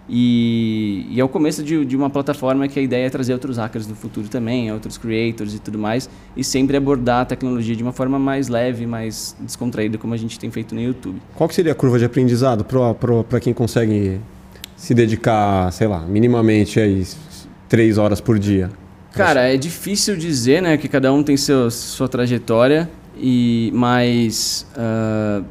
E, 0.09 1.07
e 1.11 1.21
é 1.21 1.25
o 1.25 1.29
começo 1.29 1.63
de, 1.63 1.85
de 1.85 1.97
uma 1.97 2.11
plataforma 2.11 2.67
que 2.67 2.79
a 2.79 2.83
ideia 2.83 3.07
é 3.07 3.11
trazer 3.11 3.33
outros 3.33 3.57
hackers 3.57 3.87
no 3.87 3.95
futuro 3.95 4.29
também, 4.29 4.73
outros 4.73 4.99
creators 4.99 5.55
e 5.55 5.59
tudo 5.59 5.79
mais, 5.79 6.09
e 6.37 6.43
sempre 6.43 6.77
abordar 6.77 7.23
a 7.23 7.25
tecnologia 7.25 7.77
de 7.77 7.83
uma 7.83 7.93
forma 7.93 8.19
mais 8.19 8.49
leve, 8.49 8.85
mais 8.87 9.37
descontraída, 9.41 9.99
como 9.99 10.13
a 10.13 10.17
gente 10.17 10.39
tem 10.39 10.51
feito 10.51 10.75
no 10.75 10.81
YouTube. 10.81 11.21
Qual 11.35 11.49
que 11.49 11.55
seria 11.55 11.73
a 11.73 11.75
curva 11.75 11.99
de 11.99 12.05
aprendizado 12.05 12.65
para 12.65 13.41
quem 13.41 13.55
consegue 13.55 14.21
se 14.77 14.93
dedicar, 14.93 15.73
sei 15.73 15.87
lá, 15.87 16.01
minimamente 16.01 16.81
aí 16.81 17.07
três 17.69 17.97
horas 17.97 18.21
por 18.21 18.39
dia? 18.39 18.71
Cara, 19.13 19.43
é 19.43 19.57
difícil 19.57 20.17
dizer, 20.17 20.63
né, 20.63 20.77
que 20.77 20.89
cada 20.89 21.13
um 21.13 21.23
tem 21.23 21.37
seu, 21.37 21.71
sua 21.71 22.09
trajetória, 22.09 22.91
e 23.17 23.71
mas 23.75 24.67
ah, 24.77 25.43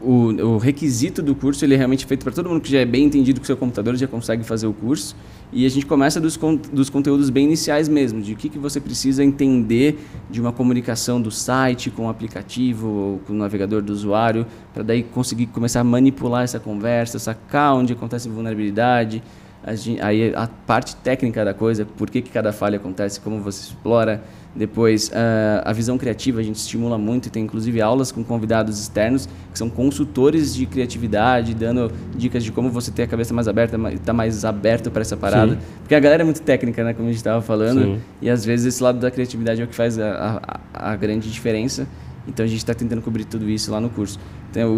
o, 0.00 0.54
o 0.54 0.58
requisito 0.58 1.22
do 1.22 1.34
curso 1.34 1.64
ele 1.64 1.74
é 1.74 1.76
realmente 1.76 2.06
feito 2.06 2.24
para 2.24 2.32
todo 2.32 2.48
mundo 2.48 2.60
que 2.60 2.70
já 2.70 2.78
é 2.78 2.84
bem 2.84 3.04
entendido 3.04 3.38
com 3.38 3.46
seu 3.46 3.56
computador, 3.56 3.94
já 3.96 4.08
consegue 4.08 4.42
fazer 4.42 4.66
o 4.66 4.72
curso. 4.72 5.14
E 5.52 5.66
a 5.66 5.68
gente 5.68 5.84
começa 5.84 6.20
dos, 6.20 6.36
con 6.36 6.56
dos 6.56 6.88
conteúdos 6.88 7.28
bem 7.28 7.44
iniciais 7.44 7.88
mesmo, 7.88 8.22
de 8.22 8.32
o 8.32 8.36
que, 8.36 8.48
que 8.48 8.58
você 8.58 8.80
precisa 8.80 9.22
entender 9.22 9.98
de 10.30 10.40
uma 10.40 10.52
comunicação 10.52 11.20
do 11.20 11.30
site 11.30 11.90
com 11.90 12.06
o 12.06 12.08
aplicativo 12.08 12.88
ou 12.88 13.18
com 13.26 13.32
o 13.32 13.36
navegador 13.36 13.82
do 13.82 13.92
usuário, 13.92 14.46
para 14.72 14.82
daí 14.82 15.02
conseguir 15.02 15.46
começar 15.46 15.80
a 15.80 15.84
manipular 15.84 16.44
essa 16.44 16.60
conversa, 16.60 17.18
sacar 17.18 17.74
onde 17.74 17.92
acontece 17.92 18.28
vulnerabilidade, 18.28 19.22
a 19.64 19.74
gen- 19.74 20.00
aí 20.00 20.32
a 20.34 20.46
parte 20.66 20.96
técnica 20.96 21.44
da 21.44 21.52
coisa, 21.54 21.84
por 21.84 22.08
que, 22.10 22.22
que 22.22 22.30
cada 22.30 22.52
falha 22.52 22.76
acontece, 22.76 23.20
como 23.20 23.40
você 23.40 23.60
explora. 23.68 24.22
Depois, 24.56 25.12
ah, 25.14 25.62
a 25.64 25.72
visão 25.72 25.96
criativa 25.96 26.40
a 26.40 26.42
gente 26.42 26.56
estimula 26.56 26.98
muito 26.98 27.26
e 27.26 27.30
tem 27.30 27.44
inclusive 27.44 27.80
aulas 27.80 28.10
com 28.10 28.24
convidados 28.24 28.80
externos 28.80 29.28
que 29.52 29.56
são 29.56 29.70
consultores 29.70 30.52
de 30.54 30.66
criatividade, 30.66 31.54
dando 31.54 31.92
dicas 32.16 32.42
de 32.42 32.50
como 32.50 32.68
você 32.68 32.90
ter 32.90 33.04
a 33.04 33.06
cabeça 33.06 33.32
mais 33.32 33.46
aberta, 33.46 33.78
estar 33.92 34.12
mais 34.12 34.44
aberto 34.44 34.90
para 34.90 35.02
essa 35.02 35.16
parada. 35.16 35.52
Sim. 35.52 35.58
Porque 35.82 35.94
a 35.94 36.00
galera 36.00 36.22
é 36.22 36.24
muito 36.24 36.42
técnica, 36.42 36.82
né, 36.82 36.92
como 36.92 37.06
a 37.06 37.10
gente 37.12 37.18
estava 37.18 37.40
falando, 37.40 37.80
Sim. 37.82 38.00
e 38.20 38.28
às 38.28 38.44
vezes 38.44 38.66
esse 38.66 38.82
lado 38.82 38.98
da 38.98 39.08
criatividade 39.10 39.60
é 39.60 39.64
o 39.64 39.68
que 39.68 39.74
faz 39.74 39.96
a, 40.00 40.40
a, 40.74 40.90
a 40.92 40.96
grande 40.96 41.30
diferença. 41.30 41.86
Então 42.26 42.44
a 42.44 42.48
gente 42.48 42.58
está 42.58 42.74
tentando 42.74 43.02
cobrir 43.02 43.24
tudo 43.24 43.48
isso 43.48 43.70
lá 43.70 43.80
no 43.80 43.88
curso. 43.88 44.18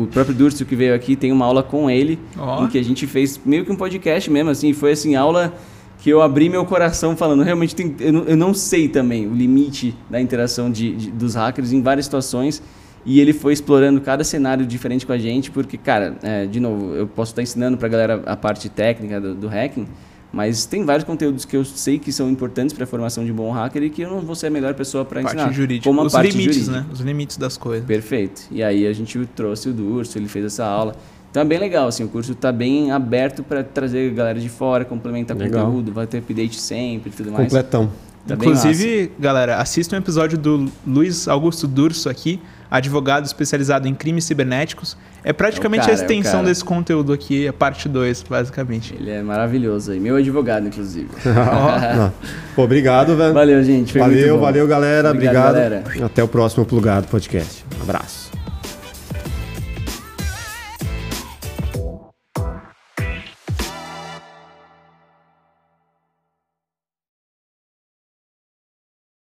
O 0.02 0.06
próprio 0.06 0.34
Durso 0.34 0.64
que 0.64 0.76
veio 0.76 0.94
aqui 0.94 1.16
tem 1.16 1.32
uma 1.32 1.44
aula 1.46 1.62
com 1.62 1.88
ele, 1.90 2.18
Ó. 2.38 2.64
em 2.64 2.68
que 2.68 2.78
a 2.78 2.82
gente 2.84 3.06
fez 3.06 3.40
meio 3.44 3.64
que 3.64 3.72
um 3.72 3.76
podcast 3.76 4.30
mesmo, 4.30 4.50
assim, 4.50 4.72
foi 4.72 4.92
assim, 4.92 5.14
aula 5.14 5.52
que 5.98 6.10
eu 6.10 6.20
abri 6.20 6.48
meu 6.48 6.64
coração 6.64 7.16
falando, 7.16 7.42
realmente 7.44 7.76
tem, 7.76 7.94
eu, 8.00 8.12
não, 8.12 8.24
eu 8.24 8.36
não 8.36 8.52
sei 8.52 8.88
também 8.88 9.26
o 9.26 9.32
limite 9.34 9.94
da 10.10 10.20
interação 10.20 10.70
de, 10.70 10.94
de- 10.96 11.10
dos 11.12 11.34
hackers 11.36 11.72
em 11.72 11.80
várias 11.80 12.06
situações. 12.06 12.60
E 13.04 13.20
ele 13.20 13.32
foi 13.32 13.52
explorando 13.52 14.00
cada 14.00 14.22
cenário 14.22 14.64
diferente 14.64 15.04
com 15.04 15.12
a 15.12 15.18
gente, 15.18 15.50
porque, 15.50 15.76
cara, 15.76 16.16
é, 16.22 16.46
de 16.46 16.60
novo, 16.60 16.94
eu 16.94 17.06
posso 17.06 17.32
estar 17.32 17.42
ensinando 17.42 17.76
para 17.76 17.86
a 17.88 17.90
galera 17.90 18.22
a 18.26 18.36
parte 18.36 18.68
técnica 18.68 19.20
do, 19.20 19.34
do 19.34 19.48
hacking, 19.48 19.86
mas 20.32 20.64
tem 20.64 20.84
vários 20.84 21.04
conteúdos 21.04 21.44
que 21.44 21.56
eu 21.56 21.64
sei 21.64 21.98
que 21.98 22.10
são 22.10 22.30
importantes 22.30 22.72
para 22.74 22.84
a 22.84 22.86
formação 22.86 23.24
de 23.24 23.30
um 23.30 23.34
bom 23.34 23.50
hacker 23.50 23.82
e 23.82 23.90
que 23.90 24.02
eu 24.02 24.10
não 24.10 24.20
vou 24.20 24.34
ser 24.34 24.46
a 24.46 24.50
melhor 24.50 24.72
pessoa 24.74 25.04
para 25.04 25.20
ensinar. 25.22 25.44
Parte 25.44 25.56
jurídica. 25.56 25.84
Como 25.84 26.00
a 26.00 26.04
Os 26.04 26.12
parte 26.12 26.30
limites, 26.30 26.64
jurídica. 26.64 26.80
né? 26.80 26.86
Os 26.92 27.00
limites 27.00 27.36
das 27.36 27.56
coisas. 27.58 27.86
Perfeito. 27.86 28.42
E 28.50 28.62
aí 28.62 28.86
a 28.86 28.92
gente 28.92 29.18
trouxe 29.36 29.68
o 29.68 29.72
Durso, 29.72 30.16
ele 30.16 30.28
fez 30.28 30.46
essa 30.46 30.64
aula. 30.64 30.96
Então 31.30 31.42
é 31.42 31.44
bem 31.46 31.58
legal, 31.58 31.86
assim, 31.88 32.04
o 32.04 32.08
curso 32.08 32.32
está 32.32 32.52
bem 32.52 32.90
aberto 32.90 33.42
para 33.42 33.62
trazer 33.64 34.10
a 34.10 34.14
galera 34.14 34.38
de 34.38 34.50
fora, 34.50 34.84
complementar 34.84 35.34
Legal. 35.36 35.64
conteúdo, 35.64 35.90
vai 35.90 36.06
ter 36.06 36.18
update 36.18 36.60
sempre 36.60 37.10
e 37.10 37.12
tudo 37.14 37.30
mais. 37.32 37.44
Completão. 37.44 37.90
Tá 38.26 38.34
Inclusive, 38.34 39.10
galera, 39.18 39.56
assista 39.56 39.96
um 39.96 39.98
episódio 39.98 40.36
do 40.38 40.70
Luiz 40.86 41.26
Augusto 41.26 41.66
Durso 41.66 42.08
aqui, 42.08 42.38
advogado 42.76 43.24
especializado 43.26 43.86
em 43.86 43.94
crimes 43.94 44.24
cibernéticos. 44.24 44.96
É 45.22 45.32
praticamente 45.32 45.82
É 45.82 45.86
cara, 45.86 45.92
a 45.92 46.00
extensão 46.02 46.30
é 46.30 46.34
o 46.34 46.36
cara. 46.38 46.46
desse 46.48 46.64
conteúdo 46.64 47.12
aqui, 47.12 47.46
a 47.46 47.52
parte 47.52 47.88
2, 47.88 48.22
basicamente. 48.28 48.94
Ele 48.98 49.10
é 49.10 49.22
maravilhoso 49.22 49.92
aí, 49.92 50.00
meu 50.00 50.16
advogado, 50.16 50.66
inclusive. 50.66 51.08
Pô, 52.56 52.62
obrigado, 52.64 53.16
velho. 53.16 53.32
valeu, 53.34 53.62
gente. 53.62 53.92
Foi 53.92 54.00
muito 54.02 54.14
valeu, 54.16 54.34
bom. 54.36 54.40
valeu, 54.40 54.66
galera. 54.66 55.10
Obrigado, 55.10 55.50
Obrigado. 55.50 55.84
galera. 55.84 56.06
Até 56.06 56.24
o 56.24 56.28
próximo 56.28 56.64
Plugado 56.64 57.06
Podcast. 57.08 57.64
Um 57.78 57.82
abraço. 57.82 58.31